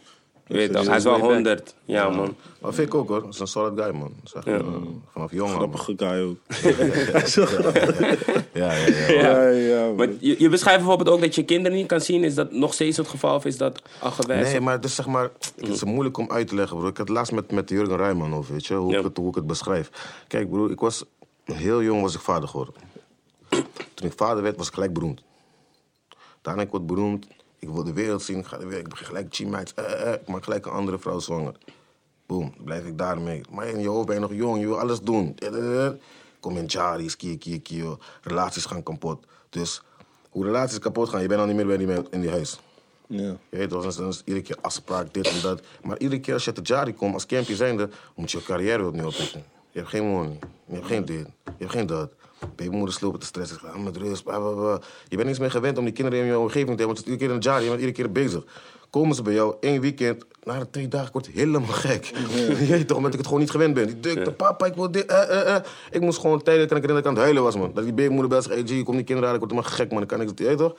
Je 0.47 0.53
weet 0.53 0.73
toch, 0.73 0.87
hij 0.87 0.97
is 0.97 1.03
wel 1.03 1.11
way 1.11 1.21
back. 1.21 1.31
100. 1.33 1.75
Ja 1.85 2.09
man. 2.09 2.35
Maar 2.61 2.73
vind 2.73 2.87
ik 2.87 2.93
ook 2.95 3.07
hoor, 3.07 3.21
dat 3.21 3.33
is 3.33 3.39
een 3.39 3.47
solid 3.47 3.79
guy 3.81 3.91
man. 3.91 4.13
Dat 4.23 4.25
is 4.25 4.33
echt, 4.33 4.47
eh, 4.61 4.67
vanaf 5.11 5.31
jong 5.31 5.51
al, 5.53 5.59
man. 5.59 5.77
Grappige 5.77 5.93
guy 5.97 6.21
ook. 6.21 6.37
Ja, 8.53 8.73
ja, 8.73 8.85
ja. 8.85 9.11
Ja, 9.11 9.47
ja. 9.49 9.91
Maar 9.91 10.07
je, 10.19 10.35
je 10.39 10.49
beschrijft 10.49 10.79
bijvoorbeeld 10.79 11.09
ook 11.09 11.21
dat 11.21 11.35
je 11.35 11.43
kinderen 11.43 11.77
niet 11.77 11.87
kan 11.87 12.01
zien. 12.01 12.23
Is 12.23 12.35
dat 12.35 12.51
nog 12.51 12.73
steeds 12.73 12.97
het 12.97 13.07
geval 13.07 13.35
of 13.35 13.45
is 13.45 13.57
dat 13.57 13.81
al 13.99 14.11
gewijzigd? 14.11 14.51
Nee, 14.51 14.61
maar 14.61 14.73
het 14.73 14.85
is 14.85 14.95
zeg 14.95 15.05
maar, 15.05 15.29
het 15.55 15.67
is 15.67 15.83
moeilijk 15.83 16.17
om 16.17 16.31
uit 16.31 16.47
te 16.47 16.55
leggen, 16.55 16.77
broer. 16.77 16.89
Ik 16.89 16.97
had 16.97 17.07
het 17.07 17.17
laatst 17.17 17.31
met, 17.31 17.51
met 17.51 17.69
Jurgen 17.69 17.97
Rijman 17.97 18.33
over, 18.35 18.53
weet 18.53 18.65
je, 18.65 18.73
hoe, 18.73 18.91
Ja. 18.91 18.97
ik 18.97 19.03
het, 19.03 19.17
hoe 19.17 19.29
ik 19.29 19.35
het 19.35 19.47
beschrijf. 19.47 19.89
Kijk, 20.27 20.49
broer, 20.49 20.71
ik 20.71 20.79
was 20.79 21.03
heel 21.43 21.81
jong 21.83 22.01
was 22.01 22.15
ik 22.15 22.21
vader 22.21 22.49
geworden. 22.49 22.73
Toen 23.93 24.07
ik 24.07 24.13
vader 24.15 24.43
werd, 24.43 24.57
was 24.57 24.67
ik 24.67 24.73
gelijk 24.73 24.93
beroemd. 24.93 25.21
Daarna 26.41 26.61
ik 26.61 26.69
word 26.71 26.85
beroemd, 26.85 27.27
ik 27.67 27.73
wil 27.73 27.83
de 27.83 27.93
wereld 27.93 28.21
zien, 28.23 28.37
ik 28.39 28.45
ga 28.45 28.57
de 28.57 28.63
wereld, 28.65 28.83
ik 28.83 28.89
begin 28.89 29.05
gelijk 29.05 29.29
teammates, 29.29 29.73
eh, 29.73 29.91
eh, 29.93 30.07
eh, 30.13 30.13
ik 30.21 30.27
maak 30.27 30.43
gelijk 30.43 30.65
een 30.65 30.71
andere 30.71 30.99
vrouw 30.99 31.19
zwanger. 31.19 31.55
Boom, 32.25 32.53
blijf 32.63 32.85
ik 32.85 32.97
daarmee. 32.97 33.41
Maar 33.51 33.67
in 33.67 33.79
je 33.79 33.87
hoofd 33.87 34.05
ben 34.05 34.15
je 34.15 34.21
nog 34.21 34.33
jong, 34.33 34.59
je 34.59 34.65
wil 34.67 34.79
alles 34.79 34.99
doen. 35.01 35.35
Kom 36.39 36.57
in 36.57 36.65
Jari's, 36.65 37.15
kie, 37.15 37.37
kie, 37.37 37.59
kie. 37.59 37.83
Relaties 38.21 38.65
gaan 38.65 38.83
kapot. 38.83 39.25
Dus 39.49 39.81
hoe 40.29 40.45
relaties 40.45 40.79
kapot 40.79 41.09
gaan, 41.09 41.21
je 41.21 41.27
bent 41.27 41.39
al 41.39 41.45
niet 41.45 41.55
meer 41.55 41.65
bij 41.67 41.77
die, 41.77 41.87
men- 41.87 42.07
in 42.11 42.21
die 42.21 42.29
huis. 42.29 42.59
Ja. 43.07 43.37
Je 43.49 43.57
weet 43.57 43.69
dan 43.69 44.07
is- 44.07 44.21
iedere 44.25 44.45
keer 44.45 44.57
afspraak, 44.61 45.13
dit 45.13 45.27
en 45.27 45.41
dat. 45.41 45.61
Maar 45.83 45.97
iedere 45.99 46.21
keer 46.21 46.33
als 46.33 46.45
je 46.45 46.51
de 46.51 46.61
Jari 46.63 46.93
komt, 46.93 47.13
als 47.13 47.25
campje 47.25 47.55
zijnde, 47.55 47.89
moet 48.15 48.31
je 48.31 48.37
je 48.37 48.43
carrière 48.43 48.87
opnieuw 48.87 49.05
oppikken. 49.07 49.43
Je 49.71 49.79
hebt 49.79 49.89
geen 49.89 50.03
money, 50.07 50.39
je 50.67 50.73
hebt 50.73 50.85
geen 50.85 51.05
dit, 51.05 51.27
je 51.45 51.51
hebt 51.57 51.71
geen 51.71 51.85
dat. 51.87 52.11
Babymoeder 52.55 52.93
slopen 52.93 53.19
te 53.19 53.25
stressen, 53.25 53.59
ah, 53.73 53.83
met 53.83 53.97
rust. 53.97 54.23
Je 54.25 55.15
bent 55.15 55.25
niks 55.25 55.39
meer 55.39 55.51
gewend 55.51 55.77
om 55.77 55.83
die 55.83 55.93
kinderen 55.93 56.19
in 56.19 56.25
je 56.25 56.39
omgeving 56.39 56.77
te 56.77 56.83
hebben, 56.83 56.85
want 56.85 56.97
het 56.97 57.07
is 57.07 57.13
iedere 57.13 57.27
keer 57.27 57.35
in 57.35 57.41
de 57.41 57.49
Jari, 57.49 57.63
je 57.63 57.69
bent 57.69 57.81
iedere 57.81 57.97
keer 57.97 58.11
bezig. 58.11 58.43
Komen 58.89 59.15
ze 59.15 59.21
bij 59.21 59.33
jou, 59.33 59.55
één 59.59 59.81
weekend, 59.81 60.25
na 60.43 60.59
de 60.59 60.69
twee 60.69 60.87
dagen, 60.87 61.07
ik 61.07 61.13
word 61.13 61.27
helemaal 61.27 61.73
gek. 61.73 62.05
je 62.59 62.65
weet 62.69 62.87
toch, 62.87 62.97
omdat 62.97 63.11
ik 63.11 63.17
het 63.17 63.27
gewoon 63.27 63.41
niet 63.41 63.51
gewend 63.51 63.73
ben. 63.73 63.85
Die 63.85 63.99
drukte, 63.99 64.31
papa, 64.31 64.65
ik 64.65 64.73
wil 64.73 64.91
dit, 64.91 65.05
eh, 65.05 65.21
eh, 65.21 65.55
eh. 65.55 65.63
Ik 65.91 66.01
moest 66.01 66.19
gewoon 66.19 66.39
ik 66.39 66.45
herinneren 66.45 66.87
dat 66.87 66.97
ik 66.97 67.05
aan 67.05 67.13
het 67.13 67.21
huilen 67.21 67.43
was, 67.43 67.55
man. 67.55 67.71
Dat 67.73 67.83
die 67.83 67.93
babymoeder 67.93 68.27
bij 68.27 68.41
zegt, 68.41 68.55
hey 68.55 68.79
G, 68.79 68.83
kom 68.83 68.95
die 68.95 69.03
kinderen 69.03 69.29
halen, 69.29 69.33
ik 69.33 69.39
word 69.39 69.51
helemaal 69.51 69.71
gek, 69.71 69.91
man. 69.91 70.01
Ik 70.01 70.07
kan 70.07 70.19
niks, 70.19 70.31
je 70.35 70.43
weet 70.43 70.57
toch? 70.57 70.75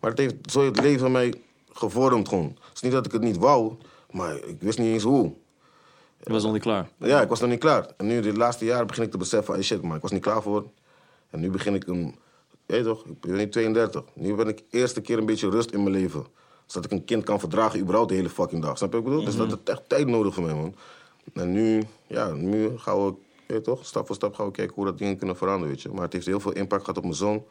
Maar 0.00 0.10
het 0.10 0.18
heeft 0.18 0.34
zo 0.50 0.64
het 0.64 0.80
leven 0.80 1.00
van 1.00 1.12
mij 1.12 1.34
gevormd 1.72 2.28
gewoon. 2.28 2.56
Het 2.58 2.74
is 2.74 2.80
niet 2.80 2.92
dat 2.92 3.06
ik 3.06 3.12
het 3.12 3.22
niet 3.22 3.36
wou, 3.36 3.72
maar 4.10 4.34
ik 4.34 4.56
wist 4.58 4.78
niet 4.78 4.92
eens 4.92 5.02
hoe. 5.02 5.32
Je 6.24 6.32
was 6.32 6.42
nog 6.42 6.52
niet 6.52 6.62
klaar. 6.62 6.88
Ja, 6.96 7.22
ik 7.22 7.28
was 7.28 7.40
nog 7.40 7.50
niet 7.50 7.58
klaar. 7.58 7.86
En 7.96 8.06
nu, 8.06 8.20
de 8.20 8.32
laatste 8.32 8.64
jaren, 8.64 8.86
begin 8.86 9.02
ik 9.02 9.10
te 9.10 9.18
beseffen, 9.18 9.54
hey 9.54 9.62
shit, 9.62 9.82
maar 9.82 9.96
ik 9.96 10.02
was 10.02 10.10
niet 10.10 10.22
klaar 10.22 10.42
voor. 10.42 10.64
En 11.30 11.40
nu 11.40 11.50
begin 11.50 11.74
ik 11.74 11.86
een, 11.86 12.18
weet 12.66 12.78
je 12.78 12.84
toch, 12.84 13.04
ik 13.06 13.20
ben 13.20 13.36
nu 13.36 13.48
32. 13.48 14.04
Nu 14.14 14.34
ben 14.34 14.48
ik 14.48 14.56
de 14.56 14.78
eerste 14.78 15.00
keer 15.00 15.18
een 15.18 15.26
beetje 15.26 15.50
rust 15.50 15.70
in 15.70 15.82
mijn 15.82 15.94
leven. 15.94 16.26
Zodat 16.66 16.90
ik 16.90 16.98
een 16.98 17.04
kind 17.04 17.24
kan 17.24 17.40
verdragen, 17.40 17.80
überhaupt 17.80 18.08
de 18.08 18.14
hele 18.14 18.28
fucking 18.28 18.62
dag. 18.62 18.78
Snap 18.78 18.92
je 18.92 18.96
wat 18.96 19.06
ik 19.06 19.10
bedoel? 19.10 19.24
Dus 19.26 19.36
dat 19.36 19.58
is 19.64 19.72
echt 19.72 19.88
tijd 19.88 20.06
nodig 20.06 20.34
voor 20.34 20.42
mij, 20.42 20.54
man. 20.54 20.74
En 21.32 21.52
nu, 21.52 21.82
ja, 22.06 22.32
nu 22.32 22.78
gaan 22.78 23.04
we, 23.04 23.14
weet 23.46 23.64
toch, 23.64 23.86
stap 23.86 24.06
voor 24.06 24.14
stap 24.14 24.34
gaan 24.34 24.46
we 24.46 24.52
kijken 24.52 24.74
hoe 24.74 24.84
dat 24.84 24.98
dingen 24.98 25.16
kunnen 25.16 25.36
veranderen, 25.36 25.68
weet 25.68 25.82
je. 25.82 25.88
Maar 25.88 26.02
het 26.02 26.12
heeft 26.12 26.26
heel 26.26 26.40
veel 26.40 26.52
impact 26.52 26.80
gehad 26.80 26.96
op 26.96 27.02
mijn 27.02 27.16
zoon. 27.16 27.44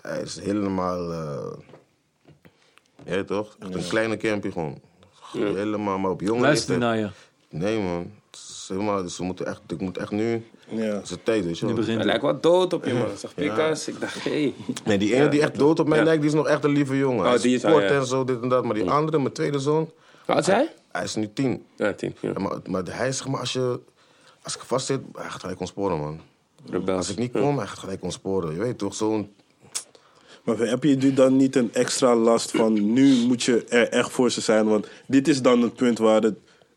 Hij 0.00 0.20
is 0.22 0.40
helemaal, 0.40 1.08
weet 3.04 3.26
toch, 3.26 3.56
echt 3.58 3.74
een 3.74 3.88
kleine 3.88 4.16
campie 4.16 4.52
gewoon. 4.52 4.80
Helemaal, 5.32 5.98
maar 5.98 6.10
op 6.10 6.20
jonge 6.20 6.40
Luister 6.40 6.78
naar 6.78 6.96
je. 6.98 7.10
Nee, 7.48 7.80
man. 7.80 8.12
Is 8.70 8.76
helemaal, 8.76 9.02
dus 9.02 9.18
we 9.18 9.24
moeten 9.24 9.46
echt, 9.46 9.60
ik 9.66 9.80
moet 9.80 9.98
echt 9.98 10.10
nu... 10.10 10.44
Ja. 10.68 10.82
Het 10.82 11.02
is 11.02 11.08
de 11.08 11.22
tijd, 11.22 11.44
weet 11.44 11.58
je 11.58 11.66
wel. 11.74 11.84
Hij 11.84 12.04
lijkt 12.04 12.22
wel 12.22 12.40
dood 12.40 12.72
op 12.72 12.84
je 12.84 12.94
man. 12.94 13.06
Zeg 13.16 13.34
Pikas. 13.34 13.88
Ik 13.88 14.00
dacht, 14.00 14.24
hé. 14.24 14.30
Hey. 14.30 14.54
Nee, 14.84 14.98
die 14.98 15.14
ene 15.14 15.28
die 15.28 15.40
echt 15.40 15.58
dood 15.58 15.80
op 15.80 15.88
mij 15.88 15.98
Ja. 15.98 16.04
lijkt, 16.04 16.20
die 16.20 16.30
is 16.30 16.36
nog 16.36 16.46
echt 16.46 16.64
een 16.64 16.70
lieve 16.70 16.96
jongen. 16.98 17.24
Hij 17.24 17.34
Oh, 17.36 17.42
die 17.42 17.54
is- 17.54 17.60
sport 17.60 17.74
oh, 17.74 17.80
ja. 17.88 17.88
en 17.98 18.06
zo, 18.06 18.24
dit 18.24 18.42
en 18.42 18.48
dat. 18.48 18.64
Maar 18.64 18.74
die 18.74 18.90
andere, 18.90 19.18
mijn 19.18 19.32
tweede 19.32 19.58
zoon, 19.58 19.90
Wat 20.26 20.36
had 20.36 20.46
hij? 20.46 20.72
hij 20.92 21.04
is 21.04 21.14
nu 21.14 21.30
tien. 21.32 21.64
Ja, 21.76 21.92
tien. 21.92 22.14
Maar, 22.38 22.58
maar 22.68 22.82
hij 22.90 23.08
is, 23.08 23.16
zeg 23.16 23.28
maar, 23.28 23.40
als, 23.40 23.52
je, 23.52 23.80
als 24.42 24.54
ik 24.54 24.60
vast 24.60 24.86
zit, 24.86 25.00
hij 25.12 25.30
gaat 25.30 25.40
gelijk 25.40 25.60
ontsporen, 25.60 25.98
man. 25.98 26.20
Rebels. 26.70 26.96
Als 26.96 27.10
ik 27.10 27.18
niet 27.18 27.32
kom, 27.32 27.58
hij 27.58 27.66
gaat 27.66 27.78
gelijk 27.78 28.02
ontsporen. 28.02 28.52
Je 28.54 28.58
weet 28.58 28.78
toch, 28.78 28.94
zo'n... 28.94 29.32
Maar 30.44 30.58
heb 30.58 30.84
je 30.84 31.12
dan 31.14 31.36
niet 31.36 31.56
een 31.56 31.74
extra 31.74 32.14
last 32.16 32.50
van 32.50 32.92
nu 32.92 33.26
moet 33.26 33.42
je 33.42 33.64
er 33.64 33.88
echt 33.88 34.10
voor 34.10 34.30
ze 34.30 34.40
zijn? 34.40 34.66
Want 34.68 34.86
dit 35.06 35.28
is 35.28 35.42
dan 35.42 35.62
het 35.62 35.74
punt 35.74 35.98
waar 35.98 36.22
het 36.22 36.34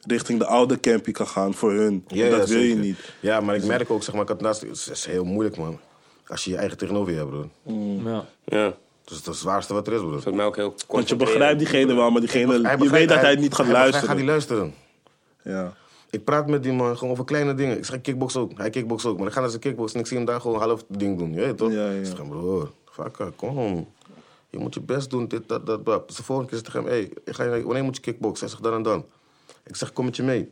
richting 0.07 0.39
de 0.39 0.45
oude 0.45 0.79
campy 0.79 1.11
kan 1.11 1.27
gaan 1.27 1.53
voor 1.53 1.71
hun. 1.71 2.05
Ja, 2.07 2.29
dat 2.29 2.47
ja, 2.47 2.53
wil 2.53 2.63
je 2.63 2.75
niet. 2.75 2.97
Ja, 3.19 3.39
maar 3.41 3.55
ik 3.55 3.63
merk 3.65 3.89
ook, 3.89 4.03
zeg 4.03 4.13
maar, 4.13 4.23
ik 4.23 4.29
had 4.29 4.41
naast, 4.41 4.61
het 4.61 4.69
is- 4.71 4.89
is 4.89 5.05
heel 5.05 5.23
moeilijk, 5.23 5.57
man. 5.57 5.79
Als 6.27 6.43
je 6.43 6.49
je 6.51 6.57
eigen 6.57 6.77
tegenover 6.77 7.11
je 7.11 7.17
hebt, 7.17 7.29
broer. 7.29 7.47
Ja. 8.11 8.25
Ja. 8.45 8.73
Dat 9.03 9.19
is 9.19 9.25
het 9.25 9.35
zwaarste 9.35 9.73
wat 9.73 9.87
er 9.87 9.93
is, 9.93 9.99
broer. 9.99 10.23
Dat 10.23 10.33
mij 10.33 10.45
ook 10.45 10.55
heel 10.55 10.69
kort. 10.71 10.85
Want 10.87 11.09
je 11.09 11.15
begrijpt 11.15 11.59
diegene 11.59 11.93
wel, 11.93 12.09
maar 12.11 12.21
diegene, 12.21 12.53
je 12.79 12.89
weet 12.89 13.09
dat 13.09 13.19
hij 13.19 13.29
het 13.29 13.39
niet 13.39 13.53
gaat 13.53 13.67
luisteren. 13.67 13.99
Hij 13.99 14.07
gaat 14.07 14.17
niet 14.17 14.25
luisteren. 14.25 14.73
Ja. 15.43 15.73
Ik 16.09 16.23
praat 16.23 16.47
met 16.47 16.63
die 16.63 16.71
man 16.71 16.97
gewoon 16.97 17.13
over 17.13 17.25
kleine 17.25 17.53
dingen. 17.53 17.77
Ik 17.77 17.85
zeg 17.85 18.01
kickbox 18.01 18.35
ook. 18.35 18.51
Hij 18.57 18.69
kickbox 18.69 19.05
ook. 19.05 19.17
Maar 19.17 19.27
ik 19.27 19.33
ga 19.33 19.39
naar 19.39 19.49
zijn 19.49 19.61
kickbox 19.61 19.93
en 19.93 19.99
ik 19.99 20.07
zie 20.07 20.17
hem 20.17 20.25
daar 20.25 20.41
gewoon 20.41 20.59
half 20.59 20.83
ding 20.87 21.17
doen. 21.17 21.33
Je 21.33 21.39
weet 21.39 21.57
toch? 21.57 21.71
Ja, 21.71 21.89
ja. 21.91 21.99
Ik 21.99 22.05
zeg 22.05 22.17
hem, 22.17 22.29
broer, 22.29 22.71
vakker, 22.89 23.31
kom. 23.35 23.87
Je 24.49 24.57
moet 24.57 24.73
je 24.73 24.81
best 24.81 25.09
doen, 25.09 25.27
dit, 25.27 25.41
dat, 25.47 25.65
dat, 25.65 25.85
dat. 25.85 26.07
Dus 26.07 26.17
de 26.17 26.23
volgende 26.23 26.49
keer 26.51 26.59
zeg 26.59 26.67
ik 26.67 26.73
hem, 26.73 26.85
hey, 26.85 27.11
ga 27.25 27.43
je, 27.55 27.63
wanneer 27.63 27.83
moet 27.83 27.95
je 27.95 28.01
kickboxen? 28.01 28.39
Hij 28.39 28.49
zegt 28.49 28.63
dan 28.63 28.73
en 28.73 28.81
dan. 28.83 29.05
Ik 29.63 29.75
zeg, 29.75 29.93
kom 29.93 30.05
met 30.05 30.15
je 30.15 30.23
mee. 30.23 30.51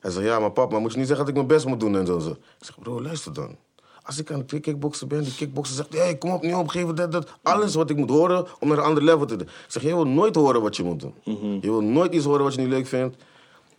Hij 0.00 0.10
zegt, 0.10 0.26
ja, 0.26 0.38
maar 0.38 0.50
pap, 0.50 0.70
maar 0.70 0.80
moet 0.80 0.92
je 0.92 0.98
niet 0.98 1.06
zeggen 1.06 1.26
dat 1.26 1.34
ik 1.34 1.40
mijn 1.42 1.56
best 1.56 1.66
moet 1.66 1.80
doen 1.80 1.96
en 1.96 2.06
zo. 2.06 2.16
Ik 2.16 2.36
zeg, 2.60 2.78
bro, 2.78 3.02
luister 3.02 3.32
dan. 3.32 3.56
Als 4.02 4.18
ik 4.18 4.30
aan 4.32 4.38
het 4.38 4.60
kickboksen 4.60 5.08
ben, 5.08 5.22
die 5.22 5.34
kickbokser 5.34 5.76
zegt, 5.76 5.92
hey, 5.92 6.16
kom 6.16 6.30
op, 6.30 6.42
niet 6.42 6.54
opgeven, 6.54 6.94
dat, 6.94 7.12
dat. 7.12 7.28
Alles 7.42 7.74
wat 7.74 7.90
ik 7.90 7.96
moet 7.96 8.10
horen 8.10 8.46
om 8.60 8.68
naar 8.68 8.78
een 8.78 8.84
ander 8.84 9.02
level 9.02 9.26
te 9.26 9.36
doen. 9.36 9.46
Ik 9.46 9.64
zeg, 9.68 9.82
je 9.82 9.88
wil 9.88 10.06
nooit 10.06 10.34
horen 10.34 10.62
wat 10.62 10.76
je 10.76 10.82
moet 10.82 11.00
doen. 11.00 11.14
Je 11.60 11.70
wil 11.70 11.80
nooit 11.80 12.14
iets 12.14 12.24
horen 12.24 12.44
wat 12.44 12.54
je 12.54 12.60
niet 12.60 12.68
leuk 12.70 12.86
vindt. 12.86 13.16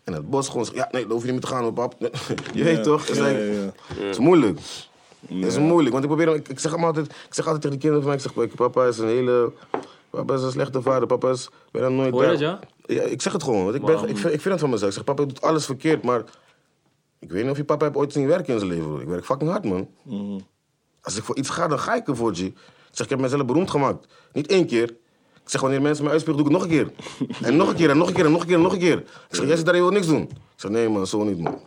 En 0.03 0.13
het 0.13 0.29
bos 0.29 0.47
gewoon 0.49 0.65
zegt, 0.65 0.77
ja, 0.77 0.87
nee, 0.91 1.01
daar 1.01 1.11
hoef 1.11 1.25
je 1.25 1.31
niet 1.31 1.41
meer 1.41 1.49
te 1.49 1.55
gaan, 1.55 1.63
hoor, 1.63 1.73
pap. 1.73 1.95
je 2.53 2.63
weet 2.63 2.83
toch? 2.83 3.07
Het 3.07 3.15
is, 3.17 3.21
like- 3.23 3.73
is 4.09 4.19
moeilijk. 4.19 4.59
Het 5.27 5.45
is 5.45 5.57
moeilijk, 5.57 5.91
want 5.91 6.03
ik 6.03 6.09
probeer 6.09 6.35
ik, 6.35 6.47
ik 6.47 6.59
zeg 6.59 6.71
hem 6.71 6.83
altijd, 6.83 7.05
ik 7.05 7.33
zeg 7.33 7.45
altijd 7.45 7.61
tegen 7.63 7.79
die 7.79 7.89
kinderen 7.89 8.01
van 8.01 8.33
mij, 8.33 8.43
ik 8.45 8.51
zeg, 8.51 8.55
papa 8.55 8.85
is 8.85 8.97
een 8.97 9.07
hele, 9.07 9.51
papa 10.15 10.33
is 10.33 10.41
een 10.41 10.51
slechte 10.51 10.81
vader, 10.81 11.07
papa 11.07 11.29
is 11.29 11.49
bijna 11.71 11.89
nooit 11.89 12.11
Hoor 12.11 12.23
je 12.23 12.29
dat, 12.29 12.39
ja? 12.39 12.59
Ja, 12.85 13.01
ik 13.01 13.21
zeg 13.21 13.33
het 13.33 13.43
gewoon, 13.43 13.63
want 13.63 13.75
ik, 13.75 13.85
ben, 13.85 13.95
ik, 13.95 14.17
vind, 14.17 14.33
ik 14.33 14.41
vind 14.41 14.43
het 14.43 14.59
van 14.59 14.69
mezelf. 14.69 14.89
Ik 14.89 14.95
zeg, 14.95 15.03
papa 15.03 15.25
doet 15.25 15.41
alles 15.41 15.65
verkeerd, 15.65 16.03
maar 16.03 16.23
ik 17.19 17.31
weet 17.31 17.41
niet 17.41 17.51
of 17.51 17.57
je 17.57 17.63
papa 17.63 17.85
heeft 17.85 17.97
ooit 17.97 18.13
zien 18.13 18.27
werken 18.27 18.53
in 18.53 18.59
zijn 18.59 18.71
leven. 18.71 18.85
broer. 18.85 19.01
Ik 19.01 19.07
werk 19.07 19.25
fucking 19.25 19.49
hard, 19.49 19.65
man. 19.65 19.89
Als 21.01 21.17
ik 21.17 21.23
voor 21.23 21.37
iets 21.37 21.49
ga, 21.49 21.67
dan 21.67 21.79
ga 21.79 21.95
ik 21.95 22.07
ervoor, 22.07 22.35
G. 22.35 22.39
Ik 22.39 22.53
zeg, 22.91 23.05
ik 23.05 23.09
heb 23.09 23.19
mezelf 23.19 23.45
beroemd 23.45 23.69
gemaakt. 23.69 24.07
Niet 24.33 24.47
één 24.47 24.67
keer. 24.67 24.89
Ik 25.43 25.51
zeg, 25.51 25.61
wanneer 25.61 25.81
mensen 25.81 26.03
mij 26.03 26.13
uitspiegen, 26.13 26.43
doe 26.43 26.53
ik 26.53 26.61
het 26.61 26.69
nog 26.69 26.79
een 26.79 26.85
keer. 26.85 27.47
En 27.47 27.55
nog 27.55 27.69
een 27.69 27.75
keer, 27.75 27.89
en 27.89 27.97
nog 27.97 28.07
een 28.07 28.13
keer, 28.13 28.25
en 28.25 28.31
nog 28.31 28.41
een 28.41 28.47
keer, 28.47 28.55
en 28.55 28.61
nog 28.61 28.73
een 28.73 28.79
keer. 28.79 28.97
Ik 28.97 29.35
zeg, 29.35 29.47
jij 29.47 29.55
zit 29.55 29.65
daar, 29.65 29.75
je 29.75 29.81
wil 29.81 29.91
niks 29.91 30.07
doen. 30.07 30.21
Ik 30.21 30.37
zeg, 30.55 30.71
nee 30.71 30.89
man, 30.89 31.07
zo 31.07 31.23
niet, 31.23 31.39
man. 31.39 31.59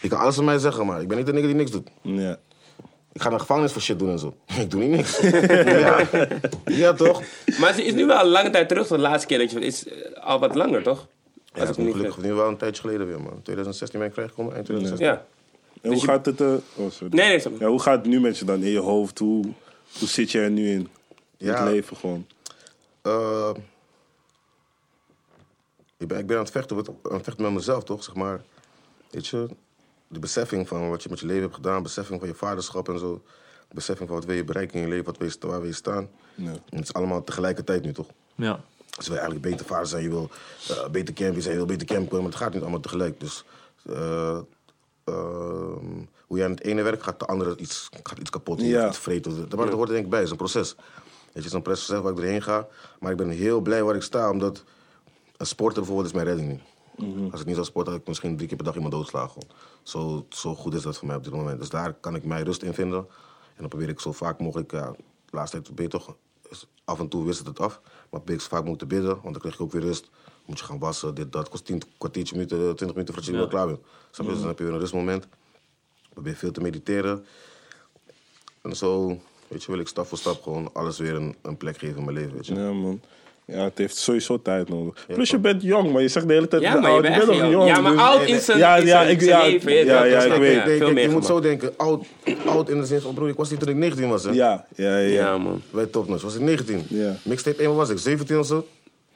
Je 0.00 0.08
kan 0.08 0.18
alles 0.18 0.34
van 0.34 0.44
mij 0.44 0.58
zeggen, 0.58 0.86
maar 0.86 1.00
ik 1.00 1.08
ben 1.08 1.16
niet 1.16 1.26
de 1.26 1.32
nigger 1.32 1.48
die 1.48 1.58
niks 1.58 1.70
doet. 1.70 1.90
Ja. 2.02 2.38
Ik 3.14 3.20
ga 3.20 3.28
naar 3.28 3.38
de 3.38 3.44
gevangenis 3.44 3.72
voor 3.72 3.82
shit 3.82 3.98
doen 3.98 4.10
en 4.10 4.18
zo. 4.18 4.34
Ik 4.60 4.70
doe 4.70 4.80
niet 4.80 4.90
niks. 4.90 5.20
ja. 5.80 6.08
ja, 6.64 6.92
toch? 6.92 7.22
Maar 7.58 7.68
het 7.68 7.78
is 7.78 7.92
nu 7.92 8.06
wel 8.06 8.20
een 8.20 8.26
lange 8.30 8.50
tijd 8.50 8.68
terug, 8.68 8.86
de 8.86 8.98
laatste 8.98 9.26
keer 9.26 9.38
dat 9.38 9.50
je... 9.50 9.60
is 9.60 9.86
eh, 9.88 10.12
al 10.24 10.38
wat 10.38 10.54
langer, 10.54 10.82
toch? 10.82 11.06
Ja, 11.34 11.60
Als 11.60 11.60
dat 11.60 11.62
ik 11.62 11.70
is 11.70 11.76
nu 11.76 11.84
niet 11.84 11.94
gelukkig 11.94 12.22
nu 12.22 12.32
wel 12.32 12.48
een 12.48 12.56
tijdje 12.56 12.80
geleden 12.80 13.06
weer, 13.06 13.20
man. 13.20 13.42
2016 13.42 13.98
ben 13.98 14.08
ik 14.08 14.14
vrijgekomen, 14.14 14.52
eind 14.54 14.64
2016. 14.66 15.18
Ja. 15.18 15.26
En 15.82 15.90
hoe 15.90 16.00
je- 16.00 16.06
gaat 16.06 16.26
het... 16.26 16.40
eh, 16.40 16.52
oh, 16.74 16.90
sorry. 16.90 17.16
Nee, 17.16 17.28
nee. 17.44 17.58
Ja, 17.58 17.66
hoe 17.66 17.80
gaat 17.80 17.96
het 17.98 18.06
nu 18.06 18.20
met 18.20 18.38
je 18.38 18.44
dan 18.44 18.62
in 18.62 18.70
je 18.70 18.78
hoofd? 18.78 19.18
Hoe, 19.18 19.44
hoe 19.98 20.08
zit 20.08 20.30
je 20.30 20.40
er 20.40 20.50
nu 20.50 20.68
in? 20.70 20.88
In 21.36 21.46
Ja. 21.46 21.62
het 21.64 21.72
leven 21.72 21.96
gewoon. 21.96 22.26
Eh, 23.02 23.50
ik, 25.98 26.08
ben, 26.08 26.18
ik 26.18 26.26
ben 26.26 26.36
aan 26.36 26.42
het 26.42 26.52
vechten, 26.52 26.76
met, 26.76 26.88
aan 26.88 26.94
het 27.14 27.24
vechten 27.24 27.44
met 27.44 27.52
mezelf, 27.52 27.84
toch? 27.84 28.04
Zeg 28.04 28.14
maar, 28.14 28.42
weet 29.10 29.26
je, 29.26 29.48
de 30.14 30.20
beseffing 30.20 30.68
van 30.68 30.88
wat 30.88 31.02
je 31.02 31.08
met 31.08 31.20
je 31.20 31.26
leven 31.26 31.42
hebt 31.42 31.54
gedaan, 31.54 31.82
beseffing 31.82 32.18
van 32.20 32.28
je 32.28 32.34
vaderschap 32.34 32.88
en 32.88 32.98
zo. 32.98 33.22
Beseffing 33.72 34.08
van 34.08 34.18
wat 34.18 34.26
wil 34.26 34.36
je 34.36 34.44
bereiken 34.44 34.74
in 34.76 34.82
je 34.82 34.88
leven, 34.88 35.04
wat 35.04 35.16
wil 35.18 35.28
je, 35.28 35.36
waar 35.40 35.58
wil 35.60 35.68
je 35.68 35.74
staan. 35.74 36.08
Ja. 36.34 36.50
En 36.50 36.76
het 36.76 36.82
is 36.82 36.92
allemaal 36.92 37.24
tegelijkertijd 37.24 37.82
nu, 37.82 37.92
toch? 37.92 38.06
Ja. 38.34 38.60
Dus 38.96 39.06
wil 39.06 39.16
je 39.16 39.20
eigenlijk 39.22 39.50
beter 39.50 39.66
vader 39.66 39.86
zijn, 39.86 40.02
je 40.02 40.08
wil 40.08 40.30
eh, 40.68 40.88
beter 40.88 41.14
camper 41.14 41.42
zijn, 41.42 41.52
je 41.54 41.58
wil 41.66 41.76
beter 41.76 41.86
camper, 41.86 42.16
maar 42.16 42.26
het 42.26 42.34
gaat 42.34 42.52
niet 42.52 42.62
allemaal 42.62 42.80
tegelijk. 42.80 43.20
Dus 43.20 43.44
eh, 43.88 44.38
ehm, 45.04 45.86
hoe 46.26 46.36
jij 46.36 46.44
aan 46.44 46.50
het 46.50 46.62
ene 46.62 46.82
werk 46.82 47.02
gaat, 47.02 47.18
de 47.18 47.26
andere 47.26 47.56
iets, 47.56 47.88
gaat 48.02 48.18
iets 48.18 48.30
kapot, 48.30 48.60
Ja. 48.60 48.88
iets 48.88 48.98
vreten. 48.98 49.36
Dat, 49.48 49.54
maar 49.58 49.66
dat 49.66 49.74
hoort 49.74 49.88
er 49.88 49.94
denk 49.94 50.04
ik 50.04 50.10
bij, 50.10 50.18
het 50.20 50.26
is 50.28 50.32
een 50.32 50.44
proces. 50.44 50.74
Weet 50.74 50.84
je, 51.32 51.38
het 51.38 51.44
is 51.44 51.52
een 51.52 51.62
proces 51.62 51.88
waar 52.00 52.10
ik 52.10 52.16
doorheen 52.16 52.42
ga, 52.42 52.66
maar 53.00 53.10
ik 53.10 53.16
ben 53.16 53.28
heel 53.28 53.60
blij 53.60 53.82
waar 53.82 53.94
ik 53.94 54.02
sta, 54.02 54.30
omdat 54.30 54.64
een 55.36 55.46
sporter 55.46 55.78
bijvoorbeeld 55.78 56.06
is 56.08 56.14
mijn 56.14 56.26
redding 56.26 56.48
nu. 56.48 56.60
Als 57.30 57.40
ik 57.40 57.46
niet 57.46 57.54
zou 57.54 57.66
sporten, 57.66 57.92
had 57.92 58.00
ik 58.00 58.08
misschien 58.08 58.36
drie 58.36 58.48
keer 58.48 58.56
per 58.56 58.66
dag 58.66 58.74
iemand 58.74 58.92
doodslagen. 58.94 59.42
Zo, 59.82 60.26
zo 60.28 60.54
goed 60.54 60.74
is 60.74 60.82
dat 60.82 60.96
voor 60.98 61.06
mij 61.06 61.16
op 61.16 61.24
dit 61.24 61.32
moment. 61.32 61.58
Dus 61.58 61.68
daar 61.68 61.92
kan 61.92 62.14
ik 62.14 62.24
mij 62.24 62.42
rust 62.42 62.62
in 62.62 62.74
vinden. 62.74 62.98
En 63.54 63.60
dan 63.60 63.68
probeer 63.68 63.88
ik 63.88 64.00
zo 64.00 64.12
vaak 64.12 64.40
mogelijk, 64.40 64.70
ja, 64.70 64.90
de 64.90 64.96
laatste 65.30 65.62
tijd 65.62 65.74
ben 65.74 65.84
je 65.84 65.90
toch, 65.90 66.16
af 66.84 66.98
en 66.98 67.08
toe 67.08 67.24
wist 67.24 67.38
het 67.38 67.46
het 67.46 67.60
af. 67.60 67.80
Maar 67.84 68.20
probeer 68.20 68.34
ik 68.34 68.40
zo 68.40 68.48
vaak 68.48 68.64
mogelijk 68.64 68.88
te 68.88 68.94
bidden, 68.96 69.12
want 69.12 69.22
dan 69.22 69.40
krijg 69.40 69.56
je 69.56 69.62
ook 69.62 69.72
weer 69.72 69.82
rust. 69.82 70.10
Moet 70.44 70.58
je 70.58 70.64
gaan 70.64 70.78
wassen, 70.78 71.14
dit, 71.14 71.32
dat. 71.32 71.48
kost 71.48 71.64
10 71.64 71.82
kwartiertje 71.98 72.34
minuten, 72.34 72.58
20 72.58 72.80
minuten 72.80 73.14
voordat 73.14 73.24
je 73.24 73.32
weer 73.32 73.48
klaar 73.48 73.66
bent. 73.66 73.80
Snap 74.10 74.26
je? 74.26 74.32
Dus 74.32 74.40
dan 74.40 74.48
heb 74.48 74.58
je 74.58 74.64
weer 74.64 74.72
een 74.72 74.80
rustmoment. 74.80 75.26
Probeer 76.12 76.34
veel 76.34 76.50
te 76.50 76.60
mediteren. 76.60 77.24
En 78.62 78.76
zo, 78.76 79.06
weet 79.48 79.64
je, 79.64 79.70
wil 79.70 79.80
ik 79.80 79.88
stap 79.88 80.06
voor 80.06 80.18
stap 80.18 80.42
gewoon 80.42 80.70
alles 80.72 80.98
weer 80.98 81.14
een, 81.14 81.36
een 81.42 81.56
plek 81.56 81.78
geven 81.78 81.98
in 81.98 82.04
mijn 82.04 82.16
leven, 82.16 82.34
weet 82.34 82.46
je. 82.46 82.54
Ja, 82.54 82.72
man. 82.72 83.00
Ja, 83.46 83.64
het 83.64 83.78
heeft 83.78 83.96
sowieso 83.96 84.42
tijd 84.42 84.68
nodig. 84.68 85.06
Plus 85.14 85.30
je 85.30 85.38
bent 85.38 85.62
jong, 85.62 85.92
maar 85.92 86.02
je 86.02 86.08
zegt 86.08 86.28
de 86.28 86.32
hele 86.34 86.48
tijd... 86.48 86.62
Ja, 86.62 86.68
ik 86.68 86.74
ben 86.74 86.82
maar 86.82 86.90
je 86.90 86.96
oud. 86.96 87.02
bent 87.06 87.14
Je 87.14 87.20
echt 87.20 87.30
bent 87.30 87.42
nog 87.42 87.50
jong. 87.50 87.64
jong. 87.64 87.76
Ja, 87.76 87.82
maar 87.82 87.92
dus- 87.92 88.00
oud 88.00 88.22
in 88.28 88.40
zijn 88.40 88.58
ja, 88.58 88.76
ja, 88.76 89.02
ik- 89.02 89.20
ja, 89.20 89.42
leven. 89.42 89.72
ja, 89.86 90.22
ik 90.22 90.38
weet. 90.38 91.02
je? 91.02 91.08
Moet 91.10 91.26
zo 91.26 91.40
denken, 91.40 91.72
oud, 91.76 92.04
oud 92.46 92.68
in 92.70 92.80
de 92.80 92.86
zin 92.86 93.00
van, 93.00 93.14
broer, 93.14 93.28
ik 93.28 93.36
was 93.36 93.50
niet 93.50 93.60
toen 93.60 93.68
ik 93.68 93.76
19 93.76 94.08
was, 94.08 94.24
hè. 94.24 94.30
Ja, 94.30 94.66
ja, 94.74 94.96
ja. 94.98 95.08
Ja, 95.12 95.38
man. 95.38 95.62
Bij 95.70 95.86
Topnotch 95.86 96.22
was 96.22 96.34
ik 96.34 96.40
19. 96.40 96.82
Ja. 96.88 97.16
Mixtape 97.22 97.62
1 97.62 97.74
was 97.74 97.88
ik 97.90 97.98
17 97.98 98.38
of 98.38 98.46
zo. 98.46 98.66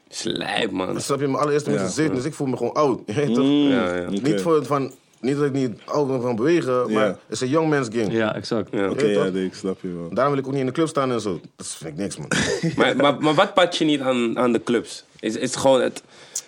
Slijp, 0.09 0.70
man. 0.70 0.87
Dan 0.87 1.01
snap 1.01 1.20
je, 1.20 1.26
mijn 1.26 1.39
allereerste 1.43 1.70
Ja. 1.70 1.76
mensen 1.76 1.95
17, 1.95 2.16
dus 2.22 2.31
ik 2.31 2.35
voel 2.37 2.47
me 2.47 2.57
gewoon 2.57 2.74
oud. 2.74 3.01
Je 3.07 3.12
weet 3.12 3.35
toch? 3.35 3.45
Ja, 3.70 3.95
ja. 3.97 4.03
Oké. 4.03 4.11
Niet, 4.31 4.41
voor, 4.41 4.64
van, 4.66 4.93
niet 5.21 5.37
dat 5.37 5.45
ik 5.45 5.53
niet 5.53 5.81
oud 5.85 6.09
ben 6.09 6.21
van 6.23 6.37
bewegen, 6.37 6.93
maar 6.93 7.07
het 7.07 7.16
is 7.29 7.41
een 7.41 7.49
young 7.49 7.71
man's 7.71 7.89
game. 7.93 8.11
Ja, 8.11 8.35
exact. 8.35 8.69
Ja. 8.73 8.91
Oké, 8.91 9.07
ja, 9.07 9.25
nee, 9.25 9.45
ik 9.45 9.55
snap 9.55 9.81
je 9.81 9.89
wel. 9.89 10.09
Daarom 10.14 10.33
wil 10.35 10.43
ik 10.43 10.47
ook 10.47 10.53
niet 10.53 10.61
in 10.61 10.66
de 10.66 10.73
club 10.73 10.89
staan 10.89 11.12
en 11.12 11.21
zo. 11.21 11.41
Dat 11.57 11.66
vind 11.66 11.91
ik 11.91 11.97
niks, 11.97 12.16
man. 12.16 12.29
Maar, 12.77 12.97
maar, 12.97 13.16
maar 13.23 13.35
wat 13.35 13.55
pat 13.55 13.77
je 13.77 13.85
niet 13.85 14.01
aan, 14.01 14.39
aan 14.39 14.53
de 14.53 14.62
clubs? 14.62 15.05
Is, 15.21 15.37
is 15.37 15.51
het 15.51 15.57
gewoon 15.57 15.81
het, 15.81 16.03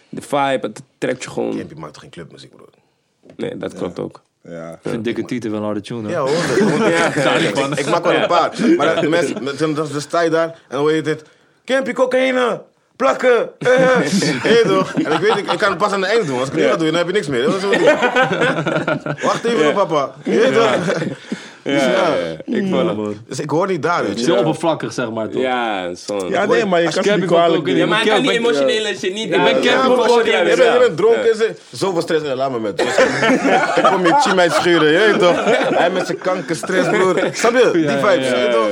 de 0.09 0.23
vibe, 0.23 0.67
het 0.67 0.83
trekt 0.99 1.23
je 1.23 1.31
gewoon... 1.31 1.57
Campy 1.57 1.75
maakt 1.75 1.99
geen 1.99 2.11
clubmuziek, 2.11 2.57
bro. 2.57 2.67
Nee, 3.37 3.57
dat 3.57 3.75
klopt 3.75 3.99
ook. 3.99 4.23
Ja. 4.43 4.73
Ik 4.73 4.91
vind 4.91 5.05
Dikke 5.05 5.25
Tieten 5.25 5.51
wel 5.51 5.59
een 5.61 5.65
harde 5.65 5.81
tune. 5.81 6.09
hè? 6.09 6.15
Ja, 6.15 6.21
hoor. 6.21 6.31
Ja, 6.91 7.35
ik, 7.35 7.57
ik, 7.59 7.79
ik 7.79 7.87
maak 7.87 8.05
wel 8.05 8.15
een 8.15 8.27
paar. 8.27 8.55
Maar 8.77 9.01
de 9.01 9.09
mensen, 9.09 9.75
dan, 9.75 9.87
sta 10.01 10.21
je 10.21 10.31
daar 10.31 10.49
en 10.49 10.55
dan 10.69 10.81
hoor 10.81 10.93
je 10.93 11.03
dit. 11.03 11.23
Campy, 11.65 11.93
cocaïne, 11.93 12.63
plakken. 13.01 13.51
Hé 14.49 14.69
toch? 14.69 14.93
En 14.95 15.13
ik 15.13 15.19
weet, 15.19 15.37
ik, 15.37 15.53
ik 15.53 15.59
kan 15.59 15.69
het 15.69 15.79
pas 15.79 15.93
aan 15.93 16.03
het 16.03 16.11
einde 16.11 16.27
doen. 16.27 16.39
Als 16.39 16.49
ik 16.49 16.55
het 16.55 16.63
niet 16.63 16.71
ga 16.71 16.77
doen, 16.77 16.87
dan 16.87 16.97
heb 16.97 17.07
je 17.07 17.13
niks 17.13 17.29
meer. 17.29 17.43
Dat 17.43 17.55
is. 17.55 17.63
Wacht 19.29 19.45
even, 19.45 19.65
nog, 19.65 19.73
papa. 19.75 20.15
Weet 20.23 20.55
toch? 20.55 20.77
Ja, 21.63 21.73
ja, 21.75 22.15
ik 22.45 22.67
voel 22.69 22.87
het. 22.87 22.97
man. 22.97 23.17
Dus 23.29 23.41
ik 23.41 23.51
hoor 23.51 23.67
niet 23.67 23.83
daar, 23.83 24.01
weet 24.01 24.09
Het 24.09 24.19
je. 24.19 24.25
is 24.25 24.31
heel 24.31 24.39
oppervlakkig, 24.39 24.93
zeg 24.93 25.11
maar, 25.11 25.29
toch? 25.29 25.43
Ja, 25.43 25.95
zo'n... 25.95 26.29
Ja, 26.29 26.47
nee, 26.47 26.65
maar 26.65 26.81
je 26.81 26.87
Als 26.87 26.95
kan 26.95 27.03
niet 27.05 27.13
Campy 27.13 27.27
kwalijk 27.27 27.67
in 27.67 27.77
Ja, 27.77 27.87
maar 27.87 28.07
kan 28.07 28.23
die 28.23 28.33
emotionele 28.33 28.95
shit 28.99 29.13
niet... 29.13 29.25
Ik 29.25 29.31
ben 29.31 29.41
maar 29.41 29.53
als 29.53 30.15
je, 30.15 30.31
je, 30.31 30.43
bent, 30.45 30.57
je 30.59 30.93
dronken, 30.95 31.57
zoveel 31.71 32.03
stress. 32.03 32.25
Laat 32.35 32.51
me 32.51 32.61
met. 32.61 32.81
ik 33.77 33.83
kom 33.93 34.07
je 34.07 34.15
chim 34.21 34.39
uit 34.39 34.53
schuren, 34.53 34.93
je 34.93 34.99
weet 34.99 35.19
toch? 35.19 35.45
Hij 35.79 35.91
met 35.91 36.07
zijn 36.07 36.19
kanker, 36.19 36.57
stress, 36.57 36.89
broer. 36.89 37.29
Snap 37.33 37.53
je? 37.53 37.71
Die 37.73 37.89
vibes, 37.89 38.29
je 38.29 38.35
weet 38.35 38.53
toch? 38.53 38.69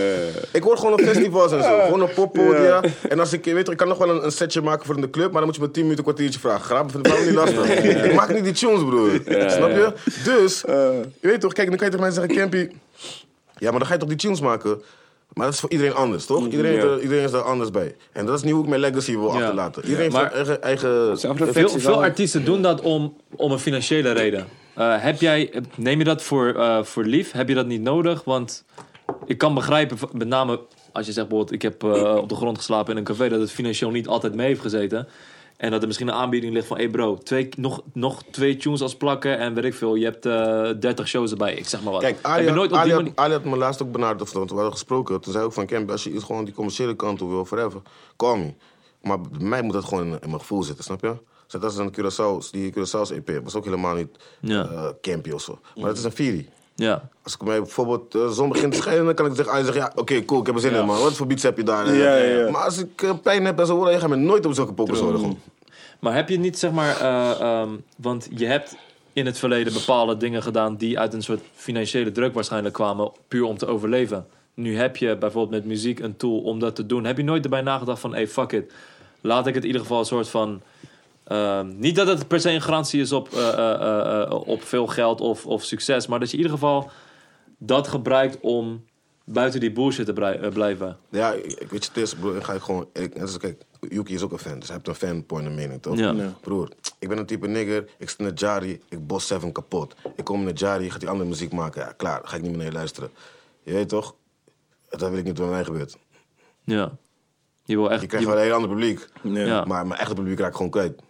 Ik 0.53 0.63
hoor 0.63 0.77
gewoon 0.77 0.93
op 0.93 1.01
festivals 1.01 1.53
en 1.53 1.63
zo. 1.63 1.81
Gewoon 1.85 2.01
een 2.01 2.13
poppodia. 2.15 2.81
En 3.09 3.21
als 3.21 3.33
ik, 3.33 3.45
je 3.45 3.55
weet 3.55 3.69
ik 3.69 3.77
kan 3.77 3.89
nog 3.89 3.99
wel 3.99 4.09
een, 4.11 4.25
een 4.25 4.33
setje 4.33 4.61
maken 4.63 4.87
voor 4.87 4.95
in 4.95 5.01
de 5.01 5.11
club, 5.11 5.27
maar 5.31 5.37
dan 5.41 5.45
moet 5.45 5.55
je 5.55 5.61
me 5.61 5.71
10 5.71 5.83
minuten, 5.83 6.05
kwartiertje 6.05 6.41
vragen. 6.41 6.61
Grappen 6.61 6.91
vind 6.91 7.07
ik 7.07 7.13
wel 7.13 7.23
niet 7.25 7.35
lastig. 7.55 7.85
Ik 8.05 8.15
maak 8.15 8.33
niet 8.35 8.45
die 8.45 8.53
tunes, 8.53 8.85
broer. 8.85 9.11
Snap 9.51 9.71
je? 9.71 9.93
Dus, 10.25 10.61
je 11.21 11.29
weet 11.29 11.41
toch, 11.41 11.53
kijk, 11.53 11.69
dan 11.69 11.77
kan 11.77 11.87
je 11.87 11.93
tegen 11.93 12.01
mij 12.07 12.11
zeggen, 12.15 12.37
Campy, 12.37 12.69
ja, 13.59 13.71
maar 13.71 13.79
dan 13.79 13.89
ga 13.89 13.93
je 13.95 13.99
toch 14.01 14.09
die 14.09 14.19
tunes 14.19 14.41
maken? 14.41 14.83
Maar 15.33 15.45
dat 15.45 15.55
is 15.55 15.61
voor 15.61 15.71
iedereen 15.71 15.95
anders, 15.95 16.27
toch? 16.27 16.45
Iedereen, 16.45 16.73
heeft 16.73 16.85
er- 16.85 17.01
iedereen 17.01 17.25
is 17.25 17.33
er 17.33 17.41
anders 17.43 17.71
bij. 17.71 17.97
En 18.13 18.27
dat 18.27 18.37
is 18.37 18.43
niet 18.43 18.53
hoe 18.53 18.63
ik 18.63 18.69
mijn 18.69 18.81
legacy 18.81 19.17
wil 19.17 19.27
Ja. 19.33 19.41
achterlaten. 19.41 19.83
Iedereen 19.85 20.03
heeft 20.13 20.17
zijn 20.47 20.61
eigen... 20.61 20.63
eigen 20.63 21.53
Veel, 21.53 21.69
veel 21.69 22.03
artiesten 22.03 22.45
doen 22.45 22.63
dat 22.63 22.81
om, 22.81 23.17
om 23.37 23.53
een 23.53 23.59
financiële 23.59 24.13
reden. 24.13 24.47
Eh, 24.75 24.95
heb 24.99 25.21
jij, 25.21 25.53
neem 25.77 25.99
je 25.99 26.05
dat 26.05 26.23
voor, 26.23 26.55
eh, 26.55 26.83
voor 26.83 27.05
lief? 27.05 27.33
Heb 27.33 27.49
je 27.49 27.55
dat 27.55 27.67
niet 27.67 27.83
nodig? 27.83 28.25
Want 28.25 28.65
ik 29.27 29.39
kan 29.39 29.55
begrijpen, 29.55 29.99
met 30.13 30.29
name 30.29 30.61
als 30.93 31.07
je 31.07 31.13
zegt 31.13 31.29
bijvoorbeeld... 31.29 31.57
ik 31.57 31.63
heb 31.63 31.85
eh, 31.85 32.17
op 32.17 32.29
de 32.29 32.35
grond 32.35 32.57
geslapen 32.57 32.93
in 32.93 32.99
een 32.99 33.05
café... 33.05 33.29
dat 33.29 33.41
het 33.41 33.51
financieel 33.51 33.91
niet 33.91 34.09
altijd 34.09 34.35
mee 34.35 34.47
heeft 34.47 34.61
gezeten. 34.61 35.09
En 35.59 35.71
dat 35.71 35.81
er 35.81 35.87
misschien 35.87 36.09
een 36.09 36.15
aanbieding 36.15 36.53
ligt 36.53 36.67
van... 36.67 36.77
hé 36.77 36.83
hey 36.83 36.93
bro, 36.93 37.17
twee, 37.17 37.49
nog, 37.57 37.83
nog 37.93 38.23
twee 38.31 38.57
tunes 38.57 38.81
als 38.81 38.97
plakken 38.97 39.39
en 39.39 39.55
weet 39.55 39.65
ik 39.65 39.75
veel. 39.75 39.95
Je 39.95 40.05
hebt 40.05 40.27
eh 40.27 40.71
30 40.81 41.09
shows 41.09 41.31
erbij, 41.31 41.55
ik 41.55 41.69
zeg 41.69 41.83
maar 41.83 41.93
wat. 41.93 42.03
Kijk, 42.03 42.17
heb 42.17 42.25
Ali, 42.25 42.45
je 42.45 42.51
nooit 42.51 42.71
op 42.73 42.77
Ali, 42.77 42.89
die 42.89 42.99
had. 42.99 43.17
Ali 43.17 43.33
had 43.33 43.45
me 43.45 43.57
laatst 43.57 43.83
ook 43.83 43.93
benaderd, 43.93 44.23
of 44.23 44.33
want 44.33 44.49
we 44.49 44.55
hadden 44.55 44.73
gesproken. 44.73 45.21
Toen 45.21 45.33
zei 45.33 45.45
ook 45.45 45.53
van, 45.53 45.67
Camp, 45.67 45.91
als 45.91 46.05
je 46.05 46.11
iets 46.13 46.25
gewoon 46.25 46.45
die 46.45 46.55
commerciële 46.55 46.97
kant 46.97 47.23
op 47.23 47.29
wil, 47.29 47.45
forever, 47.45 47.81
call 48.17 48.39
me. 48.39 48.55
Maar 49.03 49.21
bij 49.21 49.49
mij 49.49 49.63
moet 49.63 49.73
dat 49.73 49.85
gewoon 49.85 50.05
in, 50.07 50.13
in 50.13 50.29
mijn 50.29 50.41
gevoel 50.41 50.63
zitten, 50.63 50.85
snap 50.85 51.01
je? 51.01 51.17
Zet 51.47 51.61
dat 51.61 51.73
is 51.73 51.79
een 51.79 51.93
Curaçao, 51.93 52.51
die 52.51 52.73
Curaçao's 52.73 53.11
EP. 53.11 53.41
was 53.45 53.55
ook 53.55 53.65
helemaal 53.65 53.95
niet 53.95 54.09
Ja. 54.41 54.65
eh, 54.65 54.89
campy 55.01 55.31
of 55.31 55.41
zo. 55.41 55.59
Maar 55.77 55.89
het 55.89 55.99
is 55.99 56.05
een 56.05 56.13
Firi. 56.13 56.49
Ja, 56.81 57.09
Als 57.23 57.35
ik 57.35 57.43
mij 57.45 57.59
bijvoorbeeld 57.59 58.13
de 58.13 58.33
zon 58.33 58.49
begint 58.49 58.73
te 58.73 58.79
schijnen, 58.79 59.05
dan 59.05 59.15
kan 59.15 59.27
ik 59.27 59.35
tegen 59.35 59.53
Ali 59.53 59.65
zeggen, 59.65 59.83
ja, 59.83 59.93
oké, 59.95 60.25
cool, 60.25 60.41
ik 60.41 60.47
heb 60.47 60.55
er 60.55 60.61
zin 60.61 60.75
in, 60.75 60.85
man. 60.85 61.01
Wat 61.01 61.15
voor 61.15 61.27
beats 61.27 61.43
heb 61.43 61.57
je 61.57 61.63
daar? 61.63 61.95
Ja, 61.95 62.17
ja, 62.17 62.25
ja. 62.25 62.51
Maar 62.51 62.63
als 62.63 62.79
ik 62.79 63.03
eh, 63.03 63.11
pijn 63.23 63.45
heb 63.45 63.59
en 63.59 63.67
zo, 63.67 63.85
dan 63.85 63.95
ga 63.95 64.07
je 64.07 64.09
me 64.09 64.17
nooit 64.17 64.47
op 64.47 64.53
zulke 64.55 64.73
poppers 64.73 65.01
horen. 65.01 65.19
gewoon. 65.19 65.39
Maar 65.99 66.15
heb 66.15 66.29
je 66.29 66.39
niet, 66.39 66.59
zeg 66.59 66.71
maar, 66.71 67.01
eh, 67.01 67.41
ehm, 67.41 67.69
want 67.97 68.29
je 68.31 68.47
hebt 68.47 68.77
in 69.13 69.27
het 69.27 69.39
verleden 69.39 69.73
bepaalde 69.73 70.17
dingen 70.17 70.43
gedaan 70.43 70.77
die 70.77 70.99
uit 70.99 71.15
een 71.15 71.23
soort 71.23 71.41
financiële 71.55 72.13
druk 72.13 72.35
waarschijnlijk 72.35 72.75
kwamen, 72.75 73.11
puur 73.29 73.45
om 73.45 73.59
te 73.59 73.67
overleven. 73.67 74.27
Nu 74.55 74.77
heb 74.77 74.97
je 74.97 75.17
bijvoorbeeld 75.17 75.63
met 75.63 75.65
muziek 75.65 75.99
een 75.99 76.17
tool 76.17 76.39
om 76.39 76.59
dat 76.59 76.75
te 76.75 76.87
doen. 76.87 77.05
Heb 77.05 77.17
je 77.17 77.25
nooit 77.25 77.45
erbij 77.45 77.63
nagedacht 77.63 78.01
van, 78.01 78.15
hey, 78.15 78.29
fuck 78.29 78.53
it. 78.53 78.73
Laat 79.21 79.47
ik 79.47 79.55
het 79.55 79.63
in 79.63 79.69
ieder 79.69 79.83
geval 79.83 79.99
een 79.99 80.05
soort 80.05 80.29
van... 80.29 80.61
ehm, 81.29 81.79
niet 81.79 81.97
dat 81.97 82.07
het 82.07 82.29
per 82.29 82.41
se 82.41 82.51
een 82.51 82.63
garantie 82.63 83.01
is 83.01 83.13
op, 83.13 83.29
eh, 83.33 83.49
eh, 83.49 83.75
eh, 83.75 84.23
eh, 84.23 84.31
op 84.49 84.63
veel 84.63 84.87
geld 84.87 85.21
of, 85.21 85.47
of 85.47 85.65
succes, 85.65 86.07
maar 86.07 86.19
dat 86.21 86.29
je 86.31 86.37
in 86.37 86.43
ieder 86.43 86.59
geval 86.59 86.91
dat 87.59 87.89
gebruikt 87.89 88.39
om 88.41 88.85
buiten 89.25 89.61
die 89.61 89.73
bullshit 89.73 90.07
te 90.07 90.13
blijven. 90.53 90.97
Ja, 91.11 91.33
ik, 91.33 91.45
ik 91.45 91.71
weet 91.71 91.85
je, 91.85 91.91
het 91.93 91.97
is, 92.03 92.15
broer, 92.15 92.33
dan 92.33 92.45
ga 92.45 92.53
ik 92.53 92.63
gewoon... 92.63 92.89
Ik, 92.93 93.13
kijk, 93.39 93.63
Yuki 93.89 94.15
is 94.15 94.23
ook 94.23 94.33
een 94.33 94.39
fan, 94.39 94.59
dus 94.59 94.69
hij 94.69 94.77
heeft 94.85 94.89
een 95.03 95.09
fanpoint 95.09 95.47
en 95.47 95.55
mening, 95.55 95.83
toch? 95.83 95.99
Ja. 95.99 96.11
Ja. 96.13 96.33
Broer, 96.41 96.69
ik 96.99 97.09
ben 97.09 97.19
een 97.19 97.27
type 97.27 97.47
nigger, 97.49 97.89
ik 97.99 98.09
sta 98.09 98.23
naar 98.23 98.33
Jari, 98.35 98.81
ik 98.89 99.07
bos 99.07 99.27
Seven 99.27 99.53
kapot. 99.53 99.95
Ik 100.17 100.25
kom 100.25 100.45
naar 100.45 100.53
Jari, 100.53 100.91
gaat 100.91 101.01
die 101.01 101.09
andere 101.09 101.29
muziek 101.29 101.53
maken, 101.53 101.83
ja, 101.83 101.93
klaar, 101.97 102.21
ga 102.25 102.37
ik 102.37 102.43
niet 102.43 102.51
meer 102.51 102.59
naar 102.59 102.67
je 102.67 102.73
luisteren. 102.73 103.11
Je 103.63 103.73
weet 103.73 103.89
toch? 103.89 104.15
Dat 104.89 105.01
wil 105.11 105.19
ik 105.19 105.25
niet 105.25 105.39
wat 105.39 105.49
mij 105.51 105.65
gebeurt. 105.65 105.97
Ja. 106.65 106.93
Je 107.65 107.77
wil 107.77 107.91
echt... 107.91 108.01
Je 108.01 108.07
krijgt 108.07 108.27
je- 108.27 108.33
wel 108.33 108.41
een 108.43 108.47
heel 108.47 108.57
ander 108.57 108.71
publiek, 108.71 109.09
Ja. 109.23 109.41
Ja. 109.45 109.65
maar 109.65 109.87
mijn 109.87 110.01
echte 110.01 110.15
publiek 110.15 110.39
raak 110.39 110.51
ik 110.51 110.57
gewoon 110.57 110.71
kwijt. 110.71 111.03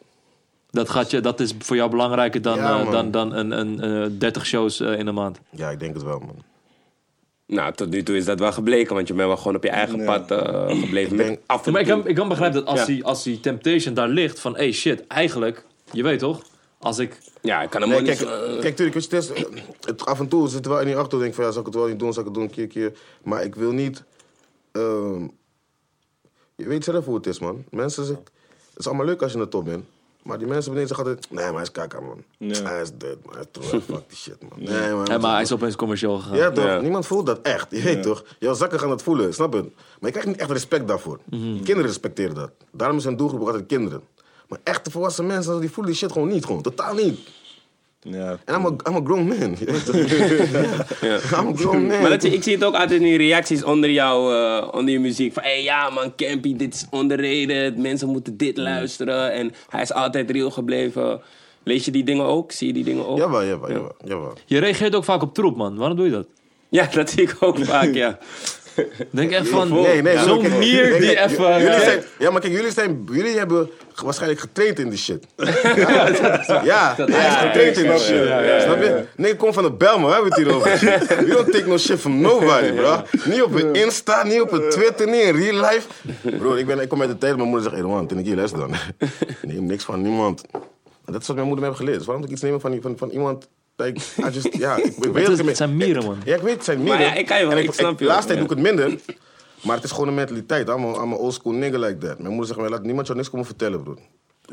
Dat, 0.70 0.88
gaat 0.88 1.10
je, 1.10 1.20
dat 1.20 1.40
is 1.40 1.54
voor 1.58 1.76
jou 1.76 1.90
belangrijker 1.90 2.42
dan, 2.42 2.56
Ja, 2.56 2.80
eh, 2.80 2.90
dan, 2.90 3.10
dan 3.10 3.32
een, 3.32 3.50
een, 3.50 3.80
eh, 3.80 4.10
30 4.18 4.46
shows 4.46 4.80
eh, 4.80 4.98
in 4.98 5.06
een 5.06 5.14
maand. 5.14 5.40
Ja, 5.50 5.70
ik 5.70 5.80
denk 5.80 5.94
het 5.94 6.02
wel, 6.02 6.18
man. 6.18 6.42
Nou, 7.46 7.72
tot 7.74 7.90
nu 7.90 8.02
toe 8.02 8.16
is 8.16 8.24
dat 8.24 8.38
wel 8.38 8.52
gebleken, 8.52 8.94
want 8.94 9.08
je 9.08 9.14
bent 9.14 9.26
wel 9.28 9.36
gewoon 9.36 9.56
op 9.56 9.62
je 9.62 9.70
eigen 9.70 9.98
Ja. 9.98 10.04
pad 10.18 10.30
eh, 10.30 10.80
gebleven. 10.80 11.12
Ik 11.20 11.26
denk- 11.26 11.38
af 11.46 11.66
en 11.66 11.72
maar 11.72 11.80
ik 11.80 11.86
kan, 11.86 12.06
ik 12.06 12.14
kan 12.14 12.28
begrijpen 12.28 12.58
dat 12.58 12.68
als, 12.68 12.80
Ja. 12.80 12.86
die, 12.86 13.04
als 13.04 13.22
die 13.22 13.40
temptation 13.40 13.94
daar 13.94 14.08
ligt 14.08 14.40
van... 14.40 14.56
hey 14.56 14.72
shit, 14.72 15.06
eigenlijk, 15.06 15.64
je 15.92 16.02
weet 16.02 16.18
toch? 16.18 16.42
Als 16.78 16.98
ik... 16.98 17.18
Ja, 17.42 17.62
ik 17.62 17.70
kan 17.70 17.80
hem 17.80 17.90
Nee, 17.90 17.98
ook 17.98 18.04
kijk, 18.04 18.18
niet... 18.20 18.28
eh, 18.28 18.60
kijk, 18.60 18.76
tuurlijk, 18.76 18.94
weet 18.94 19.10
je, 19.10 19.16
het 19.16 19.30
is, 19.54 19.64
het, 19.80 20.06
af 20.06 20.20
en 20.20 20.28
toe 20.28 20.48
zit 20.48 20.64
er 20.64 20.70
wel 20.70 20.80
in 20.80 20.86
die 20.86 20.96
achter, 20.96 21.18
denk 21.18 21.34
van, 21.34 21.44
ja, 21.44 21.50
zal 21.50 21.60
ik 21.60 21.66
het 21.66 21.74
wel 21.76 21.86
niet 21.86 21.98
doen, 21.98 22.12
zal 22.12 22.20
ik 22.22 22.28
het 22.28 22.34
doen, 22.36 22.44
een 22.44 22.50
keer, 22.50 22.66
keer. 22.66 22.92
Maar 23.22 23.44
ik 23.44 23.54
wil 23.54 23.70
niet, 23.72 24.04
ehm, 24.72 25.22
je 26.56 26.66
weet 26.68 26.84
zelf 26.84 27.04
hoe 27.04 27.14
het 27.16 27.26
is, 27.26 27.38
man. 27.38 27.64
Mensen 27.70 28.04
zeggen, 28.04 28.24
het 28.70 28.78
is 28.78 28.86
allemaal 28.86 29.06
leuk 29.06 29.22
als 29.22 29.32
je 29.32 29.38
in 29.38 29.44
de 29.44 29.50
top 29.50 29.64
bent. 29.64 29.84
Maar 30.28 30.38
die 30.38 30.46
mensen 30.46 30.72
beneden 30.72 30.88
zeggen 30.88 31.06
altijd, 31.06 31.30
nee, 31.30 31.44
maar 31.44 31.54
hij 31.54 31.62
is 31.62 31.70
kaka, 31.70 32.00
man. 32.00 32.22
Ja. 32.38 32.62
Hij 32.62 32.80
is 32.80 32.90
dead, 32.98 33.16
man. 33.24 33.34
Hij 33.34 33.44
is 33.60 33.68
fuck 33.84 34.08
die 34.08 34.16
shit, 34.16 34.36
man. 34.48 34.52
Nee, 34.56 34.92
man. 34.92 35.04
Ja, 35.04 35.18
maar 35.18 35.32
hij 35.32 35.42
is 35.42 35.52
opeens 35.52 35.76
commercieel 35.76 36.18
gegaan. 36.18 36.36
Ja, 36.36 36.50
toch? 36.50 36.64
Ja. 36.64 36.80
Niemand 36.80 37.06
voelt 37.06 37.26
dat 37.26 37.40
echt. 37.42 37.70
Je 37.70 37.82
weet 37.82 38.02
toch? 38.02 38.24
Jouw 38.38 38.54
zakken 38.54 38.80
gaan 38.80 38.90
het 38.90 39.02
voelen, 39.02 39.34
snap 39.34 39.52
je? 39.52 39.60
Maar 39.60 39.70
je 40.00 40.10
krijgt 40.10 40.26
niet 40.26 40.36
echt 40.36 40.50
respect 40.50 40.88
daarvoor. 40.88 41.18
Mhm. 41.24 41.54
Kinderen 41.54 41.82
respecteren 41.82 42.34
dat. 42.34 42.50
Daarom 42.72 42.96
is 42.96 43.04
een 43.04 43.16
doelgroep 43.16 43.46
altijd 43.46 43.66
kinderen. 43.66 44.02
Maar 44.48 44.58
echte 44.62 44.90
volwassen 44.90 45.26
mensen, 45.26 45.60
die 45.60 45.70
voelen 45.70 45.92
die 45.92 46.00
shit 46.00 46.12
gewoon 46.12 46.28
niet. 46.28 46.44
Gewoon, 46.44 46.62
totaal 46.62 46.94
niet. 46.94 47.18
Ja. 48.10 48.38
En 48.44 48.54
I'm 48.54 48.66
a, 48.66 48.90
I'm 48.90 48.96
a 48.96 49.00
grown 49.04 49.26
man. 49.26 49.56
ja. 51.00 51.18
I'm 51.40 51.48
a 51.48 51.52
grown 51.54 51.86
man. 51.86 52.00
Maar 52.00 52.10
dat, 52.10 52.24
ik 52.24 52.42
zie 52.42 52.54
het 52.54 52.64
ook 52.64 52.74
altijd 52.74 53.00
in 53.00 53.06
die 53.06 53.16
reacties 53.16 53.64
onder, 53.64 53.90
jou, 53.90 54.34
eh, 54.34 54.68
onder 54.72 54.92
je 54.92 55.00
muziek. 55.00 55.32
Van, 55.32 55.42
hey, 55.42 55.62
ja 55.62 55.90
man, 55.90 56.14
Campy, 56.16 56.56
dit 56.56 56.74
is 56.74 56.86
underrated. 56.98 57.76
Mensen 57.76 58.08
moeten 58.08 58.36
dit 58.36 58.56
luisteren. 58.56 59.32
En 59.32 59.52
hij 59.68 59.82
is 59.82 59.92
altijd 59.92 60.30
real 60.30 60.50
gebleven. 60.50 61.20
Lees 61.62 61.84
je 61.84 61.90
die 61.90 62.04
dingen 62.04 62.24
ook? 62.24 62.52
Zie 62.52 62.66
je 62.66 62.72
die 62.72 62.84
dingen 62.84 63.06
ook? 63.06 63.18
Jawel, 63.18 63.44
jawel, 63.44 63.70
jawel, 63.70 63.94
jawel. 64.04 64.32
Je 64.46 64.58
reageert 64.58 64.94
ook 64.94 65.04
vaak 65.04 65.22
op 65.22 65.34
troep, 65.34 65.56
man. 65.56 65.76
Waarom 65.76 65.96
doe 65.96 66.06
je 66.06 66.12
dat? 66.12 66.26
Ja, 66.68 66.86
dat 66.94 67.10
zie 67.10 67.22
ik 67.22 67.36
ook 67.40 67.58
vaak, 67.58 67.94
ja. 67.94 68.18
Denk 69.10 69.30
echt 69.30 69.48
van, 69.48 69.72
Nee, 69.72 70.02
nee, 70.02 70.18
zo'n 70.18 70.40
kijk, 70.40 70.60
die 70.60 70.80
kijk, 70.80 71.30
even... 71.30 71.52
Jullie 71.52 71.64
ja. 71.64 71.80
zijn, 71.80 72.02
ja, 72.18 72.30
maar 72.30 72.40
kijk, 72.40 72.52
jullie, 72.52 72.72
zijn, 72.72 73.08
jullie 73.12 73.38
hebben 73.38 73.70
waarschijnlijk 74.04 74.40
getraind 74.40 74.78
in 74.78 74.88
die 74.88 74.98
shit. 74.98 75.26
Ja, 75.36 76.64
ja, 76.64 76.94
hij 76.96 77.28
is 77.28 77.34
getraind 77.34 77.76
in 77.76 77.90
die 77.90 77.98
shit. 77.98 78.62
Snap 78.62 78.82
je? 78.82 79.04
Nee, 79.16 79.36
kom 79.36 79.52
van 79.52 79.62
de 79.62 79.72
bel, 79.72 79.98
man. 79.98 80.08
We 80.08 80.14
hebben 80.14 80.32
het 80.32 80.42
hier 80.42 80.54
over. 80.54 80.70
We 81.26 81.32
don't 81.34 81.52
take 81.52 81.66
no 81.66 81.78
shit 81.78 81.98
from 81.98 82.20
nobody, 82.20 82.72
bro. 82.72 83.02
Niet 83.24 83.42
op 83.42 83.54
een 83.54 83.74
Insta, 83.74 84.24
niet 84.24 84.40
op 84.40 84.52
een 84.52 84.70
Twitter, 84.70 85.06
niet 85.06 85.22
in 85.22 85.36
real 85.36 85.54
life. 85.54 85.88
Bro, 86.38 86.54
ik, 86.54 86.66
ben, 86.66 86.80
ik 86.80 86.88
kom 86.88 87.00
uit 87.00 87.10
de 87.10 87.18
tijd 87.18 87.30
dat 87.30 87.40
mijn 87.40 87.48
moeder 87.48 87.70
zegt, 87.70 87.82
hé 87.82 87.88
man, 87.88 88.10
ik 88.18 88.26
hier 88.26 88.36
luister 88.36 88.58
dan. 88.58 88.74
Neem 89.42 89.66
niks 89.66 89.84
van 89.84 90.02
niemand. 90.02 90.42
En 91.04 91.12
dat 91.14 91.20
is 91.20 91.26
wat 91.26 91.36
mijn 91.36 91.48
moeder 91.48 91.64
me 91.64 91.70
heeft 91.70 91.80
geleerd. 91.80 91.98
Dus 91.98 92.06
waarom 92.06 92.24
moet 92.24 92.32
ik 92.32 92.36
iets 92.36 92.46
nemen 92.46 92.60
van, 92.60 92.78
van, 92.82 92.98
van 92.98 93.10
iemand... 93.10 93.48
Like, 93.80 94.00
I 94.18 94.30
just, 94.30 94.56
ja, 94.64 94.76
ik, 94.76 94.84
ik 94.84 95.12
weet 95.12 95.26
Het, 95.26 95.46
het 95.46 95.56
zijn 95.56 95.76
mieren, 95.76 96.04
man. 96.04 96.18
ja, 96.24 96.34
ik 96.36 96.42
weet, 96.42 96.54
het 96.54 96.64
zijn 96.64 96.78
Maar 96.78 96.86
minder. 96.86 97.06
ja, 97.06 97.14
ik 97.14 97.26
kan 97.26 97.38
je 97.38 97.46
wel, 97.46 97.56
En 97.56 97.62
ik 97.62 97.72
snap 97.72 97.98
je 97.98 98.04
De 98.04 98.10
laatste 98.10 98.34
wel, 98.34 98.46
tijd 98.46 98.48
doe 98.48 98.58
ik 98.58 98.64
het 98.64 98.76
minder. 98.76 99.00
Maar 99.62 99.74
het 99.76 99.84
is 99.84 99.90
gewoon 99.90 100.08
een 100.08 100.14
mentaliteit. 100.14 100.68
I'm 100.68 100.84
a, 100.84 101.02
I'm 101.02 101.12
a 101.12 101.16
old 101.16 101.34
school 101.34 101.52
nigga 101.52 101.78
like 101.78 101.98
that. 101.98 102.18
Mijn 102.18 102.28
moeder 102.30 102.46
zegt 102.46 102.60
mij, 102.60 102.68
laat 102.68 102.82
niemand 102.82 103.06
jou 103.06 103.18
niks 103.18 103.30
komen 103.30 103.46
vertellen, 103.46 103.82
broer. 103.82 103.98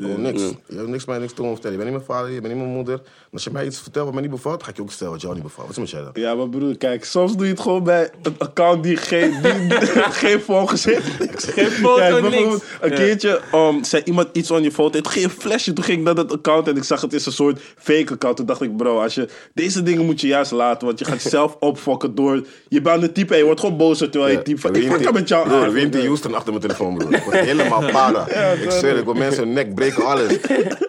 Gewoon 0.00 0.22
niks. 0.22 0.42
Je 0.66 0.76
hebt 0.76 0.88
niks 0.88 1.04
mij 1.04 1.18
niks 1.18 1.32
te 1.32 1.42
vertellen. 1.42 1.78
Je 1.78 1.84
bent 1.84 1.90
niet 1.96 2.06
mijn 2.06 2.18
vader, 2.18 2.32
je 2.34 2.40
bent 2.40 2.52
niet 2.54 2.62
mijn 2.62 2.74
moeder. 2.74 2.94
En 2.94 3.32
als 3.32 3.44
je 3.44 3.50
mij 3.50 3.66
iets 3.66 3.80
vertelt 3.80 4.04
wat 4.04 4.14
mij 4.14 4.22
niet 4.22 4.30
bevalt, 4.30 4.62
ga 4.62 4.70
ik 4.70 4.76
je 4.76 4.82
ook 4.82 4.88
vertellen 4.88 5.12
wat 5.12 5.22
jou 5.22 5.34
niet 5.34 5.42
bevalt. 5.42 5.66
Wat 5.66 5.76
is 5.76 5.82
met 5.82 5.90
jij 5.90 6.00
dan? 6.00 6.10
Ja, 6.14 6.34
maar 6.34 6.48
broer, 6.48 6.76
kijk, 6.76 7.04
soms 7.04 7.36
doe 7.36 7.44
je 7.46 7.52
het 7.52 7.60
gewoon 7.60 7.84
bij 7.84 8.10
een 8.22 8.34
account 8.38 8.82
die 8.82 8.96
geen, 8.96 9.42
die, 9.42 9.70
geen 10.22 10.40
volgers 10.40 10.84
heeft. 10.84 11.04
Geen 11.56 11.70
foto, 11.70 12.20
niks. 12.20 12.62
een 12.80 12.94
keertje 12.94 13.40
um, 13.54 13.84
zei 13.84 14.02
iemand 14.04 14.28
iets 14.32 14.50
on 14.50 14.62
je 14.62 14.72
foto. 14.72 14.98
Het 14.98 15.08
ging 15.08 15.24
een 15.24 15.30
flesje. 15.30 15.72
Toen 15.72 15.84
ging 15.84 15.98
ik 15.98 16.04
naar 16.04 16.14
dat 16.14 16.32
account 16.32 16.68
en 16.68 16.76
ik 16.76 16.84
zag 16.84 17.00
het 17.00 17.12
is 17.12 17.26
een 17.26 17.32
soort 17.32 17.60
fake 17.78 18.12
account. 18.12 18.36
Toen 18.36 18.46
dacht 18.46 18.60
ik, 18.62 18.76
bro, 18.76 19.00
als 19.02 19.14
je, 19.14 19.28
deze 19.54 19.82
dingen 19.82 20.04
moet 20.04 20.20
je 20.20 20.26
juist 20.26 20.50
laten. 20.50 20.86
Want 20.86 20.98
je 20.98 21.04
gaat 21.04 21.22
jezelf 21.26 21.56
opfokken 21.60 22.14
door. 22.14 22.46
Je 22.68 22.80
bent 22.80 22.96
aan 22.96 23.02
het 23.02 23.14
typen 23.14 23.32
en 23.32 23.38
je 23.38 23.44
wordt 23.44 23.60
gewoon 23.60 23.76
bozer 23.76 24.10
terwijl 24.10 24.32
je 24.32 24.42
typt. 24.42 24.60
van, 24.60 24.74
Ik 24.74 25.12
met 25.12 25.28
jou 25.28 25.48
Broer, 25.48 25.64
aan. 25.64 25.74
heeft 25.74 25.92
die 25.92 26.06
Houston 26.06 26.34
achter 26.34 26.48
mijn 26.48 26.62
telefoon, 26.62 26.98
broer? 26.98 27.14
Ik 27.14 27.22
word 27.22 27.36
helemaal 27.36 27.90
para. 27.90 28.28
ik 28.52 28.70
zweer, 28.70 28.96
ik 28.96 29.04
wil 29.04 29.14
mensen 29.14 29.42
hun 29.42 29.52
nek 29.52 29.74
breken, 29.74 29.85
alles. 29.94 30.38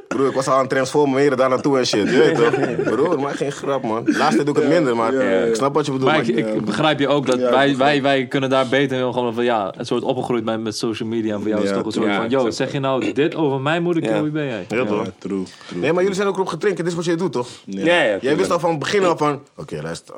Broer, 0.08 0.28
ik 0.28 0.36
was 0.36 0.48
al 0.48 0.54
aan 0.54 0.60
het 0.60 0.70
transformeren 0.70 1.38
daar 1.38 1.50
naartoe 1.50 1.78
en 1.78 1.86
shit. 1.86 2.10
Je 2.10 2.18
weet 2.18 2.36
toch? 2.36 2.94
Broer, 2.96 3.20
maar 3.20 3.34
geen 3.34 3.52
grap, 3.52 3.84
man. 3.84 4.04
Laatste 4.06 4.44
doe 4.44 4.56
ik 4.56 4.62
het 4.62 4.70
minder, 4.70 4.96
maar 4.96 5.14
ik 5.48 5.56
snap 5.56 5.74
wat 5.74 5.86
je 5.86 5.92
bedoelt. 5.92 6.12
Maar 6.12 6.30
ik, 6.30 6.38
ik 6.38 6.66
begrijp 6.66 7.00
je 7.00 7.08
ook 7.08 7.26
dat 7.26 7.40
Ja, 7.40 7.52
wij, 7.52 7.70
ik 7.70 7.78
wij, 7.78 8.02
wij 8.02 8.26
kunnen 8.28 8.50
daar 8.50 8.68
beter 8.68 8.98
in 8.98 9.14
gewoon 9.14 9.34
van 9.34 9.44
ja, 9.44 9.74
een 9.78 9.86
soort 9.86 10.04
opgegroeid 10.04 10.44
met, 10.44 10.62
met 10.62 10.78
social 10.78 11.10
media. 11.10 11.34
En 11.34 11.40
voor 11.42 11.50
jou 11.50 11.62
is 11.64 11.70
het 11.70 11.78
toch 11.78 11.86
een 11.86 11.92
soort 11.92 12.08
ja, 12.08 12.16
van, 12.16 12.30
yo, 12.30 12.50
zeg 12.50 12.72
je 12.72 12.80
nou 12.80 13.14
dit 13.14 13.36
over 13.36 13.62
mijn 13.62 13.84
moeder, 13.84 14.04
Ja. 14.04 14.22
wie 14.22 14.32
ben 14.32 14.46
jij? 14.46 14.66
Ja, 14.68 14.86
toch? 14.86 15.06
Ja, 15.06 15.12
true, 15.18 15.44
true. 15.68 15.82
Nee, 15.82 15.94
maar 15.94 16.02
jullie 16.02 16.16
zijn 16.18 16.28
ook 16.28 16.36
erop 16.36 16.48
getraind. 16.48 16.78
Dit 16.78 16.88
is 16.88 16.94
wat 16.94 17.06
jij 17.06 17.16
doet, 17.16 17.32
toch? 17.32 17.48
Ja, 17.66 18.02
ja. 18.04 18.18
Jij 18.22 18.38
wist 18.38 18.52
al 18.52 18.60
van 18.60 18.70
het 18.70 18.80
begin 18.80 19.06
al 19.06 19.18
van, 19.18 19.42
oké, 19.56 19.82
luister. 19.82 20.16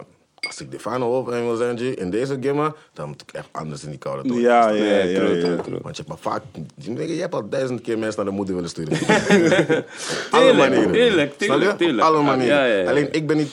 Als 0.47 0.61
ik 0.61 0.71
de 0.71 0.79
final 0.79 1.11
op 1.11 1.31
en 1.31 1.45
wil 1.45 1.55
zijn, 1.55 1.97
in 1.97 2.09
deze 2.09 2.37
gimma, 2.41 2.73
dan 2.93 3.07
moet 3.07 3.21
ik 3.21 3.31
echt 3.31 3.47
anders 3.51 3.83
in 3.83 3.89
die 3.89 3.99
koude 3.99 4.27
toren. 4.27 4.41
Ja, 4.41 4.69
ja, 4.69 4.83
ja. 4.83 5.03
ja. 5.03 5.55
Want 5.55 5.97
je 5.97 6.03
hebt 6.03 6.07
maar 6.07 6.17
vaak, 6.17 6.41
je 6.75 7.17
hebt 7.19 7.33
al 7.33 7.49
duizend 7.49 7.81
keer 7.81 7.97
mensen 7.97 8.17
naar 8.23 8.31
de 8.31 8.37
moeder 8.37 8.55
willen 8.55 8.69
sturen. 8.69 8.97
Alle 10.31 10.53
manieren. 10.53 10.91
tuurlijk, 10.91 11.77
tuurlijk. 11.77 12.01
Alle 12.07 12.21
manieren. 12.21 12.55
Ja, 12.55 12.65
ja, 12.65 12.81
ja. 12.81 12.89
Alleen 12.89 13.07
ik 13.11 13.27
ben 13.27 13.37
niet, 13.37 13.51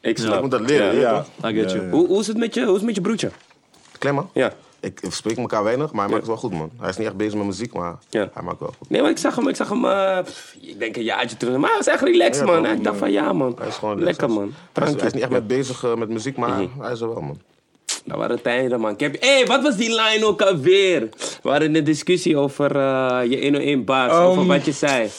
Ik 0.00 0.10
ik 0.10 0.18
snap. 0.18 0.40
moet 0.40 0.50
dat 0.50 0.60
leren. 0.60 0.94
Ja. 0.94 1.00
Ja. 1.00 1.26
Ja. 1.42 1.48
I 1.48 1.54
get 1.54 1.70
you. 1.72 1.90
Hoe, 1.90 2.06
hoe, 2.06 2.20
is 2.20 2.26
het 2.26 2.36
met 2.36 2.54
je, 2.54 2.60
hoe 2.60 2.70
is 2.70 2.76
het 2.76 2.86
met 2.86 2.94
je 2.94 3.00
broertje? 3.00 3.30
Klem 3.98 4.14
man. 4.14 4.30
Ja. 4.32 4.52
Ik 4.80 5.00
ik 5.00 5.12
spreek 5.12 5.36
elkaar 5.36 5.64
weinig, 5.64 5.92
maar 5.92 6.00
hij 6.04 6.08
maakt 6.14 6.26
het 6.26 6.26
wel 6.26 6.36
goed 6.50 6.52
man. 6.58 6.70
Hij 6.80 6.88
is 6.88 6.96
niet 6.96 7.06
echt 7.06 7.16
bezig 7.16 7.34
met 7.34 7.46
muziek, 7.46 7.72
maar 7.72 7.96
Ja. 8.10 8.30
hij 8.34 8.42
maakt 8.42 8.60
wel 8.60 8.74
goed. 8.78 8.90
Nee, 8.90 9.00
maar 9.02 9.10
ik 9.10 9.18
zag 9.18 9.36
hem, 9.36 9.48
ik 9.48 9.56
zag 9.56 9.68
hem 9.68 9.84
eh, 9.84 10.18
pff, 10.24 10.54
ik 10.60 10.78
denk 10.78 10.96
een 10.96 11.02
jaartje 11.02 11.36
terug. 11.36 11.56
Maar 11.56 11.68
hij 11.68 11.78
was 11.78 11.86
echt 11.86 12.02
relaxed, 12.02 12.46
Ja, 12.46 12.52
man. 12.60 12.66
Ik 12.66 12.84
dacht 12.84 12.98
van, 12.98 13.10
ja, 13.12 13.32
man. 13.32 13.54
Hij 13.58 13.68
is 13.68 13.74
gewoon 13.74 14.00
Lekker, 14.02 14.26
relaxed. 14.28 14.38
man. 14.38 14.52
Hij 14.52 14.52
is, 14.52 14.72
hij 14.72 14.84
is 14.84 14.90
Tranquil. 14.96 15.10
niet 15.12 15.22
echt 15.22 15.30
met 15.32 15.46
bezig 15.46 15.84
eh, 15.84 15.94
met 15.94 16.08
muziek, 16.08 16.36
maar 16.36 16.48
Mhm. 16.62 16.80
hij 16.80 16.92
is 16.92 17.00
er 17.00 17.08
wel 17.08 17.20
man. 17.22 17.40
Dat 18.04 18.16
waren 18.18 18.42
tijden, 18.42 18.80
man. 18.80 18.90
Ik 18.92 19.00
heb... 19.00 19.20
Hé, 19.20 19.28
hey, 19.36 19.46
wat 19.46 19.62
was 19.62 19.76
die 19.76 19.88
line 19.88 20.26
ook 20.26 20.42
alweer? 20.42 21.00
We 21.00 21.38
waren 21.42 21.66
in 21.66 21.72
de 21.72 21.82
discussie 21.82 22.36
over 22.36 22.76
eh, 22.76 23.20
je 23.30 23.40
101 23.42 23.84
baas. 23.84 24.12
over 24.12 24.42
Um, 24.42 24.48
wat 24.48 24.64
je 24.64 24.72
zei. 24.72 25.10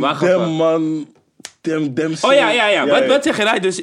Wacht 0.00 0.22
even. 0.22 0.50
man. 0.50 1.06
Dem, 1.60 1.94
dem. 1.94 2.12
Oh 2.20 2.32
ja, 2.32 2.50
ja, 2.50 2.66
ja. 2.68 2.86
Wat, 2.86 3.06
wat 3.06 3.24
zeg 3.24 3.36
je 3.36 3.44
daar? 3.44 3.60
Dus, 3.60 3.80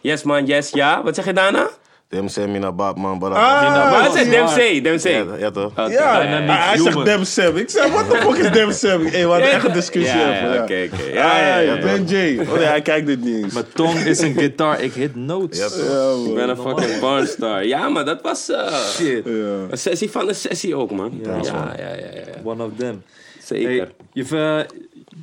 yes 0.00 0.22
man, 0.22 0.46
yes, 0.46 0.70
ja. 0.70 1.02
Wat 1.02 1.14
zeg 1.14 1.24
je 1.24 1.32
daarna? 1.32 1.68
Dem 2.08 2.28
say 2.28 2.46
me 2.46 2.58
na 2.58 2.70
bab 2.72 2.96
man, 2.96 3.18
but 3.18 3.32
Ah, 3.32 4.02
Wat 4.02 4.12
zeg 4.14 4.24
ja. 4.24 4.30
Dem 4.30 4.48
say, 4.48 4.80
Dem 4.80 4.98
say. 4.98 5.12
ja, 5.12 5.24
ja 5.38 5.50
toch? 5.50 5.72
Ja, 5.76 6.20
hij 6.20 6.26
hij 6.26 6.78
zegt. 6.78 7.04
Dem 7.04 7.24
Sam. 7.24 7.56
Ik 7.56 7.70
zei, 7.70 7.90
what 7.92 8.10
the 8.10 8.16
fuck 8.16 8.36
is 8.36 8.50
Dem 8.50 8.72
Sam? 8.72 9.06
Hey, 9.06 9.24
we 9.24 9.30
hadden 9.32 9.50
echt 9.50 9.64
een 9.66 9.72
discussie 9.72 10.18
ja, 10.18 10.28
over. 10.30 10.54
ja, 10.54 10.62
oké, 10.62 10.88
oké. 10.92 11.02
Ja, 11.12 11.38
ja, 11.46 11.58
ja. 11.58 11.78
Ben 11.80 12.04
J. 12.06 12.38
Oh 12.40 12.52
nee, 12.54 12.64
hij 12.64 12.82
kijkt 12.82 13.06
dit 13.06 13.24
niet 13.24 13.44
eens. 13.44 13.52
Mijn 13.54 13.64
tong 13.74 13.98
is 13.98 14.20
een 14.20 14.34
gitaar, 14.38 14.82
ik 14.82 14.92
hit 14.92 15.16
notes. 15.16 15.58
Ja, 15.58 15.68
toch? 15.68 16.26
Ik 16.26 16.34
ben 16.34 16.48
een 16.48 16.56
fucking 16.56 17.00
barnstar. 17.00 17.64
Ja, 17.66 17.88
maar 17.88 18.04
dat 18.04 18.22
was 18.22 18.50
eh, 18.50 18.74
Shit, 18.74 19.24
Ja. 19.24 19.32
een 19.70 19.78
sessie 19.78 20.10
van 20.10 20.28
een 20.28 20.34
sessie 20.34 20.74
ook, 20.76 20.90
man. 20.90 21.18
Ja, 21.22 21.30
ja, 21.42 21.74
ja, 21.78 21.88
ja, 21.88 21.94
ja. 21.96 22.22
one 22.44 22.64
of 22.64 22.70
them. 22.78 23.02
Zeker. 23.44 23.68
Hey, 23.68 23.88
je, 24.12 24.24
v- 24.24 24.64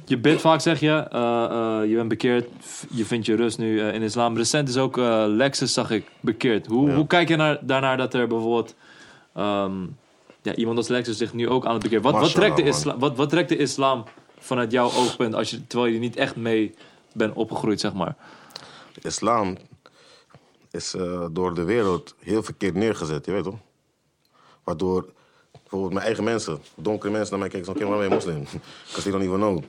je 0.06 0.18
bidt 0.18 0.42
vaak, 0.42 0.62
zeg 0.62 0.80
je. 0.80 0.92
eh, 0.92 1.44
eh, 1.82 1.90
je 1.90 1.96
bent 1.96 2.08
bekeerd. 2.08 2.48
Je 2.90 3.06
vindt 3.06 3.26
je 3.26 3.36
rust 3.36 3.58
nu 3.58 3.80
eh, 3.80 3.94
in 3.94 4.02
islam. 4.02 4.38
Recent 4.38 4.70
is 4.70 4.78
ook 4.78 4.98
Lexus, 5.28 5.74
zag 5.74 5.92
ik, 5.92 6.12
bekeerd. 6.20 6.68
Hoe, 6.68 6.90
Ja. 6.90 6.96
hoe 6.96 7.08
kijk 7.08 7.28
je 7.28 7.36
naar, 7.36 7.60
daarnaar 7.62 7.98
dat 7.98 8.14
er 8.14 8.28
bijvoorbeeld... 8.28 8.76
ehm, 9.34 9.86
ja, 10.42 10.56
iemand 10.56 10.78
als 10.78 10.88
Lexus 10.88 11.18
zich 11.18 11.34
nu 11.34 11.50
ook 11.50 11.66
aan 11.66 11.74
het 11.74 11.84
bekeerd. 11.84 12.04
Wat, 12.04 12.20
wat, 12.20 12.34
trekt 12.34 12.56
de 12.56 12.64
islam, 12.64 13.00
wat, 13.00 13.16
wat 13.16 13.30
trekt 13.30 13.50
de 13.50 13.58
islam 13.58 14.04
vanuit 14.40 14.72
jouw 14.72 14.86
oogpunt... 14.86 15.36
Als 15.36 15.50
je, 15.50 15.68
terwijl 15.68 15.90
je 15.90 15.96
er 15.98 16.04
niet 16.04 16.16
echt 16.16 16.36
mee 16.36 16.74
bent 17.14 17.34
opgegroeid, 17.34 17.80
zeg 17.80 17.94
maar? 17.94 18.16
islam 19.02 19.58
is 20.72 20.96
door 21.32 21.54
de 21.54 21.64
wereld 21.64 22.16
heel 22.20 22.44
verkeerd 22.44 22.74
neergezet, 22.76 23.26
je 23.26 23.32
weet 23.32 23.44
toch? 23.44 23.58
Waardoor 24.64 25.06
bijvoorbeeld 25.74 25.94
mijn 25.94 26.06
eigen 26.06 26.24
mensen, 26.24 26.60
donkere 26.76 27.12
mensen 27.12 27.30
naar 27.30 27.40
mij 27.40 27.50
kijken, 27.50 27.66
zo, 27.66 27.72
oké, 27.72 27.90
waarom 27.90 28.10
ben 28.10 28.10
je 28.10 28.16
moslim? 28.16 28.60
Because 28.86 29.02
they 29.02 29.12
don't 29.12 29.24
even 29.24 29.38
know. 29.38 29.64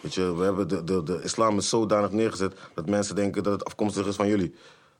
Weet 0.00 0.14
je, 0.14 0.36
we 0.36 0.44
hebben 0.44 0.68
de, 0.68 0.84
de, 0.84 1.02
de 1.02 1.20
islam 1.22 1.58
is 1.58 1.68
zodanig 1.68 2.10
neergezet 2.10 2.54
dat 2.74 2.88
mensen 2.88 3.14
denken 3.14 3.42
dat 3.42 3.52
het 3.52 3.64
afkomstig 3.64 4.06
is 4.06 4.16
van 4.16 4.28
jullie. 4.28 4.54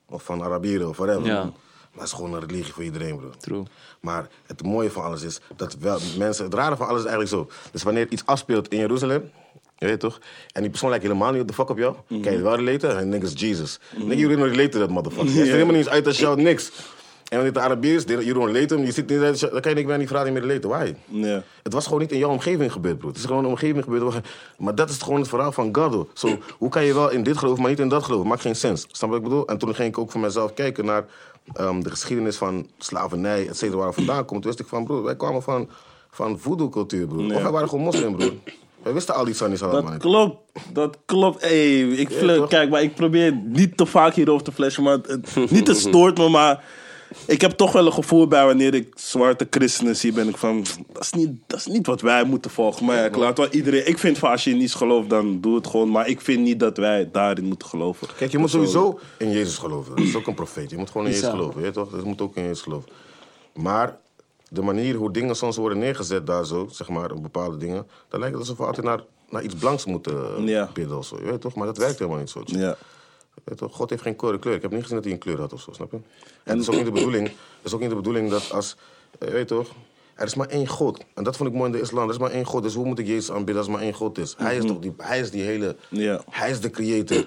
Of 0.09 0.22
van 0.22 0.42
Arabieren 0.42 0.88
of 0.88 0.97
whatever. 0.97 1.26
Ja. 1.26 1.42
Maar 1.42 2.05
het 2.05 2.12
is 2.12 2.12
gewoon 2.12 2.34
een 2.34 2.47
religie 2.47 2.72
voor 2.72 2.82
iedereen, 2.82 3.16
bro. 3.16 3.30
True. 3.38 3.62
Maar 4.01 4.28
het 4.47 4.62
mooie 4.62 4.90
van 4.90 5.03
alles 5.03 5.22
is 5.22 5.40
dat 5.57 5.76
wel 5.80 5.99
mensen. 6.18 6.44
Het 6.44 6.55
rare 6.55 6.76
van 6.76 6.86
alles 6.86 7.03
is 7.03 7.07
eigenlijk 7.07 7.36
zo. 7.36 7.68
Dus 7.72 7.82
wanneer 7.82 8.07
iets 8.11 8.26
afspeelt 8.26 8.68
in 8.68 8.78
Jeruzalem. 8.78 9.30
Je 9.78 9.86
weet 9.86 10.01
toch? 10.01 10.20
En 10.53 10.61
die 10.61 10.70
persoon 10.70 10.88
lijkt 10.88 11.05
helemaal 11.05 11.32
niet 11.32 11.40
op 11.40 11.49
de 11.49 11.55
fuck 11.55 11.68
op 11.68 11.78
jou. 11.78 11.97
Mhm. 12.09 12.20
Kijk 12.20 12.36
je 12.36 12.42
wel 12.42 12.57
relaten? 12.57 12.99
En 12.99 13.14
ik, 13.14 13.38
Jesus. 13.38 13.78
Denk 13.97 14.11
je, 14.11 14.16
you 14.16 14.36
don't 14.36 14.51
relate 14.51 14.68
to 14.68 14.78
that 14.78 14.90
motherfucker. 14.90 15.32
Je 15.32 15.38
ziet 15.38 15.53
helemaal 15.53 15.74
niet 15.74 15.88
uit 15.88 16.07
als 16.07 16.18
jou 16.18 16.42
niks. 16.42 16.70
En 17.29 17.37
wanneer 17.37 17.55
het 17.55 17.62
Arabier 17.62 17.95
is, 17.95 18.05
you 18.07 18.33
don't 18.33 18.53
relate 18.55 18.74
hem. 18.74 18.85
Je 18.85 18.93
ziet 18.93 19.09
niet 19.09 19.20
uit, 19.20 19.41
dan 19.41 19.61
kan 19.61 20.01
je 20.01 20.07
vraag 20.09 20.24
niet 20.24 20.33
meer 20.33 20.43
relaten. 20.43 20.70
Why? 20.70 20.95
Ja. 21.07 21.43
Het 21.62 21.72
was 21.72 21.85
gewoon 21.85 22.01
niet 22.01 22.12
in 22.12 22.18
jouw 22.18 22.31
omgeving 22.31 22.72
gebeurd, 22.72 22.99
bro. 22.99 23.09
Het 23.09 23.16
is 23.16 23.24
gewoon 23.24 23.45
een 23.45 23.51
omgeving 23.51 23.85
gebeurd. 23.85 24.14
Maar 24.59 24.74
dat 24.74 24.91
is 24.91 24.97
gewoon 25.03 25.20
het 25.20 25.29
verhaal 25.29 25.53
van 25.53 25.77
God. 25.77 26.09
Zo, 26.14 26.29
hoe 26.59 26.68
kan 26.68 26.85
je 26.85 26.95
wel 26.95 27.11
in 27.11 27.22
dit 27.22 27.37
geloven, 27.37 27.61
maar 27.61 27.70
niet 27.70 27.81
in 27.81 27.89
dat 27.89 28.05
geloven? 28.05 28.27
Maakt 28.29 28.41
geen 28.41 28.57
sens. 28.57 28.87
Snap 28.91 29.09
wat 29.11 29.18
ik 29.18 29.24
bedoel? 29.24 29.47
En 29.47 29.59
toen 29.59 29.74
ging 29.74 29.89
ik 29.89 29.99
ook 29.99 30.11
voor 30.11 30.20
mezelf 30.20 30.55
kijken 30.55 30.85
naar 30.85 31.05
ehm, 31.53 31.81
de 31.81 31.91
geschiedenis 31.91 32.37
van 32.37 32.66
slavernij, 32.79 33.49
et 33.49 33.57
cetera, 33.57 33.79
waar 33.79 33.89
we 33.89 33.95
vandaan 33.95 34.24
komt. 34.24 34.43
Toen 34.43 34.51
wist 34.51 34.61
ik 34.62 34.66
van, 34.66 34.85
bro, 34.85 35.03
wij 35.03 35.16
kwamen 35.16 35.43
van, 35.43 35.68
van 36.11 36.39
voodoo-cultuur, 36.39 37.07
bro. 37.07 37.24
Of 37.24 37.43
wij 37.43 37.51
waren 37.51 37.68
gewoon 37.68 37.85
moslim, 37.85 38.16
bro. 38.16 38.31
Wij 38.83 38.93
wisten 38.93 39.14
al 39.14 39.24
die 39.24 39.35
sannies 39.35 39.62
allemaal 39.62 39.91
Dat 39.91 40.01
klopt, 40.01 40.37
dat 40.72 40.99
klopt. 41.05 41.41
Hey, 41.41 41.81
ik 41.81 42.09
kijk, 42.49 42.70
maar 42.70 42.83
ik 42.83 42.95
probeer 42.95 43.33
niet 43.45 43.77
te 43.77 43.87
vaak 43.87 44.14
hierover 44.14 44.45
te 44.45 44.53
flashen, 44.53 44.83
maar 44.83 44.93
het, 44.93 45.35
het- 45.35 45.51
niet 45.51 45.66
het 45.66 45.77
stoort 45.89 46.18
me, 46.18 46.29
maar 46.29 46.64
ik 47.26 47.40
heb 47.40 47.50
toch 47.50 47.72
wel 47.72 47.86
een 47.86 47.92
gevoel 47.92 48.26
bij 48.26 48.44
wanneer 48.44 48.74
ik 48.74 48.92
zwarte 48.94 49.46
christenen 49.50 49.96
zie, 49.96 50.12
ben 50.12 50.28
ik 50.28 50.36
van, 50.36 50.64
dat 50.92 51.02
is 51.02 51.12
niet, 51.12 51.30
dat 51.46 51.59
is 51.59 51.66
niet 51.66 51.86
wat 51.86 52.00
wij 52.00 52.24
moeten 52.24 52.50
volgen. 52.50 52.86
Maar 52.86 52.96
ja, 52.96 53.04
ik 53.04 53.16
laat 53.16 53.38
wel 53.38 53.48
iedereen, 53.48 53.88
ik 53.88 53.98
vind 53.98 54.18
van 54.18 54.30
als 54.30 54.44
je 54.44 54.50
in 54.50 54.61
iets 54.61 54.74
gelooft, 54.74 55.11
dan 55.11 55.40
doe 55.40 55.54
het 55.54 55.66
gewoon, 55.66 55.90
maar 55.90 56.09
ik 56.09 56.20
vind 56.20 56.40
niet 56.40 56.61
dat 56.61 56.76
wij 56.76 57.09
daarin 57.12 57.44
moeten 57.44 57.68
geloven. 57.68 58.09
Kijk, 58.16 58.30
je 58.30 58.38
moet 58.38 58.50
sowieso 58.50 58.98
in 59.18 59.30
Jezus 59.30 59.57
geloven. 59.59 59.96
Dat 59.96 60.04
is 60.04 60.16
ook 60.16 60.26
een 60.26 60.34
profeet. 60.34 60.70
Je 60.70 60.76
moet 60.76 60.90
gewoon 60.90 61.07
in 61.07 61.12
Jezus 61.12 61.28
geloven, 61.28 61.57
weet 61.57 61.74
je 61.74 61.80
toch? 61.80 61.90
Je 61.90 62.02
moet 62.04 62.20
ook 62.20 62.36
in 62.36 62.42
Jezus 62.42 62.61
geloven. 62.61 62.88
Maar 63.54 63.96
de 64.48 64.62
manier 64.62 64.94
hoe 64.94 65.12
dingen 65.12 65.36
soms 65.36 65.57
worden 65.57 65.78
neergezet 65.78 66.26
daar 66.26 66.44
zo, 66.46 66.68
zeg 66.70 66.88
maar, 66.88 67.20
bepaalde 67.20 67.57
dingen, 67.57 67.86
dan 68.09 68.20
lijkt 68.20 68.34
het 68.34 68.42
alsof 68.44 68.59
we 68.59 68.66
altijd 68.66 68.86
naar, 68.86 69.00
naar 69.30 69.42
iets 69.42 69.54
blanks 69.54 69.84
moeten 69.84 70.46
Ja. 70.46 70.70
bidden 70.72 70.98
of 70.98 71.07
zo. 71.07 71.16
Je 71.16 71.24
weet 71.30 71.40
toch? 71.40 71.54
Maar 71.54 71.66
dat 71.66 71.76
werkt 71.78 71.98
helemaal 71.98 72.20
niet 72.20 72.30
zo. 72.30 72.42
Ja. 72.44 72.76
Je 73.37 73.43
weet 73.45 73.59
toch? 73.59 73.74
God 73.76 73.91
heeft 73.91 74.03
geen 74.03 74.16
kleur. 74.16 74.39
kleur. 74.39 74.55
Ik 74.55 74.62
heb 74.62 74.70
niet 74.70 74.80
gezien 74.80 74.97
dat 74.97 75.05
hij 75.05 75.12
een 75.12 75.18
kleur 75.18 75.39
had 75.39 75.53
of 75.53 75.61
zo, 75.61 75.72
snap 75.72 75.91
je? 75.91 75.97
En 76.45 76.53
het 76.59 76.61
is 76.61 76.68
ook 76.68 76.74
niet 76.74 76.84
de 76.84 76.91
bedoeling, 76.91 77.26
het 77.28 77.37
is 77.62 77.72
ook 77.74 77.80
niet 77.80 77.89
de 77.91 77.97
bedoeling 77.97 78.30
dat 78.30 78.53
als, 78.53 78.76
je 79.20 79.30
weet 79.30 79.49
toch, 79.49 79.68
Er 80.14 80.24
is 80.26 80.34
maar 80.34 80.49
één 80.49 80.66
God. 80.68 81.05
En 81.14 81.24
dat 81.24 81.37
vond 81.37 81.49
ik 81.49 81.55
mooi 81.55 81.66
in 81.70 81.76
de 81.76 81.82
islam. 81.82 82.05
Er 82.09 82.14
is 82.14 82.18
maar 82.20 82.30
één 82.30 82.45
God. 82.45 82.62
Dus 82.62 82.74
hoe 82.74 82.84
moet 82.87 82.99
ik 82.99 83.07
Jezus 83.07 83.30
aanbidden 83.30 83.57
als 83.57 83.66
er 83.66 83.72
maar 83.72 83.82
één 83.82 83.93
God 83.93 84.18
is? 84.18 84.34
Hij 84.39 84.57
is 84.57 84.64
toch 84.64 84.78
die, 84.78 84.95
hij 84.97 85.20
is 85.20 85.30
die 85.30 85.43
hele... 85.43 85.76
Ja. 85.89 86.22
Hij 86.30 86.51
is 86.51 86.61
de 86.61 86.70
creator. 86.70 87.26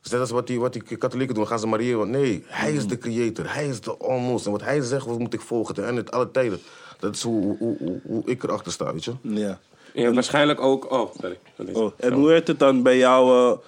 Dus 0.00 0.10
net 0.10 0.20
als 0.20 0.30
wat 0.30 0.46
die, 0.46 0.60
wat 0.60 0.72
die 0.72 0.96
katholieken 0.96 1.34
doen, 1.34 1.46
gaan 1.46 1.58
ze 1.58 1.66
Maria. 1.66 1.96
Want 1.96 2.10
nee, 2.10 2.44
hij 2.46 2.72
is 2.72 2.86
de 2.86 2.98
creator. 2.98 3.54
Hij 3.54 3.68
is 3.68 3.80
de 3.80 3.96
almost. 3.96 4.46
En 4.46 4.52
wat 4.52 4.62
hij 4.62 4.80
zegt, 4.80 5.06
wat 5.06 5.18
moet 5.18 5.34
ik 5.34 5.40
volgen? 5.40 5.74
Ten 5.74 5.84
einde 5.84 6.10
alle 6.10 6.30
tijden. 6.30 6.60
Dat 6.98 7.14
is 7.14 7.22
hoe, 7.22 7.56
hoe, 7.58 7.76
hoe, 7.78 8.00
hoe 8.06 8.22
ik 8.24 8.42
erachter 8.42 8.72
sta, 8.72 8.92
weet 8.92 9.04
je? 9.04 9.12
Ja. 9.22 9.60
Je 9.94 10.02
hebt 10.02 10.14
waarschijnlijk 10.14 10.60
ook... 10.60 10.90
Oh, 10.92 11.10
sorry. 11.20 11.38
Dat 11.56 11.68
is- 11.68 11.74
Oh, 11.74 11.92
en 11.96 12.12
hoe 12.12 12.26
werd 12.26 12.46
het 12.46 12.58
dan 12.58 12.82
bij 12.82 12.96
jou 12.98 13.50
eh, 13.52 13.58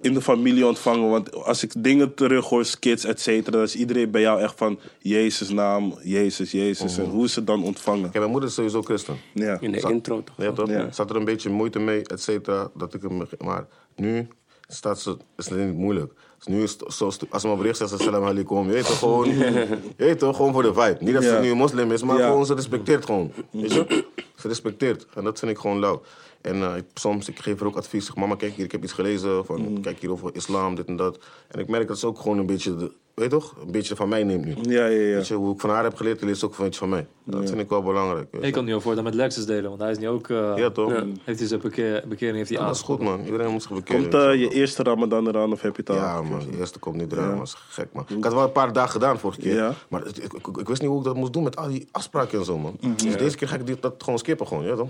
in 0.00 0.14
de 0.14 0.22
familie 0.22 0.66
ontvangen? 0.66 1.10
Want 1.10 1.34
als 1.34 1.62
ik 1.62 1.72
dingen 1.78 2.14
terug 2.14 2.48
hoor, 2.48 2.64
skits, 2.64 3.04
et 3.04 3.20
cetera, 3.20 3.50
dan 3.56 3.62
is 3.62 3.76
iedereen 3.76 4.10
bij 4.10 4.20
jou 4.20 4.40
echt 4.40 4.54
van 4.58 4.78
Jezus 4.98 5.48
naam, 5.48 5.94
Jezus, 6.02 6.50
Jezus. 6.50 6.98
En 6.98 7.04
hoe 7.04 7.24
is 7.24 7.36
het 7.36 7.46
dan 7.46 7.64
ontvangen? 7.64 8.02
Kijk, 8.02 8.14
mijn 8.18 8.30
moeder 8.30 8.48
is 8.48 8.54
sowieso 8.54 8.82
christen. 8.82 9.16
Ja. 9.34 9.56
In 9.60 9.72
de 9.72 9.80
Zat- 9.80 9.90
intro 9.90 10.22
toch? 10.24 10.34
Ja, 10.46 10.52
toch? 10.52 10.68
Ja. 10.68 10.92
Zat 10.92 11.10
er 11.10 11.16
een 11.16 11.24
beetje 11.24 11.50
moeite 11.50 11.78
mee, 11.78 12.02
et 12.02 12.22
cetera, 12.22 12.70
dat 12.74 12.94
ik 12.94 13.02
hem... 13.02 13.22
Maar 13.38 13.66
nu 13.96 14.28
staat 14.68 15.00
ze... 15.00 15.16
is 15.36 15.48
het 15.48 15.58
niet 15.58 15.74
moeilijk. 15.76 16.12
Dus 16.38 16.46
nu 16.46 16.62
is 16.62 16.70
het 16.78 16.92
zo... 16.94 17.10
stu- 17.10 17.26
Als 17.30 17.42
ze 17.42 17.48
me 17.48 17.56
bericht 17.56 17.76
zegt, 17.76 18.00
salam 18.00 18.24
alaikum. 18.24 18.66
Je 18.66 18.72
weet 18.72 18.86
toch, 18.86 18.98
gewoon... 18.98 19.28
je 19.36 19.78
weet 19.96 20.18
toch, 20.18 20.36
gewoon 20.36 20.52
voor 20.52 20.62
de 20.62 20.74
vibe. 20.74 20.96
Niet 21.00 21.14
dat 21.14 21.22
Ja. 21.22 21.34
ze 21.34 21.40
nu 21.40 21.50
een 21.50 21.56
moslim 21.56 21.92
is, 21.92 22.02
maar 22.02 22.18
Ja. 22.18 22.26
gewoon 22.26 22.46
ze 22.46 22.54
respecteert 22.54 23.04
gewoon. 23.04 23.32
Weet 23.50 23.72
je? 23.72 24.04
Ze 24.36 24.48
respecteert. 24.48 25.06
En 25.14 25.24
dat 25.24 25.38
vind 25.38 25.50
ik 25.50 25.58
gewoon 25.58 25.78
lauw. 25.78 26.02
En 26.42 26.62
eh, 26.62 26.76
ik, 26.76 26.84
soms, 26.94 27.28
ik 27.28 27.38
geef 27.38 27.58
haar 27.58 27.68
ook 27.68 27.76
advies. 27.76 28.06
Zeg, 28.06 28.16
mama, 28.16 28.34
kijk 28.34 28.52
hier, 28.54 28.64
ik 28.64 28.72
heb 28.72 28.82
iets 28.82 28.92
gelezen. 28.92 29.44
Van, 29.44 29.60
Mm. 29.62 29.80
Kijk 29.80 29.98
hier 30.00 30.10
over 30.10 30.30
islam, 30.34 30.74
dit 30.74 30.86
en 30.86 30.96
dat. 30.96 31.18
En 31.48 31.60
ik 31.60 31.68
merk 31.68 31.88
dat 31.88 31.98
ze 31.98 32.06
ook 32.06 32.18
gewoon 32.18 32.38
een 32.38 32.46
beetje... 32.46 32.76
De, 32.76 32.92
weet 33.14 33.30
je 33.30 33.36
toch? 33.38 33.54
Een 33.64 33.70
beetje 33.72 33.96
van 33.96 34.08
mij 34.08 34.24
neemt 34.24 34.44
nu. 34.44 34.54
Ja, 34.74 34.86
ja, 34.86 35.00
ja. 35.00 35.14
Weet 35.14 35.26
je, 35.28 35.34
hoe 35.34 35.54
ik 35.54 35.60
van 35.60 35.70
haar 35.70 35.82
heb 35.84 35.94
geleerd, 35.96 36.22
leert 36.22 36.38
ze 36.38 36.44
ook 36.44 36.54
van 36.54 36.66
iets 36.66 36.78
van 36.78 36.88
mij. 36.88 37.06
Dat 37.24 37.48
vind 37.48 37.60
ik 37.60 37.68
wel 37.68 37.82
belangrijk. 37.82 38.26
Ik 38.40 38.52
kan 38.52 38.64
nu 38.64 38.74
al 38.74 38.80
voortaan 38.80 39.04
met 39.04 39.14
Lexus 39.14 39.46
delen, 39.46 39.68
want 39.68 39.80
hij 39.80 39.90
is 39.90 39.98
nu 39.98 40.08
ook... 40.08 40.28
eh, 40.28 40.52
Ja, 40.56 40.70
toch? 40.70 40.92
Heeft 41.24 41.38
hij 41.38 41.48
zijn 41.48 41.60
bekeer, 41.60 42.04
bekering 42.08 42.36
heeft 42.36 42.48
hij 42.48 42.58
Ja, 42.58 42.66
dat 42.66 42.74
is 42.74 42.82
goed, 42.82 43.00
man. 43.00 43.24
Iedereen 43.24 43.50
moet 43.50 43.62
zich 43.62 43.70
bekeren. 43.72 44.00
Komt 44.00 44.14
eh, 44.14 44.34
je 44.40 44.48
eerste 44.48 44.82
Ramadan 44.82 45.28
eraan 45.28 45.52
of 45.52 45.60
heb 45.60 45.76
je 45.76 45.80
het 45.82 45.90
al? 45.90 45.96
Ja, 45.96 46.22
man. 46.22 46.38
De 46.50 46.58
eerste 46.58 46.78
komt 46.78 46.96
niet 46.96 47.12
eraan, 47.12 47.28
man. 47.28 47.36
Dat 47.38 47.46
is 47.46 47.54
gek, 47.68 47.88
man. 47.92 48.04
Ik 48.16 48.24
had 48.24 48.32
wel 48.32 48.42
een 48.42 48.52
paar 48.52 48.72
dagen 48.72 48.90
gedaan 48.90 49.18
vorige 49.18 49.40
keer. 49.40 49.54
Ja. 49.54 49.74
Maar 49.88 50.06
ik, 50.06 50.16
ik, 50.16 50.46
ik 50.58 50.68
wist 50.68 50.80
niet 50.80 50.90
hoe 50.90 50.98
ik 50.98 51.04
dat 51.04 51.16
moest 51.16 51.32
doen 51.32 51.42
met 51.42 51.56
al 51.56 51.68
die 51.68 51.88
afspraken 51.90 52.38
en 52.38 52.44
zo, 52.44 52.58
man. 52.58 52.76
Mhm. 52.80 52.92
Dus 52.96 53.16
deze 53.16 53.36
keer 53.36 53.48
ga 53.48 53.56
ik 53.64 53.82
dat 53.82 53.94
gewoon 53.98 54.18
skippen, 54.18 54.46
gewoon, 54.46 54.64
ja 54.64 54.74
toch? 54.74 54.88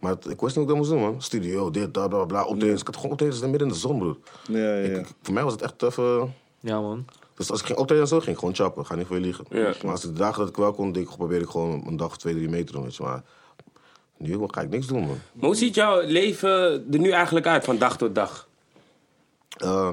Maar 0.00 0.12
het- 0.12 0.30
ik 0.30 0.40
wist 0.40 0.42
niet 0.42 0.52
hoe 0.54 0.62
ik 0.62 0.68
dat 0.68 0.76
moest 0.76 0.90
doen, 0.90 1.00
man. 1.00 1.22
Studio, 1.22 1.70
dit, 1.70 1.94
dat, 1.94 2.08
bla, 2.08 2.24
bla, 2.24 2.44
optredens. 2.44 2.80
Ik 2.80 2.86
had 2.86 2.96
gewoon 2.96 3.10
optredens 3.10 3.40
midden 3.40 3.60
in 3.60 3.68
de 3.68 3.74
zon, 3.74 3.98
broer. 3.98 4.16
Ja, 4.48 4.58
ja, 4.58 4.74
Ik, 4.82 4.92
ja. 4.92 4.98
ik- 4.98 5.08
voor 5.22 5.34
mij 5.34 5.42
was 5.42 5.52
het 5.52 5.62
echt 5.62 5.82
even... 5.82 6.34
Ja, 6.60 6.80
man. 6.80 7.04
Dus 7.34 7.50
als 7.50 7.60
ik 7.60 7.66
ging 7.66 7.78
optreden 7.78 8.04
en 8.04 8.08
zo, 8.10 8.18
ging 8.20 8.30
ik 8.32 8.38
gewoon 8.38 8.54
chappen. 8.54 8.86
Ga 8.86 8.94
niet 8.94 9.06
voor 9.06 9.16
je 9.16 9.22
liegen. 9.22 9.44
Ja. 9.50 9.72
Maar 9.82 9.90
als 9.92 10.00
de 10.00 10.12
dagen 10.12 10.38
dat 10.38 10.48
ik 10.48 10.56
wel 10.56 10.72
kon, 10.72 10.94
ik, 10.96 11.06
probeer 11.06 11.40
ik 11.40 11.48
gewoon 11.48 11.86
een 11.86 11.96
dag 11.96 12.06
of 12.06 12.16
twee, 12.16 12.34
drie 12.34 12.48
mee 12.48 12.64
te 12.64 12.72
doen, 12.72 12.82
weet 12.82 12.96
je. 12.96 13.02
Maar 13.02 13.22
nu 14.16 14.38
ga 14.46 14.60
ik 14.60 14.68
niks 14.70 14.86
doen, 14.86 15.00
man. 15.00 15.18
Maar 15.32 15.44
hoe 15.44 15.54
ziet 15.54 15.74
jouw 15.74 16.00
leven 16.06 16.50
er 16.92 16.98
nu 16.98 17.10
eigenlijk 17.10 17.46
uit 17.46 17.64
van 17.64 17.78
dag 17.78 17.96
tot 17.96 18.14
dag? 18.14 18.48
Eh, 19.56 19.90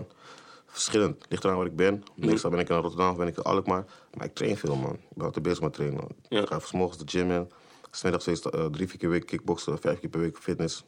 verschillend. 0.66 1.26
Ligt 1.30 1.44
eraan 1.44 1.58
waar 1.58 1.66
ik 1.66 1.76
ben. 1.76 2.04
Meestal 2.16 2.50
ben 2.50 2.60
ik 2.60 2.70
in 2.70 2.76
Rotterdam, 2.76 3.16
ben 3.18 3.28
ik 3.28 3.38
in 3.38 3.44
Alkmaar. 3.44 3.86
Maar 4.14 4.26
ik 4.26 4.34
train 4.34 4.58
veel, 4.58 4.76
man. 4.76 4.94
Ik 4.94 5.00
ben 5.16 5.26
altijd 5.26 5.44
bezig 5.44 5.62
met 5.62 5.74
trainen. 5.74 6.04
Ja. 6.30 6.42
Ik 6.42 6.48
ga 6.48 6.60
s 6.60 6.72
morgens 6.72 6.98
de 6.98 7.04
gym 7.08 7.32
in. 7.32 7.52
Smiddags 7.92 8.24
steeds 8.24 8.50
eh, 8.50 8.66
drie, 8.66 8.88
vier 8.88 8.98
keer 8.98 9.10
per 9.10 9.10
week 9.10 9.26
kickboksen, 9.26 9.80
vijf 9.80 10.00
keer 10.00 10.10
per 10.10 10.20
week 10.20 10.38
fitness. 10.38 10.84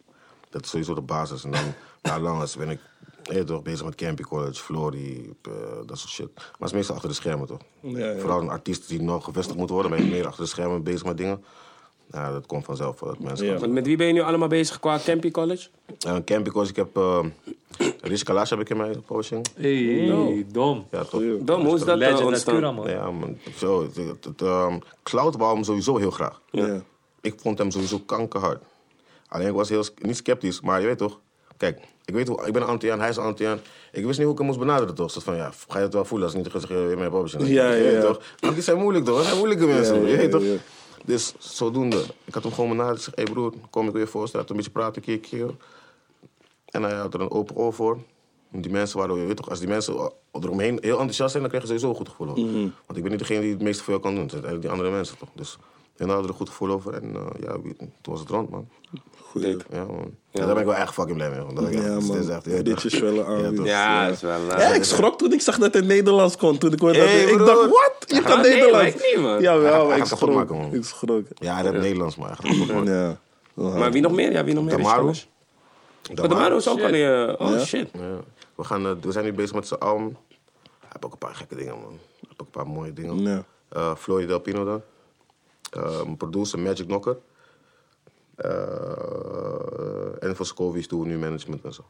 Dat 0.49 0.63
is 0.63 0.69
sowieso 0.69 0.93
de 0.93 1.01
basis. 1.01 1.43
En 1.43 1.51
dan 1.51 1.73
daarlangs 2.01 2.55
ben 2.55 2.69
ik 2.69 2.79
eh, 3.23 3.41
toch 3.41 3.61
bezig 3.61 3.85
met 3.85 3.95
Campy 3.95 4.23
College, 4.23 4.61
Flori, 4.61 5.33
eh, 5.41 5.51
dat 5.85 5.97
soort 5.97 6.11
shit. 6.11 6.31
Maar 6.35 6.45
het 6.57 6.67
is 6.67 6.71
meestal 6.71 6.95
achter 6.95 7.09
de 7.09 7.15
schermen, 7.15 7.47
toch? 7.47 7.59
Ja, 7.79 8.11
ja. 8.11 8.19
Vooral 8.19 8.41
een 8.41 8.49
artiest 8.49 8.87
die 8.87 9.01
nog 9.01 9.23
gevestigd 9.23 9.57
moet 9.57 9.69
worden, 9.69 9.91
ben 9.91 9.99
ik 9.99 10.11
meer 10.11 10.27
achter 10.27 10.43
de 10.43 10.49
schermen 10.49 10.83
bezig 10.83 11.05
met 11.05 11.17
dingen. 11.17 11.43
Ja, 12.11 12.31
dat 12.31 12.45
komt 12.45 12.65
vanzelf. 12.65 12.99
Dat 12.99 13.19
mensen 13.19 13.45
Ja. 13.45 13.57
Want 13.57 13.71
met 13.71 13.85
wie 13.85 13.97
ben 13.97 14.07
je 14.07 14.13
nu 14.13 14.21
allemaal 14.21 14.47
bezig 14.47 14.79
qua 14.79 14.99
Campy 15.05 15.31
College? 15.31 15.69
Uh, 16.07 16.15
Campy 16.25 16.49
College, 16.49 16.69
ik 16.69 16.75
heb... 16.75 16.97
Uh, 16.97 17.25
Rich 18.01 18.23
Kalash 18.23 18.49
heb 18.49 18.59
ik 18.59 18.69
in 18.69 18.77
mijn 18.77 19.01
publishing. 19.01 19.47
Hey, 19.55 20.45
dom. 20.51 20.85
Ja, 20.91 21.03
toch? 21.03 21.21
Dom, 21.39 21.65
hoe 21.65 21.75
is 21.75 21.83
dat 21.83 22.01
eh, 22.01 22.09
Legend? 22.09 22.43
Cura, 22.43 22.71
man. 22.71 22.89
Ja, 22.89 23.11
man. 23.11 23.37
Zo, 23.55 23.81
het, 23.81 23.95
het, 23.95 24.25
het, 24.25 24.41
ehm, 24.41 24.79
Cloud 25.03 25.35
wou 25.35 25.53
hem 25.53 25.63
sowieso 25.63 25.97
heel 25.97 26.11
graag. 26.11 26.41
Ja. 26.51 26.83
Ik 27.23 27.39
vond 27.39 27.57
hem 27.57 27.71
sowieso 27.71 27.99
kankerhard. 27.99 28.63
Alleen 29.27 29.47
ik 29.47 29.53
was 29.53 29.69
heel, 29.69 29.85
niet 29.97 30.17
sceptisch, 30.17 30.61
maar 30.61 30.81
je 30.81 30.87
weet 30.87 30.97
toch... 30.97 31.19
Kijk, 31.57 31.79
ik, 32.05 32.13
weet 32.13 32.27
hoe, 32.27 32.45
ik 32.45 32.53
ben 32.53 32.61
een 32.61 32.67
Antiaan, 32.67 32.99
hij 32.99 33.09
is 33.09 33.15
een 33.15 33.23
Antiaan. 33.23 33.59
Ik 33.91 34.05
wist 34.05 34.17
niet 34.17 34.27
hoe 34.27 34.31
ik 34.31 34.37
hem 34.37 34.47
moest 34.47 34.59
benaderen, 34.59 34.95
toch? 34.95 35.23
Van, 35.23 35.35
ja, 35.35 35.51
ga 35.67 35.77
je 35.77 35.83
het 35.83 35.93
wel 35.93 36.05
voelen 36.05 36.27
als 36.27 36.35
niet 36.35 36.47
gezegd 36.47 36.71
in 36.71 36.97
mijn 36.97 37.11
publishing? 37.11 37.47
Ja, 37.47 37.71
Je 37.71 37.83
ja, 37.83 37.91
ja. 37.91 38.01
toch? 38.01 38.21
Want 38.39 38.53
die 38.53 38.63
zijn 38.63 38.77
moeilijk, 38.77 39.05
toch? 39.05 39.15
Dat 39.15 39.25
zijn 39.25 39.37
moeilijke 39.37 39.65
mensen, 39.65 39.95
Ja, 39.95 40.05
je 40.05 40.11
ja, 40.11 40.17
weet 40.17 40.31
toch? 40.31 40.43
Dus 41.05 41.33
zodoende. 41.37 42.03
Ik 42.23 42.33
had 42.33 42.43
hem 42.43 42.51
gewoon 42.51 42.69
benaderd. 42.69 42.97
Ik 42.97 43.03
zeg, 43.03 43.15
hé 43.15 43.23
hey 43.23 43.31
broer, 43.31 43.53
kom 43.69 43.87
ik 43.87 43.93
weer 43.93 44.07
voorstellen. 44.07 44.49
Een 44.49 44.55
beetje 44.55 44.71
praten, 44.71 45.01
keer, 45.01 45.19
keer. 45.19 45.49
En 46.65 46.83
hij 46.83 46.93
had 46.93 47.13
er 47.13 47.21
een 47.21 47.31
open 47.31 47.55
oor 47.55 47.73
voor. 47.73 47.97
Die 48.49 48.71
mensen 48.71 48.99
waren, 48.99 49.15
je 49.15 49.25
weet 49.25 49.37
toch, 49.37 49.49
als 49.49 49.59
die 49.59 49.67
mensen 49.67 50.11
eromheen 50.31 50.77
heel 50.81 50.91
enthousiast 50.91 51.31
zijn, 51.31 51.43
dan 51.43 51.51
krijgen 51.51 51.69
ze 51.69 51.79
sowieso 51.79 51.89
een 51.89 52.05
goed 52.05 52.09
gevoel. 52.09 52.45
Mhm. 52.45 52.67
Want 52.85 52.97
ik 52.97 53.01
ben 53.01 53.11
niet 53.11 53.19
degene 53.19 53.41
die 53.41 53.51
het 53.51 53.61
meeste 53.61 53.83
voor 53.83 53.93
jou 53.93 54.05
kan 54.05 54.15
doen. 54.15 54.23
Het 54.23 54.43
zijn 54.43 54.59
die 54.59 54.69
andere 54.69 54.91
mensen 54.91 55.17
toch. 55.17 55.29
Dus 55.33 55.57
hun 55.97 56.07
hadden 56.07 56.23
er 56.25 56.29
een 56.31 56.35
goed 56.37 56.49
gevoel 56.49 56.69
over. 56.71 56.93
En 56.93 57.15
eh, 57.15 57.25
ja, 57.41 57.51
toen 58.01 58.13
was 58.13 58.19
het 58.19 58.29
rond, 58.29 58.49
man. 58.49 58.67
Goed. 59.21 59.41
Ja, 59.71 59.83
man. 59.85 60.15
Ja, 60.31 60.45
daar 60.45 60.47
ben 60.53 60.57
ik 60.57 60.65
wel 60.65 60.75
echt 60.75 60.93
fucking 60.93 61.15
blij 61.17 61.29
mee. 61.29 61.39
man. 61.39 61.55
Dat 61.55 61.67
ik 61.67 61.73
Ja, 61.73 61.95
dit 61.99 62.07
man. 62.07 62.17
is 62.17 62.27
echt, 62.27 62.45
ja, 62.45 62.61
Dit 62.61 62.83
is 62.85 62.99
wel 62.99 63.15
toch. 63.55 63.65
Ja, 63.65 64.05
dat 64.05 64.13
is 64.15 64.21
wel... 64.21 64.49
eh, 64.49 64.59
Ja, 64.59 64.73
ik 64.73 64.83
schrok 64.83 65.17
toen 65.17 65.33
ik 65.33 65.41
zag 65.41 65.57
dat 65.57 65.73
het 65.73 65.81
in 65.83 65.87
Nederlands 65.87 66.37
kon. 66.37 66.57
Toen 66.57 66.73
ik 66.73 66.79
hoorde 66.79 66.99
dat 66.99 67.07
Hey, 67.07 67.23
ik 67.23 67.35
broer. 67.35 67.45
dacht, 67.45 67.59
wat? 67.69 67.93
Je 68.07 68.21
kan 68.21 68.41
nee, 68.41 68.53
Nederlands? 68.53 68.87
ik 68.87 69.11
niet, 69.13 69.23
man. 69.23 69.41
Maar 69.41 69.61
hij 69.61 69.97
ik 69.97 70.03
kapot 70.03 70.07
schrok. 70.07 70.33
maken, 70.33 70.57
man. 70.57 70.73
Ik 70.73 70.83
schrok. 70.85 71.25
Ja, 71.35 71.53
hij 71.55 71.63
heeft 71.63 71.81
Nederlands, 71.81 72.15
maar 72.15 72.39
man. 72.73 72.85
Ja. 72.85 73.17
Maar 73.53 73.91
wie 73.91 74.01
nog 74.01 74.11
meer? 74.11 74.31
Ja, 74.31 74.43
wie 74.43 74.53
nog 74.53 74.63
meer? 74.63 74.79
Oh, 74.79 75.09
Damaru 76.13 76.55
is 76.55 76.67
ook 76.67 76.81
al 76.81 76.93
in... 76.93 77.39
Oh, 77.39 77.59
shit. 77.59 77.89
Ja. 77.93 77.99
We, 78.55 78.63
gaan, 78.63 78.85
eh, 78.85 78.91
we 79.01 79.11
zijn 79.11 79.25
nu 79.25 79.33
bezig 79.33 79.55
met 79.55 79.67
zijn 79.67 79.79
album. 79.79 80.17
Hij 80.79 80.87
heeft 80.91 81.05
ook 81.05 81.11
een 81.11 81.17
paar 81.17 81.35
gekke 81.35 81.55
dingen, 81.55 81.73
man. 81.73 81.89
Hij 81.91 81.99
heeft 82.27 82.41
ook 82.41 82.45
een 82.47 82.51
paar 82.63 82.67
mooie 82.67 82.93
dingen. 82.93 83.21
Ja. 83.21 83.43
Eh, 83.69 83.95
Floyd 83.95 84.27
Del 84.27 84.39
Pino 84.39 84.65
dan. 84.65 84.81
Mijn 85.75 86.17
producer 86.17 86.59
Magic 86.59 86.85
Knocker. 86.87 87.17
Eh, 88.35 90.23
en 90.23 90.35
voor 90.35 90.45
Scovies 90.45 90.87
doen 90.87 91.01
we 91.01 91.07
nu 91.07 91.17
management 91.17 91.63
en 91.65 91.73
zo. 91.73 91.85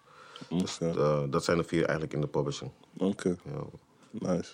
Dus 0.50 0.80
eh, 0.80 1.24
dat 1.30 1.44
zijn 1.44 1.58
de 1.58 1.64
vier 1.64 1.84
eigenlijk 1.84 2.14
in 2.14 2.22
de 2.22 2.28
publishing. 2.28 2.72
Oké, 2.98 3.38
Ja. 3.44 3.64
nice. 4.12 4.54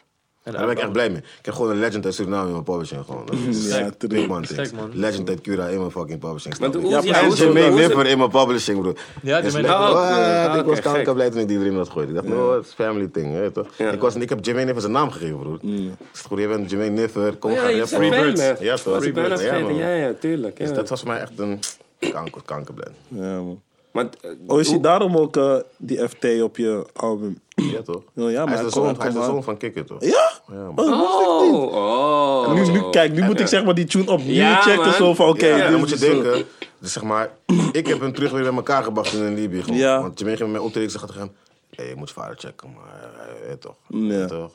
En 0.54 0.56
Daar 0.56 0.66
ben 0.66 0.76
ik 0.76 0.82
echt 0.82 0.92
blij 0.92 1.10
mee. 1.10 1.18
Ik 1.40 1.46
heb 1.46 1.54
gewoon 1.54 1.72
een 1.72 1.80
legend 1.80 2.06
uit 2.06 2.14
Suriname 2.14 2.46
in 2.46 2.52
mijn 2.52 2.64
publishing. 2.64 3.06
Gewoon. 3.06 3.26
Dat 3.26 3.36
is 3.50 3.68
Ja, 3.68 3.90
big 4.08 4.28
man 4.28 4.42
things. 4.44 4.72
Legend 4.94 5.30
uit 5.30 5.42
Cura 5.42 5.68
in 5.68 5.78
mijn 5.80 5.92
fucking 5.92 6.20
publishing. 6.20 6.58
Want 6.58 6.74
je? 6.74 6.80
Ja, 6.88 6.98
En 6.98 7.30
Jermaine 7.30 7.62
het- 7.62 7.76
Nipper 7.88 8.06
in 8.08 8.18
mijn 8.18 8.30
publishing, 8.30 8.82
bro. 8.82 8.94
Ja, 9.22 9.38
Is 9.38 9.54
Jermaine 9.54 9.68
lekker. 9.68 9.80
Nipper. 9.80 10.16
What? 10.16 10.46
Oh, 10.48 10.50
oké, 10.50 10.60
ik 10.60 10.66
was 10.66 10.80
kanker 10.80 11.14
blij 11.14 11.30
toen 11.30 11.40
ik 11.40 11.48
die 11.48 11.60
erin 11.60 11.76
had 11.76 11.88
gegooid. 11.88 12.10
Ik 12.10 12.16
dacht, 12.16 12.28
no, 12.28 12.56
het 12.56 12.66
is 12.66 12.74
family 12.74 13.08
thing. 13.08 13.34
Weet 13.34 13.44
je 13.44 13.52
toch? 13.52 13.92
Ik, 13.94 14.02
was, 14.02 14.16
ik 14.16 14.30
heb 14.30 14.46
Jermaine 14.46 14.72
Nipper 14.74 14.82
zijn 14.82 14.94
naam 14.94 15.12
gegeven, 15.12 15.40
broer. 15.40 15.60
Ik 15.62 15.92
broer, 16.28 16.40
je 16.42 16.48
bent 16.48 16.70
Jermaine 16.70 17.02
Nipper. 17.02 17.36
Kom, 17.38 17.52
Oh, 17.52 17.58
ga 17.58 17.64
ja, 17.64 17.70
je 17.70 17.80
rappen. 17.80 17.98
fan, 18.00 18.10
Birds. 18.10 18.60
Ja, 18.62 18.76
toch? 18.78 19.04
Ik 19.04 19.14
Birds, 19.14 19.42
ja. 19.44 19.56
Ja, 19.96 20.14
tuurlijk. 20.20 20.58
Dus 20.58 20.74
dat 20.74 20.90
was 20.90 21.00
voor 21.00 21.10
mij 21.10 21.20
echt 21.20 21.32
een 21.40 21.60
kanker, 22.00 22.42
kankerblij. 22.46 22.92
Ja, 23.08 23.22
man. 23.42 23.62
Maar, 23.92 24.06
eh, 24.22 24.30
Oh, 24.48 24.60
is 24.60 24.66
hij 24.66 24.76
hoe- 24.76 24.84
daarom 24.84 25.18
ook 25.18 25.38
eh, 25.38 25.56
die 25.78 26.08
FT 26.10 26.42
op 26.42 26.58
je 26.58 26.86
album? 26.94 27.40
Ja, 27.64 27.82
toch? 27.82 28.02
Ja, 28.14 28.30
ja, 28.30 28.46
maar 28.46 28.54
hij 28.54 28.66
is 28.66 28.74
de 28.74 28.80
zoon, 28.80 28.96
hij 28.98 29.08
is 29.08 29.14
de 29.14 29.24
zoon 29.24 29.44
van 29.44 29.58
Kikker, 29.58 29.86
toch? 29.86 30.02
Ja? 30.02 30.32
Ja, 30.52 30.72
man. 30.76 30.94
Oh, 30.94 31.74
oh. 31.74 32.54
Nu, 32.54 32.72
nu, 32.72 32.90
kijk, 32.90 33.14
nu 33.14 33.24
moet 33.24 33.40
ik 33.40 33.48
zeg 33.48 33.64
maar 33.64 33.76
die 33.76 33.86
tune 33.86 34.12
opnieuw 34.12 34.34
Ja, 34.36 34.62
checken. 34.62 34.94
Zo 34.94 35.14
van, 35.14 35.28
oké. 35.28 35.46
Ja, 35.48 35.56
dit 35.56 35.70
dan 35.70 35.80
moet 35.80 35.90
je 35.90 35.98
denken, 35.98 36.46
dus 36.80 36.94
zeg 36.94 37.04
maar, 37.04 37.30
ik 37.72 37.88
heb 37.88 38.00
hem 38.00 38.14
terug 38.14 38.32
weer 38.32 38.44
bij 38.44 38.54
elkaar 38.54 38.84
gebracht 38.84 39.14
in 39.14 39.34
Libië. 39.34 39.64
Gewoon. 39.64 39.78
Ja. 39.78 40.02
Want 40.02 40.20
Jermaine 40.20 40.38
ging 40.38 40.52
met 40.52 40.60
mij 40.60 40.68
optreden, 40.68 40.94
ik 40.94 41.00
zeg 41.00 41.08
tegen 41.08 41.22
hem, 41.22 41.32
hey, 41.80 41.90
je 41.90 41.96
moet 41.96 42.12
vader 42.12 42.38
checken, 42.38 42.70
maar 42.74 43.12
hij 43.16 43.48
weet 43.48 43.62
toch. 43.62 43.76
Ja. 43.88 44.08
Weet 44.08 44.28
toch? 44.28 44.52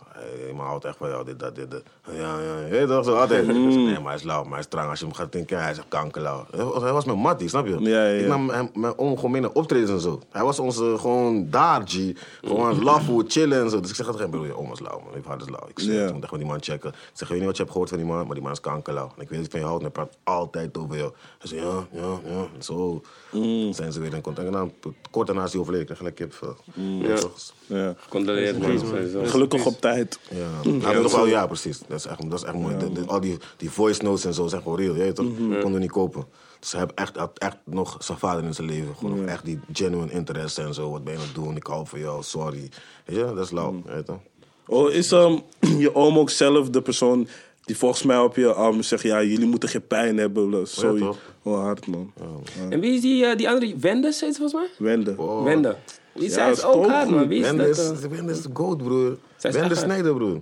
Maar 0.56 0.66
houdt 0.66 0.84
echt 0.84 0.96
van 0.96 1.08
jou, 1.08 1.24
dit, 1.24 1.38
dat, 1.38 1.54
dit, 1.54 1.70
dat. 1.70 1.82
Ja, 2.12 2.38
ja, 2.40 2.58
je 2.64 2.70
weet 2.70 2.88
toch, 2.88 3.04
zo 3.04 3.14
altijd. 3.14 3.46
Mm. 3.46 3.72
Zeg, 3.72 3.82
nee, 3.82 3.94
maar 3.98 4.04
hij 4.06 4.14
is 4.14 4.22
lauw, 4.22 4.42
maar 4.42 4.50
hij 4.50 4.58
is 4.58 4.64
strang. 4.64 4.90
Als 4.90 4.98
je 4.98 5.04
hem 5.04 5.14
gaat 5.14 5.32
denken, 5.32 5.62
hij 5.62 5.74
zegt 5.74 5.88
kankerlauw. 5.88 6.46
Hij 6.80 6.92
was- 6.92 7.04
met 7.04 7.16
Mattie, 7.16 7.48
snap 7.48 7.66
je? 7.66 7.80
Ja, 7.80 7.88
ja, 8.04 8.04
ja. 8.08 8.20
Ik 8.20 8.26
nam 8.26 8.48
hem 8.50 8.70
met 8.74 8.94
om 8.96 9.14
gewoon 9.16 9.30
mee 9.30 9.40
naar 9.40 9.50
optredens 9.50 9.90
en 9.90 10.00
zo. 10.00 10.20
Hij 10.30 10.42
was 10.42 10.58
onze 10.58 10.94
gewoon 10.98 11.50
daar, 11.50 11.82
G. 11.86 12.12
Gewoon 12.42 12.82
laffoe, 12.82 13.24
chillen 13.28 13.62
en 13.62 13.70
zo. 13.70 13.80
Dus 13.80 13.90
ik 13.90 13.96
zeg 13.96 14.06
tegen 14.06 14.30
broer, 14.30 14.46
je 14.46 14.56
oom 14.56 14.72
is 14.72 14.80
lauw, 14.80 15.00
man. 15.00 15.22
Vader 15.22 15.40
is 15.46 15.48
lauw. 15.52 15.68
Ik 15.68 15.78
zeg, 15.78 15.94
Ja. 16.08 16.12
moet 16.12 16.22
echt 16.22 16.30
met 16.32 16.40
die 16.40 16.48
man 16.50 16.62
checken. 16.62 16.90
Ik 16.90 16.96
zeg, 17.12 17.28
weet 17.28 17.28
je 17.28 17.34
niet 17.34 17.44
wat 17.44 17.56
je 17.56 17.62
hebt 17.62 17.70
gehoord 17.70 17.88
van 17.88 17.98
die 17.98 18.06
man? 18.06 18.24
Maar 18.26 18.34
die 18.34 18.42
man 18.42 18.52
is 18.52 18.60
kankerlauw. 18.60 19.12
En 19.16 19.22
ik 19.22 19.28
weet 19.28 19.38
niet 19.40 19.50
van 19.50 19.60
je 19.60 19.66
houdt 19.66 19.84
en 19.84 19.90
hij 19.92 20.04
praat 20.04 20.16
altijd 20.24 20.78
over 20.78 20.96
jou. 20.96 21.12
Hij 21.38 21.48
zei, 21.48 21.60
ja, 21.60 21.86
ja, 21.92 22.18
ja. 22.24 22.46
En 22.54 22.62
Zo 22.62 23.02
Mm. 23.32 23.72
zijn 23.72 23.92
ze 23.92 24.00
weer 24.00 24.14
in 24.14 24.20
contact. 24.20 24.46
En 24.46 24.52
dan 24.52 24.72
kort 25.10 25.26
daarna 25.26 25.44
is 25.44 25.52
hij 25.52 25.60
overleden. 25.60 25.88
Ik 25.88 25.94
krijg 25.96 26.14
gelijk 26.16 26.32
kip. 26.40 26.56
Mm. 26.74 27.02
Ja. 27.02 27.13
Ja. 27.66 27.94
Condoleerd, 28.08 28.58
man. 28.58 28.78
sowieso. 28.78 29.24
Gelukkig 29.24 29.66
op 29.66 29.80
tijd. 29.80 30.18
Ja, 30.30 30.70
Hij 30.88 31.00
nog 31.00 31.12
wel, 31.16 31.26
ja, 31.26 31.46
precies. 31.46 31.78
Dat 31.88 31.98
is 31.98 32.06
echt, 32.06 32.30
dat 32.30 32.38
is 32.38 32.44
echt 32.44 32.54
mooi. 32.54 32.76
De- 32.76 32.92
de- 32.92 33.04
al 33.06 33.20
die, 33.20 33.36
die 33.56 33.70
voice 33.70 34.02
notes 34.02 34.24
en 34.24 34.34
zo 34.34 34.46
zijn 34.46 34.62
gewoon 34.62 34.78
real. 34.78 34.94
Je 34.94 35.00
weet 35.02 35.14
toch? 35.14 35.38
Mhm. 35.38 35.60
Konden 35.60 35.80
niet 35.80 35.90
kopen. 35.90 36.24
Dus 36.60 36.72
hij 36.72 36.80
heeft 36.80 36.94
echt, 36.94 37.16
had 37.16 37.38
echt 37.38 37.56
nog 37.64 37.96
zijn 37.98 38.18
vader 38.18 38.44
in 38.44 38.54
zijn 38.54 38.66
leven. 38.66 38.94
Gewoon 38.98 39.20
nog 39.20 39.28
echt 39.28 39.44
die 39.44 39.60
genuine 39.72 40.12
interesse 40.12 40.62
en 40.62 40.74
zo. 40.74 40.90
Wat 40.90 41.04
ben 41.04 41.12
je 41.12 41.18
aan 41.18 41.24
het 41.24 41.34
doen? 41.34 41.56
Ik 41.56 41.66
hou 41.66 41.86
van 41.86 41.98
jou, 41.98 42.22
sorry. 42.22 42.68
Weet 43.04 43.16
je, 43.16 43.24
dat 43.34 43.44
is 43.44 43.50
lauw. 43.50 43.72
Mhm. 43.72 43.86
Weet 43.88 43.96
je 43.96 44.02
toch? 44.02 44.18
Oh, 44.66 44.90
is 44.90 45.12
ehm, 45.12 45.38
je 45.84 45.94
oom 45.94 46.18
ook 46.18 46.30
zelf 46.30 46.70
de 46.70 46.82
persoon 46.82 47.28
Die 47.64 47.76
volgens 47.76 48.02
mij 48.02 48.18
op 48.18 48.36
je 48.36 48.52
album 48.52 48.82
zegt, 48.82 49.02
ja, 49.02 49.22
jullie 49.22 49.46
moeten 49.46 49.68
geen 49.68 49.86
pijn 49.86 50.16
hebben. 50.18 50.66
Zo, 50.66 50.96
toch? 50.98 51.18
Wel 51.42 51.56
hard, 51.56 51.86
man. 51.86 52.12
En 52.70 52.80
wie 52.80 52.94
is 52.94 53.00
die, 53.00 53.24
eh, 53.26 53.36
die 53.36 53.48
andere? 53.48 53.76
Wende, 53.78 54.06
heet 54.06 54.14
ze 54.34 54.40
volgens 54.40 54.52
mij? 54.52 54.68
Wende. 54.88 55.14
Oh, 55.16 55.44
Wende. 55.44 55.76
Die 56.14 56.28
Ja, 56.28 56.34
zijn 56.34 56.52
is 56.52 56.64
ook 56.64 56.86
hard, 56.86 57.10
man. 57.10 57.28
Wie 57.28 57.38
is 57.40 57.46
Wende 57.46 57.66
dat? 57.68 58.02
eh? 58.02 58.08
Wende 58.10 58.32
is 58.32 58.42
de 58.42 58.48
goat, 58.52 58.76
broer. 58.76 59.16
Echt- 59.40 59.76
Snijder, 59.78 60.14
broer. 60.14 60.40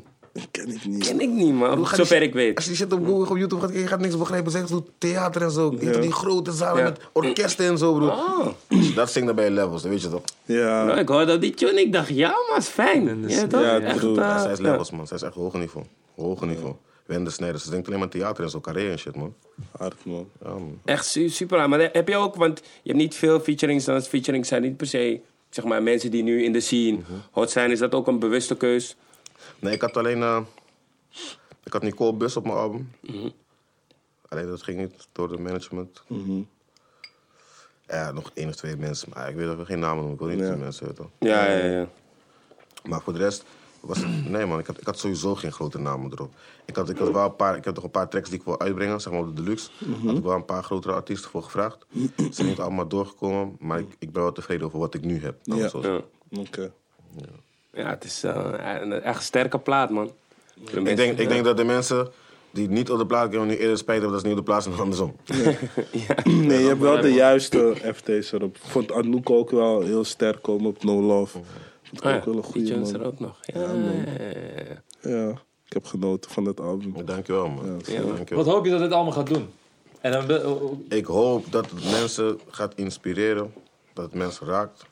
Ken 0.50 0.68
ik 0.68 0.84
niet. 0.86 1.06
Ken 1.06 1.20
ik 1.20 1.28
niet, 1.28 1.54
man. 1.54 1.74
Broer, 1.74 1.88
Zover 1.94 2.18
die- 2.18 2.28
ik 2.28 2.34
weet. 2.34 2.54
Als 2.56 2.64
je 2.64 2.70
die 2.70 2.78
shit 2.80 2.92
op 2.92 3.06
Google 3.06 3.30
op 3.30 3.36
YouTube 3.36 3.54
gaat 3.60 3.70
kijken, 3.70 3.80
je 3.80 3.86
gaat 3.86 4.00
niks 4.00 4.18
begrijpen. 4.18 4.52
Zeg 4.52 4.68
zo 4.68 4.86
theater 4.98 5.42
en 5.42 5.50
zo. 5.50 5.74
Je 5.80 5.86
hebt 5.86 6.02
die 6.02 6.12
grote 6.12 6.52
zalen 6.52 6.82
Ja. 6.82 6.88
met 6.88 7.00
orkesten 7.12 7.66
en 7.66 7.78
zo, 7.78 7.94
broer. 7.94 8.10
Oh. 8.10 8.46
Dat 8.94 9.10
zingt 9.10 9.26
dan 9.26 9.36
bij 9.36 9.44
je 9.44 9.50
levels, 9.50 9.82
dat 9.82 9.90
weet 9.90 10.02
je 10.02 10.08
toch? 10.10 10.22
Ja. 10.44 10.84
Nou, 10.84 10.98
ik 10.98 11.08
hoorde 11.08 11.38
die 11.38 11.54
tune 11.54 11.80
ik 11.80 11.92
dacht, 11.92 12.08
ja, 12.08 12.34
man, 12.48 12.58
is 12.58 12.66
fijn. 12.68 13.24
Ja, 13.28 13.46
toch? 13.46 13.60
Ja, 13.62 13.80
Echt, 13.80 13.98
true. 13.98 14.10
eh, 14.10 14.16
Ja, 14.16 14.42
zij 14.42 14.52
is 14.52 14.58
ja. 14.58 14.70
levels, 14.70 14.90
man. 14.90 15.06
Zij 15.06 15.16
is 15.16 15.22
echt 15.22 15.34
hoger 15.34 15.58
niveau. 15.58 15.86
Hoger 16.16 16.46
niveau. 16.46 16.74
Wende 17.06 17.30
Snijder. 17.30 17.60
Ze 17.60 17.68
zingt 17.70 17.86
alleen 17.86 17.98
maar 17.98 18.08
theater 18.08 18.44
en 18.44 18.50
zo, 18.50 18.60
carré 18.60 18.90
en 18.90 18.98
shit, 18.98 19.16
man. 19.16 19.34
Hard, 19.78 19.94
man. 20.04 20.28
Ja, 20.42 20.48
man. 20.48 20.78
Echt 20.84 21.06
su- 21.06 21.28
super 21.28 21.56
hard. 21.58 21.70
Maar 21.70 21.88
heb 21.92 22.08
je 22.08 22.16
ook, 22.16 22.34
want 22.34 22.58
je 22.82 22.90
hebt 22.90 23.02
niet 23.02 23.14
veel 23.14 23.40
featurings. 23.40 23.84
Dan 23.84 23.96
is 23.96 24.06
featurings 24.06 24.48
zijn 24.48 24.62
niet 24.62 24.76
per 24.76 24.86
se, 24.86 25.20
zeg 25.54 25.64
maar, 25.64 25.82
mensen 25.82 26.10
die 26.10 26.22
nu 26.22 26.44
in 26.44 26.52
de 26.52 26.60
scene 26.60 26.96
Mhm. 26.96 27.12
hot 27.30 27.50
zijn. 27.50 27.70
Is 27.70 27.78
dat 27.78 27.94
ook 27.94 28.06
een 28.06 28.18
bewuste 28.18 28.56
keus? 28.56 28.96
Nee, 29.58 29.72
ik 29.74 29.80
had 29.80 29.96
alleen... 29.96 30.22
eh, 30.22 30.40
ik 31.64 31.72
had 31.72 31.82
Nicole 31.82 32.12
Bus 32.14 32.36
op 32.36 32.44
mijn 32.44 32.56
album. 32.56 32.90
Alleen 34.28 34.46
dat 34.46 34.62
ging 34.62 34.78
niet 34.78 35.08
door 35.12 35.28
de 35.28 35.38
management. 35.38 36.02
Ja, 37.86 38.12
nog 38.12 38.30
één 38.34 38.48
of 38.48 38.54
twee 38.54 38.76
mensen. 38.76 39.08
Maar 39.14 39.28
ik 39.28 39.36
weet 39.36 39.46
dat 39.46 39.56
we 39.56 39.64
geen 39.64 39.78
namen 39.78 39.96
noemen. 39.96 40.12
Ik 40.12 40.18
wil 40.18 40.28
niet 40.28 40.56
Ja. 40.58 40.64
mensen 40.64 40.86
weten. 40.86 41.10
Ja, 41.18 41.44
ja, 41.50 41.64
ja. 41.66 41.88
Maar 42.84 43.00
voor 43.02 43.12
de 43.12 43.18
rest 43.18 43.44
was. 43.82 44.04
Nee 44.28 44.46
man, 44.46 44.58
ik 44.58 44.66
had, 44.66 44.80
ik 44.80 44.86
had 44.86 44.98
sowieso 44.98 45.34
geen 45.34 45.52
grote 45.52 45.78
namen 45.78 46.12
erop. 46.12 46.34
Ik 46.64 46.76
had, 46.76 46.88
ik 46.88 46.98
had 46.98 47.10
wel 47.10 47.24
een 47.24 47.36
paar... 47.36 47.56
Ik 47.56 47.64
heb 47.64 47.74
toch 47.74 47.84
een 47.84 47.90
paar 47.90 48.08
tracks 48.08 48.28
die 48.28 48.38
ik 48.38 48.44
wil 48.44 48.60
uitbrengen, 48.60 49.00
zeg 49.00 49.12
maar 49.12 49.22
op 49.22 49.36
de 49.36 49.42
deluxe. 49.42 49.70
Had 50.04 50.16
ik 50.16 50.22
wel 50.22 50.34
een 50.34 50.44
paar 50.44 50.62
grotere 50.62 50.94
artiesten 50.94 51.30
voor 51.30 51.42
gevraagd. 51.42 51.86
Ze 52.16 52.28
zijn 52.30 52.48
niet 52.48 52.60
allemaal 52.60 52.88
doorgekomen, 52.88 53.56
maar 53.60 53.78
ik, 53.78 53.96
ik 53.98 54.12
ben 54.12 54.22
wel 54.22 54.32
tevreden 54.32 54.66
over 54.66 54.78
wat 54.78 54.94
ik 54.94 55.04
nu 55.04 55.22
heb. 55.22 55.36
Ja. 55.42 55.56
zeggen. 55.56 56.04
Ja. 56.28 56.40
Oké. 56.40 56.72
Ja, 57.72 57.88
het 57.88 58.04
is 58.04 58.24
eh, 58.24 58.52
een 58.80 58.92
echt 58.92 59.16
een 59.16 59.22
sterke 59.22 59.58
plaat, 59.58 59.90
man. 59.90 60.10
Ik 60.70 60.96
denk, 60.96 61.18
ik 61.18 61.28
denk 61.28 61.44
dat 61.44 61.56
de 61.56 61.64
mensen 61.64 62.12
die 62.52 62.68
niet 62.68 62.90
op 62.90 62.98
de 62.98 63.06
plaat 63.06 63.30
komen 63.30 63.46
nu 63.46 63.56
eerder 63.56 63.78
spijt 63.78 64.00
hebben 64.00 64.12
dat 64.12 64.20
ze 64.20 64.26
niet 64.26 64.38
op 64.38 64.44
de 64.44 64.50
plaats 64.50 64.64
zijn 64.64 64.76
dan 64.76 64.84
andersom. 64.84 65.16
Nee, 66.48 66.60
je 66.60 66.68
hebt 66.68 66.80
wel 66.80 67.00
de 67.00 67.12
juiste 67.12 67.74
FT's 67.94 68.32
erop. 68.32 68.56
Ik 68.56 68.62
vond 68.62 68.92
Anouk 68.92 69.30
ook 69.30 69.50
wel 69.50 69.80
heel 69.80 70.04
sterk 70.04 70.42
komen 70.42 70.66
op 70.66 70.84
No 70.84 71.02
Love. 71.02 71.38
Vond 71.92 72.04
ik 72.04 72.04
Oh 72.04 72.10
ja, 72.10 72.16
ook 72.18 72.24
wel 72.24 72.34
een 72.34 72.40
die 72.52 72.74
goede 72.74 72.98
er 72.98 73.04
ook 73.06 73.18
nog. 73.20 73.38
Ja, 73.42 73.60
ja, 73.60 73.72
ja, 73.72 74.80
ja. 75.02 75.10
Ja, 75.10 75.30
ik 75.66 75.72
heb 75.72 75.84
genoten 75.84 76.30
van 76.30 76.44
het 76.44 76.60
album. 76.60 77.04
Dankjewel 77.06 77.48
man. 77.48 77.66
Dankjewel. 77.66 78.16
Wat 78.44 78.46
hoop 78.46 78.64
je 78.64 78.70
dat 78.70 78.80
dit 78.80 78.92
allemaal 78.92 79.12
gaat 79.12 79.26
doen? 79.26 79.48
En 80.00 80.12
dan, 80.12 80.26
be- 80.26 80.42
oh, 80.48 80.62
oh, 80.62 80.78
Ik 80.88 81.04
hoop 81.06 81.52
dat 81.52 81.70
het 81.70 81.84
mensen 81.90 82.40
gaat 82.50 82.74
inspireren, 82.74 83.52
dat 83.92 84.04
het 84.04 84.14
mensen 84.14 84.46
raakt. 84.46 84.84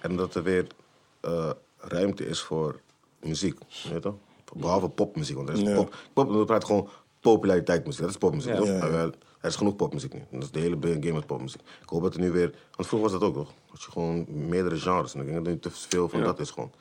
En 0.00 0.16
dat 0.16 0.34
er 0.34 0.42
weer 0.42 0.66
eh, 1.20 1.50
ruimte 1.78 2.26
is 2.26 2.40
voor 2.40 2.80
muziek. 3.20 3.58
Weet 3.58 3.92
je 3.92 4.00
toch? 4.00 4.14
Behalve 4.56 4.88
popmuziek. 4.88 5.36
Want 5.36 5.48
er 5.48 5.54
is 5.54 5.60
Ja. 5.60 5.74
pop, 5.74 5.94
pop, 6.12 6.30
we 6.30 6.44
praten 6.44 6.66
gewoon 6.68 6.88
populariteit 7.20 7.96
Dat 7.98 8.10
is 8.10 8.16
popmuziek. 8.16 8.52
Ja. 8.52 8.58
toch? 8.58 8.66
Ja, 8.66 8.86
ja. 8.86 9.10
Er 9.44 9.50
is 9.50 9.56
genoeg 9.56 9.76
popmuziek 9.76 10.12
nu. 10.12 10.22
Dat 10.30 10.42
is 10.42 10.50
de 10.50 10.60
hele 10.60 10.76
game 10.80 11.12
met 11.12 11.26
popmuziek. 11.26 11.60
Ik 11.60 11.88
hoop 11.88 12.02
dat 12.02 12.14
er 12.14 12.20
nu 12.20 12.30
weer... 12.30 12.50
Want 12.50 12.88
vroeger 12.88 13.10
was 13.10 13.20
dat 13.20 13.28
ook 13.28 13.36
nog. 13.36 13.52
Dat 13.70 13.82
je 13.82 13.90
gewoon 13.90 14.26
meerdere 14.28 14.76
genres. 14.76 15.14
En 15.14 15.20
ik 15.20 15.26
denk 15.26 15.38
dat 15.38 15.46
er 15.46 15.52
nu 15.52 15.58
te 15.58 15.70
veel 15.70 16.08
van 16.08 16.22
dat 16.22 16.40
is 16.40 16.50
gewoon. 16.50 16.72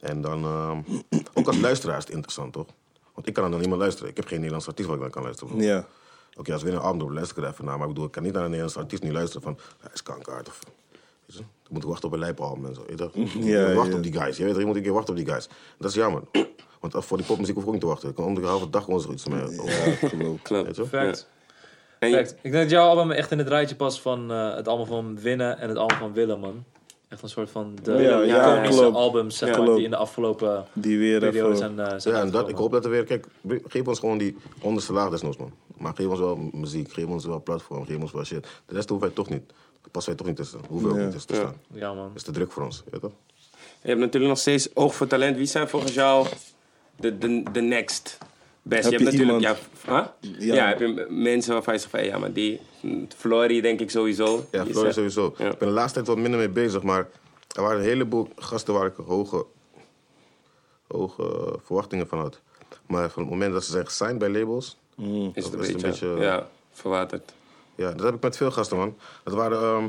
En 0.00 0.20
dan... 0.20 0.44
ehm, 0.44 0.78
ook 1.34 1.46
als 1.46 1.58
luisteraar 1.58 1.96
is 1.96 2.04
het 2.04 2.12
interessant, 2.12 2.52
toch? 2.52 2.66
Want 3.14 3.26
ik 3.26 3.34
kan 3.34 3.44
er 3.44 3.50
dan 3.50 3.60
niet 3.60 3.68
meer 3.68 3.78
luisteren. 3.78 4.10
Ik 4.10 4.16
heb 4.16 4.26
geen 4.26 4.36
Nederlands 4.36 4.68
artiest 4.68 4.88
waar 4.88 4.96
ik 4.96 5.02
naar 5.02 5.12
kan 5.12 5.22
luisteren. 5.22 5.60
Ja. 5.60 5.86
Oké, 6.36 6.52
als 6.52 6.62
we 6.62 6.68
weer 6.68 6.78
een 6.78 6.84
album 6.84 6.98
doen, 6.98 7.12
luister 7.12 7.38
ik 7.38 7.44
er 7.44 7.50
even 7.50 7.64
naar. 7.64 7.78
Maar 7.78 7.88
ik 7.88 7.92
bedoel, 7.92 8.06
ik 8.06 8.12
kan 8.12 8.22
niet 8.22 8.32
naar 8.32 8.42
een 8.42 8.48
Nederlandse 8.48 8.80
artiest 8.80 9.02
nu 9.02 9.12
luisteren 9.12 9.42
van... 9.42 9.58
Hij 9.80 9.90
is 9.94 10.02
kankerhard 10.02 10.48
of... 10.48 10.58
Weet 11.26 11.36
je? 11.36 11.38
Dan 11.38 11.46
moet 11.68 11.82
ik 11.82 11.88
wachten 11.88 12.08
op 12.08 12.14
een 12.14 12.20
lijpalbum 12.20 12.66
en 12.66 12.74
zo. 12.74 12.80
Weet 12.80 12.90
je? 12.90 12.96
toch? 12.96 13.12
Ja, 13.44 13.70
ja. 13.70 13.94
op 13.94 14.02
die 14.02 14.12
guys. 14.12 14.36
Je 14.36 14.42
weet, 14.42 14.52
toch, 14.52 14.60
je 14.60 14.66
moet 14.66 14.76
een 14.76 14.82
keer 14.82 14.92
wachten 14.92 15.10
op 15.10 15.24
die 15.24 15.28
guys. 15.28 15.48
Dat 15.78 15.90
is 15.90 15.96
jammer. 15.96 16.22
Want 16.80 17.04
voor 17.04 17.16
die 17.16 17.26
popmuziek 17.26 17.54
hoef 17.54 17.62
ik 17.62 17.68
ook 17.68 17.74
niet 17.74 17.84
te 17.84 17.88
wachten. 17.88 18.08
Ik 18.08 18.14
kan 18.14 18.24
om 18.24 18.34
de 18.34 18.46
halve 18.46 18.70
dag 18.70 18.84
gewoon 18.84 19.00
zoiets 19.00 19.22
van 19.22 19.32
mij. 19.32 19.48
Ja, 19.50 20.36
klopt. 20.42 20.80
Fact. 20.88 21.32
En 21.98 22.08
je- 22.10 22.16
Fact. 22.16 22.30
Ik 22.42 22.50
denk 22.52 22.54
dat 22.62 22.70
jouw 22.70 22.88
album 22.88 23.10
echt 23.10 23.30
in 23.30 23.38
het 23.38 23.48
rijtje 23.48 23.76
past 23.76 24.00
van 24.00 24.30
eh, 24.32 24.54
het 24.54 24.68
album 24.68 24.86
van 24.86 25.20
winnen 25.20 25.58
en 25.58 25.68
het 25.68 25.78
album 25.78 25.96
van 25.98 26.12
willen, 26.12 26.40
man. 26.40 26.64
Echt 27.08 27.22
een 27.22 27.28
soort 27.28 27.50
van 27.50 27.76
de 27.82 27.92
Ja, 27.92 28.20
ja, 28.20 28.54
iconische 28.54 28.84
albums 28.84 29.38
zeg 29.38 29.48
Ja. 29.56 29.62
maar, 29.62 29.74
die 29.74 29.84
in 29.84 29.90
de 29.90 29.96
afgelopen 29.96 30.64
Die 30.72 30.98
weer 30.98 31.18
periode 31.18 31.46
even... 31.46 31.56
zijn, 31.56 31.78
eh, 31.80 31.94
zijn 31.98 32.14
Ja, 32.14 32.20
en 32.20 32.30
dat, 32.30 32.48
ik 32.48 32.56
hoop 32.56 32.72
dat 32.72 32.84
er 32.84 32.90
weer... 32.90 33.04
Kijk, 33.04 33.26
geef 33.66 33.86
ons 33.86 33.98
gewoon 33.98 34.18
die 34.18 34.36
onderste 34.60 34.92
laag 34.92 35.10
desnoods, 35.10 35.36
man. 35.36 35.52
Maar 35.76 35.92
geef 35.94 36.06
ons 36.06 36.18
wel 36.18 36.36
muziek, 36.52 36.92
geef 36.92 37.06
ons 37.06 37.24
wel 37.24 37.42
platform, 37.42 37.84
geef 37.86 37.98
ons 38.00 38.12
wel 38.12 38.24
shit. 38.24 38.46
De 38.66 38.74
rest 38.74 38.88
hoeven 38.88 39.06
wij 39.06 39.16
toch 39.16 39.28
niet. 39.30 39.52
Passen 39.90 40.12
wij 40.12 40.18
toch 40.18 40.26
niet 40.28 40.36
tussen. 40.36 40.60
Hoeven 40.68 40.88
we 40.88 40.94
ook 40.94 40.98
Ja. 41.00 41.04
niet 41.04 41.12
tussen 41.14 41.30
te 41.30 41.36
staan. 41.40 41.54
Ja, 41.72 41.92
man. 41.92 42.06
Dat 42.06 42.16
is 42.16 42.22
te 42.22 42.30
druk 42.32 42.52
voor 42.52 42.62
ons, 42.62 42.82
weet 42.84 42.94
je 42.94 43.00
toch? 43.00 43.12
Je 43.82 43.88
hebt 43.88 44.00
natuurlijk 44.00 44.32
nog 44.32 44.40
steeds 44.40 44.76
oog 44.76 44.94
voor 44.94 45.06
talent. 45.06 45.36
Wie 45.36 45.46
zijn 45.46 45.68
volgens 45.68 45.94
jou 45.94 46.26
de, 46.96 47.18
de, 47.18 47.42
de 47.52 47.60
next 47.60 48.18
best? 48.64 48.82
Heb 48.82 48.92
je 48.92 49.04
hebt 49.04 49.16
natuurlijk, 49.16 49.42
iemand- 49.42 49.58
ja, 49.86 49.92
huh? 49.94 50.38
Ja. 50.48 50.54
ja. 50.54 50.66
heb 50.68 50.78
je 50.78 51.06
mensen 51.10 51.52
waarvan 51.52 51.74
je 51.74 51.80
zegt 51.80 51.90
van, 51.92 52.04
ja, 52.04 52.18
maar 52.18 52.32
die, 52.32 52.60
Flory 53.16 53.60
denk 53.60 53.80
ik 53.80 53.90
sowieso. 53.90 54.44
Ja, 54.50 54.62
is, 54.62 54.76
eh, 54.82 54.90
sowieso. 54.92 55.34
ja. 55.38 55.50
Ik 55.50 55.58
ben 55.58 55.68
de 55.68 55.74
laatste 55.74 55.94
tijd 55.94 56.06
wat 56.06 56.18
minder 56.18 56.38
mee 56.38 56.48
bezig, 56.48 56.82
maar 56.82 57.08
er 57.56 57.62
waren 57.62 57.78
een 57.78 57.84
heleboel 57.84 58.28
gasten 58.36 58.74
waar 58.74 58.86
ik 58.86 58.94
hoge, 59.06 59.44
hoge 60.88 61.58
verwachtingen 61.64 62.06
van 62.08 62.18
had. 62.18 62.40
Maar 62.86 63.10
van 63.10 63.22
het 63.22 63.30
moment 63.30 63.52
dat 63.52 63.64
ze 63.64 63.70
zijn 63.70 63.86
gesigned 63.86 64.18
bij 64.18 64.28
labels, 64.30 64.76
Mm. 64.96 65.30
Is 65.34 65.44
het 65.44 65.54
een 65.54 65.60
is 65.60 65.68
een 65.68 65.72
beetje, 65.74 65.86
beetje- 66.06 66.24
ja, 66.24 66.48
verwaterd. 66.72 67.32
ja, 67.74 67.90
dat 67.92 68.04
heb 68.04 68.14
ik 68.14 68.22
met 68.22 68.36
veel 68.36 68.50
gasten, 68.50 68.76
man. 68.76 68.96
Dat 69.24 69.34
waren 69.34 69.58
ehm, 69.60 69.86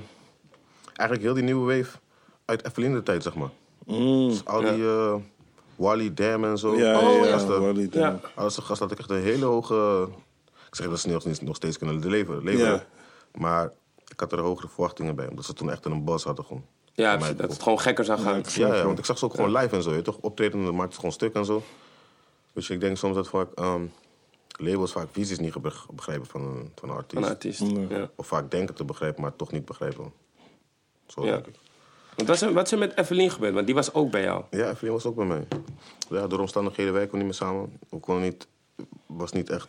eigenlijk 0.93 1.21
heel 1.21 1.33
die 1.33 1.43
nieuwe 1.43 1.75
wave 1.77 1.97
uit 2.45 2.65
Evelyn 2.65 2.93
de 2.93 3.03
tijd, 3.03 3.23
zeg 3.23 3.35
maar. 3.35 3.49
Mm. 3.85 4.29
Dus 4.29 4.45
al 4.45 4.59
die 4.61 4.69
eh, 4.85 5.15
Wally 5.75 6.13
Dam 6.13 6.43
en 6.43 6.57
zo. 6.57 6.75
Ja, 6.75 6.99
gasten. 7.23 7.61
Wally 7.61 7.89
Dam. 7.89 8.01
Ja. 8.01 8.19
Als 8.35 8.57
een 8.57 8.63
gast 8.63 8.79
had 8.79 8.91
ik 8.91 8.99
echt 8.99 9.09
een 9.09 9.21
hele 9.21 9.45
hoge... 9.45 10.07
Ik 10.67 10.75
zeg 10.75 10.89
dat 10.89 10.99
ze 10.99 11.07
nog, 11.09 11.41
nog 11.41 11.55
steeds 11.55 11.77
kunnen 11.77 12.09
leveren, 12.09 12.43
leveren. 12.43 12.73
Ja. 12.73 12.85
Maar 13.39 13.71
ik 14.07 14.19
had 14.19 14.31
er 14.31 14.39
hogere 14.39 14.67
verwachtingen 14.67 15.15
bij, 15.15 15.27
omdat 15.27 15.45
ze 15.45 15.53
toen 15.53 15.71
echt 15.71 15.85
een 15.85 16.03
bas 16.03 16.23
hadden 16.23 16.45
gewoon. 16.45 16.65
Ja, 16.93 17.17
dat 17.17 17.51
het 17.51 17.63
gewoon 17.63 17.79
gekker 17.79 18.05
zou 18.05 18.19
gaan. 18.19 18.43
Ja, 18.53 18.75
ja, 18.75 18.85
want 18.85 18.99
ik 18.99 19.05
zag 19.05 19.17
ze 19.17 19.25
ook 19.25 19.33
gewoon 19.33 19.51
live 19.51 19.75
en 19.75 19.83
zo. 19.83 19.93
Je, 19.93 20.01
toch 20.01 20.17
optreden, 20.21 20.63
dan 20.63 20.75
maakt 20.75 20.87
het 20.87 20.95
gewoon 20.95 21.11
stuk 21.11 21.33
en 21.33 21.45
zo. 21.45 21.63
Dus 22.53 22.69
ik 22.69 22.79
denk 22.79 22.97
soms 22.97 23.15
dat 23.15 23.27
vaak 23.27 23.47
ehm, 23.55 23.81
labels 24.57 24.91
vaak 24.91 25.07
visies 25.11 25.39
niet 25.39 25.53
begrijpen 25.93 26.25
van 26.27 26.41
een, 26.41 26.71
van 26.75 26.89
een 26.89 26.95
artiest. 26.95 27.13
Van 27.13 27.23
een 27.23 27.29
artiest. 27.29 27.61
Ja. 27.89 28.09
Of 28.15 28.27
vaak 28.27 28.51
denken 28.51 28.75
te 28.75 28.83
begrijpen, 28.85 29.21
maar 29.21 29.35
toch 29.35 29.51
niet 29.51 29.65
begrijpen. 29.65 30.13
Zo 31.07 31.25
Ja. 31.25 31.31
denk 31.31 31.47
ik. 31.47 31.55
Want 32.15 32.27
wat 32.27 32.35
is, 32.35 32.41
er, 32.41 32.53
wat 32.53 32.65
is 32.65 32.71
er 32.71 32.77
met 32.77 32.97
Evelien 32.97 33.31
gebeurd? 33.31 33.53
Want 33.53 33.65
die 33.65 33.75
was 33.75 33.93
ook 33.93 34.11
bij 34.11 34.21
jou. 34.21 34.43
Ja, 34.49 34.69
Evelien 34.69 34.93
was 34.93 35.05
ook 35.05 35.15
bij 35.15 35.25
mij. 35.25 35.47
Ja, 36.09 36.27
door 36.27 36.39
omstandigheden 36.39 36.93
werken 36.93 37.11
we 37.11 37.17
niet 37.17 37.25
meer 37.25 37.35
samen. 37.35 37.79
We 37.89 37.99
konden 37.99 38.23
niet, 38.23 38.47
was 39.05 39.31
niet 39.31 39.49
echt... 39.49 39.67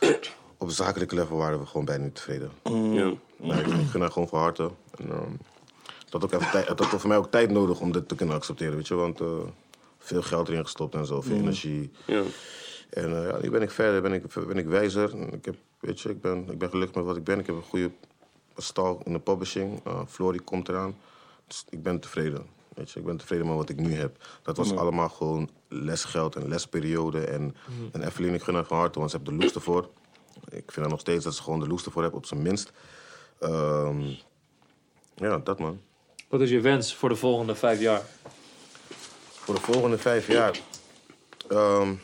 Op 0.58 0.70
zakelijk 0.70 1.12
level 1.12 1.36
waren 1.36 1.58
we 1.58 1.66
gewoon 1.66 1.84
bijna 1.84 2.04
niet 2.04 2.14
tevreden. 2.14 2.50
Ja. 2.92 3.12
Maar 3.36 3.58
ik, 3.58 3.66
ik 3.66 3.88
gun 3.90 4.00
haar 4.00 4.10
gewoon 4.10 4.28
van 4.28 4.40
harte. 4.40 4.70
En, 4.98 5.10
ehm, 5.10 5.30
het 6.04 6.12
had 6.12 6.24
ook 6.24 6.32
even 6.32 6.50
tijd, 6.50 6.68
had 6.68 6.86
voor 6.86 7.08
mij 7.08 7.16
ook 7.16 7.30
tijd 7.30 7.50
nodig 7.50 7.80
om 7.80 7.92
dit 7.92 8.08
te 8.08 8.14
kunnen 8.14 8.34
accepteren, 8.34 8.76
weet 8.76 8.88
je. 8.88 8.94
Want 8.94 9.20
eh, 9.20 9.26
veel 9.98 10.22
geld 10.22 10.48
erin 10.48 10.62
gestopt 10.62 10.94
en 10.94 11.06
zo, 11.06 11.20
veel 11.20 11.36
energie. 11.36 11.90
Ja. 12.06 12.22
En 12.90 13.16
eh, 13.16 13.30
ja, 13.30 13.38
nu 13.42 13.50
ben 13.50 13.62
ik 13.62 13.70
verder, 13.70 14.02
ben 14.02 14.12
ik, 14.12 14.22
ben 14.46 14.58
ik 14.58 14.66
wijzer. 14.66 15.32
Ik, 15.32 15.44
heb, 15.44 15.56
weet 15.80 16.00
je, 16.00 16.08
ik, 16.08 16.20
ben, 16.20 16.50
ik 16.50 16.58
ben 16.58 16.70
gelukkig 16.70 16.96
met 16.96 17.04
wat 17.04 17.16
ik 17.16 17.24
ben. 17.24 17.38
Ik 17.38 17.46
heb 17.46 17.56
een 17.56 17.62
goede 17.62 17.90
stal 18.56 19.00
in 19.04 19.12
de 19.12 19.18
publishing. 19.18 19.80
Uh, 19.86 20.00
Flory 20.08 20.38
komt 20.44 20.68
eraan. 20.68 20.96
Ik 21.68 21.82
ben 21.82 22.00
tevreden. 22.00 22.46
Weet 22.74 22.90
je, 22.90 22.98
ik 22.98 23.06
ben 23.06 23.16
tevreden 23.16 23.46
met 23.46 23.56
wat 23.56 23.68
ik 23.68 23.76
nu 23.76 23.94
heb. 23.94 24.26
Dat 24.42 24.56
was 24.56 24.72
allemaal 24.76 25.08
gewoon 25.08 25.50
lesgeld 25.68 26.36
en 26.36 26.48
lesperiode. 26.48 27.20
En, 27.20 27.56
en 27.92 28.02
Evelien, 28.02 28.34
ik 28.34 28.42
gun 28.42 28.54
haar 28.54 28.64
van 28.64 28.78
harte, 28.78 28.98
want 28.98 29.10
ze 29.10 29.16
heeft 29.16 29.28
de 29.30 29.36
loes 29.36 29.54
ervoor. 29.54 29.90
Ik 30.48 30.72
vind 30.72 30.76
haar 30.76 30.88
nog 30.88 31.00
steeds 31.00 31.24
dat 31.24 31.34
ze 31.34 31.42
gewoon 31.42 31.60
de 31.60 31.66
loes 31.66 31.84
ervoor 31.84 32.02
heeft, 32.02 32.14
op 32.14 32.26
zijn 32.26 32.42
minst. 32.42 32.72
Ehm, 33.38 34.00
ja, 35.14 35.38
dat 35.38 35.58
man. 35.58 35.80
Wat 36.28 36.40
is 36.40 36.50
je 36.50 36.60
wens 36.60 36.94
voor 36.94 37.08
de 37.08 37.16
volgende 37.16 37.54
vijf 37.54 37.80
jaar? 37.80 38.02
Voor 39.28 39.54
de 39.54 39.60
volgende 39.60 39.98
vijf 39.98 40.26
jaar 40.26 40.60
ehm, 41.48 41.94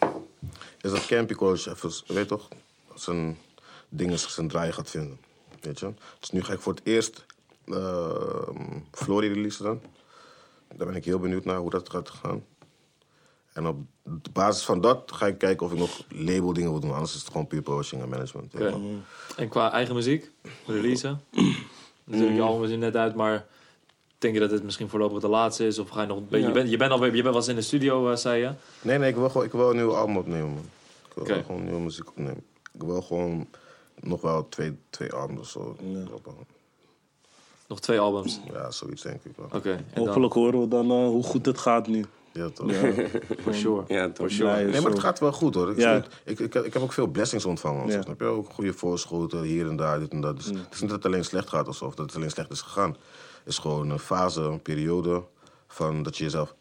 is 0.81 0.91
dat 0.91 1.07
Campy 1.07 1.35
College 1.35 1.71
even, 1.71 1.93
weet 2.07 2.29
toch, 2.29 2.49
zijn 2.95 3.39
dingen, 3.89 4.19
zijn 4.19 4.49
draai 4.49 4.73
gaat 4.73 4.91
vinden. 4.91 5.21
Weet 5.61 5.81
je? 5.81 5.93
Dus 6.21 6.31
nu 6.31 6.43
ga 6.43 6.53
ik 6.53 6.61
voor 6.61 6.73
het 6.75 6.85
eerst 6.85 7.25
ehm 7.65 8.81
Flory 8.91 9.33
releasen 9.33 9.65
dan. 9.65 9.81
Daar 10.77 10.87
ben 10.87 10.97
ik 10.97 11.05
heel 11.05 11.19
benieuwd 11.19 11.45
naar 11.45 11.57
hoe 11.57 11.71
dat 11.71 11.89
gaat 11.89 12.11
gaan. 12.11 12.45
En 13.53 13.67
op 13.67 13.77
basis 14.33 14.65
van 14.65 14.81
dat 14.81 15.13
ga 15.15 15.27
ik 15.27 15.39
kijken 15.39 15.67
of 15.67 15.73
ik 15.73 15.79
nog 15.79 16.05
label 16.09 16.53
dingen 16.53 16.71
wil 16.71 16.81
doen. 16.81 16.93
Anders 16.93 17.15
is 17.15 17.21
het 17.21 17.31
gewoon 17.31 17.47
puur 17.47 17.63
publishing 17.63 18.03
en 18.03 18.09
management. 18.09 18.53
wel. 18.53 18.83
En 19.37 19.49
qua 19.49 19.73
eigen 19.73 19.95
muziek, 19.95 20.31
releasen. 20.67 21.21
Natuurlijk, 22.05 22.37
je 22.37 22.43
album 22.43 22.65
is 22.65 22.71
er 22.71 22.79
net 22.79 22.97
uit, 22.97 23.15
maar 23.15 23.47
denk 24.19 24.35
je 24.35 24.41
dat 24.41 24.51
het 24.51 24.63
misschien 24.63 24.89
voorlopig 24.89 25.21
de 25.21 25.29
laatste 25.29 25.67
is? 25.67 25.79
Of 25.79 25.89
ga 25.89 26.01
je 26.01 26.07
nog 26.07 26.17
een 26.17 26.29
beetje... 26.29 26.41
Ja. 26.41 26.47
Je 26.47 26.53
bent, 26.53 26.71
je 26.71 26.77
bent 26.77 26.91
al 26.91 27.05
je 27.05 27.11
bent 27.11 27.25
wel 27.25 27.35
eens 27.35 27.49
in 27.49 27.55
de 27.55 27.63
studio, 27.63 28.11
eh, 28.11 28.17
zei 28.17 28.41
je. 28.41 28.51
Nee, 28.83 28.99
nee, 28.99 29.09
ik 29.09 29.17
wil, 29.17 29.31
gewoon, 29.31 29.47
ik 29.47 29.53
wil 29.53 29.71
een 29.71 29.77
nieuw 29.77 29.95
album 29.95 30.17
opnemen, 30.17 30.51
man. 30.51 30.69
wil 31.15 31.25
Oké. 31.25 31.35
wel 31.35 31.43
gewoon 31.43 31.65
nieuwe 31.65 31.81
muziek 31.81 32.09
opnemen. 32.09 32.45
Ik 32.73 32.83
wil 32.83 33.03
gewoon 33.03 33.49
nog 34.01 34.21
wel 34.21 34.49
twee, 34.49 34.77
twee 34.91 35.13
albums 35.13 35.41
of 35.41 35.49
zo 35.49 35.77
droppen. 36.05 36.35
Nog 37.73 37.81
twee 37.81 37.99
albums. 38.01 38.41
Ja, 38.53 38.71
zoiets 38.71 39.03
denk 39.03 39.25
ik 39.25 39.33
wel. 39.37 39.47
Oké. 39.53 39.85
Hopelijk 39.95 40.33
horen 40.35 40.61
we 40.61 40.69
dan 40.69 40.91
eh, 40.91 41.07
hoe 41.07 41.23
goed 41.23 41.47
het 41.47 41.59
gaat 41.59 41.87
nu. 41.87 42.05
Ja, 42.33 42.49
toch? 42.51 42.73
For 43.43 43.55
sure. 43.63 43.85
Ja, 43.89 44.11
toch. 44.11 44.39
Nee, 44.39 44.81
maar 44.81 44.91
het 44.91 44.99
gaat 44.99 45.19
wel 45.21 45.33
goed 45.33 45.55
hoor. 45.55 45.71
Ik, 45.71 45.77
Ja. 45.79 46.05
ik, 46.25 46.39
ik, 46.39 46.55
ik 46.55 46.73
heb 46.73 46.83
ook 46.83 46.93
veel 46.93 47.07
blessings 47.07 47.45
ontvangen. 47.45 47.87
Ja. 47.89 48.03
Snap 48.03 48.21
je? 48.21 48.27
Ook 48.27 48.53
goede 48.53 48.73
voorschoten 48.73 49.43
hier 49.43 49.69
en 49.69 49.77
daar, 49.77 49.99
dit 49.99 50.11
en 50.13 50.21
dat. 50.21 50.37
Dus 50.37 50.47
Het 50.47 50.57
is 50.73 50.81
niet 50.81 50.91
dat 50.91 51.03
het 51.03 51.07
alleen 51.07 51.25
slecht 51.25 51.49
gaat 51.49 51.69
of 51.69 51.77
zo, 51.77 51.85
of 51.85 51.95
dat 51.95 52.07
het 52.07 52.15
alleen 52.17 52.31
slecht 52.31 52.51
is 52.51 52.61
gegaan. 52.61 52.91
Het 52.91 53.53
is 53.53 53.59
gewoon 53.59 53.91
een 53.91 53.99
fase, 53.99 54.41
een 54.41 54.63
periode 54.63 55.23
van 55.67 56.03
dat 56.03 56.17
je 56.17 56.25
jezelf 56.25 56.55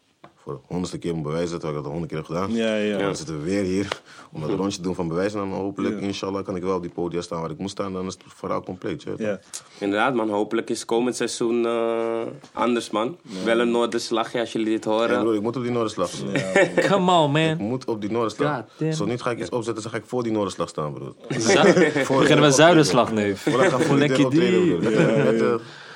voor 0.44 0.52
de 0.52 0.58
honderdste 0.66 0.98
keer 0.98 1.14
moet 1.14 1.22
bewijzen, 1.22 1.58
terwijl 1.60 1.70
ik 1.72 1.76
dat 1.76 1.84
al 1.84 1.98
honderd 1.98 2.08
keer 2.12 2.18
heb 2.18 2.26
gedaan. 2.26 2.52
Ja, 2.52 2.74
ja. 2.76 2.96
En 2.98 3.04
dan 3.04 3.16
zitten 3.16 3.38
we 3.38 3.44
weer 3.44 3.62
hier 3.62 4.00
om 4.32 4.40
dat 4.40 4.50
rondje 4.50 4.76
te 4.76 4.82
doen 4.82 4.94
van 4.94 5.08
bewijzen. 5.08 5.40
En 5.40 5.48
dan 5.50 5.58
hopelijk, 5.58 6.00
inshallah, 6.00 6.44
kan 6.44 6.56
ik 6.56 6.62
wel 6.62 6.76
op 6.76 6.82
die 6.82 6.90
podium 6.90 7.22
staan 7.22 7.40
waar 7.40 7.50
ik 7.50 7.58
moet 7.58 7.70
staan. 7.70 7.92
Dan 7.92 8.06
is 8.06 8.12
het 8.12 8.22
verhaal 8.36 8.62
compleet. 8.62 9.02
Je 9.02 9.08
weet 9.10 9.18
Ja. 9.18 9.40
Inderdaad, 9.78 10.14
man. 10.14 10.30
Hopelijk 10.30 10.70
is 10.70 10.84
komend 10.84 11.16
seizoen 11.16 11.66
eh, 11.66 12.20
anders, 12.52 12.90
man. 12.90 13.16
Wel 13.44 13.60
een 13.60 13.70
Noorderslagje 13.70 14.40
als 14.40 14.52
jullie 14.52 14.68
dit 14.68 14.84
horen. 14.84 15.20
Broer, 15.20 15.34
ik 15.34 15.42
moet 15.42 15.56
op 15.56 15.62
die 15.62 15.72
Noorderslag 15.72 16.08
staan. 16.08 16.28
Come 16.90 17.12
on, 17.12 17.36
Ik 17.36 17.58
man. 17.58 17.68
moet 17.68 17.84
op 17.84 18.00
die 18.00 18.10
Noorderslag. 18.10 18.64
Zo 18.92 19.04
niet 19.04 19.22
ga 19.22 19.30
ik 19.30 19.40
iets 19.40 19.50
opzetten, 19.50 19.82
dan 19.82 19.92
ga 19.92 19.98
ik 19.98 20.04
voor 20.06 20.22
die 20.22 20.32
Noorderslag 20.32 20.68
staan, 20.68 20.92
broer. 20.92 21.14
Beginnen 22.18 22.40
we 22.44 22.50
Zuiderslag, 22.50 23.12
neef. 23.12 23.40
Voordat 23.42 23.62
ik 23.64 23.70
ga 23.70 23.78
voor 23.78 23.98
die 23.98 24.08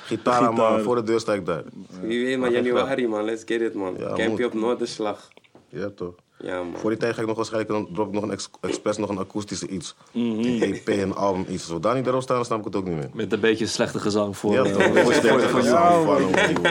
Gitaar 0.07 0.53
me, 0.53 0.81
voor 0.83 0.95
de 0.95 1.03
deur 1.03 1.19
sta 1.19 1.33
ik 1.33 1.45
daar. 1.45 1.63
Wie 2.01 2.25
weet, 2.25 2.37
man. 2.37 2.51
Januari, 2.51 3.07
man. 3.07 3.23
Let's 3.25 3.43
get 3.45 3.61
it, 3.61 3.73
man. 3.73 3.95
Ja, 3.97 4.13
Campje 4.13 4.45
op 4.45 4.53
Noorderslag. 4.53 5.27
Ja, 5.69 5.89
toch. 5.89 6.15
Ja, 6.39 6.55
man. 6.63 6.73
Voor 6.79 6.89
die 6.89 6.99
tijd 6.99 7.13
ga 7.15 7.21
ik 7.21 7.27
nog 7.27 7.35
waarschijnlijk, 7.35 7.71
dan 7.73 7.87
drop 7.93 8.07
ik 8.07 8.13
nog 8.13 8.23
een 8.23 8.31
ex 8.31 8.49
expres 8.61 8.97
nog 8.97 9.09
een 9.09 9.17
akoestische 9.17 9.67
iets. 9.67 9.95
Mhm. 10.11 10.39
Een 10.39 10.61
EP, 10.73 10.87
een 10.87 11.15
album, 11.15 11.45
iets. 11.49 11.63
Als 11.63 11.73
we 11.73 11.79
daar 11.79 11.95
niet 11.95 12.07
erop 12.07 12.21
staan, 12.21 12.35
dan 12.35 12.45
snap 12.45 12.59
ik 12.59 12.65
het 12.65 12.75
ook 12.75 12.85
niet 12.85 12.95
meer. 12.95 13.09
Met 13.13 13.33
een 13.33 13.39
beetje 13.39 13.65
slechte 13.67 13.99
gezang 13.99 14.37
voor... 14.37 14.53
Ja, 14.53 14.63
eh, 14.63 14.75
man. 14.77 14.85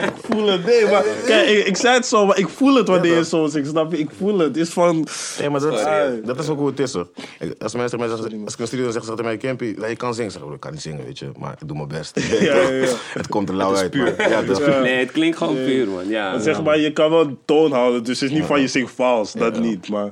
Ik 0.03 0.11
voel 0.23 0.47
het, 0.47 0.65
nee, 0.65 0.85
maar 0.85 1.03
kijk, 1.25 1.49
ik, 1.49 1.65
ik 1.67 1.77
zei 1.77 1.93
het 1.95 2.05
zo, 2.05 2.25
maar 2.25 2.37
ik 2.37 2.47
voel 2.49 2.75
het 2.75 2.87
wanneer 2.87 3.15
je 3.15 3.25
zo 3.25 3.47
zegt, 3.47 3.67
snap 3.67 3.91
je? 3.91 3.97
Ik 3.97 4.09
voel 4.17 4.37
het. 4.37 4.47
Het 4.47 4.57
is 4.57 4.69
van, 4.69 5.07
Nee, 5.39 5.49
maar 5.49 5.59
dat, 5.59 5.73
is- 5.73 6.25
dat 6.25 6.39
is 6.39 6.49
ook 6.49 6.57
hoe 6.57 6.67
het 6.67 6.79
is, 6.79 6.93
hoor. 6.93 7.07
Ik- 7.39 7.55
Als 7.63 7.73
mensen 7.73 7.97
tegen 7.97 7.99
mij 7.99 8.07
zeggen, 8.07 8.43
als 8.43 8.53
ik 8.53 8.59
in 8.59 8.63
de 8.65 8.69
studio 8.69 8.91
zeg, 8.91 9.01
tegen 9.03 9.23
mij, 9.23 9.37
Campy, 9.37 9.75
ja, 9.79 9.87
je 9.87 9.95
kan 9.95 10.13
zingen. 10.13 10.31
Zeg 10.31 10.41
ik, 10.41 10.53
ik 10.53 10.59
kan 10.59 10.71
niet 10.71 10.81
zingen, 10.81 11.05
weet 11.05 11.19
je, 11.19 11.31
maar 11.39 11.55
ik 11.61 11.67
doe 11.67 11.77
mijn 11.77 11.89
best. 11.89 12.19
ja, 12.39 12.41
ja, 12.55 12.69
ja. 12.69 12.87
Het 13.13 13.27
komt 13.27 13.49
er 13.49 13.55
lauw 13.55 13.75
uit, 13.75 13.95
man. 13.95 14.05
Ja, 14.29 14.43
toch. 14.43 14.81
Nee, 14.81 14.95
het 14.99 15.11
klinkt 15.11 15.37
gewoon 15.37 15.55
puur, 15.55 15.87
man. 15.87 16.07
Ja, 16.07 16.39
zeg 16.39 16.63
maar, 16.63 16.79
je 16.79 16.93
kan 16.93 17.09
wel 17.09 17.21
een 17.21 17.37
toon 17.45 17.71
houden, 17.71 18.03
dus 18.03 18.19
het 18.19 18.29
is 18.29 18.35
niet 18.37 18.45
van 18.45 18.61
je 18.61 18.67
zingt 18.67 18.91
vals, 18.91 19.31
dat 19.33 19.56
niet, 19.59 19.89
maar 19.89 20.07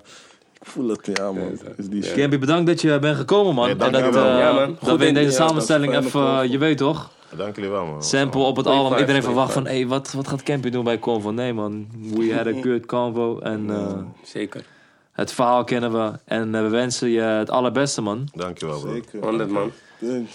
ik 0.61 0.67
voel 0.67 0.89
het, 0.89 1.09
ja 1.13 1.31
man. 1.31 1.59
Is 1.77 1.89
die 1.89 2.03
shit. 2.03 2.13
Campy, 2.13 2.39
bedankt 2.39 2.67
dat 2.67 2.81
je 2.81 2.99
bent 2.99 3.17
gekomen, 3.17 3.53
man. 3.53 3.69
En 3.69 3.77
dat, 3.77 3.93
eh, 3.93 4.55
man. 4.55 4.77
dat 4.79 4.89
Goed 4.89 4.99
we 4.99 5.07
in 5.07 5.13
deze 5.13 5.31
samenstelling 5.31 5.95
even, 5.97 6.21
eh, 6.21 6.51
je 6.51 6.57
weet 6.57 6.77
toch, 6.77 7.11
Dank 7.37 7.55
jullie 7.55 7.71
wel, 7.71 7.85
man. 7.85 8.03
sample 8.03 8.41
op 8.41 8.55
het 8.55 8.67
album. 8.67 8.99
Iedereen 8.99 9.23
verwacht 9.23 9.53
van, 9.53 9.67
hé, 9.67 9.87
wat, 9.87 10.11
wat 10.11 10.27
gaat 10.27 10.43
Campy 10.43 10.69
doen 10.69 10.83
bij 10.83 10.99
Convo? 10.99 11.31
Nee, 11.31 11.53
man. 11.53 11.87
We 12.13 12.33
had 12.33 12.47
a 12.47 12.61
good 12.69 12.85
convo. 12.85 13.39
En 13.39 13.69
eh, 13.69 13.97
Zeker. 14.23 14.65
het 15.11 15.31
verhaal 15.31 15.63
kennen 15.63 15.91
we. 15.91 16.19
En 16.25 16.55
eh, 16.55 16.61
we 16.61 16.69
wensen 16.69 17.09
je 17.09 17.21
het 17.21 17.49
allerbeste, 17.49 18.01
man. 18.01 18.27
Dank 18.33 18.57
je 18.57 18.65
wel, 18.65 18.79
bro. 18.79 18.91
Zeker. 18.91 19.19
100, 19.19 19.49
man. 19.49 19.71
Thanks. 19.99 20.31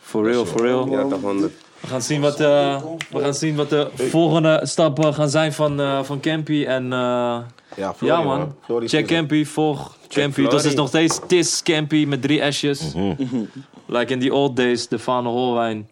For 0.00 0.24
real, 0.24 0.46
for 0.46 0.60
real. 0.60 0.88
Ja, 0.88 1.06
toch 1.06 1.20
100. 1.20 1.52
We 1.84 1.90
gaan 1.90 2.02
zien 2.02 2.20
wat, 2.20 2.40
eh, 2.40 2.82
we 3.10 3.20
gaan 3.20 3.34
zien 3.34 3.56
wat 3.56 3.70
de 3.70 3.90
volgende 3.96 4.60
stappen 4.62 5.14
gaan 5.14 5.28
zijn 5.28 5.52
van, 5.52 5.80
eh, 5.80 6.02
van 6.02 6.20
Campy. 6.20 6.64
En 6.64 6.92
eh, 6.92 7.38
Ja, 7.76 7.94
Flori, 7.94 8.12
ja, 8.14 8.22
man. 8.22 8.54
Flori 8.64 8.88
Check. 8.88 9.06
Campy, 9.06 9.44
volg 9.44 9.96
Campy. 10.08 10.48
Dat 10.48 10.64
is 10.64 10.74
nog 10.74 10.88
steeds 10.88 11.20
Tis 11.26 11.62
Campy 11.62 12.04
met 12.04 12.22
drie 12.22 12.52
S'jes. 12.52 12.92
Like 13.86 14.12
in 14.12 14.20
the 14.20 14.32
old 14.32 14.56
days, 14.56 14.88
de 14.88 14.98
Fane 14.98 15.28
Holwijn. 15.28 15.88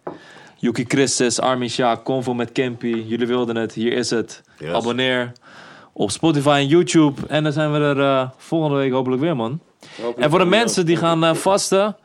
Yuki 0.57 0.85
Christus, 0.89 1.41
Armin 1.41 1.71
Shah, 1.71 2.03
Convo 2.05 2.35
met 2.35 2.53
Campy. 2.53 3.05
Jullie 3.07 3.27
wilden 3.27 3.57
het, 3.57 3.73
hier 3.73 3.93
is 3.93 4.11
het. 4.11 4.43
Yes. 4.59 4.73
Abonneer 4.73 5.33
op 5.93 6.11
Spotify 6.11 6.59
en 6.61 6.67
YouTube. 6.67 7.21
En 7.29 7.43
dan 7.43 7.53
zijn 7.53 7.73
we 7.73 7.79
er 7.79 8.01
eh, 8.01 8.31
volgende 8.37 8.77
week 8.77 8.93
hopelijk 8.93 9.23
weer, 9.23 9.37
man. 9.37 9.61
En 10.17 10.31
voor 10.31 10.39
de 10.39 10.45
mensen 10.45 10.87
die 10.87 10.97
gaan 10.97 11.25
eh, 11.25 11.35
vasten... 11.35 11.97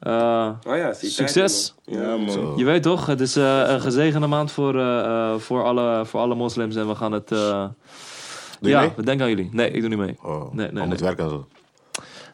eh, 0.00 0.48
Oh 0.66 0.76
ja, 0.76 0.92
Succes. 0.92 1.74
tijd, 1.84 1.98
man. 1.98 2.08
Ja 2.08 2.16
man. 2.16 2.30
Zo. 2.30 2.52
je 2.56 2.64
weet 2.64 2.82
toch, 2.82 3.06
het 3.06 3.20
is 3.20 3.36
eh, 3.36 3.62
een 3.66 3.80
gezegende 3.80 4.26
maand 4.26 4.52
voor, 4.52 4.78
eh, 4.78 4.98
eh, 5.04 5.38
voor, 5.38 5.64
alle, 5.64 6.04
voor 6.06 6.20
alle 6.20 6.34
moslims. 6.34 6.76
En 6.76 6.88
we 6.88 6.94
gaan 6.94 7.12
het... 7.12 7.32
eh, 7.32 7.64
ja, 8.60 8.80
mee? 8.80 8.90
we 8.96 9.02
denken 9.02 9.24
aan 9.24 9.30
jullie. 9.30 9.48
Nee, 9.52 9.70
ik 9.70 9.80
doe 9.80 9.88
niet 9.88 9.98
mee. 9.98 10.16
Oh, 10.22 10.52
Nee, 10.54 10.70
nee, 10.72 10.82
om 10.82 10.90
het 10.90 11.00
nee. 11.00 11.08
werk 11.08 11.18
en 11.18 11.28
zo. 11.28 11.46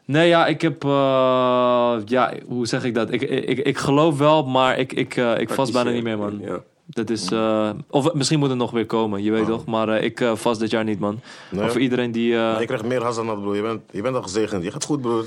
Nee, 0.05 0.27
ja, 0.27 0.45
ik 0.47 0.61
heb... 0.61 0.83
eh, 0.83 1.95
ja, 2.05 2.33
hoe 2.47 2.65
zeg 2.67 2.83
ik 2.83 2.93
dat? 2.95 3.11
Ik, 3.11 3.21
ik, 3.21 3.57
ik 3.59 3.77
geloof 3.77 4.17
wel, 4.17 4.45
maar 4.45 4.77
ik, 4.77 4.93
ik, 4.93 5.15
eh, 5.15 5.39
ik 5.39 5.49
vast 5.49 5.73
bijna 5.73 5.89
niet 5.89 6.03
meer, 6.03 6.17
man. 6.17 6.39
Ja. 6.41 6.59
Dat 6.89 7.09
is... 7.09 7.31
eh, 7.31 7.69
of 7.89 8.13
misschien 8.13 8.39
moet 8.39 8.49
het 8.49 8.57
nog 8.57 8.71
weer 8.71 8.85
komen, 8.85 9.23
je 9.23 9.31
weet 9.31 9.45
toch? 9.45 9.65
Maar 9.65 9.89
eh, 9.89 10.03
ik 10.03 10.21
eh, 10.21 10.35
vast 10.35 10.59
dit 10.59 10.69
jaar 10.69 10.83
niet, 10.83 10.99
man. 10.99 11.19
Nee? 11.51 11.61
Maar 11.61 11.71
voor 11.71 11.81
iedereen 11.81 12.11
die... 12.11 12.33
eh, 12.33 12.39
Maar 12.39 12.59
je 12.59 12.65
krijgt 12.65 12.85
meer 12.85 12.99
dat, 12.99 13.41
broer. 13.41 13.55
Je 13.55 13.61
bent, 13.61 13.81
je 13.91 14.01
bent 14.01 14.15
al 14.15 14.21
gezegend. 14.21 14.63
Je 14.63 14.71
gaat 14.71 14.83
goed, 14.83 15.01
broer. 15.01 15.25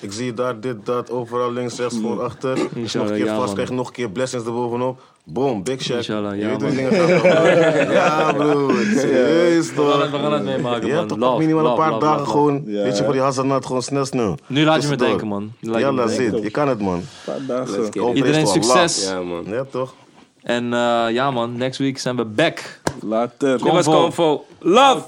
Ik 0.00 0.12
zie 0.12 0.24
je 0.24 0.34
daar, 0.34 0.60
dit, 0.60 0.86
dat, 0.86 1.10
overal, 1.10 1.52
links, 1.52 1.76
rechts, 1.78 1.96
voor, 2.02 2.22
achter. 2.22 2.58
Je 2.58 2.64
nog 2.98 3.08
een 3.08 3.16
keer 3.16 3.24
ja, 3.24 3.34
vast 3.34 3.46
man. 3.46 3.54
krijgt, 3.54 3.72
nog 3.72 3.86
een 3.86 3.92
keer 3.92 4.10
blessings 4.10 4.46
erbovenop. 4.46 5.00
Boom, 5.24 5.62
big 5.64 5.82
check. 5.82 5.96
Inshallah, 5.96 6.34
je 6.34 6.40
ja, 6.40 6.48
weet 6.48 6.60
hoe 6.62 6.72
man. 6.72 6.76
die 6.76 6.88
dingen 6.88 7.20
gaan. 7.20 7.92
ja, 7.92 8.32
broer. 8.32 8.74
Serieus, 8.96 9.74
we, 9.74 9.82
gaan 9.82 10.00
het, 10.00 10.10
toch? 10.10 10.10
we 10.10 10.18
gaan 10.18 10.32
het 10.32 10.44
meemaken, 10.44 10.88
Ja, 10.88 10.94
man. 10.96 11.06
toch? 11.06 11.18
Love, 11.18 11.30
Pak 11.30 11.40
minimaal 11.40 11.66
een 11.66 11.74
paar 11.76 11.90
love, 11.90 12.04
dagen 12.04 12.18
love, 12.18 12.30
gewoon. 12.30 12.62
Ja, 12.66 12.82
weet 12.82 12.96
je, 12.98 13.04
voor 13.04 13.12
die 13.12 13.22
hazarnat 13.22 13.66
gewoon 13.66 13.82
snel, 13.82 14.04
snel. 14.04 14.36
Nu 14.46 14.64
laat 14.64 14.82
je 14.82 14.88
me 14.88 14.96
denken, 14.96 15.26
man. 15.26 15.52
Je 15.58 15.78
Ja, 15.78 15.92
laat 15.92 16.10
zit. 16.10 16.42
Je 16.42 16.50
kan 16.50 16.68
het, 16.68 16.80
man. 16.80 16.94
Een 16.96 17.04
paar 17.24 17.40
dagen. 17.46 17.84
Iedereen 18.14 18.42
is 18.42 18.52
het 18.52 18.66
wel 18.66 18.78
succes. 18.88 19.08
Ja, 19.08 19.22
man. 19.22 19.44
Ja, 19.46 19.64
toch? 19.70 19.94
En 20.46 20.72
eh, 20.72 21.06
ja, 21.10 21.30
man. 21.30 21.56
Next 21.56 21.78
week 21.78 21.98
zijn 21.98 22.16
we 22.16 22.24
back. 22.24 22.80
Later. 23.00 23.58
Dit 23.58 23.72
was 23.72 23.84
Convo. 23.84 24.00
Convo. 24.00 24.44
Love! 24.58 25.04